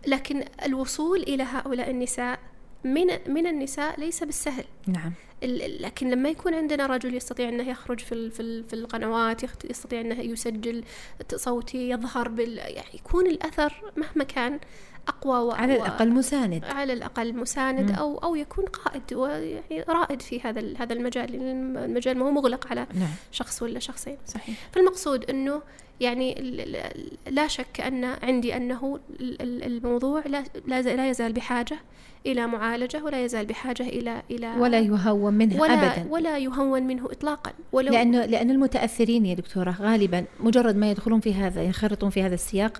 لكن 0.08 0.44
الوصول 0.66 1.20
إلى 1.22 1.44
هؤلاء 1.44 1.90
النساء 1.92 2.40
من 2.84 3.08
من 3.28 3.48
النساء 3.48 4.00
ليس 4.00 4.24
بالسهل. 4.24 4.64
نعم. 4.88 5.14
لكن 5.80 6.10
لما 6.10 6.30
يكون 6.30 6.54
عندنا 6.54 6.86
رجل 6.86 7.16
يستطيع 7.16 7.50
أنه 7.50 7.70
يخرج 7.70 8.00
في 8.00 8.30
في 8.30 8.40
ال- 8.40 8.64
في 8.64 8.74
القنوات 8.74 9.42
يستطيع 9.70 10.02
أنه 10.02 10.20
يسجل 10.22 10.84
صوتي 11.36 11.90
يظهر 11.90 12.30
بال 12.30 12.58
يعني 12.58 12.88
يكون 12.94 13.28
الأثر 13.28 13.92
مهما 13.98 14.24
كان 14.24 14.60
أقوى 15.08 15.40
و... 15.40 15.52
على 15.52 15.76
الأقل 15.76 16.10
مساند. 16.10 16.66
على 16.66 16.94
الأقل 16.94 17.36
مساند 17.36 17.90
مم. 17.92 17.96
أو 17.96 18.18
أو 18.18 18.36
يكون 18.36 18.66
قائد 18.66 19.14
ويعني 19.14 19.84
رائد 19.90 20.22
في 20.22 20.42
هذا 20.42 20.74
هذا 20.78 20.94
المجال. 20.94 21.36
المجال 21.78 22.18
ما 22.18 22.26
هو 22.26 22.32
مغلق 22.32 22.68
على 22.68 22.88
نعم. 22.94 23.10
شخص 23.32 23.62
ولا 23.64 23.80
شخصين. 23.80 24.18
صحيح. 24.28 24.56
فالمقصود 24.72 25.30
أنه 25.30 25.62
يعني 26.02 26.36
لا 27.30 27.48
شك 27.48 27.82
أن 27.82 28.04
عندي 28.06 28.58
ال- 29.42 29.64
الموضوع 29.64 30.24
لا 30.68 31.10
يزال 31.10 31.34
بحاجة 31.34 31.80
إلى 32.26 32.48
معالجة 32.48 33.04
ولا 33.04 33.26
يزال 33.26 33.46
بحاجة 33.46 33.84
إلى 33.84 34.22
إلى 34.32 34.54
ولا 34.58 34.80
يهون 34.80 35.34
منها 35.34 35.62
ولا 35.62 35.74
أبدا. 35.74 36.12
ولا 36.12 36.38
يهون 36.38 36.84
منه 36.84 37.06
اطلاقا. 37.06 37.52
ولو 37.72 37.94
لأنه 37.94 38.26
لأن 38.26 38.52
المتأثرين 38.52 39.26
يا 39.26 39.34
دكتورة 39.34 39.76
غالبا 39.82 40.26
مجرد 40.40 40.76
ما 40.76 40.92
يدخلون 40.92 41.20
في 41.20 41.34
هذا 41.34 41.64
ينخرطون 41.64 42.10
في 42.10 42.22
هذا 42.24 42.34
السياق 42.34 42.78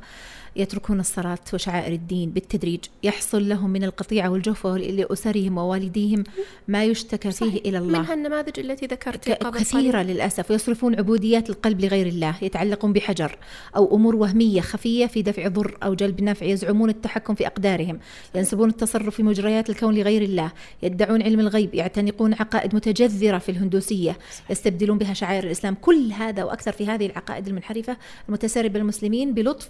يتركون 0.56 1.00
الصلاة 1.00 1.40
وشعائر 1.54 1.94
الدين 1.94 2.30
بالتدريج. 2.30 2.80
يحصل 3.04 3.50
لهم 3.50 3.70
من 3.70 3.84
القطيعة 3.84 4.30
والجفوة 4.30 4.78
لأسرهم 4.78 5.58
ووالديهم 5.58 6.24
ما 6.68 6.84
يشتكى 6.84 7.32
فيه 7.32 7.58
إلى 7.58 7.78
الله. 7.78 8.00
منها 8.00 8.14
النماذج 8.14 8.60
التي 8.60 8.86
ذكرت 8.86 9.30
كثيرة 9.30 10.00
قليل. 10.00 10.16
للأسف. 10.16 10.52
ويصرفون 10.52 10.96
عبوديات 10.96 11.50
القلب 11.50 11.82
لغير 11.82 12.08
الله 12.08 12.36
يتعلقون 12.42 12.94
بحجر 12.94 13.38
أو 13.76 13.96
أمور 13.96 14.16
وهمية 14.16 14.62
خفية 14.62 15.06
في 15.06 15.22
دفع 15.22 15.48
ضر 15.48 15.78
أو 15.84 15.94
جلب 15.94 16.22
نفع 16.22 16.46
يزعمون 16.46 16.90
التحكم 16.90 17.36
في 17.36 17.48
أقدارهم 17.48 18.00
ينسبون 18.36 18.70
التصرف 18.70 19.16
في 19.16 19.24
مجريات 19.24 19.70
الكون 19.70 19.96
لغير 19.96 20.22
الله 20.22 20.52
يدعون 20.84 21.22
علم 21.22 21.40
الغيب 21.40 21.76
يعتنقون 21.76 22.34
عقائد 22.34 22.76
متجذرة 22.76 23.38
في 23.38 23.50
الهندوسية 23.50 24.18
يستبدلون 24.50 24.98
بها 24.98 25.14
شعائر 25.14 25.44
الإسلام. 25.44 25.76
كل 25.76 26.12
هذا 26.12 26.44
وأكثر 26.44 26.72
في 26.72 26.88
هذه 26.88 27.06
العقائد 27.06 27.48
المنحرفة 27.48 27.98
المتسربة 28.30 28.80
المسلمين 28.80 29.34
بلطف 29.34 29.70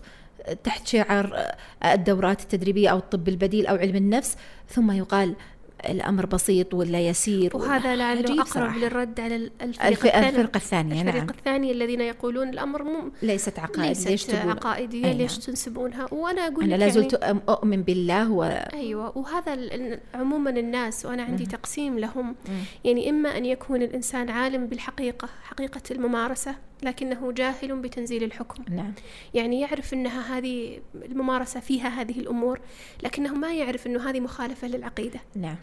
تحت 0.64 0.88
شعار 0.88 1.46
الدورات 1.86 2.42
التدريبية 2.42 2.90
أو 2.90 2.98
الطب 2.98 3.28
البديل 3.30 3.68
أو 3.68 3.76
علم 3.76 3.96
النفس 3.96 4.36
ثم 4.70 4.92
يقال 4.92 5.36
الأمر 5.90 6.26
بسيط 6.26 6.74
ولا 6.74 7.08
يسير 7.08 7.58
وهذا 7.58 7.96
لعله 7.96 8.42
أقرب. 8.42 8.76
للرد 8.78 9.20
على 9.20 9.36
الفريق 9.62 10.06
الثاني 10.06 10.30
الفرقة 10.30 10.58
الثانية 10.58 11.02
الفريق 11.02 11.16
نعم 11.24 11.30
الثاني 11.30 11.72
الذين 11.72 12.02
يقولون 12.02 12.50
الأمر 12.50 12.84
مو 12.84 13.12
ليست 13.22 13.60
عقائد 13.60 13.98
ليش 13.98 14.08
ليست 14.08 14.32
تقول 14.32 14.50
عقائدية 14.52 15.06
أي 15.06 15.14
ليش. 15.14 15.38
تنسبونها 15.38 16.08
وأنا 16.14 16.42
أقول 16.48 16.64
أنا 16.64 16.74
لك 16.74 16.80
لا 16.80 16.86
يعني 16.88 16.92
زلت 16.92 17.16
أم- 17.16 17.50
أؤمن 17.50 17.84
بالله 17.84 18.32
و 18.32 18.44
أيوه 18.74 19.18
وهذا 19.18 19.58
عموما 20.16 20.50
الناس 20.50 21.06
وأنا 21.06 21.24
عندي 21.24 21.44
مم. 21.44 21.50
تقسيم 21.50 22.00
لهم 22.00 22.28
مم. 22.28 22.56
يعني 22.84 23.10
إما 23.10 23.38
أن 23.38 23.46
يكون 23.46 23.82
الإنسان 23.82 24.30
عالم 24.30 24.66
بالحقيقة 24.68 25.30
حقيقة 25.44 25.82
الممارسة 25.92 26.56
لكنه 26.84 27.32
جاهل 27.32 27.76
بتنزيل 27.76 28.24
الحكم. 28.24 28.64
نعم. 28.70 28.94
يعني 29.34 29.62
يعرف 29.62 29.94
إنها 29.94 30.38
هذه 30.38 30.80
الممارسة 30.96 31.60
فيها 31.60 31.88
هذه 31.88 32.20
الأمور 32.20 32.60
لكنه 33.04 33.34
ما 33.34 33.54
يعرف 33.54 33.88
إنه 33.88 34.10
هذه 34.10 34.20
مخالفة 34.20 34.68
للعقيدة. 34.68 35.20
نعم. 35.36 35.56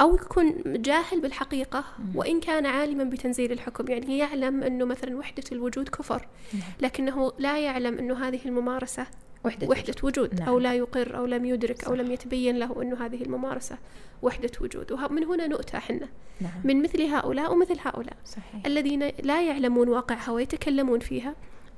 أو 0.00 0.14
يكون 0.14 0.62
جاهل 0.66 1.20
بالحقيقة 1.20 1.84
وإن 2.14 2.40
كان 2.40 2.66
عالما 2.66 3.04
بتنزيل 3.04 3.52
الحكم. 3.52 3.92
يعني 3.92 4.18
يعلم 4.18 4.62
إنه 4.62 4.84
مثلا 4.84 5.16
وحدة 5.16 5.44
الوجود 5.52 5.88
كفر 5.88 6.26
نعم. 6.52 6.62
لكنه 6.80 7.32
لا 7.38 7.58
يعلم 7.58 7.98
إنه 7.98 8.28
هذه 8.28 8.40
الممارسة 8.46 9.06
وحدة 9.44 9.68
وحدة 9.68 9.94
وجود. 10.02 10.40
نعم. 10.40 10.48
أو 10.48 10.58
لا 10.58 10.74
يقر 10.74 11.16
أو 11.16 11.26
لم 11.26 11.44
يدرك 11.44 11.84
أو 11.84 11.94
صح. 11.94 12.00
لم 12.00 12.12
يتبين 12.12 12.58
له 12.58 12.82
أنه 12.82 13.06
هذه 13.06 13.22
الممارسة 13.22 13.78
وحدة 14.22 14.50
وجود. 14.60 14.92
ومن 14.92 15.24
هنا 15.24 15.46
نؤتى 15.46 15.76
حنا 15.76 16.08
نعم. 16.40 16.52
من 16.64 16.82
مثل 16.82 17.02
هؤلاء 17.02 17.52
ومثل 17.52 17.76
هؤلاء. 17.84 18.16
صحيح. 18.24 18.66
الذين 18.66 19.02
لا 19.22 19.42
يعلمون 19.42 19.88
واقعها 19.88 20.30
ويتكلمون 20.32 20.98
فيها 21.00 21.34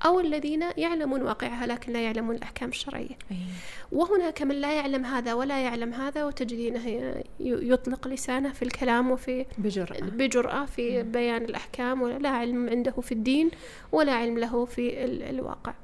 أو 0.06 0.20
الذين 0.20 0.64
يعلمون 0.76 1.22
واقعها 1.22 1.66
لكن 1.66 1.92
لا 1.92 2.02
يعلمون 2.02 2.34
الأحكام 2.36 2.68
الشرعية. 2.68 3.18
أي. 3.30 3.36
وهناك 3.92 4.42
من 4.42 4.54
لا 4.54 4.72
يعلم 4.72 5.04
هذا 5.04 5.34
ولا 5.34 5.62
يعلم 5.64 5.92
هذا 5.94 6.24
وتجدينه 6.24 7.14
يطلق 7.40 8.08
لسانه 8.08 8.52
في 8.52 8.62
الكلام 8.62 9.10
وفي 9.10 9.46
بجرأة. 9.58 10.00
بجرأة 10.00 10.64
في 10.64 11.02
بيان 11.02 11.44
الأحكام 11.44 12.02
ولا 12.02 12.28
علم 12.28 12.68
عنده 12.68 12.92
في 12.92 13.12
الدين 13.12 13.50
ولا 13.92 14.12
علم 14.12 14.38
له 14.38 14.64
في 14.64 15.04
ال- 15.04 15.22
الواقع. 15.22 15.74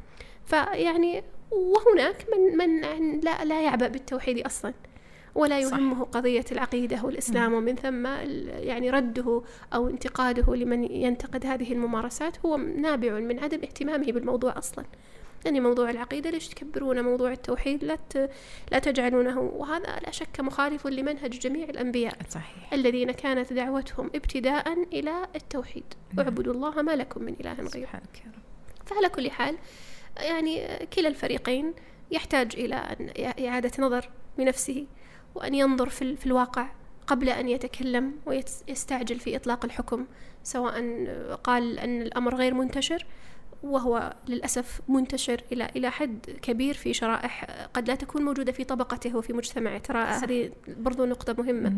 فيعني 0.46 1.22
وهناك 1.50 2.26
من 2.32 2.56
من 2.56 3.20
لا 3.20 3.44
لا 3.44 3.62
يعبأ 3.62 3.88
بالتوحيد 3.88 4.38
أصلا 4.46 4.74
ولا 5.34 5.68
صح. 5.68 5.76
يهمه 5.76 6.04
قضية 6.04 6.44
العقيدة 6.52 7.04
والإسلام 7.04 7.54
ومن 7.54 7.76
ثم 7.76 8.06
يعني 8.46 8.90
رده 8.90 9.42
أو 9.74 9.88
انتقاده 9.88 10.54
لمن 10.54 10.84
ينتقد 10.84 11.46
هذه 11.46 11.72
الممارسات 11.72 12.46
هو 12.46 12.56
نابع 12.56 13.12
من 13.18 13.38
عدم 13.38 13.58
اهتمامه 13.62 14.12
بالموضوع 14.12 14.58
أصلا. 14.58 14.84
يعني 15.44 15.60
موضوع 15.60 15.90
العقيدة 15.90 16.30
ليش 16.30 16.48
تكبرون 16.48 17.00
موضوع 17.00 17.32
التوحيد 17.32 17.84
لا 17.84 17.98
لا 18.72 18.78
تجعلونه. 18.78 19.40
وهذا 19.40 19.98
لا 20.06 20.10
شك 20.10 20.40
مخالف 20.40 20.86
لمنهج 20.86 21.38
جميع 21.38 21.68
الأنبياء 21.68 22.16
صحيح. 22.30 22.72
الذين 22.72 23.12
كانت 23.12 23.52
دعوتهم 23.52 24.10
ابتداء 24.14 24.72
إلى 24.92 25.26
التوحيد. 25.36 25.84
نعم. 26.14 26.26
اعبدوا 26.26 26.52
الله 26.54 26.82
ما 26.82 26.96
لكم 26.96 27.22
من 27.22 27.34
إله 27.40 27.54
غيره. 27.54 28.02
فعلى 28.86 29.08
كل 29.08 29.30
حال 29.30 29.56
يعني 30.20 30.86
كلا 30.96 31.08
الفريقين 31.08 31.74
يحتاج 32.10 32.56
إلى 32.56 32.74
أن 32.74 33.10
إعادة 33.46 33.70
نظر 33.78 34.10
بنفسه 34.38 34.86
وأن 35.34 35.54
ينظر 35.54 35.88
في, 35.88 36.16
في 36.16 36.26
الواقع 36.26 36.68
قبل 37.06 37.28
أن 37.28 37.48
يتكلم 37.48 38.12
ويستعجل 38.26 39.18
في 39.18 39.36
إطلاق 39.36 39.64
الحكم 39.64 40.06
سواء 40.42 40.74
قال 41.44 41.78
أن 41.78 42.02
الأمر 42.02 42.34
غير 42.34 42.54
منتشر 42.54 43.06
وهو 43.62 44.14
للأسف 44.28 44.80
منتشر 44.88 45.40
إلى 45.52 45.68
إلى 45.76 45.90
حد 45.90 46.38
كبير 46.42 46.74
في 46.74 46.94
شرائح 46.94 47.44
قد 47.74 47.88
لا 47.88 47.94
تكون 47.94 48.22
موجودة 48.22 48.52
في 48.52 48.64
طبقته 48.64 49.16
وفي 49.16 49.32
مجتمعه 49.32 49.78
ترى. 49.78 49.98
هذه 49.98 50.50
برضو 50.66 51.04
نقطة 51.04 51.42
مهمة. 51.42 51.72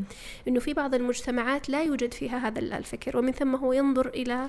إنه 0.48 0.60
في 0.60 0.74
بعض 0.74 0.94
المجتمعات 0.94 1.68
لا 1.68 1.82
يوجد 1.82 2.14
فيها 2.14 2.38
هذا 2.38 2.58
الفكر 2.58 3.16
ومن 3.16 3.32
ثم 3.32 3.54
هو 3.56 3.72
ينظر 3.72 4.08
إلى 4.08 4.48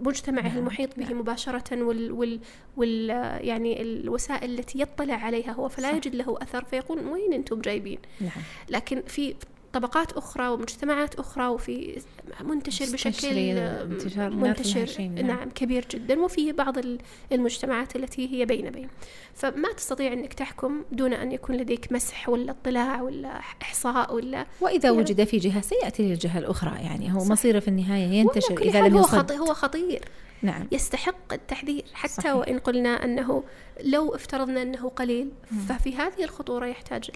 مجتمعه 0.00 0.48
نعم، 0.48 0.58
المحيط 0.58 0.96
به 0.96 1.04
نعم. 1.04 1.20
مباشرة 1.20 1.82
وال, 1.82 2.12
وال, 2.12 2.40
وال 2.76 3.08
يعني 3.46 3.82
الوسائل 3.82 4.58
التي 4.58 4.80
يطلع 4.80 5.14
عليها 5.14 5.52
هو 5.52 5.68
فلا 5.68 5.88
صح. 5.88 5.94
يجد 5.94 6.14
له 6.14 6.38
أثر 6.42 6.64
فيقول 6.64 7.06
وين 7.06 7.32
أنتم 7.32 7.60
جايبين 7.60 7.98
نعم 8.20 8.42
لكن 8.68 9.02
في 9.06 9.34
طبقات 9.72 10.12
أخرى 10.12 10.48
ومجتمعات 10.48 11.14
أخرى 11.14 11.46
وفي 11.46 12.00
منتشر 12.40 12.84
بشكل 12.92 13.26
انتشار 13.28 14.30
منتشر 14.30 14.88
نعم. 15.02 15.26
نعم. 15.26 15.50
كبير 15.50 15.86
جدا 15.90 16.20
وفي 16.20 16.52
بعض 16.52 16.78
ال- 16.78 16.98
المجتمعات 17.32 17.96
التي 17.96 18.32
هي 18.34 18.44
بين 18.44 18.70
بين 18.70 18.88
فما 19.34 19.72
تستطيع 19.76 20.12
أنك 20.12 20.34
تحكم 20.34 20.82
دون 20.92 21.12
أن 21.12 21.32
يكون 21.32 21.56
لديك 21.56 21.92
مسح 21.92 22.28
ولا 22.28 22.50
اطلاع 22.50 23.02
ولا 23.02 23.28
إحصاء 23.62 24.14
ولا 24.14 24.46
وإذا 24.60 24.88
يعني- 24.88 24.98
وجد 25.00 25.24
في 25.24 25.36
جهة 25.38 25.60
سيأتي 25.60 26.02
للجهة 26.02 26.38
الأخرى 26.38 26.70
يعني 26.80 27.12
هو. 27.14 27.24
مصيره 27.24 27.58
في 27.58 27.68
النهاية 27.68 28.06
ينتشر 28.06 28.58
إذا 28.62 28.80
لم 28.80 28.94
هو, 28.96 29.00
يصد 29.00 29.18
خطي 29.18 29.38
هو 29.38 29.54
خطير 29.54 30.00
نعم 30.42 30.66
يستحق 30.72 31.32
التحذير 31.32 31.84
حتى 31.94 32.12
صحيح. 32.12 32.34
وإن 32.34 32.58
قلنا 32.58 33.04
أنه 33.04 33.44
لو 33.84 34.14
افترضنا 34.14 34.62
أنه 34.62 34.88
قليل 34.88 35.30
ففي 35.68 35.96
هذه 35.96 36.24
الخطورة 36.24 36.66
يحتاج 36.66 37.10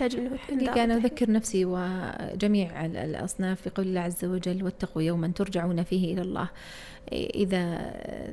يحتاج 0.00 0.16
أنه 0.16 0.36
حقيقة 0.36 0.84
أنا 0.84 0.94
أذكر 0.96 1.30
نفسي 1.30 1.64
وجميع 1.64 2.84
ال- 2.86 2.96
الأصناف 2.96 3.68
بقول 3.68 3.86
الله 3.86 4.00
عز 4.00 4.24
وجل 4.24 4.64
واتقوا 4.64 5.02
يوما 5.02 5.28
ترجعون 5.28 5.82
فيه 5.82 6.12
إلى 6.12 6.22
الله 6.22 6.48
إذا 7.12 7.92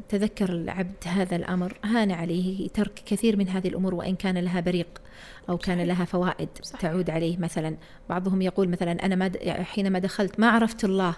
تذكر 0.09 0.49
العبد 0.49 0.93
هذا 1.05 1.35
الأمر 1.35 1.77
هان 1.83 2.11
عليه 2.11 2.69
ترك 2.69 2.93
كثير 3.05 3.37
من 3.37 3.49
هذه 3.49 3.67
الأمور 3.67 3.93
وإن 3.95 4.15
كان 4.15 4.37
لها 4.37 4.59
بريق 4.59 4.87
أو 5.49 5.57
كان 5.57 5.77
صحيح. 5.77 5.87
لها 5.87 6.05
فوائد 6.05 6.49
صحيح. 6.61 6.81
تعود 6.81 7.09
عليه 7.09 7.37
مثلا 7.37 7.75
بعضهم 8.09 8.41
يقول 8.41 8.69
مثلا 8.69 8.91
أنا 9.05 9.15
ما 9.15 9.31
حينما 9.63 9.99
دخلت 9.99 10.39
ما 10.39 10.49
عرفت 10.49 10.85
الله 10.85 11.15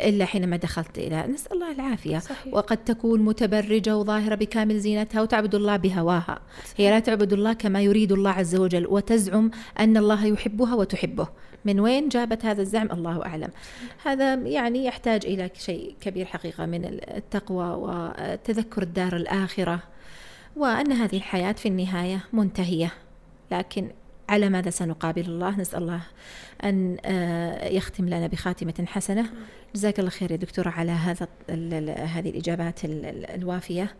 إلا 0.00 0.24
حينما 0.24 0.56
دخلت 0.56 0.98
إلى 0.98 1.26
نسأل 1.26 1.52
الله 1.52 1.72
العافية. 1.72 2.18
صحيح. 2.18 2.54
وقد 2.54 2.76
تكون 2.76 3.20
متبرجة 3.20 3.96
وظاهرة 3.96 4.34
بكامل 4.34 4.78
زينتها 4.78 5.22
وتعبد 5.22 5.54
الله 5.54 5.76
بهواها. 5.76 6.40
هي 6.76 6.90
لا 6.90 6.98
تعبد 6.98 7.32
الله 7.32 7.52
كما 7.52 7.82
يريد 7.82 8.12
الله 8.12 8.30
عز 8.30 8.56
وجل 8.56 8.86
وتزعم 8.86 9.50
أن 9.78 9.96
الله 9.96 10.26
يحبها 10.26 10.74
وتحبه. 10.74 11.28
من 11.64 11.80
وين 11.80 12.08
جابت 12.08 12.44
هذا 12.44 12.62
الزعم؟ 12.62 12.88
الله 12.92 13.26
أعلم. 13.26 13.50
هذا 14.04 14.34
يعني 14.34 14.84
يحتاج 14.84 15.26
إلى 15.26 15.50
شيء 15.54 15.94
كبير 16.00 16.26
حقيقة 16.26 16.66
من 16.66 16.84
التقوى 16.84 17.66
وتذكر 17.66 18.82
الدار 18.82 19.16
الآخرة 19.16 19.82
وأن 20.56 20.92
هذه 20.92 21.16
الحياة 21.16 21.52
في 21.52 21.68
النهاية 21.68 22.24
منتهية. 22.32 22.92
لكن 23.52 23.88
على 24.28 24.48
ماذا 24.48 24.70
سنقابل 24.70 25.20
الله؟ 25.20 25.60
نسأل 25.60 25.82
الله 25.82 26.00
أن 26.64 26.96
آه، 27.04 27.68
يختم 27.68 28.08
لنا 28.08 28.26
بخاتمة 28.26 28.84
حسنة. 28.86 29.26
جزاك 29.74 29.98
الله 29.98 30.10
خير 30.10 30.30
يا 30.30 30.36
دكتورة 30.36 30.68
على 30.68 30.92
هذا 30.92 31.28
هذه 32.04 32.30
الإجابات 32.30 32.80
الوافية. 32.84 33.94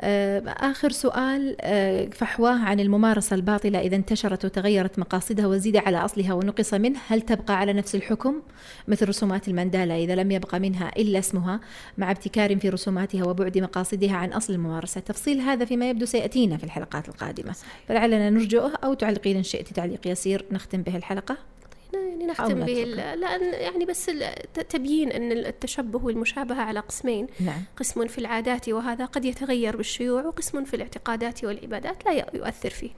آخر 0.00 0.90
سؤال 0.90 1.56
آه، 1.60 2.06
فحواه 2.06 2.58
عن 2.58 2.80
الممارسة 2.80 3.36
الباطلة 3.36 3.80
إذا 3.80 3.96
انتشرت 3.96 4.44
وتغيرت 4.44 4.98
مقاصدها 4.98 5.46
وزيد 5.46 5.76
على 5.76 5.98
أصلها 5.98 6.34
ونقص 6.34 6.74
منه 6.74 6.98
هل 7.08 7.20
تبقى 7.20 7.58
على 7.58 7.72
نفس 7.72 7.94
الحكم؟ 7.94 8.42
مثل 8.88 9.08
رسومات 9.08 9.48
المندالة 9.48 10.04
إذا 10.04 10.14
لم 10.14 10.30
يبقى 10.30 10.60
منها 10.60 10.92
إلا 10.96 11.18
اسمها 11.18 11.60
مع 11.98 12.10
ابتكار 12.10 12.56
في 12.56 12.68
رسوماتها 12.68 13.24
وبعد 13.24 13.58
مقاصدها 13.58 14.16
عن 14.16 14.32
أصل 14.32 14.52
الممارسة. 14.52 15.00
تفصيل 15.00 15.40
هذا 15.40 15.64
فيما 15.64 15.90
يبدو 15.90 16.06
سيأتينا 16.06 16.56
في 16.56 16.64
الحلقات 16.64 17.08
القادمة. 17.08 17.54
فلعلنا 17.88 18.30
نرجئه 18.30 18.72
أو 18.84 18.94
تعلقين 18.94 19.36
إن 19.36 19.42
شئت 19.42 19.68
تعليق 19.72 20.06
يسير 20.06 20.44
نختم 20.52 20.82
به 20.82 20.96
الحلقة. 20.96 21.36
يعني 21.96 22.26
نختم 22.26 22.64
به 22.64 22.84
لأن 22.94 23.42
يعني 23.42 23.84
بس 23.84 24.10
تبيين 24.68 25.12
أن 25.12 25.32
التشبه 25.32 26.04
والمشابهة 26.04 26.60
على 26.60 26.80
قسمين 26.80 27.26
نعم. 27.40 27.62
قسم 27.76 28.06
في 28.06 28.18
العادات 28.18 28.68
وهذا 28.68 29.04
قد 29.04 29.24
يتغير 29.24 29.76
بالشيوع 29.76 30.22
وقسم 30.22 30.64
في 30.64 30.76
الاعتقادات 30.76 31.44
والعبادات 31.44 32.06
لا 32.06 32.12
يؤثر 32.34 32.70
فيه 32.70 32.90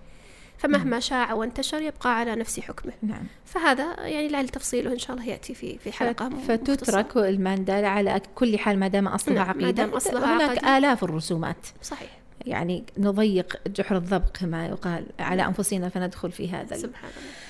فمهما 0.58 0.90
نعم. 0.90 1.00
شاع 1.00 1.32
وانتشر 1.32 1.82
يبقى 1.82 2.18
على 2.18 2.34
نفس 2.34 2.60
حكمه 2.60 2.92
نعم. 3.02 3.22
فهذا 3.44 4.06
يعني 4.06 4.28
لعل 4.28 4.48
تفصيله 4.48 4.92
إن 4.92 4.98
شاء 4.98 5.16
الله 5.16 5.28
يأتي 5.28 5.54
في 5.54 5.78
في 5.78 5.92
حلقة 5.92 6.28
فتترك 6.28 7.16
الماندالة 7.16 7.88
على 7.88 8.20
كل 8.34 8.58
حال 8.58 8.78
ما 8.78 8.88
دام 8.88 9.08
أصلها 9.08 9.36
نعم. 9.36 9.48
عقيدة 9.48 9.66
ما 9.66 9.70
دام 9.70 9.90
أصلها 9.90 10.36
هناك 10.36 10.64
عقدي. 10.64 10.78
آلاف 10.78 11.04
الرسومات 11.04 11.66
صحيح 11.82 12.18
يعني 12.46 12.84
نضيق 12.98 13.60
جحر 13.66 13.96
الضبط 13.96 14.36
كما 14.36 14.66
يقال 14.66 15.06
على 15.18 15.46
أنفسنا 15.46 15.88
فندخل 15.88 16.32
في 16.32 16.50
هذا 16.50 16.76
سبحان 16.76 17.10
الله 17.10 17.47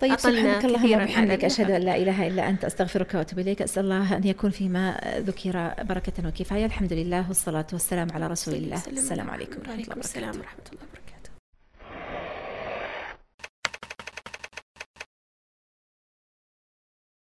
طيب 0.00 0.18
سبحانك 0.18 0.64
اللهم 0.64 0.92
وبحمدك 0.92 1.44
أشهد 1.44 1.70
أن 1.70 1.82
لا 1.82 1.96
إله 1.96 2.26
إلا 2.26 2.48
أنت 2.48 2.64
أستغفرك 2.64 3.14
وأتوب 3.14 3.38
إليك 3.38 3.62
أسأل 3.62 3.84
الله 3.84 4.16
أن 4.16 4.24
يكون 4.24 4.50
فيما 4.50 5.00
ذكر 5.18 5.74
بركة 5.82 6.28
وكفاية. 6.28 6.66
الحمد 6.66 6.92
لله 6.92 7.28
والصلاة 7.28 7.66
والسلام 7.72 8.08
على 8.12 8.26
رسول 8.26 8.54
الله 8.54 8.82
السلام 8.86 9.30
عليكم 9.30 9.60
ورحمة 9.60 10.04
الله 10.16 10.28
وبركاته. 10.28 10.97